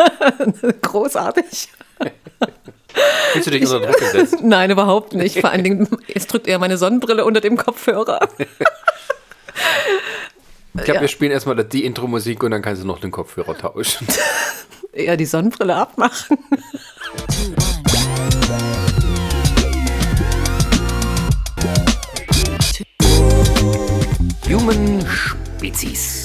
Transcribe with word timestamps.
Großartig. 0.82 1.68
Fühlst 3.32 3.46
du 3.46 3.50
dich 3.50 3.62
unter 3.62 3.80
Druck 3.80 3.98
gesetzt? 3.98 4.36
Nein, 4.42 4.70
überhaupt 4.70 5.14
nicht. 5.14 5.40
Vor 5.40 5.50
allen 5.50 5.64
Dingen, 5.64 5.88
es 6.14 6.26
drückt 6.26 6.46
eher 6.46 6.58
meine 6.58 6.76
Sonnenbrille 6.76 7.24
unter 7.24 7.40
dem 7.40 7.56
Kopfhörer. 7.56 8.28
Ich 8.38 8.46
glaube, 10.84 10.94
Ja. 10.94 11.00
wir 11.00 11.08
spielen 11.08 11.32
erstmal 11.32 11.62
die 11.64 11.84
Intro-Musik 11.84 12.42
und 12.42 12.50
dann 12.50 12.62
kannst 12.62 12.82
du 12.82 12.86
noch 12.86 12.98
den 13.00 13.10
Kopfhörer 13.10 13.56
tauschen. 13.56 14.06
Eher 14.92 15.16
die 15.16 15.26
Sonnenbrille 15.26 15.74
abmachen. 15.74 16.38
Human 24.48 25.04
Spezies. 25.06 26.21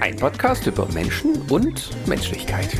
Ein 0.00 0.16
Podcast 0.16 0.66
über 0.66 0.86
Menschen 0.92 1.42
und 1.50 1.90
Menschlichkeit. 2.06 2.70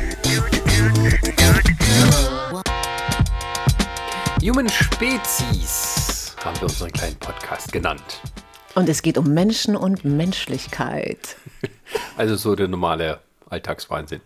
Human 4.41 4.67
Spezies 4.67 6.35
haben 6.43 6.55
wir 6.57 6.63
unseren 6.63 6.91
kleinen 6.91 7.15
Podcast 7.17 7.71
genannt. 7.71 8.21
Und 8.73 8.89
es 8.89 9.03
geht 9.03 9.19
um 9.19 9.33
Menschen 9.33 9.75
und 9.75 10.03
Menschlichkeit. 10.03 11.37
Also 12.17 12.35
so 12.37 12.55
der 12.55 12.69
normale 12.69 13.19
Alltagswahnsinn. 13.49 14.21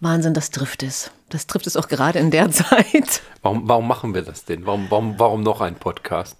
Wahnsinn, 0.00 0.34
das 0.34 0.50
trifft 0.50 0.82
es. 0.82 1.10
Das 1.30 1.46
trifft 1.46 1.66
es 1.66 1.76
auch 1.76 1.88
gerade 1.88 2.18
in 2.18 2.30
der 2.30 2.50
Zeit, 2.52 3.22
Warum, 3.42 3.68
warum 3.68 3.88
machen 3.88 4.14
wir 4.14 4.22
das 4.22 4.44
denn? 4.44 4.66
Warum, 4.66 4.86
warum, 4.90 5.18
warum 5.18 5.42
noch 5.42 5.60
ein 5.60 5.76
Podcast? 5.76 6.36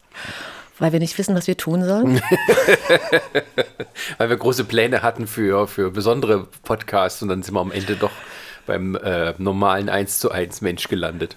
Weil 0.79 0.93
wir 0.93 1.01
nicht 1.01 1.17
wissen, 1.19 1.35
was 1.35 1.47
wir 1.47 1.57
tun 1.57 1.85
sollen. 1.85 2.21
Weil 4.19 4.31
wir 4.31 4.37
große 4.37 4.65
Pläne 4.65 5.03
hatten 5.03 5.27
für, 5.27 5.67
für 5.69 5.91
besondere 5.91 6.47
Podcasts 6.63 7.21
und 7.23 7.29
dann 7.29 7.43
sind 7.43 7.55
wir 7.55 7.61
am 7.61 7.73
Ende 7.73 7.97
doch 7.97 8.11
beim 8.67 8.95
äh, 8.97 9.35
normalen 9.39 9.89
1 9.89 10.19
zu 10.21 10.31
1 10.31 10.61
Mensch 10.61 10.89
gelandet. 10.89 11.37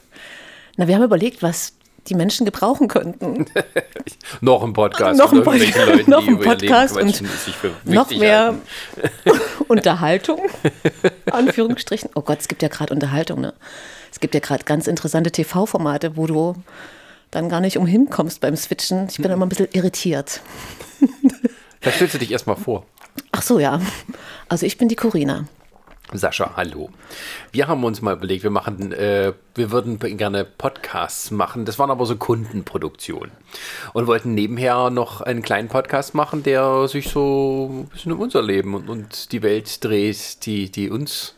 Na, 0.78 0.88
wir 0.88 0.95
haben 0.95 1.03
überlegt, 1.03 1.42
was 1.42 1.73
die 2.08 2.16
Menschen 2.16 2.45
gebrauchen 2.45 2.88
könnten. 2.88 3.45
Noch 4.42 4.64
ein 4.64 4.73
Podcast. 4.73 5.19
Noch 5.19 5.31
ein 5.31 5.44
Pod- 5.44 5.59
Leuten, 5.59 6.09
noch 6.09 6.28
ein 6.28 6.39
Podcast 6.39 6.97
und 6.97 7.22
Noch 7.86 8.09
mehr. 8.09 8.56
Unterhaltung, 9.67 10.42
Anführungsstrichen. 11.31 12.09
Oh 12.16 12.22
Gott, 12.22 12.39
es 12.39 12.47
gibt 12.47 12.64
ja 12.64 12.69
gerade 12.69 12.94
Unterhaltung, 12.94 13.42
ne? 13.42 13.53
Es 14.12 14.19
gibt 14.19 14.34
ja 14.34 14.39
gerade 14.39 14.64
ganz 14.64 14.88
interessante 14.88 15.31
TV-Formate, 15.31 16.17
wo 16.17 16.25
du 16.25 16.56
dann 17.32 17.50
gar 17.50 17.62
nicht 17.62 17.78
umhin 17.78 18.10
kommst 18.10 18.42
beim 18.42 18.56
Switchen. 18.56 19.08
Ich 19.10 19.18
bin 19.18 19.32
immer 19.32 19.46
ein 19.46 19.50
bisschen 19.50 19.70
irritiert. 19.72 20.42
Da 21.80 21.92
stellst 21.92 22.14
du 22.14 22.20
dich 22.20 22.32
erstmal 22.32 22.58
vor. 22.58 22.86
Ach 23.32 23.42
so, 23.42 23.58
ja. 23.58 23.82
Also 24.50 24.66
ich 24.66 24.78
bin 24.78 24.88
die 24.88 24.96
Corina. 24.96 25.46
Sascha, 26.14 26.52
hallo. 26.58 26.90
Wir 27.54 27.70
haben 27.70 27.86
uns 27.86 28.02
mal 28.02 28.16
überlegt, 28.16 28.44
wir 28.44 28.50
machen, 28.50 28.92
äh, 28.92 29.32
wir 29.56 29.72
würden 29.72 29.98
gerne 29.98 30.44
Podcasts 30.44 31.32
machen. 31.32 31.64
Das 31.64 31.80
waren 31.80 31.90
aber 31.90 32.06
so 32.06 32.18
Kundenproduktionen. 32.18 33.32
Und 33.94 34.08
wollten 34.08 34.34
nebenher 34.34 34.90
noch 34.90 35.22
einen 35.22 35.42
kleinen 35.42 35.70
Podcast 35.70 36.14
machen, 36.14 36.44
der 36.44 36.90
sich 36.90 37.09
so 37.09 37.70
ein 37.72 37.88
bisschen 37.88 38.12
um 38.12 38.20
unser 38.20 38.42
Leben 38.42 38.76
und, 38.76 38.90
und 38.90 39.32
die 39.32 39.42
Welt 39.42 39.82
dreht, 39.84 40.46
die, 40.46 40.70
die 40.70 40.90
uns 40.90 41.36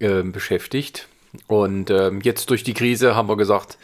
äh, 0.00 0.22
beschäftigt. 0.22 1.08
Und 1.46 1.90
ähm, 1.90 2.20
jetzt 2.22 2.48
durch 2.48 2.64
die 2.64 2.74
Krise 2.74 3.14
haben 3.14 3.28
wir 3.28 3.36
gesagt, 3.36 3.76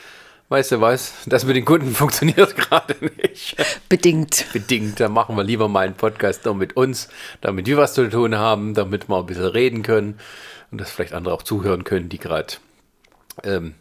weißt 0.51 0.73
du 0.73 0.81
was, 0.81 1.15
das 1.27 1.45
mit 1.45 1.56
den 1.56 1.65
Kunden 1.65 1.91
funktioniert 1.95 2.56
gerade 2.56 2.97
nicht. 3.23 3.56
Bedingt. 3.89 4.47
Bedingt, 4.53 5.01
dann 5.01 5.12
machen 5.12 5.37
wir 5.37 5.45
lieber 5.45 5.69
mal 5.69 5.87
einen 5.87 5.95
Podcast 5.95 6.45
nur 6.45 6.55
mit 6.55 6.77
uns, 6.77 7.09
damit 7.41 7.67
wir 7.67 7.79
was 7.79 7.95
zu 7.95 8.11
tun 8.11 8.37
haben, 8.37 8.75
damit 8.75 9.09
wir 9.09 9.19
ein 9.19 9.27
bisschen 9.27 9.47
reden 9.47 9.83
können 9.83 10.19
und 10.70 10.81
dass 10.81 10.91
vielleicht 10.91 11.15
andere 11.15 11.34
auch 11.34 11.42
zuhören 11.42 11.84
können, 11.84 12.09
die 12.09 12.19
gerade 12.19 12.55
ähm, 13.45 13.75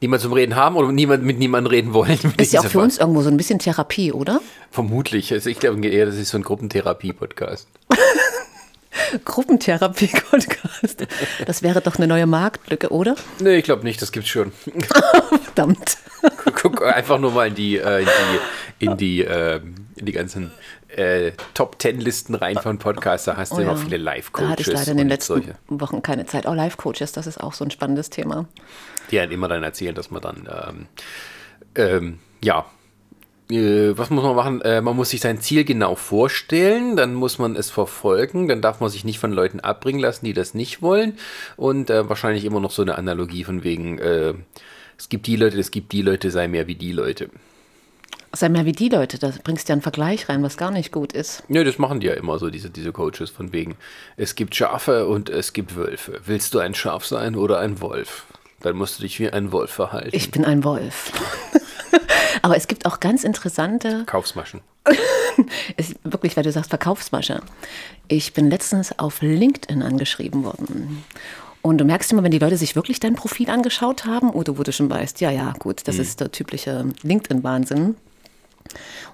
niemand 0.00 0.22
zum 0.22 0.32
Reden 0.32 0.56
haben 0.56 0.76
oder 0.76 0.90
niemand 0.90 1.22
mit 1.22 1.38
niemandem 1.38 1.70
reden 1.70 1.94
wollen. 1.94 2.18
Ist 2.38 2.52
ja 2.52 2.60
auch 2.60 2.66
für 2.66 2.80
uns 2.80 2.98
irgendwo 2.98 3.22
so 3.22 3.30
ein 3.30 3.36
bisschen 3.36 3.60
Therapie, 3.60 4.12
oder? 4.12 4.40
Vermutlich. 4.72 5.32
Also 5.32 5.48
ich 5.48 5.60
glaube 5.60 5.86
eher, 5.86 6.06
das 6.06 6.16
ist 6.16 6.30
so 6.30 6.38
ein 6.38 6.42
Gruppentherapie-Podcast. 6.42 7.68
Gruppentherapie-Podcast. 9.24 11.06
Das 11.46 11.62
wäre 11.62 11.80
doch 11.80 11.96
eine 11.96 12.06
neue 12.06 12.26
Marktlücke, 12.26 12.90
oder? 12.90 13.16
Nee, 13.40 13.56
ich 13.56 13.64
glaube 13.64 13.84
nicht, 13.84 14.00
das 14.02 14.12
gibt's 14.12 14.28
schon. 14.28 14.52
Verdammt. 15.44 15.98
Guck 16.54 16.82
einfach 16.82 17.18
nur 17.18 17.32
mal 17.32 17.48
in 17.48 17.54
die, 17.54 17.76
äh, 17.78 18.00
in 18.00 18.06
die, 18.06 18.84
in 18.86 18.96
die, 18.96 19.20
ähm, 19.22 19.74
in 19.96 20.06
die 20.06 20.12
ganzen 20.12 20.50
äh, 20.88 21.32
Top 21.54 21.78
Ten 21.78 22.00
Listen 22.00 22.34
rein 22.34 22.56
von 22.58 22.78
Podcasts. 22.78 23.26
Da 23.26 23.36
hast 23.36 23.52
du 23.52 23.58
Oh 23.58 23.60
ja. 23.60 23.76
viele 23.76 23.98
Da 23.98 24.04
Live-Coaches. 24.04 24.50
hatte 24.50 24.62
ich 24.62 24.66
leider 24.68 24.90
in 24.92 24.96
den 24.98 25.08
letzten 25.08 25.34
solche. 25.34 25.54
Wochen 25.68 26.02
keine 26.02 26.26
Zeit. 26.26 26.46
Auch 26.46 26.54
Live-Coaches, 26.54 27.12
das 27.12 27.26
ist 27.26 27.38
auch 27.40 27.52
so 27.52 27.64
ein 27.64 27.70
spannendes 27.70 28.10
Thema. 28.10 28.46
die 29.10 29.18
halt 29.20 29.32
immer 29.32 29.48
dann 29.48 29.62
erzählen, 29.62 29.94
dass 29.94 30.10
man 30.10 30.22
dann, 30.22 30.48
ähm, 30.68 30.86
ähm, 31.74 32.18
ja, 32.42 32.64
äh, 33.50 33.92
was 33.98 34.10
muss 34.10 34.22
man 34.24 34.36
machen? 34.36 34.60
Äh, 34.62 34.80
man 34.80 34.94
muss 34.96 35.10
sich 35.10 35.20
sein 35.20 35.40
Ziel 35.40 35.64
genau 35.64 35.94
vorstellen, 35.96 36.96
dann 36.96 37.14
muss 37.14 37.38
man 37.38 37.56
es 37.56 37.70
verfolgen, 37.70 38.46
dann 38.48 38.60
darf 38.62 38.80
man 38.80 38.88
sich 38.90 39.04
nicht 39.04 39.18
von 39.18 39.32
Leuten 39.32 39.60
abbringen 39.60 40.00
lassen, 40.00 40.24
die 40.24 40.32
das 40.32 40.54
nicht 40.54 40.82
wollen 40.82 41.18
und 41.56 41.90
äh, 41.90 42.08
wahrscheinlich 42.08 42.44
immer 42.44 42.60
noch 42.60 42.70
so 42.70 42.82
eine 42.82 42.96
Analogie 42.96 43.42
von 43.44 43.64
wegen, 43.64 43.98
äh, 43.98 44.34
es 45.00 45.08
gibt 45.08 45.26
die 45.26 45.36
Leute, 45.36 45.58
es 45.58 45.70
gibt 45.70 45.92
die 45.92 46.02
Leute, 46.02 46.30
sei 46.30 46.46
mehr 46.46 46.66
wie 46.66 46.74
die 46.74 46.92
Leute. 46.92 47.30
Sei 48.34 48.50
mehr 48.50 48.66
wie 48.66 48.72
die 48.72 48.90
Leute, 48.90 49.18
da 49.18 49.32
bringst 49.42 49.66
du 49.66 49.70
ja 49.70 49.74
einen 49.76 49.82
Vergleich 49.82 50.28
rein, 50.28 50.42
was 50.42 50.58
gar 50.58 50.70
nicht 50.70 50.92
gut 50.92 51.14
ist. 51.14 51.42
Ja, 51.48 51.64
das 51.64 51.78
machen 51.78 52.00
die 52.00 52.08
ja 52.08 52.12
immer 52.12 52.38
so, 52.38 52.50
diese, 52.50 52.68
diese 52.68 52.92
Coaches, 52.92 53.30
von 53.30 53.50
wegen, 53.54 53.76
es 54.18 54.34
gibt 54.34 54.54
Schafe 54.54 55.06
und 55.06 55.30
es 55.30 55.54
gibt 55.54 55.74
Wölfe. 55.74 56.20
Willst 56.26 56.52
du 56.52 56.58
ein 56.58 56.74
Schaf 56.74 57.06
sein 57.06 57.34
oder 57.34 57.60
ein 57.60 57.80
Wolf? 57.80 58.26
Dann 58.60 58.76
musst 58.76 58.98
du 58.98 59.02
dich 59.02 59.18
wie 59.18 59.30
ein 59.30 59.52
Wolf 59.52 59.70
verhalten. 59.70 60.10
Ich 60.12 60.30
bin 60.30 60.44
ein 60.44 60.64
Wolf. 60.64 61.12
Aber 62.42 62.58
es 62.58 62.68
gibt 62.68 62.84
auch 62.84 63.00
ganz 63.00 63.24
interessante, 63.24 64.04
Kaufsmaschen. 64.04 64.60
ist 65.78 65.94
wirklich, 66.04 66.36
weil 66.36 66.44
du 66.44 66.52
sagst 66.52 66.68
Verkaufsmasche. 66.68 67.40
Ich 68.06 68.34
bin 68.34 68.50
letztens 68.50 68.98
auf 68.98 69.22
LinkedIn 69.22 69.82
angeschrieben 69.82 70.44
worden. 70.44 71.02
Und 71.62 71.78
du 71.78 71.84
merkst 71.84 72.10
immer, 72.12 72.22
wenn 72.22 72.30
die 72.30 72.38
Leute 72.38 72.56
sich 72.56 72.74
wirklich 72.74 73.00
dein 73.00 73.14
Profil 73.14 73.50
angeschaut 73.50 74.06
haben, 74.06 74.30
oder 74.30 74.56
wo 74.56 74.62
du 74.62 74.72
schon 74.72 74.88
weißt, 74.88 75.20
ja, 75.20 75.30
ja, 75.30 75.52
gut, 75.58 75.86
das 75.86 75.98
ist 75.98 76.20
der 76.20 76.32
typische 76.32 76.86
LinkedIn-Wahnsinn. 77.02 77.96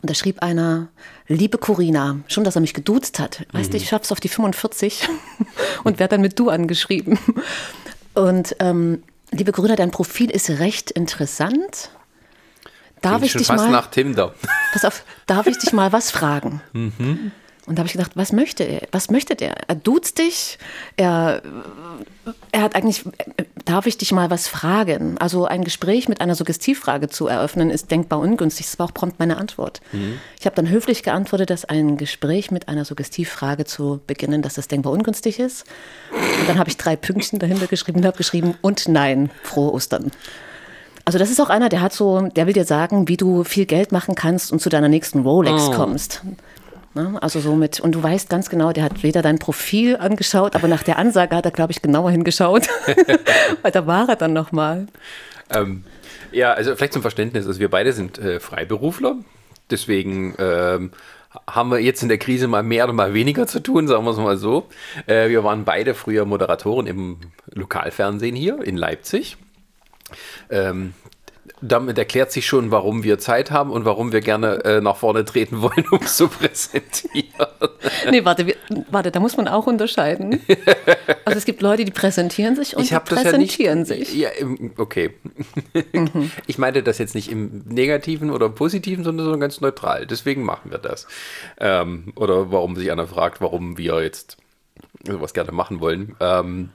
Und 0.03 0.11
da 0.11 0.15
schrieb 0.15 0.43
einer, 0.43 0.89
liebe 1.29 1.59
Corina, 1.59 2.21
schon, 2.29 2.45
dass 2.45 2.57
er 2.57 2.61
mich 2.61 2.75
geduzt 2.75 3.19
hat. 3.19 3.47
Weißt 3.53 3.73
du, 3.73 3.77
ich 3.77 3.89
schaff's 3.89 4.13
auf 4.13 4.21
die 4.21 4.29
45 4.29 5.09
und 5.85 5.99
werde 5.99 6.15
dann 6.15 6.21
mit 6.21 6.39
du 6.39 6.51
angeschrieben. 6.51 7.19
Und 8.15 8.55
ähm, 8.61 9.03
liebe 9.33 9.53
Corina, 9.53 9.77
dein 9.77 9.91
Profil 9.91 10.31
ist 10.31 10.51
recht 10.51 10.91
interessant. 10.91 11.91
Darf 13.03 13.19
Klingt 13.19 13.25
ich 13.25 13.33
schon 13.33 13.39
dich 13.41 13.47
fast 13.49 13.65
mal, 13.65 13.71
nach 13.71 13.91
Tinder. 13.91 14.35
pass 14.73 14.85
auf, 14.85 15.05
darf 15.27 15.47
ich 15.47 15.59
dich 15.59 15.73
mal 15.73 15.93
was 15.93 16.11
fragen? 16.11 16.61
Und 17.67 17.77
da 17.77 17.81
habe 17.81 17.89
ich 17.89 17.95
gedacht, 17.95 18.13
was 18.15 18.33
möchte 18.33 18.63
er? 18.63 18.83
Was 18.93 19.11
möchte 19.11 19.35
der? 19.35 19.69
Er 19.69 19.75
duzt 19.75 20.19
dich, 20.19 20.59
er, 20.97 21.43
er 22.53 22.63
hat 22.63 22.77
eigentlich, 22.77 23.05
darf 23.65 23.87
ich 23.87 23.99
dich 23.99 24.13
mal 24.13 24.31
was 24.31 24.47
fragen? 24.47 25.19
Also 25.19 25.47
ein 25.47 25.65
Gespräch 25.65 26.09
mit 26.09 26.21
einer 26.21 26.37
Suggestivfrage 26.37 27.09
zu 27.09 27.27
eröffnen, 27.27 27.71
ist 27.71 27.91
denkbar 27.91 28.21
ungünstig. 28.21 28.67
Das 28.67 28.79
war 28.79 28.87
auch 28.87 28.95
prompt 28.95 29.19
meine 29.19 29.37
Antwort. 29.37 29.81
Ich 30.39 30.47
habe 30.47 30.55
dann 30.55 30.69
höflich 30.69 31.03
geantwortet, 31.03 31.51
dass 31.51 31.65
ein 31.65 31.97
Gespräch 31.97 32.53
mit 32.53 32.69
einer 32.69 32.85
Suggestivfrage 32.85 33.65
zu 33.65 34.01
beginnen, 34.07 34.43
dass 34.43 34.55
das 34.55 34.69
denkbar 34.69 34.93
ungünstig 34.93 35.41
ist. 35.41 35.65
Und 36.13 36.49
dann 36.49 36.59
habe 36.59 36.71
ich 36.71 36.77
drei 36.77 36.95
Pünktchen 36.95 37.41
dahinter 37.41 37.67
geschrieben 37.67 37.99
und 37.99 38.07
habe 38.07 38.17
geschrieben, 38.17 38.55
und 38.61 38.87
nein, 38.87 39.31
frohe 39.43 39.73
Ostern. 39.73 40.13
Also 41.05 41.19
das 41.19 41.31
ist 41.31 41.41
auch 41.41 41.51
einer, 41.51 41.69
der 41.69 41.83
hat 41.83 41.93
so, 41.93 42.23
der 42.29 42.47
will 42.47 42.53
dir 42.53 42.65
sagen, 42.65 43.09
wie 43.09 43.17
du 43.17 43.45
viel 43.45 43.67
Geld 43.67 43.93
machen 43.93 44.15
kannst 44.15 44.53
und 44.53 44.61
zu 44.61 44.69
deiner 44.69 44.89
nächsten 44.89 45.21
Rolex 45.21 45.71
kommst. 45.71 46.23
Ne? 46.97 47.19
Also 47.21 47.41
so 47.41 47.55
mit, 47.55 47.79
und 47.79 47.95
du 47.95 48.03
weißt 48.03 48.31
ganz 48.31 48.49
genau, 48.49 48.73
der 48.73 48.83
hat 48.83 49.03
weder 49.03 49.21
dein 49.21 49.39
Profil 49.39 49.99
angeschaut, 49.99 50.57
aber 50.57 50.67
nach 50.67 50.83
der 50.83 50.97
Ansage 50.97 51.37
hat 51.37 51.45
er, 51.45 51.51
glaube 51.51 51.71
ich, 51.71 51.83
genauer 51.83 52.11
hingeschaut. 52.11 52.69
Weil 53.63 53.71
da 53.71 53.87
war 53.87 54.09
er 54.09 54.17
dann 54.17 54.33
nochmal. 54.33 54.87
Ähm, 55.51 55.85
ja, 56.33 56.55
also 56.55 56.75
vielleicht 56.75 56.95
zum 56.95 57.03
Verständnis, 57.03 57.47
also 57.47 57.61
wir 57.61 57.69
beide 57.69 57.93
sind 57.93 58.19
äh, 58.19 58.41
Freiberufler, 58.41 59.17
deswegen 59.71 60.37
ähm, 60.39 60.93
haben 61.47 61.71
wir 61.71 61.81
jetzt 61.81 62.03
in 62.03 62.09
der 62.09 62.17
Krise 62.17 62.49
mal 62.49 62.63
mehr 62.63 62.85
oder 62.85 62.95
mal 62.95 63.13
weniger 63.13 63.47
zu 63.47 63.61
tun, 63.61 63.87
sagen 63.89 64.05
wir 64.07 64.13
es 64.13 64.17
mal 64.17 64.39
so. 64.39 64.67
Äh, 65.07 65.29
wir 65.29 65.45
waren 65.45 65.67
beide 65.67 65.93
früher 65.93 66.25
Moderatoren 66.25 66.87
im 66.87 67.19
Lokalfernsehen 67.53 68.35
hier 68.35 68.63
in 68.63 68.79
Leipzig. 68.79 69.37
Ähm, 70.49 70.95
damit 71.67 71.99
erklärt 71.99 72.33
sich 72.33 72.47
schon, 72.47 72.71
warum 72.71 73.03
wir 73.03 73.19
Zeit 73.19 73.51
haben 73.51 73.71
und 73.71 73.85
warum 73.85 74.13
wir 74.13 74.21
gerne 74.21 74.65
äh, 74.65 74.81
nach 74.81 74.97
vorne 74.97 75.25
treten 75.25 75.63
wollen, 75.63 75.85
um 75.91 76.01
es 76.03 76.17
zu 76.17 76.29
präsentieren. 76.29 77.47
Nee, 78.11 78.25
warte, 78.25 78.47
wir, 78.47 78.57
warte, 78.91 79.11
da 79.11 79.21
muss 79.21 79.37
man 79.37 79.49
auch 79.49 79.67
unterscheiden. 79.67 80.41
Also 81.25 81.39
es 81.39 81.45
gibt 81.45 81.63
Leute, 81.63 81.85
die 81.85 81.91
präsentieren 81.91 82.57
sich 82.57 82.77
und 82.77 82.83
ich 82.83 82.91
die 82.91 82.95
das 82.95 83.25
ja 83.25 83.39
nicht. 83.39 83.59
präsentieren 83.59 83.85
sich. 83.85 84.15
Ja, 84.15 84.29
okay. 84.77 85.15
Ich 86.47 86.59
meinte 86.59 86.83
das 86.83 86.99
jetzt 86.99 87.15
nicht 87.15 87.31
im 87.31 87.65
Negativen 87.67 88.31
oder 88.31 88.49
Positiven, 88.49 89.05
sondern 89.05 89.27
so 89.27 89.39
ganz 89.39 89.61
neutral. 89.61 90.07
Deswegen 90.07 90.43
machen 90.43 90.71
wir 90.71 90.79
das. 90.79 91.07
Ähm, 91.59 92.13
oder 92.17 92.53
warum 92.53 92.77
sich 92.77 92.91
einer 92.93 93.07
fragt, 93.07 93.41
warum 93.41 93.79
wir 93.79 94.03
jetzt 94.03 94.37
sowas 95.05 95.35
gerne 95.35 95.53
machen 95.53 95.81
wollen. 95.81 96.17
Ähm, 96.21 96.71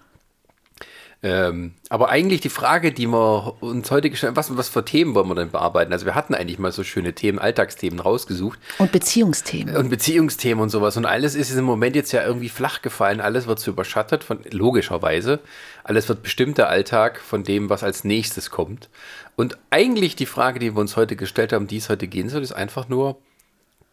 Ähm, 1.23 1.75
aber 1.89 2.09
eigentlich 2.09 2.41
die 2.41 2.49
Frage, 2.49 2.91
die 2.91 3.05
wir 3.05 3.61
uns 3.61 3.91
heute 3.91 4.09
gestellt 4.09 4.29
haben, 4.29 4.37
was, 4.37 4.57
was 4.57 4.69
für 4.69 4.83
Themen 4.83 5.13
wollen 5.13 5.27
wir 5.27 5.35
denn 5.35 5.51
bearbeiten? 5.51 5.93
Also 5.93 6.07
wir 6.07 6.15
hatten 6.15 6.33
eigentlich 6.33 6.57
mal 6.57 6.71
so 6.71 6.83
schöne 6.83 7.13
Themen, 7.13 7.37
Alltagsthemen 7.37 7.99
rausgesucht. 7.99 8.59
Und 8.79 8.91
Beziehungsthemen. 8.91 9.75
Und 9.77 9.89
Beziehungsthemen 9.89 10.63
und 10.63 10.69
sowas. 10.69 10.97
Und 10.97 11.05
alles 11.05 11.35
ist 11.35 11.51
im 11.51 11.63
Moment 11.63 11.95
jetzt 11.95 12.11
ja 12.11 12.23
irgendwie 12.25 12.49
flach 12.49 12.81
gefallen. 12.81 13.21
Alles 13.21 13.45
wird 13.45 13.59
so 13.59 13.69
überschattet 13.69 14.23
von, 14.23 14.39
logischerweise. 14.49 15.39
Alles 15.83 16.09
wird 16.09 16.23
bestimmt 16.23 16.57
der 16.57 16.69
Alltag 16.69 17.19
von 17.19 17.43
dem, 17.43 17.69
was 17.69 17.83
als 17.83 18.03
nächstes 18.03 18.49
kommt. 18.49 18.89
Und 19.35 19.59
eigentlich 19.69 20.15
die 20.15 20.25
Frage, 20.25 20.57
die 20.57 20.73
wir 20.73 20.81
uns 20.81 20.97
heute 20.97 21.15
gestellt 21.15 21.53
haben, 21.53 21.67
die 21.67 21.77
es 21.77 21.89
heute 21.89 22.07
gehen 22.07 22.29
soll, 22.29 22.41
ist 22.41 22.51
einfach 22.51 22.89
nur, 22.89 23.19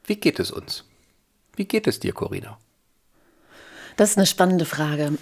wie 0.05 0.17
geht 0.17 0.41
es 0.41 0.51
uns? 0.51 0.85
Wie 1.57 1.67
geht 1.67 1.87
es 1.87 2.01
dir, 2.01 2.15
Corinna? 2.15 2.59
Das 3.97 4.11
ist 4.11 4.17
eine 4.17 4.27
spannende 4.27 4.65
Frage 4.65 5.19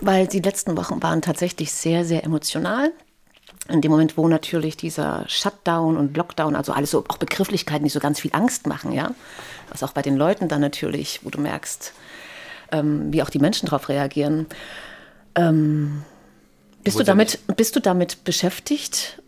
weil 0.00 0.26
die 0.26 0.40
letzten 0.40 0.76
Wochen 0.76 1.02
waren 1.02 1.22
tatsächlich 1.22 1.72
sehr, 1.72 2.04
sehr 2.04 2.24
emotional. 2.24 2.92
In 3.68 3.80
dem 3.80 3.90
Moment, 3.90 4.16
wo 4.16 4.28
natürlich 4.28 4.76
dieser 4.76 5.24
Shutdown 5.28 5.96
und 5.96 6.16
Lockdown, 6.16 6.56
also 6.56 6.72
alles 6.72 6.90
so 6.90 7.04
auch 7.08 7.18
Begrifflichkeiten, 7.18 7.84
die 7.84 7.90
so 7.90 8.00
ganz 8.00 8.20
viel 8.20 8.30
Angst 8.34 8.66
machen, 8.66 8.92
ja, 8.92 9.12
was 9.70 9.82
auch 9.82 9.92
bei 9.92 10.02
den 10.02 10.16
Leuten 10.16 10.48
dann 10.48 10.60
natürlich, 10.60 11.20
wo 11.22 11.30
du 11.30 11.40
merkst, 11.40 11.92
ähm, 12.72 13.12
wie 13.12 13.22
auch 13.22 13.30
die 13.30 13.38
Menschen 13.38 13.66
darauf 13.66 13.88
reagieren. 13.88 14.46
Ähm, 15.34 16.02
bist, 16.82 16.98
du 16.98 17.04
damit, 17.04 17.38
bist 17.56 17.76
du 17.76 17.80
damit 17.80 18.24
beschäftigt, 18.24 19.20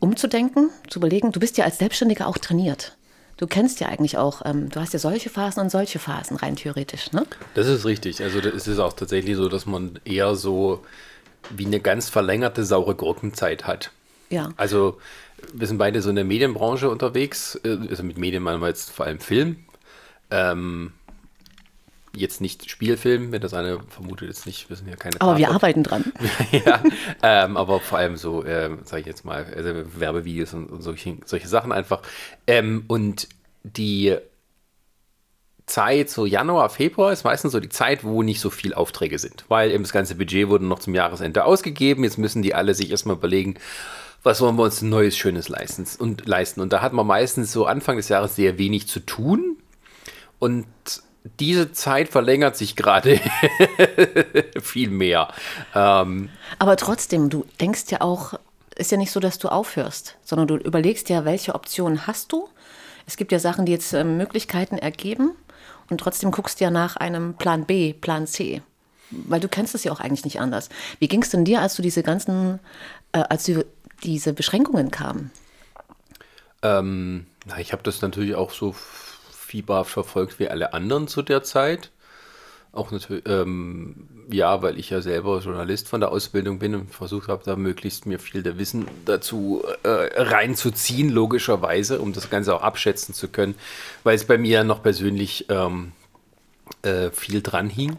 umzudenken, 0.00 0.70
zu 0.88 0.98
überlegen? 0.98 1.30
Du 1.30 1.38
bist 1.38 1.56
ja 1.56 1.64
als 1.64 1.78
Selbstständiger 1.78 2.26
auch 2.26 2.38
trainiert. 2.38 2.96
Du 3.36 3.46
kennst 3.46 3.80
ja 3.80 3.88
eigentlich 3.88 4.16
auch, 4.16 4.42
ähm, 4.44 4.68
du 4.68 4.80
hast 4.80 4.92
ja 4.92 4.98
solche 4.98 5.28
Phasen 5.28 5.62
und 5.62 5.70
solche 5.70 5.98
Phasen 5.98 6.36
rein 6.36 6.56
theoretisch, 6.56 7.12
ne? 7.12 7.26
Das 7.54 7.66
ist 7.66 7.84
richtig. 7.84 8.22
Also 8.22 8.38
es 8.38 8.68
ist 8.68 8.78
auch 8.78 8.92
tatsächlich 8.92 9.36
so, 9.36 9.48
dass 9.48 9.66
man 9.66 9.98
eher 10.04 10.36
so 10.36 10.84
wie 11.50 11.66
eine 11.66 11.80
ganz 11.80 12.08
verlängerte 12.08 12.64
saure 12.64 12.94
Gurkenzeit 12.94 13.66
hat. 13.66 13.90
Ja. 14.30 14.50
Also 14.56 14.98
wir 15.52 15.66
sind 15.66 15.78
beide 15.78 16.00
so 16.00 16.10
in 16.10 16.16
der 16.16 16.24
Medienbranche 16.24 16.88
unterwegs. 16.88 17.60
Äh, 17.64 17.76
also 17.90 18.02
mit 18.02 18.18
Medien 18.18 18.42
meinen 18.42 18.60
wir 18.60 18.68
jetzt 18.68 18.90
vor 18.90 19.06
allem 19.06 19.20
Film. 19.20 19.56
Ähm, 20.30 20.92
jetzt 22.16 22.40
nicht 22.40 22.70
Spielfilm, 22.70 23.32
wenn 23.32 23.40
das 23.40 23.54
eine 23.54 23.80
vermutet, 23.88 24.28
jetzt 24.28 24.46
nicht, 24.46 24.68
wir 24.68 24.76
sind 24.76 24.88
ja 24.88 24.96
keine. 24.96 25.20
Aber 25.20 25.32
Tatort. 25.32 25.38
wir 25.38 25.50
arbeiten 25.50 25.82
dran. 25.82 26.12
ja, 26.52 26.82
ähm, 27.22 27.56
aber 27.56 27.80
vor 27.80 27.98
allem 27.98 28.16
so, 28.16 28.44
ähm, 28.44 28.78
sage 28.84 29.00
ich 29.00 29.06
jetzt 29.06 29.24
mal, 29.24 29.46
also 29.54 29.70
Werbevideos 29.98 30.54
und, 30.54 30.66
und 30.66 30.82
solche, 30.82 31.16
solche 31.24 31.48
Sachen 31.48 31.72
einfach. 31.72 32.02
Ähm, 32.46 32.84
und 32.88 33.28
die 33.62 34.16
Zeit, 35.66 36.10
so 36.10 36.26
Januar, 36.26 36.68
Februar, 36.68 37.12
ist 37.12 37.24
meistens 37.24 37.52
so 37.52 37.60
die 37.60 37.70
Zeit, 37.70 38.04
wo 38.04 38.22
nicht 38.22 38.40
so 38.40 38.50
viel 38.50 38.74
Aufträge 38.74 39.18
sind, 39.18 39.44
weil 39.48 39.70
eben 39.70 39.82
das 39.82 39.92
ganze 39.92 40.14
Budget 40.14 40.48
wurde 40.48 40.66
noch 40.66 40.78
zum 40.78 40.94
Jahresende 40.94 41.44
ausgegeben. 41.44 42.04
Jetzt 42.04 42.18
müssen 42.18 42.42
die 42.42 42.54
alle 42.54 42.74
sich 42.74 42.90
erstmal 42.90 43.16
überlegen, 43.16 43.54
was 44.22 44.40
wollen 44.40 44.56
wir 44.56 44.64
uns 44.64 44.82
Neues, 44.82 45.16
Schönes 45.16 45.48
leisten 45.48 45.86
und 45.98 46.26
leisten. 46.26 46.60
Und 46.60 46.72
da 46.72 46.82
hat 46.82 46.92
man 46.92 47.06
meistens 47.06 47.52
so 47.52 47.66
Anfang 47.66 47.96
des 47.96 48.08
Jahres 48.08 48.36
sehr 48.36 48.58
wenig 48.58 48.88
zu 48.88 49.00
tun. 49.00 49.58
Und 50.38 50.66
diese 51.40 51.72
Zeit 51.72 52.08
verlängert 52.08 52.56
sich 52.56 52.76
gerade 52.76 53.18
viel 54.60 54.90
mehr. 54.90 55.28
Ähm, 55.74 56.28
Aber 56.58 56.76
trotzdem, 56.76 57.30
du 57.30 57.46
denkst 57.60 57.84
ja 57.90 58.02
auch, 58.02 58.34
ist 58.76 58.92
ja 58.92 58.98
nicht 58.98 59.10
so, 59.10 59.20
dass 59.20 59.38
du 59.38 59.48
aufhörst, 59.48 60.16
sondern 60.22 60.48
du 60.48 60.56
überlegst 60.56 61.08
ja, 61.08 61.24
welche 61.24 61.54
Optionen 61.54 62.06
hast 62.06 62.32
du. 62.32 62.48
Es 63.06 63.16
gibt 63.16 63.32
ja 63.32 63.38
Sachen, 63.38 63.66
die 63.66 63.72
jetzt 63.72 63.92
äh, 63.92 64.04
Möglichkeiten 64.04 64.76
ergeben 64.76 65.32
und 65.90 65.98
trotzdem 65.98 66.30
guckst 66.30 66.60
du 66.60 66.64
ja 66.64 66.70
nach 66.70 66.96
einem 66.96 67.34
Plan 67.34 67.64
B, 67.64 67.92
Plan 67.92 68.26
C. 68.26 68.62
Weil 69.10 69.40
du 69.40 69.48
kennst 69.48 69.74
es 69.74 69.84
ja 69.84 69.92
auch 69.92 70.00
eigentlich 70.00 70.24
nicht 70.24 70.40
anders. 70.40 70.68
Wie 70.98 71.08
ging 71.08 71.22
es 71.22 71.30
denn 71.30 71.44
dir, 71.44 71.60
als 71.60 71.76
du 71.76 71.82
diese 71.82 72.02
ganzen, 72.02 72.58
äh, 73.12 73.18
als 73.28 73.44
du 73.44 73.64
diese 74.02 74.32
Beschränkungen 74.32 74.90
kamen? 74.90 75.30
Ähm, 76.62 77.26
na, 77.46 77.58
ich 77.58 77.72
habe 77.72 77.82
das 77.82 78.00
natürlich 78.02 78.34
auch 78.34 78.50
so 78.50 78.74
fieberhaft 79.54 79.92
verfolgt 79.92 80.40
wie 80.40 80.48
alle 80.48 80.72
anderen 80.72 81.06
zu 81.06 81.22
der 81.22 81.44
Zeit. 81.44 81.92
Auch 82.72 82.90
natürlich, 82.90 83.22
ähm, 83.28 84.08
ja, 84.28 84.62
weil 84.62 84.80
ich 84.80 84.90
ja 84.90 85.00
selber 85.00 85.38
Journalist 85.38 85.88
von 85.88 86.00
der 86.00 86.10
Ausbildung 86.10 86.58
bin 86.58 86.74
und 86.74 86.92
versucht 86.92 87.28
habe, 87.28 87.44
da 87.44 87.54
möglichst 87.54 88.04
mir 88.04 88.18
viel 88.18 88.42
der 88.42 88.58
Wissen 88.58 88.88
dazu 89.04 89.62
äh, 89.84 89.88
reinzuziehen, 90.20 91.08
logischerweise, 91.08 92.00
um 92.00 92.12
das 92.12 92.30
Ganze 92.30 92.52
auch 92.52 92.62
abschätzen 92.62 93.14
zu 93.14 93.28
können, 93.28 93.54
weil 94.02 94.16
es 94.16 94.24
bei 94.24 94.38
mir 94.38 94.64
noch 94.64 94.82
persönlich 94.82 95.46
ähm, 95.50 95.92
äh, 96.82 97.10
viel 97.12 97.40
dran 97.40 97.70
hing. 97.70 97.96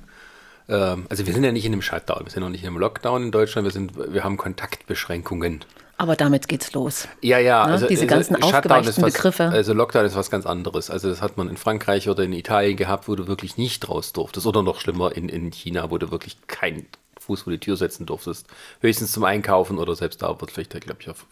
Ähm, 0.68 1.06
also 1.10 1.26
wir 1.26 1.34
sind 1.34 1.44
ja 1.44 1.52
nicht 1.52 1.66
in 1.66 1.74
einem 1.74 1.82
Shutdown, 1.82 2.26
wir 2.26 2.32
sind 2.32 2.42
noch 2.42 2.50
nicht 2.50 2.64
in 2.64 2.70
einem 2.70 2.78
Lockdown 2.78 3.24
in 3.24 3.32
Deutschland, 3.32 3.66
wir, 3.66 3.72
sind, 3.72 3.94
wir 3.96 4.24
haben 4.24 4.38
Kontaktbeschränkungen. 4.38 5.64
Aber 5.98 6.16
damit 6.16 6.48
geht's 6.48 6.74
los. 6.74 7.08
Ja, 7.22 7.40
ja. 7.40 7.66
Ne? 7.66 7.74
Also, 7.74 7.88
Diese 7.88 8.06
ganzen 8.06 8.36
also, 8.36 8.50
aufgeweichten 8.50 9.02
was, 9.02 9.14
Begriffe. 9.14 9.46
Also 9.46 9.74
Lockdown 9.74 10.06
ist 10.06 10.16
was 10.16 10.30
ganz 10.30 10.46
anderes. 10.46 10.90
Also 10.90 11.10
das 11.10 11.22
hat 11.22 11.38
man 11.38 11.48
in 11.48 11.56
Frankreich 11.56 12.10
oder 12.10 12.24
in 12.24 12.34
Italien 12.34 12.76
gehabt, 12.76 13.08
wo 13.08 13.16
du 13.16 13.28
wirklich 13.28 13.58
nicht 13.58 13.88
raus 13.88 14.12
durftest. 14.12 14.46
Oder 14.46 14.62
noch 14.62 14.82
schlimmer 14.82 15.16
in, 15.16 15.30
in 15.30 15.52
China, 15.52 15.92
wo 15.92 15.98
du 15.98 16.12
wirklich 16.12 16.38
keinen 16.48 16.86
Fuß 17.22 17.44
vor 17.44 17.54
die 17.54 17.60
Tür 17.60 17.78
setzen 17.78 18.06
durftest. 18.06 18.48
Höchstens 18.82 19.14
zum 19.14 19.24
Einkaufen 19.24 19.78
oder 19.78 19.96
selbst 19.96 20.22
da 20.22 20.40
wird 20.40 20.52
vielleicht, 20.52 20.72
glaube 20.82 21.00
ich, 21.00 21.10
auf. 21.10 21.26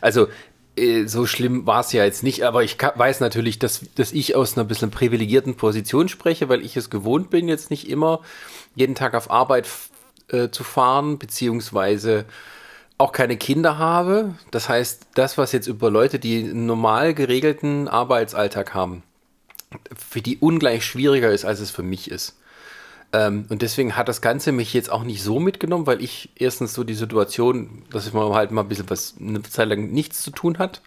Also 0.00 0.28
äh, 0.76 1.06
so 1.06 1.26
schlimm 1.26 1.66
war 1.66 1.80
es 1.80 1.92
ja 1.92 2.04
jetzt 2.04 2.22
nicht, 2.22 2.44
aber 2.44 2.62
ich 2.62 2.76
weiß 2.78 3.20
natürlich, 3.20 3.58
dass, 3.58 3.80
dass 3.96 4.12
ich 4.12 4.36
aus 4.36 4.56
einer 4.56 4.64
bisschen 4.64 4.90
privilegierten 4.90 5.56
Position 5.56 6.08
spreche, 6.08 6.48
weil 6.48 6.64
ich 6.64 6.76
es 6.76 6.90
gewohnt 6.90 7.30
bin, 7.30 7.48
jetzt 7.48 7.70
nicht 7.70 7.88
immer 7.88 8.20
jeden 8.76 8.94
Tag 8.94 9.14
auf 9.14 9.30
Arbeit 9.30 9.68
äh, 10.28 10.50
zu 10.50 10.62
fahren, 10.62 11.18
beziehungsweise 11.18 12.26
auch 12.98 13.12
keine 13.12 13.36
Kinder 13.36 13.78
habe. 13.78 14.34
Das 14.52 14.68
heißt, 14.68 15.08
das, 15.14 15.36
was 15.36 15.52
jetzt 15.52 15.66
über 15.66 15.90
Leute, 15.90 16.18
die 16.18 16.44
einen 16.44 16.66
normal 16.66 17.14
geregelten 17.14 17.88
Arbeitsalltag 17.88 18.74
haben, 18.74 19.02
für 19.94 20.22
die 20.22 20.38
ungleich 20.38 20.84
schwieriger 20.84 21.30
ist, 21.30 21.44
als 21.44 21.60
es 21.60 21.70
für 21.70 21.82
mich 21.82 22.10
ist. 22.10 22.38
Ähm, 23.12 23.46
und 23.48 23.62
deswegen 23.62 23.96
hat 23.96 24.08
das 24.08 24.20
Ganze 24.20 24.52
mich 24.52 24.72
jetzt 24.72 24.90
auch 24.90 25.04
nicht 25.04 25.22
so 25.22 25.40
mitgenommen, 25.40 25.86
weil 25.86 26.02
ich 26.02 26.30
erstens 26.36 26.74
so 26.74 26.84
die 26.84 26.94
Situation, 26.94 27.84
dass 27.90 28.12
man 28.12 28.32
halt 28.32 28.50
mal 28.50 28.62
ein 28.62 28.68
bisschen 28.68 28.90
was, 28.90 29.14
eine 29.20 29.42
Zeit 29.42 29.68
lang 29.68 29.90
nichts 29.90 30.22
zu 30.22 30.30
tun 30.30 30.58
hat, 30.58 30.82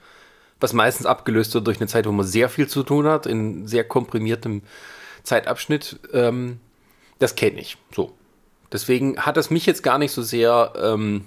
was 0.60 0.74
meistens 0.74 1.06
abgelöst 1.06 1.54
wird 1.54 1.68
durch 1.68 1.80
eine 1.80 1.88
Zeit, 1.88 2.06
wo 2.06 2.12
man 2.12 2.26
sehr 2.26 2.50
viel 2.50 2.68
zu 2.68 2.84
tun 2.84 3.08
hat, 3.08 3.26
in 3.26 3.68
sehr 3.68 3.84
komprimiertem 3.84 4.62
Zeitabschnitt, 5.24 6.00
ähm, 6.14 6.60
das 7.20 7.36
kenne 7.36 7.60
ich. 7.60 7.78
So. 7.96 8.14
Deswegen 8.72 9.20
hat 9.20 9.38
das 9.38 9.50
mich 9.50 9.66
jetzt 9.66 9.84
gar 9.84 9.98
nicht 9.98 10.12
so 10.12 10.22
sehr 10.22 10.74
ähm, 10.82 11.26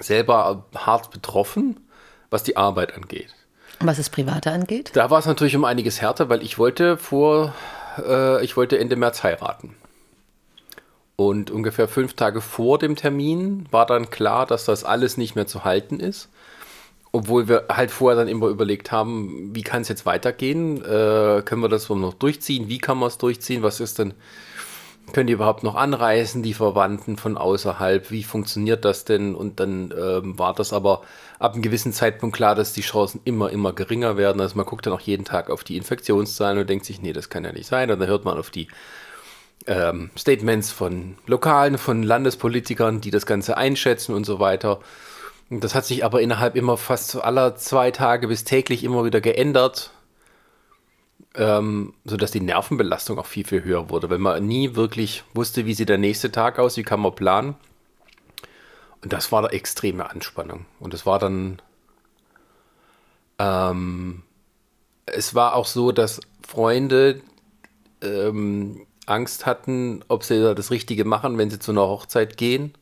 selber 0.00 0.64
hart 0.74 1.10
betroffen, 1.10 1.80
was 2.30 2.42
die 2.42 2.56
Arbeit 2.56 2.94
angeht. 2.94 3.34
Was 3.80 3.96
das 3.96 4.10
Private 4.10 4.50
angeht? 4.50 4.92
Da 4.94 5.10
war 5.10 5.18
es 5.18 5.26
natürlich 5.26 5.56
um 5.56 5.64
einiges 5.64 6.00
härter, 6.00 6.28
weil 6.28 6.42
ich 6.42 6.58
wollte 6.58 6.96
vor, 6.96 7.52
äh, 7.98 8.44
ich 8.44 8.56
wollte 8.56 8.78
Ende 8.78 8.96
März 8.96 9.22
heiraten. 9.22 9.74
Und 11.16 11.50
ungefähr 11.50 11.88
fünf 11.88 12.14
Tage 12.14 12.40
vor 12.40 12.78
dem 12.78 12.96
Termin 12.96 13.66
war 13.70 13.86
dann 13.86 14.10
klar, 14.10 14.46
dass 14.46 14.64
das 14.64 14.84
alles 14.84 15.16
nicht 15.16 15.34
mehr 15.34 15.46
zu 15.46 15.64
halten 15.64 16.00
ist. 16.00 16.28
Obwohl 17.10 17.48
wir 17.48 17.66
halt 17.68 17.90
vorher 17.90 18.16
dann 18.16 18.28
immer 18.28 18.46
überlegt 18.46 18.90
haben, 18.90 19.50
wie 19.54 19.62
kann 19.62 19.82
es 19.82 19.88
jetzt 19.88 20.06
weitergehen? 20.06 20.78
Äh, 20.78 21.42
können 21.44 21.60
wir 21.60 21.68
das 21.68 21.88
noch 21.90 22.14
durchziehen? 22.14 22.68
Wie 22.68 22.78
kann 22.78 22.98
man 22.98 23.08
es 23.08 23.18
durchziehen? 23.18 23.62
Was 23.62 23.80
ist 23.80 23.98
denn 23.98 24.14
können 25.12 25.26
die 25.26 25.32
überhaupt 25.32 25.62
noch 25.62 25.74
anreisen, 25.74 26.42
die 26.42 26.54
Verwandten 26.54 27.16
von 27.16 27.36
außerhalb? 27.36 28.10
Wie 28.10 28.22
funktioniert 28.22 28.84
das 28.84 29.04
denn? 29.04 29.34
Und 29.34 29.60
dann 29.60 29.92
ähm, 29.98 30.38
war 30.38 30.54
das 30.54 30.72
aber 30.72 31.02
ab 31.38 31.52
einem 31.52 31.62
gewissen 31.62 31.92
Zeitpunkt 31.92 32.36
klar, 32.36 32.54
dass 32.54 32.72
die 32.72 32.82
Chancen 32.82 33.20
immer, 33.24 33.50
immer 33.50 33.72
geringer 33.72 34.16
werden. 34.16 34.40
Also 34.40 34.56
man 34.56 34.64
guckt 34.64 34.86
dann 34.86 34.92
auch 34.92 35.00
jeden 35.00 35.24
Tag 35.24 35.50
auf 35.50 35.64
die 35.64 35.76
Infektionszahlen 35.76 36.58
und 36.58 36.70
denkt 36.70 36.86
sich, 36.86 37.02
nee, 37.02 37.12
das 37.12 37.28
kann 37.28 37.44
ja 37.44 37.52
nicht 37.52 37.66
sein. 37.66 37.90
Und 37.90 37.98
dann 37.98 38.08
hört 38.08 38.24
man 38.24 38.38
auf 38.38 38.50
die 38.50 38.68
ähm, 39.66 40.10
Statements 40.16 40.70
von 40.70 41.16
Lokalen, 41.26 41.78
von 41.78 42.02
Landespolitikern, 42.02 43.00
die 43.00 43.10
das 43.10 43.26
Ganze 43.26 43.56
einschätzen 43.56 44.14
und 44.14 44.24
so 44.24 44.38
weiter. 44.38 44.80
Und 45.50 45.62
das 45.64 45.74
hat 45.74 45.84
sich 45.84 46.04
aber 46.04 46.22
innerhalb 46.22 46.56
immer 46.56 46.76
fast 46.76 47.22
aller 47.22 47.56
zwei 47.56 47.90
Tage 47.90 48.28
bis 48.28 48.44
täglich 48.44 48.84
immer 48.84 49.04
wieder 49.04 49.20
geändert 49.20 49.90
ähm, 51.34 51.94
sodass 52.04 52.30
die 52.30 52.40
Nervenbelastung 52.40 53.18
auch 53.18 53.26
viel, 53.26 53.46
viel 53.46 53.64
höher 53.64 53.90
wurde, 53.90 54.10
weil 54.10 54.18
man 54.18 54.46
nie 54.46 54.74
wirklich 54.74 55.24
wusste, 55.34 55.66
wie 55.66 55.74
sieht 55.74 55.88
der 55.88 55.98
nächste 55.98 56.30
Tag 56.30 56.58
aus, 56.58 56.76
wie 56.76 56.82
kann 56.82 57.00
man 57.00 57.14
planen. 57.14 57.54
Und 59.02 59.12
das 59.12 59.32
war 59.32 59.40
eine 59.40 59.52
extreme 59.52 60.08
Anspannung. 60.08 60.66
Und 60.78 60.94
es 60.94 61.06
war 61.06 61.18
dann, 61.18 61.60
ähm, 63.38 64.22
es 65.06 65.34
war 65.34 65.54
auch 65.56 65.66
so, 65.66 65.90
dass 65.90 66.20
Freunde 66.46 67.20
ähm, 68.02 68.86
Angst 69.06 69.46
hatten, 69.46 70.04
ob 70.08 70.24
sie 70.24 70.54
das 70.54 70.70
Richtige 70.70 71.04
machen, 71.04 71.38
wenn 71.38 71.50
sie 71.50 71.58
zu 71.58 71.72
einer 71.72 71.82
Hochzeit 71.82 72.36
gehen, 72.36 72.74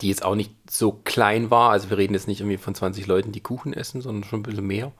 die 0.00 0.08
jetzt 0.08 0.24
auch 0.24 0.34
nicht 0.34 0.52
so 0.70 0.92
klein 0.92 1.50
war. 1.50 1.70
Also 1.70 1.88
wir 1.88 1.98
reden 1.98 2.14
jetzt 2.14 2.28
nicht 2.28 2.40
irgendwie 2.40 2.58
von 2.58 2.74
20 2.74 3.06
Leuten, 3.06 3.32
die 3.32 3.40
Kuchen 3.40 3.72
essen, 3.72 4.00
sondern 4.00 4.28
schon 4.28 4.40
ein 4.40 4.44
bisschen 4.44 4.66
mehr. 4.66 4.92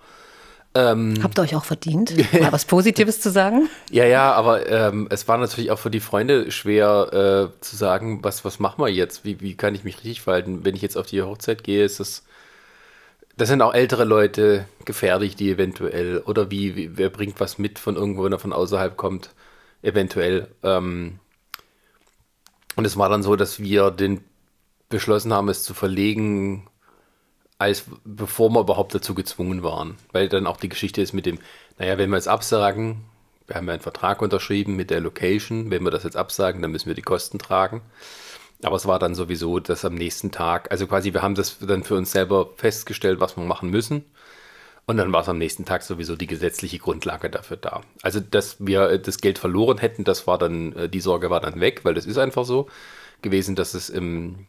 Ähm, 0.74 1.14
Habt 1.22 1.38
ihr 1.38 1.42
euch 1.42 1.56
auch 1.56 1.64
verdient, 1.64 2.14
mal 2.40 2.52
was 2.52 2.64
Positives 2.64 3.20
zu 3.20 3.30
sagen? 3.30 3.68
Ja, 3.90 4.04
ja, 4.04 4.32
aber 4.32 4.68
ähm, 4.70 5.08
es 5.10 5.26
war 5.26 5.38
natürlich 5.38 5.70
auch 5.70 5.78
für 5.78 5.90
die 5.90 6.00
Freunde 6.00 6.50
schwer 6.50 7.52
äh, 7.56 7.60
zu 7.60 7.76
sagen, 7.76 8.22
was, 8.22 8.44
was 8.44 8.58
machen 8.58 8.84
wir 8.84 8.88
jetzt? 8.88 9.24
Wie, 9.24 9.40
wie 9.40 9.56
kann 9.56 9.74
ich 9.74 9.84
mich 9.84 9.96
richtig 9.98 10.20
verhalten? 10.20 10.64
Wenn 10.64 10.76
ich 10.76 10.82
jetzt 10.82 10.96
auf 10.96 11.06
die 11.06 11.22
Hochzeit 11.22 11.64
gehe, 11.64 11.84
ist 11.84 12.00
das. 12.00 12.24
Das 13.36 13.48
sind 13.48 13.62
auch 13.62 13.72
ältere 13.72 14.04
Leute 14.04 14.66
gefährlich, 14.84 15.36
die 15.36 15.52
eventuell, 15.52 16.18
oder 16.26 16.50
wie, 16.50 16.74
wie 16.74 16.98
wer 16.98 17.08
bringt 17.08 17.38
was 17.38 17.56
mit 17.56 17.78
von 17.78 17.94
irgendwo, 17.94 18.24
wenn 18.24 18.32
er 18.32 18.40
von 18.40 18.52
außerhalb 18.52 18.96
kommt, 18.96 19.30
eventuell. 19.80 20.48
Ähm, 20.64 21.20
und 22.74 22.84
es 22.84 22.96
war 22.96 23.08
dann 23.08 23.22
so, 23.22 23.36
dass 23.36 23.60
wir 23.60 23.92
den 23.92 24.24
beschlossen 24.88 25.32
haben, 25.32 25.48
es 25.48 25.62
zu 25.62 25.72
verlegen 25.72 26.67
als 27.58 27.84
bevor 28.04 28.50
wir 28.50 28.60
überhaupt 28.60 28.94
dazu 28.94 29.14
gezwungen 29.14 29.62
waren. 29.62 29.96
Weil 30.12 30.28
dann 30.28 30.46
auch 30.46 30.56
die 30.56 30.68
Geschichte 30.68 31.02
ist 31.02 31.12
mit 31.12 31.26
dem, 31.26 31.38
naja, 31.78 31.98
wenn 31.98 32.10
wir 32.10 32.16
jetzt 32.16 32.28
absagen, 32.28 33.04
wir 33.46 33.56
haben 33.56 33.66
ja 33.66 33.72
einen 33.72 33.82
Vertrag 33.82 34.22
unterschrieben 34.22 34.76
mit 34.76 34.90
der 34.90 35.00
Location, 35.00 35.70
wenn 35.70 35.82
wir 35.82 35.90
das 35.90 36.04
jetzt 36.04 36.16
absagen, 36.16 36.62
dann 36.62 36.70
müssen 36.70 36.86
wir 36.86 36.94
die 36.94 37.02
Kosten 37.02 37.38
tragen. 37.38 37.82
Aber 38.62 38.76
es 38.76 38.86
war 38.86 38.98
dann 38.98 39.14
sowieso, 39.14 39.60
dass 39.60 39.84
am 39.84 39.94
nächsten 39.94 40.30
Tag, 40.30 40.70
also 40.70 40.86
quasi, 40.86 41.14
wir 41.14 41.22
haben 41.22 41.34
das 41.34 41.58
dann 41.60 41.84
für 41.84 41.94
uns 41.94 42.10
selber 42.10 42.50
festgestellt, 42.56 43.20
was 43.20 43.36
wir 43.36 43.44
machen 43.44 43.70
müssen. 43.70 44.04
Und 44.86 44.96
dann 44.96 45.12
war 45.12 45.20
es 45.20 45.28
am 45.28 45.38
nächsten 45.38 45.64
Tag 45.64 45.82
sowieso 45.82 46.16
die 46.16 46.26
gesetzliche 46.26 46.78
Grundlage 46.78 47.28
dafür 47.28 47.58
da. 47.58 47.82
Also, 48.02 48.20
dass 48.20 48.56
wir 48.58 48.98
das 48.98 49.18
Geld 49.18 49.38
verloren 49.38 49.78
hätten, 49.78 50.02
das 50.02 50.26
war 50.26 50.38
dann, 50.38 50.72
äh, 50.72 50.88
die 50.88 51.00
Sorge 51.00 51.30
war 51.30 51.40
dann 51.40 51.60
weg, 51.60 51.84
weil 51.84 51.94
das 51.94 52.06
ist 52.06 52.18
einfach 52.18 52.44
so 52.46 52.68
gewesen, 53.22 53.54
dass 53.54 53.74
es 53.74 53.90
im, 53.90 54.46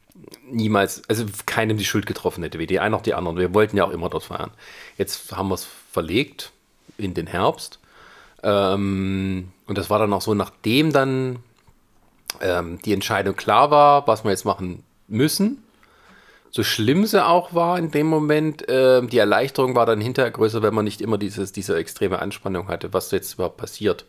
niemals, 0.50 1.02
also 1.10 1.26
keinem 1.46 1.78
die 1.78 1.86
Schuld 1.86 2.06
getroffen 2.06 2.44
hätte, 2.44 2.60
weder 2.60 2.68
die 2.68 2.80
einen 2.80 2.92
noch 2.92 3.02
die 3.02 3.14
anderen. 3.14 3.38
Wir 3.38 3.54
wollten 3.54 3.78
ja 3.78 3.86
auch 3.86 3.92
immer 3.92 4.10
dort 4.10 4.24
feiern. 4.24 4.52
Jetzt 4.98 5.36
haben 5.36 5.50
wir 5.50 5.56
es 5.56 5.68
verlegt 5.92 6.52
in 6.98 7.14
den 7.14 7.28
Herbst. 7.28 7.80
Ähm, 8.44 9.50
und 9.68 9.78
das 9.78 9.90
war 9.90 10.00
dann 10.00 10.14
auch 10.14 10.22
so, 10.22 10.34
nachdem 10.34 10.92
dann 10.92 11.40
ähm, 12.42 12.80
die 12.84 12.94
Entscheidung 12.94 13.36
klar 13.36 13.72
war, 13.72 14.08
was 14.08 14.24
wir 14.24 14.32
jetzt 14.32 14.46
machen 14.46 14.84
müssen. 15.08 15.64
So 16.52 16.64
schlimm 16.64 17.06
sie 17.06 17.24
auch 17.24 17.54
war 17.54 17.78
in 17.78 17.92
dem 17.92 18.08
Moment, 18.08 18.68
äh, 18.68 19.06
die 19.06 19.20
Erleichterung 19.20 19.76
war 19.76 19.86
dann 19.86 20.02
hinterher 20.02 20.32
größer, 20.32 20.64
wenn 20.64 20.74
man 20.74 20.86
nicht 20.86 21.02
immer 21.02 21.18
dieses, 21.18 21.52
diese 21.52 21.76
extreme 21.78 22.20
Anspannung 22.20 22.68
hatte, 22.70 22.92
was 22.92 23.12
jetzt 23.12 23.36
überhaupt 23.36 23.58
passiert. 23.58 24.06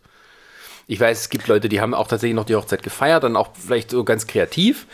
Ich 0.87 0.99
weiß, 0.99 1.21
es 1.21 1.29
gibt 1.29 1.49
Leute, 1.49 1.69
die 1.69 1.81
haben 1.81 1.95
auch 1.95 2.09
tatsächlich 2.09 2.35
noch 2.35 2.47
die 2.47 2.57
Hochzeit 2.57 2.83
gefeiert, 2.83 3.25
dann 3.25 3.37
auch 3.37 3.50
vielleicht 3.55 3.90
so 3.90 4.05
ganz 4.05 4.26
kreativ. 4.26 4.87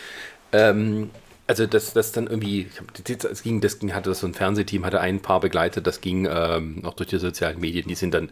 Ähm, 0.53 1.11
also 1.49 1.67
das, 1.67 1.93
das 1.93 2.11
dann 2.11 2.27
irgendwie, 2.27 2.69
das 3.05 3.43
ging, 3.43 3.61
das 3.61 3.79
ging, 3.79 3.95
hatte 3.95 4.13
so 4.15 4.27
ein 4.27 4.35
Fernsehteam, 4.35 4.85
hatte 4.85 5.01
ein 5.01 5.21
Paar 5.21 5.39
begleitet, 5.41 5.87
das 5.87 6.01
ging 6.01 6.27
ähm, 6.29 6.83
auch 6.85 6.95
durch 6.95 7.09
die 7.09 7.19
sozialen 7.19 7.61
Medien, 7.61 7.87
die 7.87 7.95
sind 7.95 8.15
dann 8.15 8.31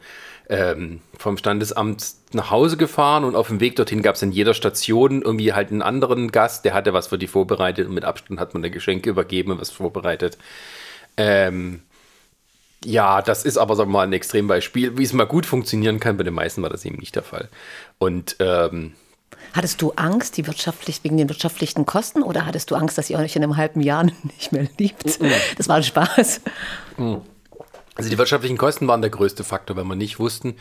ähm, 0.49 1.00
vom 1.16 1.37
Standesamt 1.37 2.06
nach 2.33 2.50
Hause 2.50 2.76
gefahren 2.76 3.23
und 3.23 3.37
auf 3.37 3.49
dem 3.49 3.61
Weg 3.61 3.76
dorthin 3.76 4.02
gab 4.02 4.16
es 4.16 4.23
in 4.23 4.33
jeder 4.33 4.52
Station 4.52 5.23
irgendwie 5.23 5.52
halt 5.52 5.71
einen 5.71 5.80
anderen 5.83 6.33
Gast, 6.33 6.64
der 6.64 6.75
hatte 6.75 6.92
was 6.92 7.06
für 7.06 7.18
die 7.18 7.28
vorbereitet 7.28 7.87
und 7.87 7.94
mit 7.94 8.04
Abstand 8.04 8.40
hat 8.40 8.52
man 8.52 8.64
da 8.64 8.68
Geschenke 8.68 9.11
übergeben 9.11 9.52
und 9.52 9.61
was 9.61 9.71
vorbereitet. 9.71 10.37
Ähm, 11.16 11.83
ja, 12.85 13.23
das 13.23 13.44
ist 13.44 13.56
aber, 13.56 13.76
sagen 13.76 13.90
wir 13.90 13.99
mal, 13.99 14.06
ein 14.06 14.12
Extrembeispiel. 14.12 14.99
Wie 14.99 15.04
es 15.04 15.12
mal 15.12 15.25
gut 15.25 15.47
funktionieren 15.47 16.00
kann, 16.00 16.16
bei 16.18 16.25
den 16.25 16.35
meisten 16.35 16.62
war 16.62 16.68
das 16.68 16.85
eben 16.85 16.99
nicht 16.99 17.16
der 17.16 17.23
Fall. 17.23 17.49
Und 17.99 18.37
ähm, 18.40 18.92
Hattest 19.53 19.81
du 19.83 19.93
Angst 19.97 20.37
die 20.37 20.47
wirtschaftlich, 20.47 21.03
wegen 21.03 21.17
den 21.17 21.29
wirtschaftlichen 21.29 21.87
Kosten 21.87 22.23
oder 22.23 22.47
hattest 22.47 22.71
du 22.71 22.75
Angst, 22.75 22.99
dass 22.99 23.11
ihr 23.11 23.19
euch 23.19 23.37
in 23.37 23.43
einem 23.43 23.57
halben 23.57 23.81
Jahr 23.81 24.05
nicht 24.23 24.53
mehr 24.53 24.67
liebt? 24.79 25.21
Mm 25.21 25.27
-mm. 25.27 25.33
Das 25.57 25.69
war 25.69 25.77
ein 25.77 25.83
Spaß. 25.83 26.41
Mm. 26.97 27.17
Also 27.95 28.11
die 28.11 28.19
wirtschaftlichen 28.19 28.59
Kosten 28.59 28.89
waren 28.89 29.03
der 29.03 29.11
größte 29.11 29.45
Faktor, 29.45 29.77
weil 29.77 29.85
wir 29.85 29.95
nicht 29.95 30.19
wussten, 30.19 30.57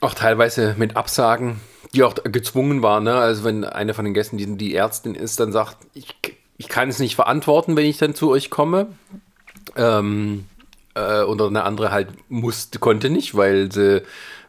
auch 0.00 0.14
teilweise 0.14 0.74
mit 0.78 0.96
Absagen, 0.96 1.60
die 1.92 2.02
auch 2.02 2.14
gezwungen 2.14 2.82
waren. 2.82 3.04
Ne? 3.04 3.14
Also 3.14 3.44
wenn 3.44 3.64
eine 3.64 3.92
von 3.94 4.04
den 4.04 4.14
Gästen, 4.14 4.38
die, 4.38 4.56
die 4.56 4.74
Ärztin 4.74 5.14
ist, 5.14 5.38
dann 5.40 5.52
sagt, 5.52 5.76
ich, 5.92 6.14
ich 6.56 6.68
kann 6.68 6.88
es 6.88 6.98
nicht 6.98 7.16
verantworten, 7.16 7.76
wenn 7.76 7.84
ich 7.84 7.98
dann 7.98 8.14
zu 8.14 8.30
euch 8.30 8.48
komme. 8.48 8.88
Ähm, 9.76 10.46
äh, 10.94 11.22
oder 11.22 11.46
eine 11.46 11.64
andere 11.64 11.90
halt 11.90 12.08
musste, 12.28 12.78
konnte 12.78 13.10
nicht, 13.10 13.36
weil 13.36 13.70
sie, 13.70 14.02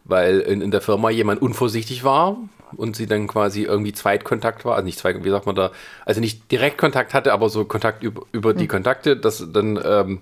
weil 0.06 0.40
in, 0.40 0.62
in 0.62 0.72
der 0.72 0.82
Firma 0.82 1.10
jemand 1.10 1.42
unvorsichtig 1.42 2.04
war 2.04 2.38
und 2.76 2.96
sie 2.96 3.08
dann 3.08 3.28
quasi 3.28 3.64
irgendwie 3.64 3.94
Zweitkontakt 3.94 4.66
war, 4.66 4.76
also 4.76 4.86
nicht 4.86 5.00
Zweit, 5.00 5.24
wie 5.24 5.30
sagt 5.30 5.46
man 5.46 5.56
da, 5.56 5.72
also 6.06 6.20
nicht 6.22 6.52
Direktkontakt 6.52 7.14
hatte, 7.14 7.34
aber 7.34 7.50
so 7.50 7.66
Kontakt 7.66 8.04
über, 8.04 8.24
über 8.32 8.54
die 8.54 8.62
hm. 8.62 8.70
Kontakte, 8.70 9.18
dass 9.18 9.46
dann 9.52 9.80
ähm, 9.84 10.22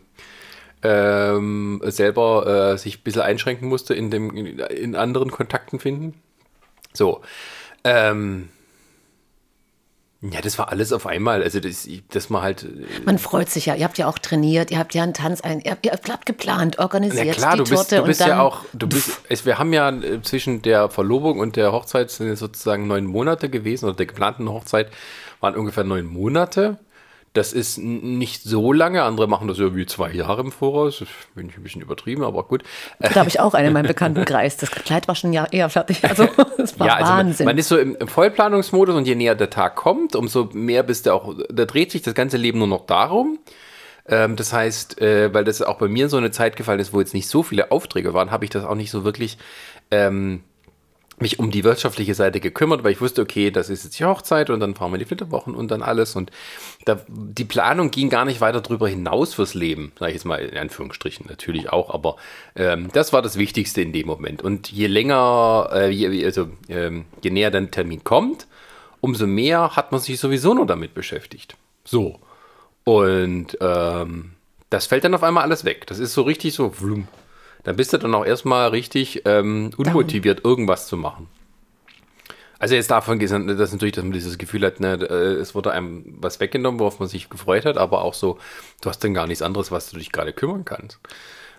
ähm, 0.84 1.82
selber 1.86 2.74
äh, 2.74 2.78
sich 2.78 3.00
ein 3.00 3.04
bisschen 3.04 3.22
einschränken 3.22 3.68
musste 3.68 3.94
in 3.94 4.12
dem 4.12 4.36
in, 4.36 4.60
in 4.60 4.96
anderen 4.96 5.32
Kontakten 5.32 5.80
finden. 5.80 6.14
So. 6.94 7.22
Ähm, 7.84 8.50
ja, 10.32 10.42
das 10.42 10.58
war 10.58 10.70
alles 10.70 10.92
auf 10.94 11.06
einmal. 11.06 11.44
Also, 11.44 11.60
das, 11.60 11.88
das 12.10 12.30
mal 12.30 12.42
halt. 12.42 12.64
Äh, 12.64 12.68
Man 13.06 13.20
freut 13.20 13.50
sich 13.50 13.66
ja. 13.68 13.76
Ihr 13.76 13.84
habt 13.84 13.98
ja 13.98 14.08
auch 14.08 14.20
trainiert, 14.20 14.72
ihr 14.72 14.80
habt 14.80 14.94
ja 14.94 15.04
einen 15.04 15.14
Tanz, 15.14 15.42
ein, 15.42 15.60
ihr, 15.62 15.78
ihr 15.82 15.92
habt 15.92 16.26
geplant, 16.26 16.80
organisiert. 16.80 17.26
Ja, 17.26 17.34
klar, 17.34 17.52
die 17.54 17.58
du 17.60 17.64
bist, 17.64 17.76
Torte 17.76 17.96
du 17.98 18.04
bist 18.04 18.22
ja 18.22 18.42
auch. 18.42 18.62
Du 18.74 18.88
bist, 18.88 19.20
es, 19.30 19.46
wir 19.46 19.58
haben 19.60 19.74
ja 19.74 19.90
äh, 19.90 20.22
zwischen 20.22 20.62
der 20.62 20.90
Verlobung 20.90 21.40
und 21.40 21.56
der 21.56 21.72
Hochzeit 21.72 22.12
sind 22.12 22.36
sozusagen 22.38 22.88
neun 22.88 23.06
Monate 23.06 23.50
gewesen, 23.50 23.86
oder 23.86 23.96
der 23.96 24.06
geplanten 24.06 24.50
Hochzeit 24.50 24.90
waren 25.40 25.56
ungefähr 25.56 25.84
neun 25.84 26.06
Monate. 26.06 26.78
Das 27.36 27.52
ist 27.52 27.78
nicht 27.78 28.44
so 28.44 28.72
lange. 28.72 29.04
Andere 29.04 29.28
machen 29.28 29.50
das 29.50 29.60
irgendwie 29.60 29.86
zwei 29.86 30.10
Jahre 30.12 30.42
im 30.42 30.54
Voraus. 30.54 31.00
Das 31.00 31.10
bin 31.36 31.50
ich 31.50 31.58
ein 31.58 31.64
bisschen 31.64 31.82
übertrieben, 31.82 32.24
aber 32.24 32.44
gut. 32.44 32.64
Da 33.00 33.14
habe 33.16 33.28
ich 33.28 33.42
auch 33.42 33.54
einen 33.54 33.68
in 33.68 33.74
meinem 33.74 33.88
Bekanntenkreis. 33.88 34.56
Das 34.56 34.72
Kleid 34.72 35.10
war 35.10 35.16
schon 35.16 35.34
ja 35.34 35.46
eher 35.52 35.70
fertig. 35.70 36.04
Also, 36.04 36.28
das 36.58 36.80
war 36.80 36.88
ja, 36.88 36.94
also 36.96 37.12
Wahnsinn. 37.12 37.46
Man, 37.46 37.56
man, 37.56 37.60
ist 37.60 37.68
so 37.68 37.78
im, 37.78 37.98
im, 37.98 38.08
Vollplanungsmodus 38.08 38.96
und 38.96 39.06
je 39.06 39.16
näher 39.16 39.36
der 39.36 39.50
Tag 39.50 39.76
kommt, 39.76 40.16
umso 40.16 40.50
mehr 40.54 40.82
bist 40.84 41.06
du 41.08 41.14
auch, 41.14 41.36
da 41.50 41.66
dreht 41.66 41.92
sich 41.92 42.04
das 42.04 42.14
ganze 42.14 42.38
Leben 42.38 42.60
nur 42.60 42.70
noch 42.70 42.86
darum. 42.86 43.38
Ähm, 44.08 44.38
das 44.38 44.54
heißt, 44.54 45.02
äh, 45.02 45.34
weil 45.34 45.44
das 45.44 45.62
auch 45.62 45.78
bei 45.78 45.90
mir 45.90 46.08
so 46.08 46.16
eine 46.16 46.32
Zeit 46.32 46.56
gefallen 46.56 46.80
ist, 46.80 46.94
wo 46.94 47.02
jetzt 47.02 47.14
nicht 47.14 47.28
so 47.28 47.44
viele 47.44 47.70
Aufträge 47.72 48.14
waren, 48.14 48.32
habe 48.32 48.46
ich 48.46 48.50
das 48.50 48.64
auch 48.64 48.76
nicht 48.76 48.92
so 48.92 49.04
wirklich 49.04 49.38
ähm, 49.92 50.42
mich 51.18 51.40
um 51.40 51.50
die 51.50 51.64
wirtschaftliche 51.64 52.14
Seite 52.14 52.40
gekümmert, 52.40 52.84
weil 52.84 52.92
ich 52.92 53.02
wusste, 53.02 53.22
okay, 53.22 53.50
das 53.50 53.70
ist 53.70 53.84
jetzt 53.86 54.00
die 54.00 54.06
Hochzeit 54.06 54.50
und 54.50 54.60
dann 54.60 54.76
fahren 54.76 54.92
wir 54.92 54.98
die 54.98 55.06
Flitterwochen 55.06 55.56
und 55.56 55.72
dann 55.72 55.82
alles. 55.82 56.16
Und 56.16 56.32
da, 56.84 57.00
die 57.08 57.46
Planung 57.46 57.92
ging 57.92 58.10
gar 58.10 58.26
nicht 58.26 58.42
weiter 58.42 58.62
drüber 58.62 58.90
hinaus 58.90 59.34
fürs 59.34 59.54
Leben, 59.54 59.94
sage 59.98 60.12
ich 60.12 60.16
jetzt 60.16 60.26
mal 60.26 60.40
in 60.42 60.58
Anführungsstrichen, 60.58 61.26
natürlich 61.30 61.70
auch, 61.70 61.94
aber 61.94 62.18
ähm, 62.56 62.90
das 62.92 63.14
war 63.14 63.22
das 63.22 63.38
Wichtigste 63.38 63.82
in 63.82 63.94
dem 63.94 64.08
Moment. 64.08 64.42
Und 64.42 64.72
je 64.72 64.88
länger, 64.88 65.70
äh, 65.72 65.90
je, 65.90 66.26
also, 66.26 66.50
ähm, 66.68 67.06
je 67.24 67.32
näher 67.32 67.52
dann 67.52 67.72
Termin 67.72 68.04
kommt, 68.04 68.48
umso 69.00 69.26
mehr 69.26 69.76
hat 69.76 69.92
man 69.92 70.02
sich 70.02 70.20
sowieso 70.20 70.54
nur 70.54 70.66
damit 70.66 70.94
beschäftigt. 70.94 71.56
So. 71.86 72.20
Und 72.84 73.58
ähm, 73.62 74.32
das 74.70 74.88
fällt 74.88 75.04
dann 75.06 75.16
auf 75.16 75.24
einmal 75.24 75.44
alles 75.44 75.64
weg. 75.64 75.88
Das 75.88 76.00
ist 76.00 76.14
so 76.14 76.24
richtig 76.24 76.54
so, 76.54 76.72
vlum, 76.72 77.08
dann 77.66 77.76
bist 77.76 77.92
du 77.92 77.98
dann 77.98 78.14
auch 78.16 78.26
erstmal 78.26 78.70
richtig 78.70 79.24
ähm, 79.26 79.72
unmotiviert, 79.76 80.46
irgendwas 80.46 80.88
zu 80.88 80.96
machen. 80.96 81.28
Also 82.58 82.76
jetzt 82.76 82.90
davon 82.90 83.20
geht 83.20 83.32
das 83.32 83.72
natürlich, 83.74 83.96
dass 83.96 84.04
man 84.04 84.14
dieses 84.14 84.38
Gefühl 84.38 84.66
hat, 84.66 84.80
ne, 84.80 84.94
äh, 84.94 85.34
es 85.34 85.56
wurde 85.56 85.72
einem 85.72 86.16
was 86.22 86.40
weggenommen, 86.40 86.80
worauf 86.80 87.00
man 87.00 87.10
sich 87.10 87.30
gefreut 87.30 87.66
hat, 87.66 87.78
aber 87.78 88.04
auch 88.04 88.14
so, 88.14 88.38
du 88.82 88.90
hast 88.90 89.04
dann 89.04 89.14
gar 89.14 89.28
nichts 89.28 89.42
anderes, 89.42 89.72
was 89.72 89.90
du 89.90 89.98
dich 89.98 90.12
gerade 90.12 90.32
kümmern 90.32 90.64
kannst. 90.64 91.00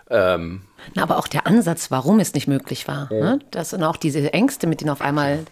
Ähm, 0.09 0.61
Na, 0.95 1.03
aber 1.03 1.17
auch 1.17 1.27
der 1.27 1.45
Ansatz, 1.45 1.91
warum 1.91 2.19
es 2.19 2.33
nicht 2.33 2.47
möglich 2.47 2.87
war. 2.87 3.11
Ja. 3.11 3.19
Ne? 3.19 3.39
Das 3.51 3.71
sind 3.71 3.83
auch 3.83 3.97
diese 3.97 4.33
Ängste, 4.33 4.65
mit 4.65 4.79
denen 4.79 4.89
auf 4.89 5.01
einmal, 5.01 5.45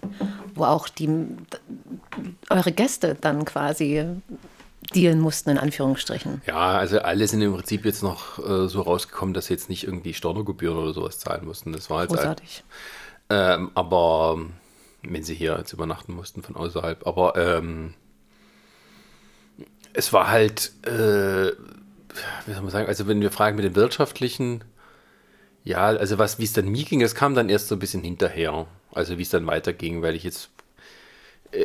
wo 0.55 0.63
auch 0.63 0.87
die 0.87 1.09
eure 2.49 2.71
Gäste 2.71 3.17
dann 3.19 3.43
quasi 3.43 4.05
dealen 4.95 5.19
mussten, 5.19 5.49
in 5.49 5.57
Anführungsstrichen. 5.57 6.41
Ja, 6.47 6.77
also 6.77 6.99
alle 6.99 7.27
sind 7.27 7.41
im 7.41 7.53
Prinzip 7.53 7.85
jetzt 7.85 8.03
noch 8.03 8.39
äh, 8.39 8.67
so 8.67 8.81
rausgekommen, 8.81 9.33
dass 9.33 9.47
sie 9.47 9.53
jetzt 9.53 9.69
nicht 9.69 9.83
irgendwie 9.83 10.13
Stornogebühren 10.13 10.77
oder 10.77 10.93
sowas 10.93 11.19
zahlen 11.19 11.45
mussten. 11.45 11.73
Das 11.73 11.89
war 11.89 12.03
jetzt 12.03 12.13
Großartig. 12.13 12.63
Halt, 13.29 13.59
ähm, 13.59 13.71
aber 13.75 14.39
wenn 15.03 15.23
sie 15.23 15.35
hier 15.35 15.57
jetzt 15.57 15.73
übernachten 15.73 16.13
mussten 16.13 16.41
von 16.41 16.55
außerhalb. 16.55 17.05
Aber 17.05 17.35
ähm, 17.35 17.93
es 19.93 20.13
war 20.13 20.29
halt, 20.29 20.71
äh, 20.85 21.51
wie 22.45 22.53
soll 22.53 22.61
man 22.61 22.69
sagen, 22.69 22.87
also 22.87 23.07
wenn 23.07 23.21
wir 23.21 23.31
fragen 23.31 23.55
mit 23.55 23.65
den 23.65 23.75
wirtschaftlichen, 23.75 24.63
ja, 25.63 25.85
also 25.85 26.17
was, 26.17 26.39
wie 26.39 26.43
es 26.43 26.53
dann 26.53 26.67
mir 26.67 26.83
ging, 26.83 27.01
es 27.01 27.15
kam 27.15 27.33
dann 27.35 27.49
erst 27.49 27.67
so 27.67 27.75
ein 27.75 27.79
bisschen 27.79 28.03
hinterher. 28.03 28.67
Also 28.91 29.17
wie 29.17 29.23
es 29.23 29.29
dann 29.29 29.47
weiterging, 29.47 30.01
weil 30.01 30.15
ich 30.15 30.23
jetzt 30.23 30.49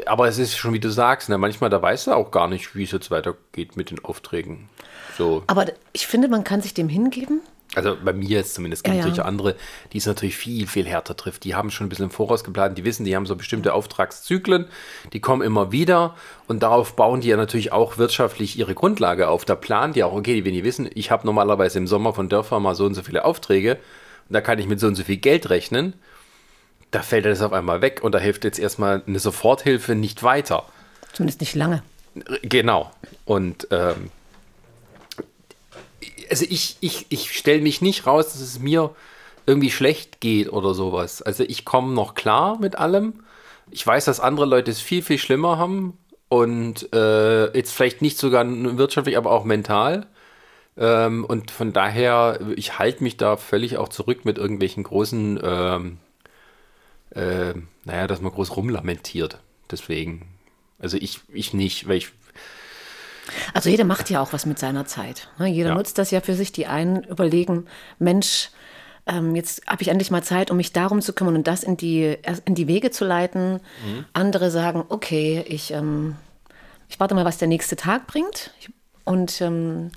aber 0.06 0.28
es 0.28 0.38
ist 0.38 0.56
schon, 0.56 0.73
wie 0.73 0.80
du 0.80 0.90
sagst, 0.90 1.28
ne, 1.28 1.38
manchmal 1.38 1.70
da 1.70 1.80
weißt 1.80 2.09
du 2.09 2.12
auch 2.12 2.30
gar 2.30 2.49
nicht, 2.49 2.75
wie 2.75 2.85
es 2.85 2.92
jetzt 2.92 3.11
weitergeht 3.11 3.76
mit 3.76 3.90
den 3.90 4.04
Aufträgen. 4.04 4.68
So. 5.16 5.42
Aber 5.47 5.66
ich 5.92 6.06
finde, 6.06 6.28
man 6.28 6.44
kann 6.44 6.62
sich 6.62 6.75
dem 6.75 6.88
hingeben 6.88 7.40
Also 7.75 7.97
bei 8.02 8.12
mir 8.12 8.28
jetzt 8.28 8.54
zumindest. 8.54 8.80
Es 8.80 8.85
gibt 8.85 8.94
Ja, 8.94 9.00
ja. 9.00 9.06
natürlich 9.06 9.25
andere, 9.25 9.56
die 9.92 9.99
es 9.99 10.06
natürlich 10.06 10.37
viel, 10.37 10.66
viel 10.66 10.87
härter 10.87 11.16
trifft. 11.16 11.44
Die 11.44 11.54
haben 11.54 11.70
schon 11.70 11.87
ein 11.87 11.88
bisschen 11.90 12.06
im 12.06 12.11
Voraus 12.11 12.42
geplant. 12.44 12.78
Die 12.78 12.85
wissen, 12.85 13.04
die 13.04 13.14
haben 13.14 13.26
so 13.26 13.37
bestimmte 13.37 13.75
Auftragszyklen. 13.75 14.66
Die 15.12 15.20
kommen 15.20 15.42
immer 15.42 15.73
wieder. 15.73 16.14
Und 16.49 16.62
darauf 16.62 16.97
bauen 16.97 17.20
die 17.20 17.28
ja 17.28 17.37
natürlich 17.37 17.73
auch 17.73 17.99
wirtschaftlich 17.99 18.59
ihre 18.59 18.75
Grundlage 18.75 19.28
auf. 19.28 19.44
Da 19.44 19.54
planen 19.54 19.92
die 19.92 20.04
auch, 20.04 20.12
okay, 20.12 20.44
wenn 20.44 20.54
die 20.54 20.64
wissen, 20.64 20.88
ich 20.94 21.11
habe 21.11 21.26
normalerweise 21.26 21.78
im 21.78 21.87
Sommer 21.87 22.14
von 22.14 22.28
Dörfern 22.28 22.62
mal 22.62 22.75
so 22.75 22.87
und 22.87 22.94
so 22.94 23.02
viele 23.02 23.25
Aufträge. 23.25 23.75
Und 24.28 24.35
da 24.35 24.40
kann 24.40 24.59
ich 24.59 24.66
mit 24.66 24.80
so 24.80 24.87
und 24.87 24.94
so 24.94 25.04
viel 25.04 25.18
Geld 25.18 25.50
rechnen. 25.50 25.94
Da 26.90 27.02
fällt 27.02 27.25
das 27.25 27.42
auf 27.42 27.52
einmal 27.52 27.82
weg. 27.82 28.00
Und 28.02 28.12
da 28.12 28.18
hilft 28.18 28.44
jetzt 28.44 28.59
erstmal 28.59 29.02
eine 29.06 29.18
Soforthilfe 29.18 29.94
nicht 29.94 30.23
weiter. 30.23 30.64
Zumindest 31.12 31.40
nicht 31.40 31.54
lange. 31.54 31.82
Genau. 32.42 32.90
Und 33.25 33.68
ähm, 33.70 34.11
also 36.30 36.44
ich, 36.49 36.76
ich, 36.80 37.06
ich 37.09 37.37
stelle 37.37 37.61
mich 37.61 37.82
nicht 37.82 38.06
raus, 38.06 38.32
dass 38.32 38.40
es 38.40 38.59
mir 38.59 38.94
irgendwie 39.47 39.70
schlecht 39.70 40.20
geht 40.20 40.52
oder 40.52 40.75
sowas. 40.75 41.23
Also 41.23 41.44
ich 41.44 41.64
komme 41.64 41.92
noch 41.92 42.14
klar 42.14 42.59
mit 42.61 42.76
allem. 42.76 43.25
Ich 43.70 43.87
weiß, 43.87 44.04
dass 44.04 44.20
andere 44.20 44.47
Leute 44.47 44.70
es 44.70 44.80
viel, 44.80 45.02
viel 45.02 45.18
schlimmer 45.18 45.59
haben 45.59 45.99
und 46.28 46.92
äh, 46.92 47.56
jetzt 47.56 47.73
vielleicht 47.73 48.02
nicht 48.02 48.18
sogar 48.18 48.47
wirtschaftlich, 48.47 49.16
aber 49.16 49.32
auch 49.32 49.44
mental. 49.44 50.06
Ähm, 50.76 51.25
und 51.25 51.50
von 51.50 51.73
daher, 51.73 52.38
ich 52.56 52.78
halte 52.78 53.02
mich 53.02 53.16
da 53.16 53.37
völlig 53.37 53.76
auch 53.76 53.88
zurück 53.88 54.25
mit 54.25 54.38
irgendwelchen 54.38 54.85
großen, 54.85 55.40
ähm, 55.42 55.99
äh, 57.11 57.55
naja, 57.85 58.07
dass 58.07 58.21
man 58.21 58.33
groß 58.33 58.57
rumlamentiert. 58.57 59.38
Deswegen. 59.71 60.26
Also 60.79 60.97
ich, 60.97 61.21
ich 61.33 61.52
nicht, 61.55 61.87
weil 61.88 61.99
ich 61.99 62.11
Also 63.55 63.69
jeder 63.71 63.85
macht 63.85 64.11
ja 64.11 64.21
auch 64.21 64.33
was 64.33 64.47
mit 64.47 64.59
seiner 64.59 64.87
Zeit. 64.87 65.29
ne? 65.38 65.47
Jeder 65.49 65.71
Ja. 65.71 65.75
nutzt 65.75 65.99
das 65.99 66.11
ja 66.11 66.21
für 66.21 66.35
sich. 66.35 66.52
Die 66.52 66.67
einen 66.67 67.02
überlegen, 67.05 67.67
Mensch, 67.99 68.50
ähm, 69.07 69.35
jetzt 69.37 69.67
habe 69.67 69.83
ich 69.83 69.88
endlich 69.88 70.11
mal 70.11 70.23
Zeit, 70.23 70.50
um 70.50 70.57
mich 70.57 70.73
darum 70.73 71.00
zu 71.02 71.12
kümmern 71.12 71.37
und 71.37 71.47
das 71.47 71.62
in 71.62 71.76
die, 71.76 72.17
in 72.45 72.55
die 72.55 72.67
Wege 72.69 72.90
zu 72.90 73.05
leiten. 73.05 73.55
Mhm. 73.85 74.05
Andere 74.12 74.50
sagen, 74.50 74.85
okay, 74.88 75.45
ich, 75.47 75.73
ähm, 75.73 76.17
ich 76.88 76.99
warte 76.99 77.14
mal, 77.14 77.25
was 77.25 77.38
der 77.38 77.49
nächste 77.49 77.76
Tag 77.76 78.07
bringt. 78.07 78.52
Und 79.05 79.40
ähm, 79.40 79.90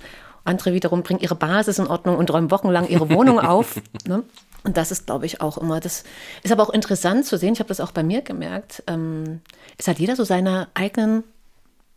andere 0.43 0.73
wiederum 0.73 1.03
bringen 1.03 1.19
ihre 1.21 1.35
Basis 1.35 1.79
in 1.79 1.87
Ordnung 1.87 2.17
und 2.17 2.31
räumen 2.31 2.51
wochenlang 2.51 2.87
ihre 2.87 3.09
Wohnung 3.09 3.39
auf. 3.53 3.75
Ne? 4.07 4.23
Und 4.63 4.77
das 4.77 4.91
ist, 4.91 5.05
glaube 5.07 5.25
ich, 5.25 5.41
auch 5.41 5.57
immer, 5.57 5.79
das 5.79 6.03
ist 6.41 6.51
aber 6.51 6.63
auch 6.63 6.69
interessant 6.69 7.25
zu 7.25 7.37
sehen, 7.37 7.53
ich 7.53 7.59
habe 7.59 7.67
das 7.67 7.81
auch 7.81 7.91
bei 7.91 8.03
mir 8.03 8.21
gemerkt, 8.21 8.81
ähm, 8.87 9.41
es 9.77 9.87
hat 9.87 9.99
jeder 9.99 10.15
so 10.15 10.23
seine 10.23 10.69
eigenen 10.73 11.23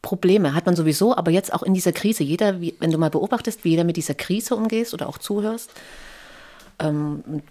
Probleme 0.02 0.54
hat 0.54 0.66
man 0.66 0.76
sowieso, 0.76 1.16
aber 1.16 1.32
jetzt 1.32 1.52
auch 1.52 1.64
in 1.64 1.75
dieser 1.75 1.90
Krise. 1.90 2.23
Jeder, 2.23 2.61
wie, 2.61 2.76
wenn 2.78 2.92
du 2.92 2.99
mal 2.99 3.11
beobachtest, 3.11 3.64
wie 3.64 3.70
jeder 3.70 3.82
mit 3.82 3.96
dieser 3.96 4.14
Krise 4.14 4.54
umgehst 4.54 4.94
oder 4.94 5.08
auch 5.08 5.18
zuhörst. 5.18 5.73
Ähm, 6.78 7.42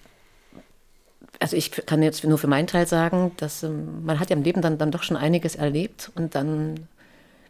also 1.39 1.57
ich 1.57 1.71
kann 1.71 2.01
jetzt 2.01 2.23
nur 2.23 2.37
für 2.37 2.47
meinen 2.47 2.67
Teil 2.67 2.87
sagen, 2.87 3.33
dass 3.37 3.63
ähm, 3.63 4.05
man 4.05 4.21
hat 4.21 4.29
ja 4.29 4.37
im 4.37 4.43
Leben 4.43 4.61
dann, 4.61 4.77
dann 4.77 4.91
doch 4.91 5.03
schon 5.03 5.17
einiges 5.17 5.55
erlebt 5.55 6.11
und 6.15 6.33
dann 6.33 6.87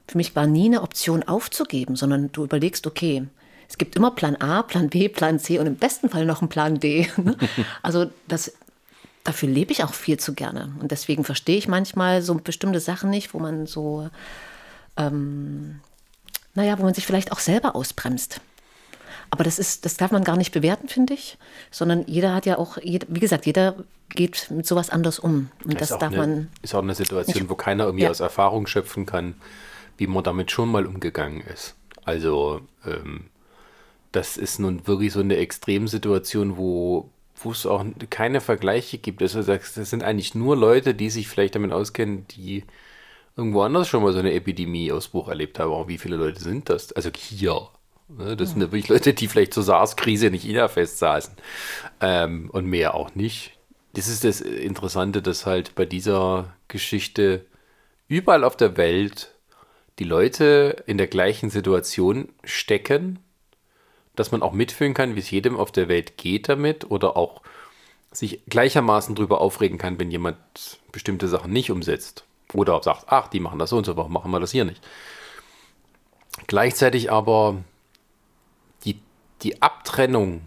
für 0.07 0.17
mich 0.17 0.35
war 0.35 0.47
nie 0.47 0.65
eine 0.65 0.81
Option 0.81 1.21
aufzugeben, 1.21 1.95
sondern 1.95 2.31
du 2.31 2.43
überlegst, 2.43 2.87
okay, 2.87 3.27
es 3.67 3.77
gibt 3.77 3.95
immer 3.95 4.11
Plan 4.11 4.35
A, 4.37 4.61
Plan 4.63 4.89
B, 4.89 5.09
Plan 5.09 5.39
C 5.39 5.59
und 5.59 5.65
im 5.67 5.75
besten 5.75 6.09
Fall 6.09 6.25
noch 6.25 6.41
einen 6.41 6.49
Plan 6.49 6.79
D. 6.79 7.09
ne? 7.17 7.35
Also 7.81 8.05
das, 8.27 8.53
dafür 9.23 9.49
lebe 9.49 9.71
ich 9.71 9.83
auch 9.83 9.93
viel 9.93 10.17
zu 10.19 10.33
gerne. 10.33 10.73
Und 10.79 10.91
deswegen 10.91 11.23
verstehe 11.23 11.57
ich 11.57 11.67
manchmal 11.67 12.21
so 12.21 12.35
bestimmte 12.35 12.79
Sachen 12.79 13.09
nicht, 13.09 13.33
wo 13.33 13.39
man 13.39 13.65
so 13.67 14.09
naja, 16.53 16.79
wo 16.79 16.83
man 16.83 16.93
sich 16.93 17.05
vielleicht 17.05 17.31
auch 17.33 17.39
selber 17.39 17.75
ausbremst. 17.75 18.39
Aber 19.29 19.43
das 19.43 19.59
ist, 19.59 19.85
das 19.85 19.97
darf 19.97 20.11
man 20.11 20.23
gar 20.23 20.37
nicht 20.37 20.53
bewerten, 20.53 20.87
finde 20.87 21.13
ich, 21.15 21.37
sondern 21.71 22.05
jeder 22.07 22.33
hat 22.33 22.45
ja 22.45 22.57
auch, 22.57 22.77
wie 22.77 23.19
gesagt, 23.19 23.45
jeder 23.45 23.75
geht 24.09 24.49
mit 24.51 24.65
sowas 24.65 24.89
anders 24.89 25.19
um. 25.19 25.49
Und 25.65 25.81
das, 25.81 25.89
ist 25.89 25.95
auch 25.95 25.99
darf 25.99 26.13
eine, 26.13 26.17
man. 26.17 26.47
Ist 26.61 26.75
auch 26.75 26.81
eine 26.83 26.95
Situation, 26.95 27.41
nicht- 27.41 27.49
wo 27.49 27.55
keiner 27.55 27.85
irgendwie 27.85 28.05
Ja. 28.05 28.11
aus 28.11 28.19
Erfahrung 28.21 28.67
schöpfen 28.67 29.05
kann, 29.05 29.35
wie 29.97 30.07
man 30.07 30.23
damit 30.23 30.51
schon 30.51 30.69
mal 30.71 30.85
umgegangen 30.85 31.41
ist. 31.41 31.75
Also, 32.05 32.61
ähm, 32.85 33.25
das 34.15 34.37
ist 34.37 34.59
nun 34.59 34.87
wirklich 34.87 35.13
so 35.13 35.19
eine 35.19 35.37
Extremsituation, 35.37 36.57
wo 36.57 37.09
wo 37.37 37.51
es 37.51 37.65
auch 37.65 37.83
keine 38.09 38.39
Vergleiche 38.39 38.97
gibt. 38.97 39.21
Also, 39.21 39.43
das 39.43 39.73
sind 39.73 40.03
eigentlich 40.03 40.35
nur 40.35 40.55
Leute, 40.55 40.95
die 40.95 41.09
sich 41.09 41.27
vielleicht 41.27 41.55
damit 41.55 41.73
auskennen, 41.73 42.25
die 42.31 42.63
irgendwo 43.35 43.61
anders 43.61 43.87
schon 43.87 44.03
mal 44.03 44.13
so 44.13 44.19
eine 44.19 44.33
Epidemie-Ausbruch 44.33 45.27
erlebt 45.27 45.59
haben. 45.59 45.73
Aber 45.73 45.87
wie 45.87 45.97
viele 45.97 46.15
Leute 46.15 46.39
sind 46.39 46.69
das? 46.69 46.93
Also 46.93 47.09
hier. 47.15 47.67
Ne? 48.07 48.37
Das 48.37 48.51
sind 48.51 48.61
ja 48.61 48.67
wirklich 48.71 48.87
Leute, 48.87 49.13
die 49.13 49.27
vielleicht 49.27 49.53
zur 49.53 49.63
SARS-Krise 49.63 50.27
in 50.27 50.33
China 50.33 50.67
festsaßen. 50.67 51.33
Ähm, 51.99 52.49
und 52.51 52.65
mehr 52.67 52.93
auch 52.93 53.15
nicht. 53.15 53.51
Das 53.93 54.07
ist 54.07 54.23
das 54.23 54.41
Interessante, 54.41 55.21
dass 55.21 55.45
halt 55.45 55.75
bei 55.75 55.85
dieser 55.85 56.53
Geschichte 56.67 57.45
überall 58.07 58.43
auf 58.43 58.55
der 58.55 58.77
Welt 58.77 59.33
die 59.99 60.03
Leute 60.03 60.83
in 60.87 60.97
der 60.97 61.07
gleichen 61.07 61.49
Situation 61.49 62.29
stecken, 62.43 63.19
dass 64.15 64.31
man 64.31 64.41
auch 64.41 64.53
mitfühlen 64.53 64.93
kann, 64.93 65.15
wie 65.15 65.19
es 65.19 65.31
jedem 65.31 65.57
auf 65.57 65.71
der 65.71 65.87
Welt 65.87 66.17
geht 66.17 66.49
damit 66.49 66.89
oder 66.89 67.17
auch 67.17 67.41
sich 68.11 68.41
gleichermaßen 68.47 69.15
darüber 69.15 69.41
aufregen 69.41 69.77
kann, 69.77 69.99
wenn 69.99 70.11
jemand 70.11 70.37
bestimmte 70.91 71.27
Sachen 71.27 71.51
nicht 71.51 71.71
umsetzt. 71.71 72.25
Oder 72.53 72.81
sagt, 72.81 73.05
ach, 73.07 73.27
die 73.27 73.39
machen 73.39 73.59
das 73.59 73.71
so 73.71 73.77
und 73.77 73.85
so, 73.85 73.97
warum 73.97 74.13
machen 74.13 74.31
wir 74.31 74.39
das 74.39 74.51
hier 74.51 74.65
nicht? 74.65 74.81
Gleichzeitig 76.47 77.11
aber 77.11 77.57
die, 78.85 78.99
die 79.41 79.61
Abtrennung 79.61 80.41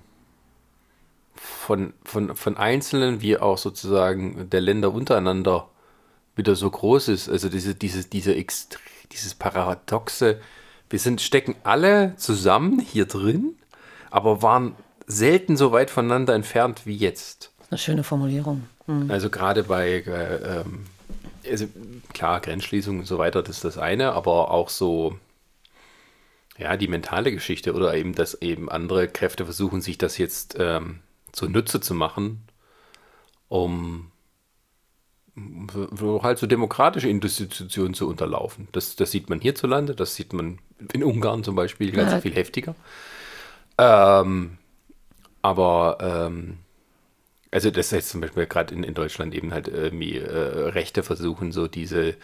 von, 1.35 1.93
von, 2.05 2.35
von 2.35 2.57
Einzelnen 2.57 3.21
wie 3.21 3.37
auch 3.37 3.59
sozusagen 3.59 4.49
der 4.49 4.61
Länder 4.61 4.93
untereinander 4.93 5.69
wieder 6.37 6.55
so 6.57 6.71
groß 6.71 7.09
ist. 7.09 7.29
Also 7.29 7.49
diese, 7.49 7.75
diese, 7.75 8.09
diese 8.09 8.35
dieses 9.13 9.35
Paradoxe, 9.35 10.41
wir 10.91 10.99
sind, 10.99 11.21
stecken 11.21 11.55
alle 11.65 12.15
zusammen 12.17 12.81
hier 12.81 13.07
drin, 13.07 13.57
aber 14.11 14.43
waren 14.43 14.75
selten 15.07 15.57
so 15.57 15.73
weit 15.73 15.91
voneinander 15.91 16.35
entfernt 16.35 16.83
wie 16.85 16.97
jetzt. 16.97 17.51
Eine 17.71 17.79
schöne 17.79 18.05
Formulierung. 18.05 18.65
Hm. 18.87 19.11
Also 19.11 19.31
gerade 19.31 19.65
bei, 19.65 20.03
äh, 20.07 20.61
ähm, 20.61 20.87
also 21.47 21.67
klar, 22.13 22.41
Grenzschließung 22.41 23.01
und 23.01 23.07
so 23.07 23.19
weiter, 23.19 23.43
das 23.43 23.57
ist 23.57 23.65
das 23.65 23.79
eine, 23.79 24.13
aber 24.13 24.51
auch 24.51 24.69
so, 24.69 25.19
ja, 26.59 26.77
die 26.77 26.89
mentale 26.89 27.33
Geschichte 27.33 27.75
oder 27.75 27.95
eben, 27.95 28.15
dass 28.15 28.35
eben 28.41 28.71
andere 28.71 29.09
Kräfte 29.09 29.45
versuchen, 29.45 29.81
sich 29.81 29.99
das 29.99 30.19
jetzt 30.19 30.57
ähm, 30.59 31.01
zunutze 31.33 31.81
zu 31.81 31.95
machen, 31.95 32.43
um 33.49 34.11
halt 36.23 36.39
so 36.39 36.47
demokratische 36.47 37.09
Institutionen 37.09 37.95
zu 37.95 38.09
unterlaufen. 38.09 38.69
Das, 38.73 38.97
das 38.97 39.11
sieht 39.11 39.31
man 39.31 39.41
hierzulande, 39.41 39.95
das 39.95 40.17
sieht 40.17 40.33
man 40.33 40.59
in 40.93 41.05
Ungarn 41.05 41.45
zum 41.45 41.57
Beispiel 41.57 41.93
ganz 41.93 42.13
Ja. 42.13 42.21
viel 42.21 42.35
heftiger. 42.35 42.75
Ähm, 43.79 44.59
aber 45.43 45.99
ähm, 46.01 46.59
also 47.51 47.71
das 47.71 47.93
heißt 47.93 48.11
zum 48.11 48.21
Beispiel 48.21 48.47
gerade 48.47 48.75
in, 48.75 48.85
in 48.85 48.95
Deutschland 48.95 49.35
eben 49.35 49.53
halt 49.53 49.69
irgendwie 49.69 50.19
äh, 50.19 50.69
Rechte 50.71 51.03
versuchen, 51.03 51.53
so 51.53 51.69
diese 51.69 52.15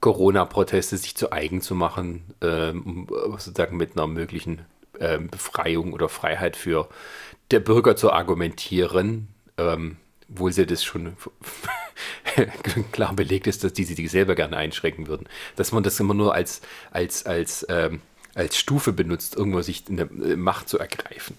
Corona-Proteste 0.00 0.96
sich 0.98 1.16
zu 1.16 1.32
eigen 1.32 1.62
zu 1.62 1.74
machen, 1.74 2.24
ähm, 2.42 3.08
um 3.10 3.34
äh, 3.34 3.38
sozusagen 3.40 3.76
mit 3.76 3.96
einer 3.96 4.06
möglichen 4.08 4.62
ähm, 5.00 5.28
Befreiung 5.30 5.92
oder 5.94 6.08
Freiheit 6.08 6.56
für 6.56 6.88
der 7.50 7.60
Bürger 7.60 7.96
zu 7.96 8.12
argumentieren, 8.12 9.28
ähm, 9.58 9.96
obwohl 10.30 10.52
sie 10.52 10.66
das 10.66 10.84
schon 10.84 11.16
klar 12.92 13.14
belegt 13.14 13.46
ist, 13.46 13.64
dass 13.64 13.72
die 13.72 13.84
sich 13.84 14.10
selber 14.10 14.34
gerne 14.34 14.56
einschränken 14.56 15.06
würden. 15.06 15.26
Dass 15.56 15.72
man 15.72 15.82
das 15.82 15.98
immer 16.00 16.14
nur 16.14 16.34
als, 16.34 16.60
als, 16.90 17.26
als, 17.26 17.66
ähm, 17.68 18.00
als 18.34 18.56
Stufe 18.58 18.92
benutzt, 18.92 19.36
irgendwo 19.36 19.60
sich 19.62 19.88
in 19.88 19.96
der 19.96 20.06
äh, 20.10 20.36
Macht 20.36 20.68
zu 20.68 20.78
ergreifen. 20.78 21.36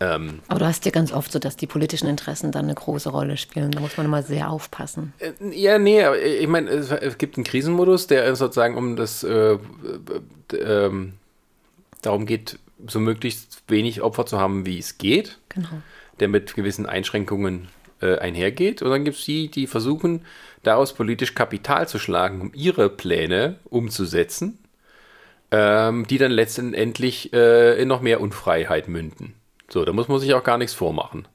Ähm, 0.00 0.40
Aber 0.46 0.60
du 0.60 0.66
hast 0.66 0.84
ja 0.84 0.92
ganz 0.92 1.12
oft 1.12 1.32
so, 1.32 1.38
dass 1.40 1.56
die 1.56 1.66
politischen 1.66 2.08
Interessen 2.08 2.52
dann 2.52 2.66
eine 2.66 2.74
große 2.74 3.08
Rolle 3.10 3.36
spielen. 3.36 3.72
Da 3.72 3.80
muss 3.80 3.96
man 3.96 4.06
immer 4.06 4.22
sehr 4.22 4.48
aufpassen. 4.50 5.12
Äh, 5.18 5.32
Ja, 5.50 5.78
nee, 5.78 6.02
aber 6.04 6.20
ich 6.22 6.46
meine, 6.46 6.70
es, 6.70 6.90
es 6.90 7.18
gibt 7.18 7.36
einen 7.36 7.44
Krisenmodus, 7.44 8.06
der 8.06 8.36
sozusagen 8.36 8.76
um 8.76 8.94
das 8.96 9.24
äh, 9.24 9.54
äh, 9.54 10.56
ähm, 10.56 11.14
darum 12.02 12.26
geht, 12.26 12.58
so 12.86 13.00
möglichst 13.00 13.62
wenig 13.66 14.02
Opfer 14.02 14.24
zu 14.24 14.38
haben, 14.38 14.64
wie 14.66 14.78
es 14.78 14.98
geht, 14.98 15.38
Genau. 15.48 15.68
der 16.20 16.28
mit 16.28 16.54
gewissen 16.54 16.86
Einschränkungen 16.86 17.66
äh, 18.00 18.18
einhergeht. 18.18 18.82
Und 18.82 18.90
dann 18.90 19.04
gibt 19.04 19.18
es 19.18 19.24
die, 19.24 19.50
die 19.50 19.66
versuchen, 19.66 20.24
daraus 20.62 20.92
politisch 20.92 21.34
Kapital 21.34 21.88
zu 21.88 21.98
schlagen, 21.98 22.40
um 22.40 22.52
ihre 22.54 22.88
Pläne 22.90 23.56
umzusetzen, 23.64 24.58
ähm, 25.50 26.06
die 26.06 26.18
dann 26.18 26.32
letztendlich 26.32 27.32
äh, 27.32 27.80
in 27.80 27.88
noch 27.88 28.00
mehr 28.00 28.20
Unfreiheit 28.20 28.88
münden. 28.88 29.34
So, 29.68 29.84
da 29.84 29.92
muss 29.92 30.08
man 30.08 30.18
sich 30.18 30.34
auch 30.34 30.44
gar 30.44 30.58
nichts 30.58 30.74
vormachen. 30.74 31.28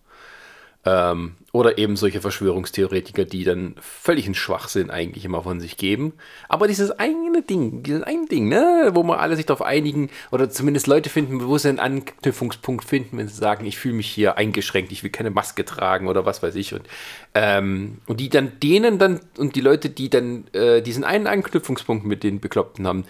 Ähm, 0.85 1.35
oder 1.53 1.77
eben 1.77 1.95
solche 1.95 2.19
Verschwörungstheoretiker, 2.19 3.25
die 3.25 3.43
dann 3.43 3.75
völligen 3.79 4.33
Schwachsinn 4.33 4.89
eigentlich 4.89 5.23
immer 5.23 5.43
von 5.43 5.59
sich 5.59 5.77
geben. 5.77 6.13
Aber 6.49 6.67
dieses 6.67 6.91
eine 6.91 7.43
Ding, 7.43 7.83
dieses 7.83 8.01
ein 8.03 8.25
Ding, 8.25 8.49
ne, 8.49 8.89
wo 8.93 9.03
man 9.03 9.19
alle 9.19 9.35
sich 9.35 9.45
darauf 9.45 9.61
einigen 9.61 10.09
oder 10.31 10.49
zumindest 10.49 10.87
Leute 10.87 11.09
finden, 11.09 11.47
wo 11.47 11.57
sie 11.57 11.69
einen 11.69 11.79
Anknüpfungspunkt 11.79 12.83
finden, 12.83 13.19
wenn 13.19 13.27
sie 13.27 13.35
sagen, 13.35 13.65
ich 13.65 13.77
fühle 13.77 13.93
mich 13.93 14.09
hier 14.09 14.37
eingeschränkt, 14.37 14.91
ich 14.91 15.03
will 15.03 15.11
keine 15.11 15.29
Maske 15.29 15.63
tragen 15.63 16.07
oder 16.07 16.25
was 16.25 16.41
weiß 16.41 16.55
ich. 16.55 16.73
Und, 16.73 16.87
ähm, 17.35 17.99
und 18.07 18.19
die 18.19 18.29
dann 18.29 18.59
denen 18.61 18.97
dann, 18.97 19.21
und 19.37 19.55
die 19.55 19.61
Leute, 19.61 19.91
die 19.91 20.09
dann 20.09 20.47
äh, 20.53 20.81
diesen 20.81 21.03
einen 21.03 21.27
Anknüpfungspunkt 21.27 22.03
mit 22.03 22.23
den 22.23 22.39
Bekloppten 22.39 22.87
haben, 22.87 23.05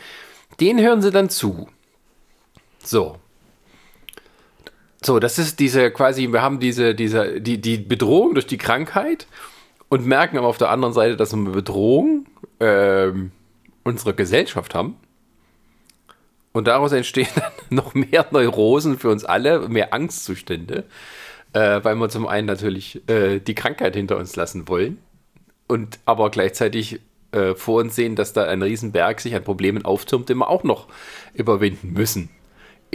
denen 0.59 0.79
hören 0.79 1.01
sie 1.01 1.11
dann 1.11 1.29
zu. 1.29 1.69
So, 2.83 3.17
so, 5.05 5.19
das 5.19 5.39
ist 5.39 5.59
diese 5.59 5.91
quasi, 5.91 6.31
wir 6.31 6.41
haben 6.41 6.59
diese, 6.59 6.95
diese, 6.95 7.41
die, 7.41 7.59
die 7.59 7.77
Bedrohung 7.77 8.33
durch 8.33 8.47
die 8.47 8.57
Krankheit 8.57 9.27
und 9.89 10.05
merken 10.05 10.37
aber 10.37 10.47
auf 10.47 10.57
der 10.57 10.69
anderen 10.69 10.93
Seite, 10.93 11.17
dass 11.17 11.33
wir 11.33 11.39
eine 11.39 11.51
Bedrohung 11.51 12.25
ähm, 12.59 13.31
unserer 13.83 14.13
Gesellschaft 14.13 14.75
haben. 14.75 14.95
Und 16.51 16.67
daraus 16.67 16.91
entstehen 16.91 17.27
dann 17.35 17.51
noch 17.69 17.93
mehr 17.93 18.25
Neurosen 18.31 18.97
für 18.97 19.09
uns 19.09 19.25
alle, 19.25 19.67
mehr 19.69 19.93
Angstzustände, 19.93 20.85
äh, 21.53 21.83
weil 21.83 21.95
wir 21.95 22.09
zum 22.09 22.27
einen 22.27 22.47
natürlich 22.47 23.07
äh, 23.09 23.39
die 23.39 23.55
Krankheit 23.55 23.95
hinter 23.95 24.17
uns 24.17 24.35
lassen 24.35 24.67
wollen 24.67 24.99
und 25.67 25.99
aber 26.05 26.29
gleichzeitig 26.29 26.99
äh, 27.31 27.55
vor 27.55 27.81
uns 27.81 27.95
sehen, 27.95 28.15
dass 28.15 28.33
da 28.33 28.45
ein 28.45 28.61
Riesenberg 28.61 29.19
sich 29.19 29.35
an 29.35 29.43
Problemen 29.43 29.85
auftürmt, 29.85 30.29
den 30.29 30.37
wir 30.37 30.49
auch 30.49 30.63
noch 30.63 30.87
überwinden 31.33 31.93
müssen 31.93 32.29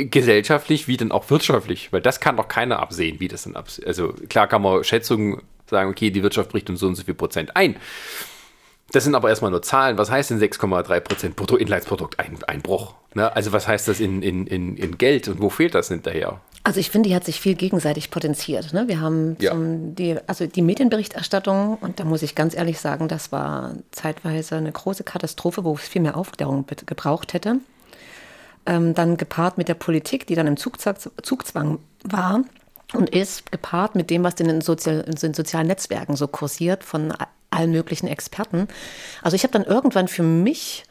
gesellschaftlich 0.06 0.88
wie 0.88 0.96
denn 0.96 1.12
auch 1.12 1.30
wirtschaftlich, 1.30 1.92
weil 1.92 2.00
das 2.00 2.20
kann 2.20 2.36
doch 2.36 2.48
keiner 2.48 2.78
absehen, 2.80 3.20
wie 3.20 3.28
das 3.28 3.42
dann 3.42 3.56
absehen. 3.56 3.86
Also 3.86 4.14
klar 4.28 4.46
kann 4.46 4.62
man 4.62 4.84
Schätzungen 4.84 5.42
sagen, 5.68 5.90
okay, 5.90 6.10
die 6.10 6.22
Wirtschaft 6.22 6.50
bricht 6.50 6.70
um 6.70 6.76
so 6.76 6.86
und 6.86 6.94
so 6.94 7.04
viel 7.04 7.14
Prozent 7.14 7.56
ein. 7.56 7.76
Das 8.90 9.04
sind 9.04 9.14
aber 9.14 9.28
erstmal 9.28 9.50
nur 9.50 9.60
Zahlen. 9.60 9.98
Was 9.98 10.10
heißt 10.10 10.30
denn 10.30 10.40
6,3 10.40 11.00
Prozent 11.00 11.36
Bruttoinlandsprodukt 11.36 12.18
Einbruch? 12.18 12.94
Ne? 13.14 13.34
Also 13.36 13.52
was 13.52 13.68
heißt 13.68 13.86
das 13.86 14.00
in, 14.00 14.22
in, 14.22 14.46
in, 14.46 14.76
in 14.76 14.96
Geld 14.96 15.28
und 15.28 15.42
wo 15.42 15.50
fehlt 15.50 15.74
das 15.74 15.88
hinterher? 15.88 16.40
Also 16.64 16.80
ich 16.80 16.90
finde, 16.90 17.10
die 17.10 17.14
hat 17.14 17.24
sich 17.24 17.40
viel 17.40 17.54
gegenseitig 17.54 18.10
potenziert. 18.10 18.72
Ne? 18.72 18.88
Wir 18.88 19.00
haben 19.00 19.36
ja. 19.40 19.54
die, 19.54 20.16
also 20.26 20.46
die 20.46 20.62
Medienberichterstattung, 20.62 21.76
und 21.80 22.00
da 22.00 22.04
muss 22.04 22.22
ich 22.22 22.34
ganz 22.34 22.56
ehrlich 22.56 22.80
sagen, 22.80 23.08
das 23.08 23.30
war 23.30 23.74
zeitweise 23.90 24.56
eine 24.56 24.72
große 24.72 25.04
Katastrophe, 25.04 25.64
wo 25.64 25.74
es 25.74 25.86
viel 25.86 26.02
mehr 26.02 26.16
Aufklärung 26.16 26.64
gebraucht 26.86 27.34
hätte 27.34 27.58
ähm, 28.68 28.94
dann 28.94 29.16
gepaart 29.16 29.58
mit 29.58 29.68
der 29.68 29.74
Politik, 29.74 30.26
die 30.26 30.34
dann 30.34 30.46
im 30.46 30.56
Zugzwang, 30.56 30.96
Zugzwang 31.22 31.78
war 32.04 32.42
und 32.92 33.10
ist, 33.10 33.50
gepaart 33.50 33.94
mit 33.94 34.10
dem, 34.10 34.22
was 34.22 34.34
in 34.34 34.46
den, 34.46 34.60
Sozial, 34.60 35.00
in 35.00 35.14
den 35.14 35.34
sozialen 35.34 35.66
Netzwerken 35.66 36.16
so 36.16 36.28
kursiert 36.28 36.84
von 36.84 37.14
allen 37.50 37.72
möglichen 37.72 38.06
Experten. 38.06 38.68
Also 39.22 39.34
ich 39.34 39.42
habe 39.42 39.52
dann 39.52 39.64
irgendwann 39.64 40.06
für 40.06 40.22
mich 40.22 40.84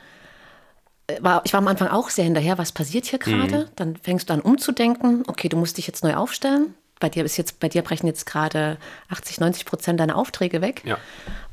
äh, 1.08 1.22
war, 1.22 1.42
ich 1.46 1.54
war 1.54 1.60
am 1.60 1.68
Anfang 1.68 1.88
auch 1.88 2.10
sehr 2.10 2.26
hinterher, 2.26 2.58
was 2.58 2.72
passiert 2.72 3.06
hier 3.06 3.20
gerade? 3.20 3.60
Mhm. 3.60 3.70
Dann 3.76 3.96
fängst 3.96 4.30
du 4.30 4.34
an 4.34 4.42
umzudenken, 4.42 5.24
okay, 5.28 5.48
du 5.48 5.58
musst 5.58 5.78
dich 5.78 5.88
jetzt 5.88 6.04
neu 6.04 6.16
aufstellen. 6.16 6.74
Bei 7.00 7.10
dir 7.10 7.24
ist 7.24 7.38
jetzt, 7.38 7.60
bei 7.60 7.70
dir 7.70 7.84
brechen 7.84 8.08
jetzt 8.08 8.26
gerade 8.26 8.78
80, 9.10 9.40
90 9.40 9.66
Prozent 9.66 10.00
deiner 10.00 10.16
Aufträge 10.16 10.62
weg. 10.62 10.82
Ja. 10.84 10.98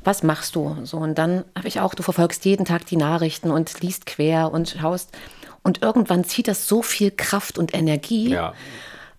Was 0.03 0.23
machst 0.23 0.55
du? 0.55 0.75
So, 0.85 0.97
und 0.97 1.19
dann 1.19 1.45
habe 1.55 1.67
ich 1.67 1.79
auch, 1.79 1.93
du 1.93 2.01
verfolgst 2.01 2.45
jeden 2.45 2.65
Tag 2.65 2.87
die 2.87 2.97
Nachrichten 2.97 3.51
und 3.51 3.79
liest 3.81 4.07
quer 4.07 4.51
und 4.51 4.69
schaust. 4.79 5.15
Und 5.65 5.81
irgendwann 5.81 6.23
zieht 6.23 6.47
das 6.47 6.67
so 6.67 6.83
viel 6.83 7.09
Kraft 7.09 7.57
und 7.57 7.73
Energie. 7.73 8.29
Ja. 8.29 8.53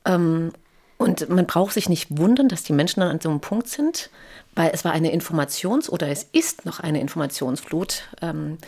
Ähm, 0.04 0.52
und 0.96 1.28
man 1.28 1.44
braucht 1.44 1.72
sich 1.74 1.88
nicht 1.88 2.16
wundern, 2.16 2.48
dass 2.48 2.62
die 2.62 2.72
Menschen 2.72 3.00
dann 3.00 3.10
an 3.10 3.20
so 3.20 3.28
einem 3.28 3.40
Punkt 3.40 3.66
sind, 3.66 4.10
weil 4.54 4.70
es 4.72 4.84
war 4.84 4.92
eine 4.92 5.12
Informations- 5.12 5.90
oder 5.90 6.06
es 6.08 6.22
ist 6.30 6.64
noch 6.64 6.78
eine 6.78 7.00
Informationsflut. 7.00 8.04
Ähm, 8.22 8.58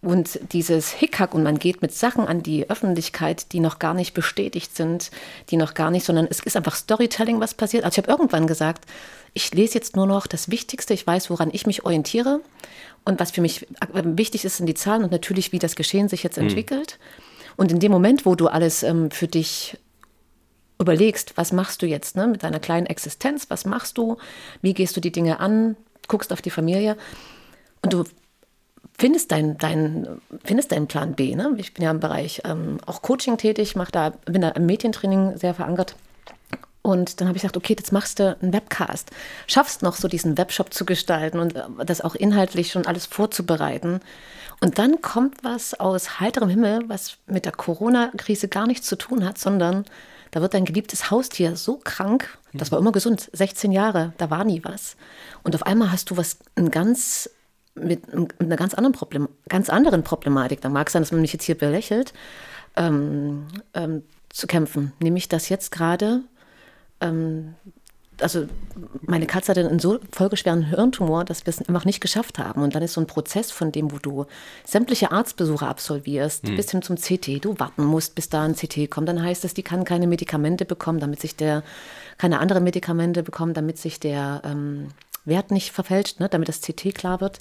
und 0.00 0.52
dieses 0.52 0.90
Hickhack 0.90 1.32
und 1.32 1.44
man 1.44 1.60
geht 1.60 1.80
mit 1.80 1.94
Sachen 1.94 2.26
an 2.26 2.42
die 2.42 2.68
Öffentlichkeit, 2.68 3.52
die 3.52 3.60
noch 3.60 3.78
gar 3.78 3.94
nicht 3.94 4.14
bestätigt 4.14 4.74
sind, 4.74 5.12
die 5.50 5.56
noch 5.56 5.74
gar 5.74 5.92
nicht, 5.92 6.04
sondern 6.04 6.26
es 6.28 6.40
ist 6.40 6.56
einfach 6.56 6.74
Storytelling, 6.74 7.38
was 7.38 7.54
passiert. 7.54 7.84
Also 7.84 7.94
ich 7.94 7.98
habe 7.98 8.10
irgendwann 8.10 8.48
gesagt, 8.48 8.84
ich 9.32 9.54
lese 9.54 9.74
jetzt 9.74 9.94
nur 9.94 10.08
noch 10.08 10.26
das 10.26 10.50
Wichtigste, 10.50 10.92
ich 10.92 11.06
weiß, 11.06 11.30
woran 11.30 11.50
ich 11.52 11.66
mich 11.66 11.84
orientiere. 11.84 12.40
Und 13.04 13.18
was 13.18 13.32
für 13.32 13.40
mich 13.40 13.66
wichtig 13.92 14.44
ist, 14.44 14.58
sind 14.58 14.66
die 14.66 14.74
Zahlen 14.74 15.02
und 15.02 15.12
natürlich, 15.12 15.52
wie 15.52 15.58
das 15.58 15.76
Geschehen 15.76 16.08
sich 16.08 16.22
jetzt 16.22 16.36
hm. 16.36 16.44
entwickelt. 16.44 16.98
Mhm. 16.98 17.32
Und 17.56 17.72
in 17.72 17.80
dem 17.80 17.92
Moment, 17.92 18.24
wo 18.24 18.34
du 18.34 18.48
alles 18.48 18.82
ähm, 18.82 19.10
für 19.10 19.28
dich 19.28 19.76
überlegst, 20.80 21.36
was 21.36 21.52
machst 21.52 21.82
du 21.82 21.86
jetzt 21.86 22.16
ne, 22.16 22.26
mit 22.26 22.42
deiner 22.42 22.60
kleinen 22.60 22.86
Existenz, 22.86 23.48
was 23.48 23.64
machst 23.64 23.98
du, 23.98 24.16
wie 24.62 24.74
gehst 24.74 24.96
du 24.96 25.00
die 25.00 25.12
Dinge 25.12 25.40
an, 25.40 25.76
guckst 26.08 26.32
auf 26.32 26.42
die 26.42 26.50
Familie 26.50 26.96
und 27.82 27.92
du 27.92 28.04
findest, 28.98 29.32
dein, 29.32 29.58
dein, 29.58 30.20
findest 30.44 30.72
deinen 30.72 30.88
Plan 30.88 31.14
B. 31.14 31.34
Ne? 31.34 31.54
Ich 31.56 31.72
bin 31.74 31.84
ja 31.84 31.90
im 31.90 32.00
Bereich 32.00 32.42
ähm, 32.44 32.78
auch 32.86 33.02
Coaching 33.02 33.36
tätig, 33.36 33.76
mach 33.76 33.90
da, 33.90 34.10
bin 34.10 34.42
da 34.42 34.50
im 34.50 34.66
Medientraining 34.66 35.36
sehr 35.36 35.54
verankert. 35.54 35.94
Und 36.82 37.20
dann 37.20 37.28
habe 37.28 37.36
ich 37.36 37.42
gesagt, 37.42 37.56
okay, 37.56 37.76
jetzt 37.78 37.92
machst 37.92 38.18
du 38.18 38.36
einen 38.42 38.52
Webcast. 38.52 39.10
Schaffst 39.46 39.82
noch 39.82 39.94
so 39.94 40.08
diesen 40.08 40.36
Webshop 40.36 40.74
zu 40.74 40.84
gestalten 40.84 41.38
und 41.38 41.54
äh, 41.54 41.62
das 41.86 42.00
auch 42.00 42.16
inhaltlich 42.16 42.72
schon 42.72 42.86
alles 42.86 43.06
vorzubereiten. 43.06 44.00
Und 44.60 44.78
dann 44.78 45.00
kommt 45.00 45.42
was 45.42 45.74
aus 45.78 46.20
heiterem 46.20 46.48
Himmel, 46.48 46.88
was 46.88 47.18
mit 47.26 47.44
der 47.44 47.52
Corona-Krise 47.52 48.48
gar 48.48 48.66
nichts 48.66 48.86
zu 48.86 48.96
tun 48.96 49.24
hat, 49.24 49.38
sondern 49.38 49.84
da 50.32 50.40
wird 50.40 50.54
dein 50.54 50.64
geliebtes 50.64 51.10
Haustier 51.10 51.56
so 51.56 51.78
krank, 51.82 52.38
das 52.52 52.72
war 52.72 52.78
immer 52.78 52.92
gesund, 52.92 53.28
16 53.32 53.70
Jahre, 53.70 54.12
da 54.18 54.30
war 54.30 54.44
nie 54.44 54.64
was. 54.64 54.96
Und 55.42 55.54
auf 55.54 55.64
einmal 55.64 55.92
hast 55.92 56.10
du 56.10 56.16
was 56.16 56.38
ein 56.56 56.70
ganz 56.70 57.28
mit, 57.74 58.12
mit 58.14 58.40
einer 58.40 58.56
ganz 58.56 58.74
anderen, 58.74 58.92
Problem, 58.92 59.28
ganz 59.48 59.68
anderen 59.68 60.04
Problematik, 60.04 60.60
da 60.60 60.68
mag 60.68 60.86
es 60.86 60.92
sein, 60.92 61.02
dass 61.02 61.12
man 61.12 61.20
mich 61.20 61.32
jetzt 61.32 61.44
hier 61.44 61.56
belächelt, 61.56 62.12
ähm, 62.76 63.46
ähm, 63.74 64.02
zu 64.30 64.46
kämpfen. 64.46 64.92
Nämlich, 65.00 65.28
dass 65.28 65.48
jetzt 65.48 65.70
gerade 65.70 66.22
ähm, 67.02 67.54
also 68.20 68.46
meine 69.02 69.26
Katze 69.26 69.50
hatte 69.50 69.68
einen 69.68 69.78
so 69.78 69.98
folgeschweren 70.10 70.62
Hirntumor, 70.64 71.24
dass 71.24 71.44
wir 71.46 71.50
es 71.50 71.66
einfach 71.66 71.84
nicht 71.84 72.00
geschafft 72.00 72.38
haben. 72.38 72.62
Und 72.62 72.74
dann 72.74 72.82
ist 72.82 72.94
so 72.94 73.00
ein 73.00 73.06
Prozess 73.06 73.50
von 73.50 73.72
dem, 73.72 73.92
wo 73.92 73.98
du 73.98 74.26
sämtliche 74.64 75.12
Arztbesuche 75.12 75.66
absolvierst, 75.66 76.46
hm. 76.46 76.56
bis 76.56 76.70
hin 76.70 76.82
zum 76.82 76.96
CT, 76.96 77.44
du 77.44 77.58
warten 77.58 77.84
musst, 77.84 78.14
bis 78.14 78.28
da 78.28 78.44
ein 78.44 78.54
CT 78.54 78.90
kommt. 78.90 79.08
Dann 79.08 79.22
heißt 79.22 79.44
es, 79.44 79.54
die 79.54 79.62
kann 79.62 79.84
keine 79.84 80.06
Medikamente 80.06 80.64
bekommen, 80.64 81.00
damit 81.00 81.20
sich 81.20 81.36
der, 81.36 81.62
keine 82.18 82.38
anderen 82.38 82.64
Medikamente 82.64 83.22
bekommen, 83.22 83.54
damit 83.54 83.78
sich 83.78 84.00
der 84.00 84.42
ähm, 84.44 84.88
Wert 85.24 85.50
nicht 85.50 85.72
verfälscht, 85.72 86.20
ne, 86.20 86.28
damit 86.28 86.48
das 86.48 86.60
CT 86.60 86.94
klar 86.94 87.20
wird. 87.20 87.38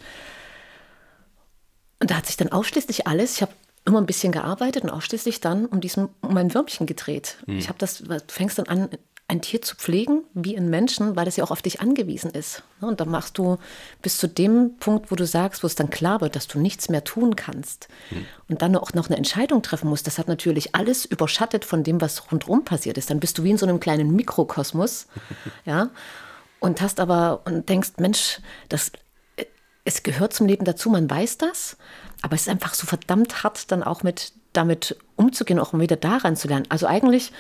Und 2.00 2.10
da 2.12 2.15
hat 2.15 2.26
sich 2.26 2.38
dann 2.38 2.52
ausschließlich 2.52 3.08
alles, 3.08 3.36
ich 3.36 3.41
habe 3.41 3.52
immer 3.86 4.00
ein 4.00 4.06
bisschen 4.06 4.32
gearbeitet 4.32 4.84
und 4.84 4.89
ausschließlich 4.89 5.41
dann 5.41 5.65
um, 5.65 5.82
diesen, 5.82 6.10
um 6.21 6.34
mein 6.34 6.54
Würmchen 6.54 6.86
gedreht. 6.86 7.38
Hm. 7.45 7.58
Ich 7.58 7.67
habe 7.67 7.80
das, 7.80 7.97
du 8.00 8.19
fängst 8.28 8.60
dann 8.60 8.67
an, 8.67 8.89
ein 9.31 9.41
Tier 9.41 9.61
zu 9.61 9.77
pflegen 9.77 10.23
wie 10.33 10.57
ein 10.57 10.69
Menschen, 10.69 11.15
weil 11.15 11.23
das 11.23 11.37
ja 11.37 11.45
auch 11.45 11.51
auf 11.51 11.61
dich 11.61 11.79
angewiesen 11.79 12.31
ist. 12.31 12.63
Ne, 12.81 12.87
und 12.89 12.99
dann 12.99 13.09
machst 13.09 13.37
du 13.37 13.57
bis 14.01 14.17
zu 14.17 14.27
dem 14.27 14.75
Punkt, 14.77 15.09
wo 15.09 15.15
du 15.15 15.25
sagst, 15.25 15.63
wo 15.63 15.67
es 15.67 15.75
dann 15.75 15.89
klar 15.89 16.19
wird, 16.19 16.35
dass 16.35 16.47
du 16.47 16.59
nichts 16.59 16.89
mehr 16.89 17.05
tun 17.05 17.37
kannst 17.37 17.87
hm. 18.09 18.25
und 18.49 18.61
dann 18.61 18.75
auch 18.75 18.93
noch 18.93 19.07
eine 19.07 19.15
Entscheidung 19.15 19.61
treffen 19.61 19.89
musst. 19.89 20.05
Das 20.05 20.17
hat 20.17 20.27
natürlich 20.27 20.75
alles 20.75 21.05
überschattet 21.05 21.63
von 21.63 21.83
dem, 21.83 22.01
was 22.01 22.29
rundherum 22.29 22.65
passiert 22.65 22.97
ist. 22.97 23.09
Dann 23.09 23.21
bist 23.21 23.37
du 23.37 23.43
wie 23.43 23.51
in 23.51 23.57
so 23.57 23.65
einem 23.65 23.79
kleinen 23.79 24.13
Mikrokosmos, 24.13 25.07
ja, 25.65 25.89
und 26.59 26.81
hast 26.81 26.99
aber 26.99 27.41
und 27.45 27.69
denkst, 27.69 27.93
Mensch, 27.97 28.41
das 28.67 28.91
es 29.83 30.03
gehört 30.03 30.31
zum 30.31 30.45
Leben 30.45 30.63
dazu, 30.63 30.91
man 30.91 31.09
weiß 31.09 31.39
das, 31.39 31.77
aber 32.21 32.35
es 32.35 32.41
ist 32.41 32.49
einfach 32.49 32.75
so 32.75 32.85
verdammt 32.85 33.43
hart, 33.43 33.71
dann 33.71 33.81
auch 33.81 34.03
mit 34.03 34.33
damit 34.53 34.97
umzugehen, 35.15 35.59
auch 35.59 35.73
wieder 35.73 35.95
daran 35.95 36.35
zu 36.35 36.47
lernen. 36.47 36.67
Also 36.69 36.85
eigentlich 36.85 37.31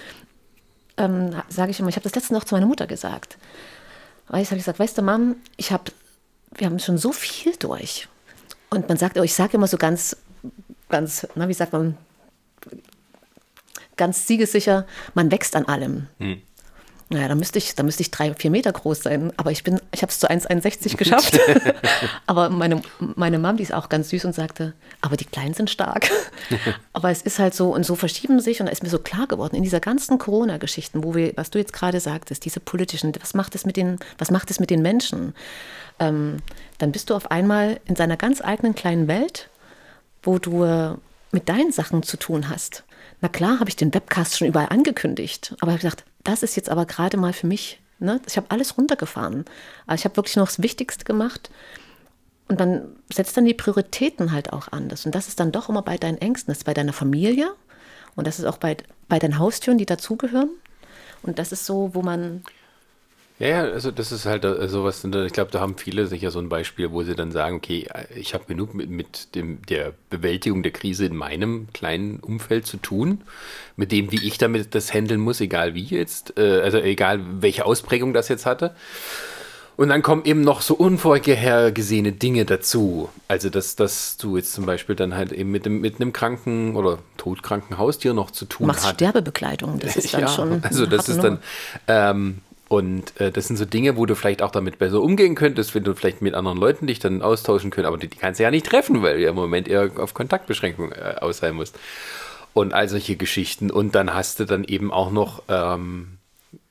ähm, 1.01 1.41
sage 1.49 1.71
ich 1.71 1.79
immer, 1.79 1.89
ich 1.89 1.95
habe 1.95 2.03
das 2.03 2.15
letzte 2.15 2.33
noch 2.33 2.43
zu 2.43 2.55
meiner 2.55 2.67
Mutter 2.67 2.87
gesagt. 2.87 3.37
Weil 4.27 4.41
ich 4.41 4.49
habe 4.49 4.57
gesagt, 4.57 4.79
weißt 4.79 4.97
du, 4.97 5.01
Mom, 5.01 5.35
ich 5.57 5.71
habe, 5.71 5.91
wir 6.55 6.67
haben 6.67 6.79
schon 6.79 6.97
so 6.97 7.11
viel 7.11 7.55
durch. 7.57 8.07
Und 8.69 8.87
man 8.87 8.97
sagt, 8.97 9.17
ich 9.17 9.33
sage 9.33 9.57
immer 9.57 9.67
so 9.67 9.77
ganz, 9.77 10.15
ganz, 10.89 11.27
na, 11.35 11.49
wie 11.49 11.53
sagt 11.53 11.73
man, 11.73 11.97
ganz 13.97 14.25
siegessicher, 14.27 14.87
man 15.13 15.31
wächst 15.31 15.55
an 15.55 15.65
allem. 15.65 16.07
Hm. 16.19 16.41
Naja, 17.11 17.27
da 17.27 17.35
müsste 17.35 17.57
ich, 17.57 17.75
da 17.75 17.83
müsste 17.83 18.03
ich 18.03 18.11
drei, 18.11 18.33
vier 18.33 18.51
Meter 18.51 18.71
groß 18.71 19.03
sein. 19.03 19.33
Aber 19.35 19.51
ich 19.51 19.65
bin, 19.65 19.81
ich 19.91 20.01
habe 20.01 20.11
es 20.11 20.19
zu 20.19 20.29
1,61 20.29 20.95
geschafft. 20.95 21.37
aber 22.25 22.49
meine, 22.49 22.81
meine 22.99 23.37
Mom, 23.37 23.57
die 23.57 23.63
ist 23.63 23.73
auch 23.73 23.89
ganz 23.89 24.09
süß 24.09 24.23
und 24.23 24.33
sagte, 24.33 24.73
aber 25.01 25.17
die 25.17 25.25
Kleinen 25.25 25.53
sind 25.53 25.69
stark. 25.69 26.09
aber 26.93 27.11
es 27.11 27.21
ist 27.21 27.37
halt 27.37 27.53
so, 27.53 27.75
und 27.75 27.85
so 27.85 27.95
verschieben 27.95 28.39
sich, 28.39 28.61
und 28.61 28.67
da 28.67 28.71
ist 28.71 28.81
mir 28.81 28.89
so 28.89 28.97
klar 28.97 29.27
geworden, 29.27 29.57
in 29.57 29.63
dieser 29.63 29.81
ganzen 29.81 30.19
Corona-Geschichten, 30.19 31.03
wo 31.03 31.13
wir, 31.13 31.33
was 31.35 31.49
du 31.49 31.59
jetzt 31.59 31.73
gerade 31.73 31.99
sagtest, 31.99 32.45
diese 32.45 32.61
politischen, 32.61 33.11
was 33.19 33.33
macht 33.33 33.55
es 33.55 33.65
mit 33.65 33.75
den, 33.75 33.99
was 34.17 34.31
macht 34.31 34.49
es 34.49 34.61
mit 34.61 34.69
den 34.69 34.81
Menschen? 34.81 35.35
Ähm, 35.99 36.37
dann 36.77 36.93
bist 36.93 37.09
du 37.09 37.15
auf 37.15 37.29
einmal 37.29 37.81
in 37.83 37.97
seiner 37.97 38.15
ganz 38.15 38.41
eigenen 38.41 38.73
kleinen 38.73 39.09
Welt, 39.09 39.49
wo 40.23 40.39
du 40.39 40.63
äh, 40.63 40.95
mit 41.33 41.49
deinen 41.49 41.73
Sachen 41.73 42.03
zu 42.03 42.15
tun 42.15 42.47
hast. 42.47 42.85
Na 43.21 43.29
klar, 43.29 43.59
habe 43.59 43.69
ich 43.69 43.75
den 43.75 43.93
Webcast 43.93 44.37
schon 44.37 44.47
überall 44.47 44.69
angekündigt, 44.69 45.55
aber 45.59 45.71
ich 45.71 45.77
habe 45.77 45.83
gesagt, 45.83 46.05
das 46.23 46.43
ist 46.43 46.55
jetzt 46.55 46.69
aber 46.69 46.85
gerade 46.85 47.17
mal 47.17 47.33
für 47.33 47.47
mich 47.47 47.81
Ne? 48.01 48.19
Ich 48.27 48.35
habe 48.35 48.49
alles 48.49 48.77
runtergefahren. 48.77 49.45
Aber 49.85 49.95
ich 49.95 50.03
habe 50.05 50.17
wirklich 50.17 50.35
noch 50.35 50.47
das 50.47 50.61
Wichtigste 50.61 51.05
gemacht. 51.05 51.51
Und 52.47 52.59
man 52.59 52.95
setzt 53.13 53.37
dann 53.37 53.45
die 53.45 53.53
Prioritäten 53.53 54.31
halt 54.31 54.51
auch 54.51 54.69
anders. 54.71 55.05
Und 55.05 55.13
das 55.13 55.27
ist 55.27 55.39
dann 55.39 55.51
doch 55.51 55.69
immer 55.69 55.83
bei 55.83 55.97
deinen 55.97 56.17
Ängsten. 56.17 56.51
Das 56.51 56.59
ist 56.59 56.63
bei 56.63 56.73
deiner 56.73 56.93
Familie 56.93 57.53
und 58.15 58.27
das 58.27 58.39
ist 58.39 58.45
auch 58.45 58.57
bei, 58.57 58.75
bei 59.07 59.19
den 59.19 59.37
Haustüren, 59.37 59.77
die 59.77 59.85
dazugehören. 59.85 60.49
Und 61.21 61.39
das 61.39 61.51
ist 61.51 61.65
so, 61.65 61.91
wo 61.93 62.01
man 62.01 62.43
ja, 63.41 63.47
ja, 63.47 63.61
also 63.63 63.89
das 63.89 64.11
ist 64.11 64.27
halt 64.27 64.45
äh, 64.45 64.67
sowas, 64.67 65.03
ich 65.03 65.33
glaube, 65.33 65.49
da 65.49 65.59
haben 65.59 65.75
viele 65.75 66.05
sicher 66.05 66.29
so 66.29 66.37
ein 66.37 66.47
Beispiel, 66.47 66.91
wo 66.91 67.01
sie 67.01 67.15
dann 67.15 67.31
sagen, 67.31 67.55
okay, 67.55 67.87
ich 68.15 68.35
habe 68.35 68.45
genug 68.45 68.75
mit, 68.75 68.91
mit 68.91 69.33
dem, 69.33 69.63
der 69.65 69.93
Bewältigung 70.11 70.61
der 70.61 70.71
Krise 70.71 71.07
in 71.07 71.15
meinem 71.15 71.67
kleinen 71.73 72.19
Umfeld 72.19 72.67
zu 72.67 72.77
tun, 72.77 73.21
mit 73.77 73.91
dem, 73.91 74.11
wie 74.11 74.23
ich 74.23 74.37
damit 74.37 74.75
das 74.75 74.93
handeln 74.93 75.19
muss, 75.19 75.41
egal 75.41 75.73
wie 75.73 75.85
jetzt, 75.85 76.37
äh, 76.37 76.61
also 76.61 76.77
egal 76.77 77.19
welche 77.41 77.65
Ausprägung 77.65 78.13
das 78.13 78.27
jetzt 78.27 78.45
hatte. 78.45 78.75
Und 79.75 79.89
dann 79.89 80.03
kommen 80.03 80.23
eben 80.25 80.41
noch 80.41 80.61
so 80.61 80.75
unvorhergesehene 80.75 82.11
Dinge 82.11 82.45
dazu. 82.45 83.09
Also, 83.27 83.49
dass, 83.49 83.75
dass 83.75 84.17
du 84.17 84.37
jetzt 84.37 84.53
zum 84.53 84.67
Beispiel 84.67 84.93
dann 84.93 85.15
halt 85.15 85.31
eben 85.31 85.49
mit, 85.49 85.65
dem, 85.65 85.81
mit 85.81 85.99
einem 85.99 86.13
kranken 86.13 86.75
oder 86.75 86.99
todkranken 87.17 87.79
Haustier 87.79 88.13
noch 88.13 88.29
zu 88.29 88.45
tun 88.45 88.67
hast. 88.67 88.83
Machst 88.83 88.93
Sterbebekleidung, 88.93 89.79
das 89.79 89.95
ist 89.95 90.13
dann 90.13 90.21
ja, 90.21 90.27
schon. 90.27 90.63
Also, 90.63 90.85
das 90.85 91.09
ist 91.09 91.23
dann. 91.23 91.39
Ähm, 91.87 92.41
und 92.71 93.19
äh, 93.19 93.33
das 93.33 93.47
sind 93.47 93.57
so 93.57 93.65
Dinge, 93.65 93.97
wo 93.97 94.05
du 94.05 94.15
vielleicht 94.15 94.41
auch 94.41 94.49
damit 94.49 94.79
besser 94.79 95.01
umgehen 95.01 95.35
könntest, 95.35 95.75
wenn 95.75 95.83
du 95.83 95.93
vielleicht 95.93 96.21
mit 96.21 96.33
anderen 96.33 96.57
Leuten 96.57 96.87
dich 96.87 96.99
dann 96.99 97.21
austauschen 97.21 97.69
könntest. 97.69 97.89
Aber 97.89 97.97
die, 97.97 98.07
die 98.07 98.17
kannst 98.17 98.39
du 98.39 98.45
ja 98.45 98.49
nicht 98.49 98.65
treffen, 98.65 99.01
weil 99.01 99.19
du 99.19 99.27
im 99.27 99.35
Moment 99.35 99.67
eher 99.67 99.91
auf 99.97 100.13
Kontaktbeschränkung 100.13 100.93
äh, 100.93 101.15
aus 101.19 101.41
musst. 101.51 101.77
Und 102.53 102.73
all 102.73 102.87
solche 102.87 103.17
Geschichten. 103.17 103.71
Und 103.71 103.93
dann 103.93 104.13
hast 104.13 104.39
du 104.39 104.45
dann 104.45 104.63
eben 104.63 104.89
auch 104.89 105.11
noch 105.11 105.43
ähm, 105.49 106.19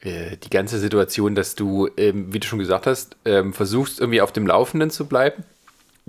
äh, 0.01 0.39
die 0.39 0.49
ganze 0.49 0.79
Situation, 0.79 1.35
dass 1.35 1.55
du, 1.55 1.91
ähm, 1.99 2.33
wie 2.33 2.41
du 2.41 2.47
schon 2.47 2.61
gesagt 2.61 2.87
hast, 2.87 3.17
ähm, 3.27 3.53
versuchst 3.53 4.01
irgendwie 4.01 4.23
auf 4.23 4.33
dem 4.33 4.47
Laufenden 4.47 4.89
zu 4.89 5.05
bleiben, 5.05 5.45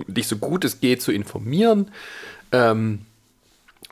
dich 0.06 0.26
so 0.26 0.36
gut 0.36 0.64
es 0.64 0.80
geht 0.80 1.02
zu 1.02 1.12
informieren. 1.12 1.90
Ähm, 2.50 3.00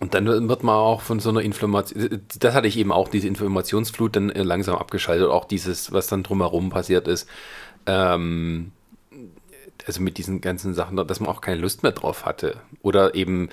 und 0.00 0.14
dann 0.14 0.26
wird 0.26 0.62
man 0.62 0.74
auch 0.74 1.02
von 1.02 1.20
so 1.20 1.28
einer 1.28 1.42
Information, 1.42 2.22
das 2.38 2.54
hatte 2.54 2.66
ich 2.66 2.78
eben 2.78 2.90
auch, 2.90 3.08
diese 3.08 3.28
Informationsflut 3.28 4.16
dann 4.16 4.30
äh, 4.30 4.42
langsam 4.42 4.76
abgeschaltet, 4.76 5.28
auch 5.28 5.44
dieses, 5.44 5.92
was 5.92 6.06
dann 6.06 6.22
drumherum 6.22 6.70
passiert 6.70 7.06
ist. 7.06 7.28
Ähm, 7.86 8.72
also 9.86 10.02
mit 10.02 10.18
diesen 10.18 10.40
ganzen 10.40 10.74
Sachen, 10.74 10.96
dass 10.96 11.20
man 11.20 11.28
auch 11.28 11.40
keine 11.40 11.60
Lust 11.60 11.82
mehr 11.82 11.92
drauf 11.92 12.24
hatte. 12.24 12.56
Oder 12.82 13.14
eben. 13.14 13.48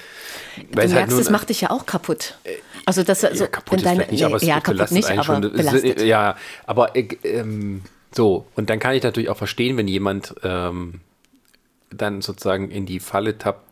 Du 0.72 0.80
halt 0.80 0.92
merkst, 0.92 1.18
es 1.18 1.30
macht 1.30 1.50
dich 1.50 1.62
ja 1.62 1.70
auch 1.70 1.86
kaputt. 1.86 2.38
Also 2.86 3.04
das 3.04 3.24
also, 3.24 3.46
ja, 3.46 3.50
kaputt 3.50 3.86
deine, 3.86 4.08
nicht, 4.08 4.24
aber 4.24 4.44
ja, 4.44 4.60
kaputt 4.60 4.92
nicht, 4.92 5.10
aber 5.10 5.24
schon, 5.24 5.42
belastet. 5.42 6.02
Ja, 6.02 6.36
aber 6.66 6.94
ähm, 6.96 7.82
so. 8.14 8.46
Und 8.56 8.70
dann 8.70 8.80
kann 8.80 8.96
ich 8.96 9.04
natürlich 9.04 9.30
auch 9.30 9.38
verstehen, 9.38 9.78
wenn 9.78 9.88
jemand 9.88 10.36
ähm, 10.44 11.02
dann 11.90 12.22
sozusagen 12.22 12.72
in 12.72 12.86
die 12.86 13.00
Falle 13.00 13.38
tappt, 13.38 13.67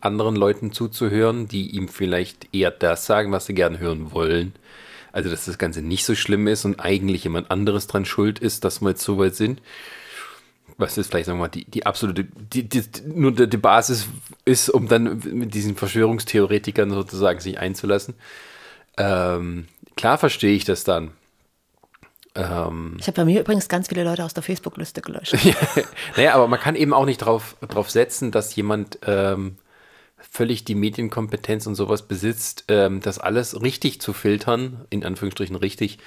anderen 0.00 0.36
Leuten 0.36 0.72
zuzuhören, 0.72 1.48
die 1.48 1.70
ihm 1.70 1.88
vielleicht 1.88 2.54
eher 2.54 2.70
das 2.70 3.06
sagen, 3.06 3.32
was 3.32 3.46
sie 3.46 3.54
gerne 3.54 3.78
hören 3.78 4.12
wollen. 4.12 4.52
Also, 5.12 5.28
dass 5.28 5.44
das 5.44 5.58
Ganze 5.58 5.82
nicht 5.82 6.04
so 6.04 6.14
schlimm 6.14 6.46
ist 6.46 6.64
und 6.64 6.78
eigentlich 6.78 7.24
jemand 7.24 7.50
anderes 7.50 7.86
dran 7.86 8.04
schuld 8.04 8.38
ist, 8.38 8.64
dass 8.64 8.80
wir 8.80 8.90
jetzt 8.90 9.02
so 9.02 9.18
weit 9.18 9.34
sind. 9.34 9.60
Was 10.78 10.96
ist 10.96 11.08
vielleicht, 11.10 11.26
sagen 11.26 11.38
wir 11.38 11.44
mal, 11.44 11.48
die, 11.48 11.64
die 11.64 11.84
absolute, 11.84 12.24
die, 12.24 12.68
die, 12.68 12.82
nur 13.12 13.32
die, 13.32 13.56
Basis 13.56 14.06
ist, 14.44 14.70
um 14.70 14.88
dann 14.88 15.20
mit 15.32 15.52
diesen 15.52 15.76
Verschwörungstheoretikern 15.76 16.90
sozusagen 16.90 17.40
sich 17.40 17.58
einzulassen. 17.58 18.14
Ähm, 18.96 19.66
klar 19.96 20.16
verstehe 20.16 20.54
ich 20.54 20.64
das 20.64 20.84
dann. 20.84 21.10
Ähm, 22.34 22.96
ich 22.98 23.06
habe 23.06 23.16
bei 23.16 23.24
mir 23.24 23.40
übrigens 23.40 23.68
ganz 23.68 23.88
viele 23.88 24.04
Leute 24.04 24.24
aus 24.24 24.34
der 24.34 24.42
Facebook-Liste 24.42 25.00
gelöscht. 25.02 25.36
naja, 26.16 26.34
aber 26.34 26.46
man 26.46 26.60
kann 26.60 26.76
eben 26.76 26.94
auch 26.94 27.04
nicht 27.04 27.22
darauf 27.22 27.56
drauf 27.68 27.90
setzen, 27.90 28.30
dass 28.30 28.54
jemand 28.54 28.98
ähm, 29.04 29.56
völlig 30.30 30.64
die 30.64 30.76
Medienkompetenz 30.76 31.66
und 31.66 31.74
sowas 31.74 32.06
besitzt, 32.06 32.64
ähm, 32.68 33.00
das 33.00 33.18
alles 33.18 33.60
richtig 33.60 34.00
zu 34.00 34.12
filtern, 34.12 34.86
in 34.88 35.04
Anführungsstrichen 35.04 35.56
richtig, 35.56 35.98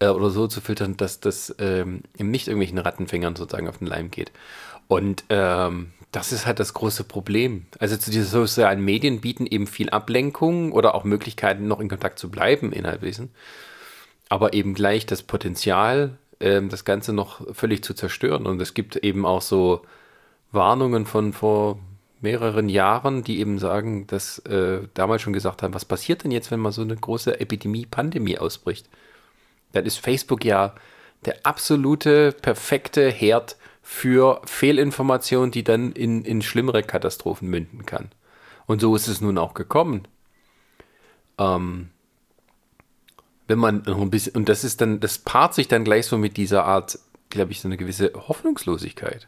äh, 0.00 0.08
oder 0.08 0.30
so 0.30 0.48
zu 0.48 0.60
filtern, 0.60 0.96
dass 0.96 1.20
das 1.20 1.54
ähm, 1.58 2.02
eben 2.18 2.32
nicht 2.32 2.48
irgendwelchen 2.48 2.78
Rattenfängern 2.78 3.36
sozusagen 3.36 3.68
auf 3.68 3.78
den 3.78 3.86
Leim 3.86 4.10
geht. 4.10 4.32
Und 4.88 5.24
ähm, 5.28 5.92
das 6.10 6.32
ist 6.32 6.46
halt 6.46 6.58
das 6.58 6.74
große 6.74 7.04
Problem. 7.04 7.66
Also 7.78 7.96
zu 7.96 8.10
diesen 8.10 8.26
sozialen 8.26 8.84
Medien 8.84 9.20
bieten 9.20 9.46
eben 9.46 9.68
viel 9.68 9.88
Ablenkung 9.90 10.72
oder 10.72 10.96
auch 10.96 11.04
Möglichkeiten, 11.04 11.68
noch 11.68 11.78
in 11.78 11.88
Kontakt 11.88 12.18
zu 12.18 12.28
bleiben 12.28 12.72
inhaltlich. 12.72 13.20
Aber 14.28 14.52
eben 14.52 14.74
gleich 14.74 15.06
das 15.06 15.22
Potenzial, 15.22 16.18
ähm, 16.40 16.70
das 16.70 16.84
Ganze 16.84 17.12
noch 17.12 17.54
völlig 17.54 17.84
zu 17.84 17.94
zerstören. 17.94 18.46
Und 18.46 18.60
es 18.60 18.74
gibt 18.74 18.96
eben 18.96 19.24
auch 19.24 19.42
so 19.42 19.82
Warnungen 20.50 21.06
von 21.06 21.32
vor 21.32 21.78
mehreren 22.20 22.68
Jahren, 22.68 23.22
die 23.22 23.40
eben 23.40 23.58
sagen, 23.58 24.06
dass 24.06 24.38
äh, 24.40 24.80
damals 24.94 25.22
schon 25.22 25.32
gesagt 25.32 25.62
haben, 25.62 25.74
was 25.74 25.84
passiert 25.84 26.24
denn 26.24 26.30
jetzt, 26.30 26.50
wenn 26.50 26.60
mal 26.60 26.72
so 26.72 26.82
eine 26.82 26.96
große 26.96 27.40
Epidemie, 27.40 27.86
Pandemie 27.86 28.38
ausbricht? 28.38 28.88
Dann 29.72 29.86
ist 29.86 29.98
Facebook 29.98 30.44
ja 30.44 30.74
der 31.24 31.36
absolute, 31.44 32.32
perfekte 32.32 33.10
Herd 33.10 33.56
für 33.82 34.40
Fehlinformationen, 34.44 35.50
die 35.50 35.64
dann 35.64 35.92
in, 35.92 36.24
in 36.24 36.42
schlimmere 36.42 36.82
Katastrophen 36.82 37.48
münden 37.48 37.86
kann. 37.86 38.10
Und 38.66 38.80
so 38.80 38.94
ist 38.94 39.08
es 39.08 39.20
nun 39.20 39.38
auch 39.38 39.54
gekommen. 39.54 40.06
Ähm, 41.38 41.90
wenn 43.48 43.58
man 43.58 43.82
noch 43.82 44.00
ein 44.00 44.10
bisschen, 44.10 44.36
und 44.36 44.48
das 44.48 44.62
ist 44.62 44.80
dann, 44.80 45.00
das 45.00 45.18
paart 45.18 45.54
sich 45.54 45.68
dann 45.68 45.84
gleich 45.84 46.06
so 46.06 46.18
mit 46.18 46.36
dieser 46.36 46.64
Art, 46.64 46.98
glaube 47.30 47.52
ich, 47.52 47.60
so 47.60 47.68
eine 47.68 47.76
gewisse 47.76 48.12
Hoffnungslosigkeit 48.14 49.26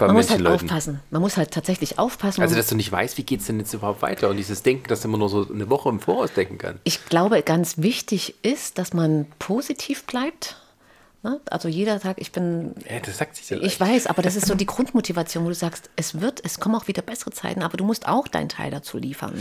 man 0.00 0.16
muss 0.16 0.30
halt 0.30 0.40
Leuten. 0.40 0.66
aufpassen. 0.66 1.00
Man 1.10 1.22
muss 1.22 1.36
halt 1.36 1.50
tatsächlich 1.50 1.98
aufpassen. 1.98 2.42
Also, 2.42 2.54
dass 2.54 2.68
du 2.68 2.76
nicht 2.76 2.90
weißt, 2.90 3.18
wie 3.18 3.22
geht 3.22 3.40
es 3.40 3.46
denn 3.46 3.58
jetzt 3.58 3.72
überhaupt 3.74 4.02
weiter? 4.02 4.28
Und 4.28 4.36
dieses 4.36 4.62
Denken, 4.62 4.88
dass 4.88 5.06
man 5.06 5.18
nur 5.18 5.28
so 5.28 5.48
eine 5.52 5.68
Woche 5.70 5.88
im 5.88 6.00
Voraus 6.00 6.32
denken 6.32 6.58
kann. 6.58 6.78
Ich 6.84 7.06
glaube, 7.06 7.42
ganz 7.42 7.78
wichtig 7.78 8.36
ist, 8.42 8.78
dass 8.78 8.92
man 8.92 9.26
positiv 9.38 10.04
bleibt. 10.04 10.56
Ne? 11.22 11.40
Also 11.50 11.68
jeder 11.68 11.98
Tag, 12.00 12.16
ich 12.20 12.30
bin. 12.30 12.74
Ja, 12.88 13.00
das 13.00 13.18
sagt 13.18 13.36
sich 13.36 13.50
ja 13.50 13.58
Ich 13.60 13.80
weiß, 13.80 14.06
aber 14.06 14.22
das 14.22 14.36
ist 14.36 14.46
so 14.46 14.54
die 14.54 14.66
Grundmotivation, 14.66 15.44
wo 15.44 15.48
du 15.48 15.54
sagst, 15.54 15.90
es 15.96 16.20
wird, 16.20 16.44
es 16.44 16.60
kommen 16.60 16.76
auch 16.76 16.86
wieder 16.86 17.02
bessere 17.02 17.32
Zeiten, 17.32 17.62
aber 17.62 17.76
du 17.76 17.84
musst 17.84 18.06
auch 18.06 18.28
deinen 18.28 18.48
Teil 18.48 18.70
dazu 18.70 18.98
liefern. 18.98 19.34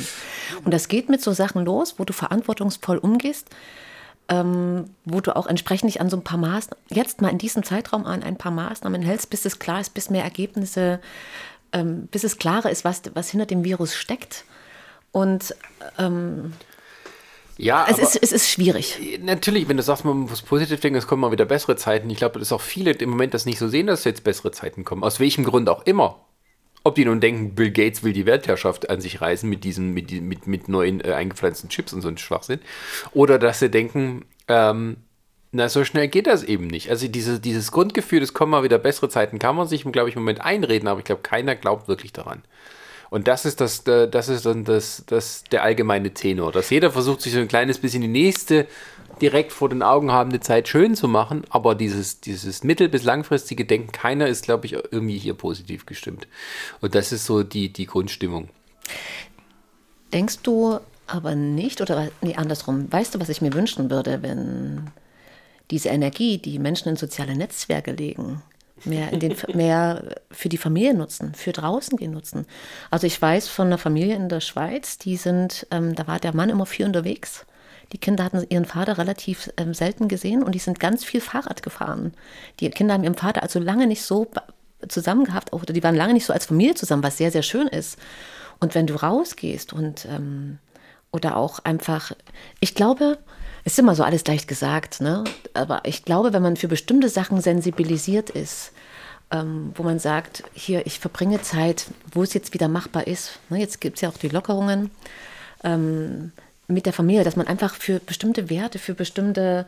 Und 0.63 0.73
das 0.73 0.87
geht 0.87 1.09
mit 1.09 1.21
so 1.21 1.33
Sachen 1.33 1.65
los, 1.65 1.95
wo 1.97 2.03
du 2.03 2.13
verantwortungsvoll 2.13 2.97
umgehst 2.97 3.49
ähm, 4.29 4.89
wo 5.05 5.21
du 5.21 5.35
auch 5.35 5.47
entsprechend 5.47 5.89
dich 5.89 6.01
an 6.01 6.09
so 6.09 6.17
ein 6.17 6.23
paar 6.23 6.37
Maßnahmen, 6.37 6.83
jetzt 6.89 7.21
mal 7.21 7.29
in 7.29 7.37
diesem 7.37 7.63
Zeitraum 7.63 8.05
an 8.05 8.23
ein 8.23 8.37
paar 8.37 8.51
Maßnahmen 8.51 9.01
hältst, 9.01 9.29
bis 9.29 9.45
es 9.45 9.59
klar 9.59 9.79
ist, 9.79 9.93
bis 9.93 10.09
mehr 10.09 10.23
Ergebnisse, 10.23 10.99
ähm, 11.71 12.07
bis 12.07 12.23
es 12.23 12.37
klarer 12.37 12.69
ist, 12.69 12.83
was, 12.83 13.01
was 13.13 13.29
hinter 13.29 13.45
dem 13.45 13.63
Virus 13.63 13.95
steckt. 13.95 14.43
Und 15.11 15.55
ähm, 15.97 16.53
ja, 17.57 17.87
es, 17.89 17.97
ist, 17.97 18.21
es 18.21 18.31
ist 18.31 18.49
schwierig. 18.49 18.99
Natürlich, 19.21 19.67
wenn 19.67 19.77
du 19.77 19.83
sagst, 19.83 20.05
man 20.05 20.17
muss 20.17 20.41
positiv 20.41 20.79
denken, 20.79 20.97
es 20.97 21.07
kommen 21.07 21.21
mal 21.21 21.31
wieder 21.31 21.45
bessere 21.45 21.75
Zeiten. 21.75 22.09
Ich 22.09 22.17
glaube, 22.17 22.37
dass 22.39 22.51
auch 22.51 22.61
viele 22.61 22.91
im 22.91 23.09
Moment 23.09 23.33
das 23.33 23.45
nicht 23.45 23.57
so 23.57 23.67
sehen, 23.67 23.87
dass 23.87 24.03
jetzt 24.03 24.23
bessere 24.23 24.51
Zeiten 24.51 24.83
kommen. 24.83 25.03
Aus 25.03 25.19
welchem 25.19 25.43
Grund 25.43 25.67
auch 25.69 25.85
immer. 25.85 26.19
Ob 26.88 26.95
die 26.95 27.04
nun 27.04 27.19
denken, 27.19 27.54
Bill 27.54 27.71
Gates 27.71 28.02
will 28.02 28.13
die 28.13 28.26
Weltherrschaft 28.26 28.89
an 28.89 29.02
sich 29.02 29.19
reißen 29.19 29.50
mit 29.50 29.65
diesen, 29.65 29.93
mit, 29.93 30.10
mit, 30.21 30.47
mit 30.47 30.69
neuen 30.69 31.02
äh, 31.02 31.12
eingepflanzten 31.12 31.69
Chips 31.69 31.91
und 31.91 32.02
so 32.02 32.08
ein 32.08 32.17
Schwachsinn. 32.17 32.62
Oder 33.12 33.39
dass 33.39 33.60
sie 33.60 33.69
denken, 33.69 34.23
ähm, 34.47 34.95
na, 35.52 35.67
so 35.67 35.84
schnell 35.84 36.08
geht 36.08 36.28
das 36.28 36.43
eben 36.43 36.67
nicht. 36.67 36.89
Also 36.89 37.10
diese, 37.10 37.41
dieses 37.41 37.73
Grundgefühl, 37.73 38.23
es 38.23 38.34
kommen 38.34 38.52
mal 38.52 38.63
wieder 38.63 38.78
bessere 38.78 39.10
Zeiten, 39.10 39.38
kann 39.38 39.58
man 39.58 39.67
sich, 39.67 39.84
glaube 39.84 40.08
ich, 40.08 40.15
im 40.15 40.21
Moment 40.21 40.39
einreden, 40.39 40.88
aber 40.88 41.00
ich 41.00 41.06
glaube, 41.06 41.23
keiner 41.23 41.56
glaubt 41.56 41.89
wirklich 41.89 42.13
daran. 42.13 42.43
Und 43.10 43.28
das 43.28 43.43
ist 43.43 43.60
das, 43.60 43.86
äh, 43.86 44.08
das 44.08 44.30
ist 44.30 44.45
dann 44.45 44.63
das, 44.63 45.04
das 45.08 45.43
der 45.52 45.63
allgemeine 45.63 46.13
Tenor, 46.13 46.54
dass 46.54 46.69
jeder 46.69 46.91
versucht, 46.91 47.19
sich 47.21 47.34
so 47.34 47.39
ein 47.39 47.50
kleines 47.50 47.80
bisschen 47.80 48.02
die 48.02 48.08
nächste 48.08 48.65
direkt 49.21 49.51
vor 49.51 49.69
den 49.69 49.84
Augen 49.84 50.12
habende 50.12 50.39
Zeit 50.39 50.67
schön 50.67 50.95
zu 50.95 51.08
machen, 51.08 51.43
aber 51.49 51.75
dieses, 51.75 52.21
dieses 52.21 52.63
mittel- 52.63 52.89
bis 52.89 53.03
langfristige 53.03 53.65
Denken, 53.65 53.91
keiner 53.91 54.27
ist, 54.27 54.45
glaube 54.45 54.65
ich, 54.65 54.73
irgendwie 54.73 55.17
hier 55.17 55.34
positiv 55.34 55.86
gestimmt. 55.86 56.27
Und 56.82 56.95
das 56.95 57.12
ist 57.12 57.25
so 57.25 57.43
die, 57.43 57.71
die 57.71 57.86
Grundstimmung. 57.86 58.49
Denkst 60.13 60.39
du 60.43 60.80
aber 61.06 61.36
nicht, 61.36 61.82
oder 61.82 62.10
nee, 62.21 62.36
andersrum, 62.36 62.91
weißt 62.91 63.15
du, 63.15 63.19
was 63.19 63.30
ich 63.30 63.41
mir 63.41 63.53
wünschen 63.53 63.89
würde, 63.89 64.21
wenn 64.21 64.91
diese 65.71 65.89
Energie, 65.89 66.38
die 66.38 66.60
Menschen 66.60 66.89
in 66.89 66.95
soziale 66.95 67.36
Netzwerke 67.36 67.91
legen, 67.91 68.41
mehr, 68.86 69.12
in 69.12 69.19
den, 69.19 69.36
mehr 69.53 70.15
für 70.32 70.49
die 70.49 70.58
Familie 70.58 70.93
nutzen, 70.93 71.34
für 71.34 71.51
draußen 71.51 71.97
gehen 71.97 72.12
nutzen. 72.12 72.45
Also 72.89 73.08
ich 73.08 73.21
weiß 73.21 73.47
von 73.47 73.67
einer 73.67 73.77
Familie 73.77 74.15
in 74.15 74.30
der 74.30 74.41
Schweiz, 74.41 74.97
die 74.97 75.17
sind, 75.17 75.67
ähm, 75.71 75.95
da 75.95 76.08
war 76.08 76.19
der 76.19 76.36
Mann 76.36 76.49
immer 76.49 76.65
viel 76.65 76.86
unterwegs 76.86 77.45
die 77.93 77.97
Kinder 77.97 78.23
hatten 78.23 78.45
ihren 78.50 78.65
Vater 78.65 78.97
relativ 78.97 79.50
ähm, 79.58 79.73
selten 79.73 80.08
gesehen 80.08 80.43
und 80.43 80.54
die 80.54 80.60
sind 80.60 80.80
ganz 80.80 81.04
viel 81.04 81.21
Fahrrad 81.21 81.63
gefahren. 81.63 82.13
Die 82.60 82.69
Kinder 82.69 82.93
haben 82.93 83.04
ihren 83.04 83.15
Vater 83.15 83.43
also 83.43 83.60
lange 83.60 83.88
nicht 83.88 84.02
so 84.04 84.28
zusammen 84.88 85.23
gehabt, 85.26 85.54
oder 85.54 85.73
die 85.73 85.84
waren 85.84 85.95
lange 85.95 86.13
nicht 86.13 86.26
so 86.26 86.34
als 86.34 86.45
Familie 86.45 86.76
zusammen, 86.76 87.04
was 87.04 87.17
sehr, 87.17 87.32
sehr 87.32 87.43
schön 87.43 87.67
ist. 87.67 87.97
Und 88.60 88.76
wenn 88.76 88.88
du 88.88 88.95
rausgehst 88.95 89.73
und 89.73 90.06
ähm, 90.06 90.60
oder 91.12 91.38
auch 91.38 91.60
einfach, 91.60 92.12
ich 92.60 92.76
glaube, 92.76 93.17
Es 93.67 93.73
ist 93.73 93.80
immer 93.80 93.95
so 93.95 94.04
alles 94.04 94.26
leicht 94.26 94.47
gesagt, 94.47 95.02
ne? 95.02 95.26
Aber 95.54 95.82
ich 95.84 96.06
glaube, 96.06 96.32
wenn 96.32 96.41
man 96.41 96.56
für 96.56 96.69
bestimmte 96.69 97.10
Sachen 97.10 97.41
sensibilisiert 97.41 98.30
ist, 98.30 98.71
ähm, 99.30 99.73
wo 99.76 99.84
man 99.84 100.00
sagt, 100.00 100.43
hier, 100.54 100.86
ich 100.88 101.02
verbringe 101.02 101.41
Zeit, 101.41 101.88
wo 102.13 102.23
es 102.23 102.34
jetzt 102.34 102.54
wieder 102.54 102.69
machbar 102.69 103.08
ist. 103.08 103.39
Ne? 103.50 103.60
Jetzt 103.60 103.82
gibt 103.82 103.97
es 103.97 104.02
ja 104.04 104.08
auch 104.08 104.17
die 104.17 104.30
Lockerungen 104.30 104.89
ähm, 105.65 106.32
mit 106.67 106.86
der 106.86 106.93
Familie, 106.93 107.23
dass 107.23 107.36
man 107.36 107.47
einfach 107.47 107.75
für 107.75 107.99
bestimmte 107.99 108.49
Werte, 108.49 108.80
für 108.80 108.93
bestimmte 108.93 109.65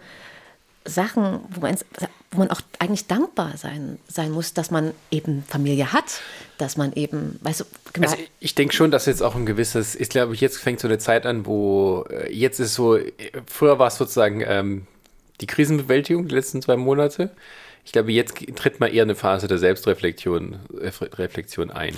Sachen, 0.86 1.40
wo 1.50 1.62
man, 1.62 1.78
wo 2.32 2.40
man 2.40 2.52
auch 2.52 2.62
eigentlich 2.80 3.08
dankbar 3.08 3.58
sein, 3.58 4.00
sein 4.08 4.32
muss, 4.32 4.54
dass 4.54 4.72
man 4.72 4.94
eben 5.12 5.44
Familie 5.48 5.94
hat, 5.94 6.22
dass 6.58 6.78
man 6.78 6.94
eben, 6.94 7.40
weißt 7.42 7.62
du, 7.62 7.66
also 8.02 8.18
ich 8.40 8.56
denke 8.56 8.74
schon, 8.74 8.92
dass 8.92 9.06
jetzt 9.06 9.22
auch 9.22 9.36
ein 9.36 9.46
gewisses, 9.46 9.96
ich 9.96 10.10
glaube, 10.10 10.36
jetzt 10.36 10.58
fängt 10.58 10.80
so 10.80 10.88
eine 10.88 10.98
Zeit 10.98 11.26
an, 11.26 11.46
wo 11.46 12.06
äh, 12.10 12.34
jetzt 12.34 12.60
ist 12.60 12.74
so, 12.74 12.98
früher 13.46 13.80
war 13.80 13.88
es 13.88 13.98
sozusagen 13.98 14.42
ähm, 14.46 14.88
die 15.42 15.48
Krisenbewältigung 15.48 16.28
die 16.28 16.36
letzten 16.36 16.62
zwei 16.62 16.76
Monate. 16.76 17.32
Ich 17.86 17.92
glaube, 17.92 18.12
jetzt 18.12 18.36
tritt 18.56 18.80
mal 18.80 18.94
eher 18.94 19.04
eine 19.04 19.16
Phase 19.16 19.48
der 19.48 19.58
Selbstreflexion 19.58 20.60
äh, 20.82 20.92
Reflexion 21.16 21.72
ein. 21.72 21.96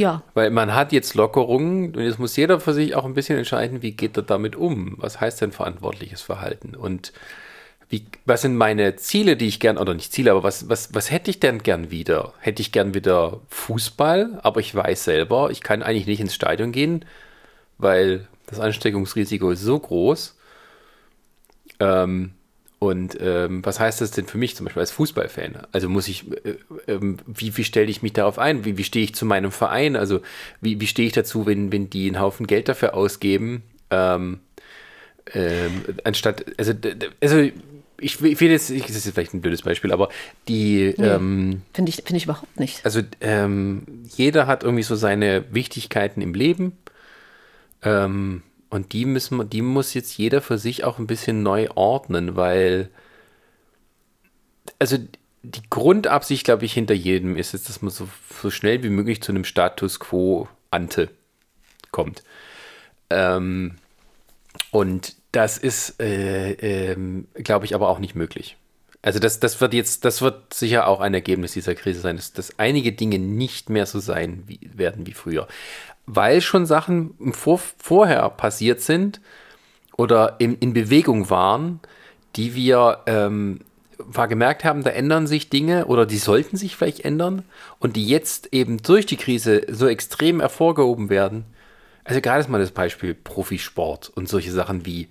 Ja. 0.00 0.22
Weil 0.32 0.48
man 0.48 0.74
hat 0.74 0.92
jetzt 0.92 1.14
Lockerungen 1.14 1.94
und 1.94 2.02
jetzt 2.02 2.18
muss 2.18 2.34
jeder 2.34 2.58
für 2.58 2.72
sich 2.72 2.94
auch 2.94 3.04
ein 3.04 3.12
bisschen 3.12 3.36
entscheiden, 3.36 3.82
wie 3.82 3.92
geht 3.92 4.16
er 4.16 4.22
damit 4.22 4.56
um? 4.56 4.94
Was 4.96 5.20
heißt 5.20 5.42
denn 5.42 5.52
verantwortliches 5.52 6.22
Verhalten? 6.22 6.74
Und 6.74 7.12
wie, 7.90 8.06
was 8.24 8.40
sind 8.40 8.56
meine 8.56 8.96
Ziele, 8.96 9.36
die 9.36 9.46
ich 9.46 9.60
gern, 9.60 9.76
oder 9.76 9.92
nicht 9.92 10.10
Ziele, 10.10 10.30
aber 10.30 10.42
was, 10.42 10.70
was, 10.70 10.94
was 10.94 11.10
hätte 11.10 11.28
ich 11.28 11.38
denn 11.38 11.62
gern 11.62 11.90
wieder? 11.90 12.32
Hätte 12.38 12.62
ich 12.62 12.72
gern 12.72 12.94
wieder 12.94 13.40
Fußball, 13.48 14.40
aber 14.42 14.60
ich 14.60 14.74
weiß 14.74 15.04
selber, 15.04 15.50
ich 15.50 15.60
kann 15.60 15.82
eigentlich 15.82 16.06
nicht 16.06 16.20
ins 16.20 16.34
Stadion 16.34 16.72
gehen, 16.72 17.04
weil 17.76 18.26
das 18.46 18.58
Ansteckungsrisiko 18.58 19.50
ist 19.50 19.60
so 19.60 19.78
groß. 19.78 20.34
Ähm, 21.78 22.32
und 22.80 23.18
ähm, 23.20 23.62
was 23.62 23.78
heißt 23.78 24.00
das 24.00 24.10
denn 24.10 24.26
für 24.26 24.38
mich 24.38 24.56
zum 24.56 24.64
Beispiel 24.64 24.80
als 24.80 24.90
Fußballfan? 24.90 25.66
Also 25.70 25.90
muss 25.90 26.08
ich, 26.08 26.24
äh, 26.32 26.56
äh, 26.86 26.98
wie, 27.26 27.54
wie 27.58 27.64
stelle 27.64 27.90
ich 27.90 28.00
mich 28.00 28.14
darauf 28.14 28.38
ein? 28.38 28.64
Wie, 28.64 28.78
wie 28.78 28.84
stehe 28.84 29.04
ich 29.04 29.14
zu 29.14 29.26
meinem 29.26 29.52
Verein? 29.52 29.96
Also 29.96 30.20
wie, 30.62 30.80
wie 30.80 30.86
stehe 30.86 31.06
ich 31.06 31.12
dazu, 31.12 31.44
wenn, 31.44 31.72
wenn 31.72 31.90
die 31.90 32.06
einen 32.06 32.18
Haufen 32.18 32.46
Geld 32.46 32.70
dafür 32.70 32.94
ausgeben? 32.94 33.62
Ähm, 33.90 34.40
ähm, 35.34 35.84
anstatt, 36.04 36.46
also, 36.56 36.72
also 37.20 37.40
ich, 37.98 38.22
ich 38.22 38.40
will 38.40 38.50
jetzt, 38.50 38.70
ich, 38.70 38.86
das 38.86 38.96
ist 38.96 39.12
vielleicht 39.12 39.34
ein 39.34 39.42
blödes 39.42 39.60
Beispiel, 39.60 39.92
aber 39.92 40.08
die. 40.48 40.94
Nee, 40.96 41.06
ähm, 41.06 41.60
Finde 41.74 41.90
ich, 41.90 41.96
find 41.96 42.16
ich 42.16 42.24
überhaupt 42.24 42.58
nicht. 42.58 42.82
Also 42.86 43.02
ähm, 43.20 43.82
jeder 44.16 44.46
hat 44.46 44.62
irgendwie 44.62 44.84
so 44.84 44.96
seine 44.96 45.44
Wichtigkeiten 45.52 46.22
im 46.22 46.32
Leben. 46.32 46.78
Ähm, 47.82 48.42
und 48.70 48.92
die 48.92 49.04
müssen, 49.04 49.50
die 49.50 49.62
muss 49.62 49.94
jetzt 49.94 50.16
jeder 50.16 50.40
für 50.40 50.58
sich 50.58 50.84
auch 50.84 50.98
ein 50.98 51.06
bisschen 51.06 51.42
neu 51.42 51.68
ordnen, 51.74 52.36
weil 52.36 52.90
also 54.78 54.96
die 55.42 55.62
Grundabsicht, 55.70 56.44
glaube 56.44 56.64
ich, 56.64 56.72
hinter 56.72 56.94
jedem 56.94 57.36
ist 57.36 57.54
es, 57.54 57.64
dass 57.64 57.82
man 57.82 57.90
so, 57.90 58.08
so 58.42 58.50
schnell 58.50 58.82
wie 58.82 58.90
möglich 58.90 59.22
zu 59.22 59.32
einem 59.32 59.44
Status 59.44 59.98
quo 59.98 60.48
ante 60.70 61.10
kommt. 61.90 62.22
Ähm, 63.08 63.76
und 64.70 65.16
das 65.32 65.58
ist, 65.58 66.00
äh, 66.00 66.92
äh, 66.92 66.96
glaube 67.34 67.64
ich, 67.64 67.74
aber 67.74 67.88
auch 67.88 67.98
nicht 67.98 68.14
möglich. 68.14 68.56
Also 69.02 69.18
das, 69.18 69.40
das 69.40 69.60
wird 69.62 69.72
jetzt, 69.72 70.04
das 70.04 70.20
wird 70.20 70.52
sicher 70.52 70.86
auch 70.86 71.00
ein 71.00 71.14
Ergebnis 71.14 71.52
dieser 71.52 71.74
Krise 71.74 72.00
sein, 72.00 72.16
dass, 72.16 72.34
dass 72.34 72.58
einige 72.58 72.92
Dinge 72.92 73.18
nicht 73.18 73.70
mehr 73.70 73.86
so 73.86 73.98
sein 73.98 74.42
wie, 74.46 74.60
werden 74.74 75.06
wie 75.06 75.14
früher 75.14 75.48
weil 76.14 76.40
schon 76.40 76.66
Sachen 76.66 77.14
vor, 77.32 77.60
vorher 77.78 78.28
passiert 78.30 78.80
sind 78.80 79.20
oder 79.96 80.36
in, 80.38 80.56
in 80.56 80.72
Bewegung 80.72 81.30
waren, 81.30 81.80
die 82.36 82.54
wir 82.54 83.00
ähm, 83.06 83.60
gemerkt 84.28 84.64
haben, 84.64 84.82
da 84.82 84.90
ändern 84.90 85.26
sich 85.26 85.50
Dinge 85.50 85.86
oder 85.86 86.06
die 86.06 86.18
sollten 86.18 86.56
sich 86.56 86.76
vielleicht 86.76 87.04
ändern 87.04 87.44
und 87.78 87.96
die 87.96 88.06
jetzt 88.06 88.48
eben 88.52 88.82
durch 88.82 89.06
die 89.06 89.16
Krise 89.16 89.62
so 89.68 89.86
extrem 89.86 90.40
hervorgehoben 90.40 91.10
werden. 91.10 91.44
Also 92.04 92.20
gerade 92.20 92.50
mal 92.50 92.60
das 92.60 92.70
Beispiel 92.70 93.14
Profisport 93.14 94.08
und 94.08 94.28
solche 94.28 94.52
Sachen 94.52 94.86
wie 94.86 95.08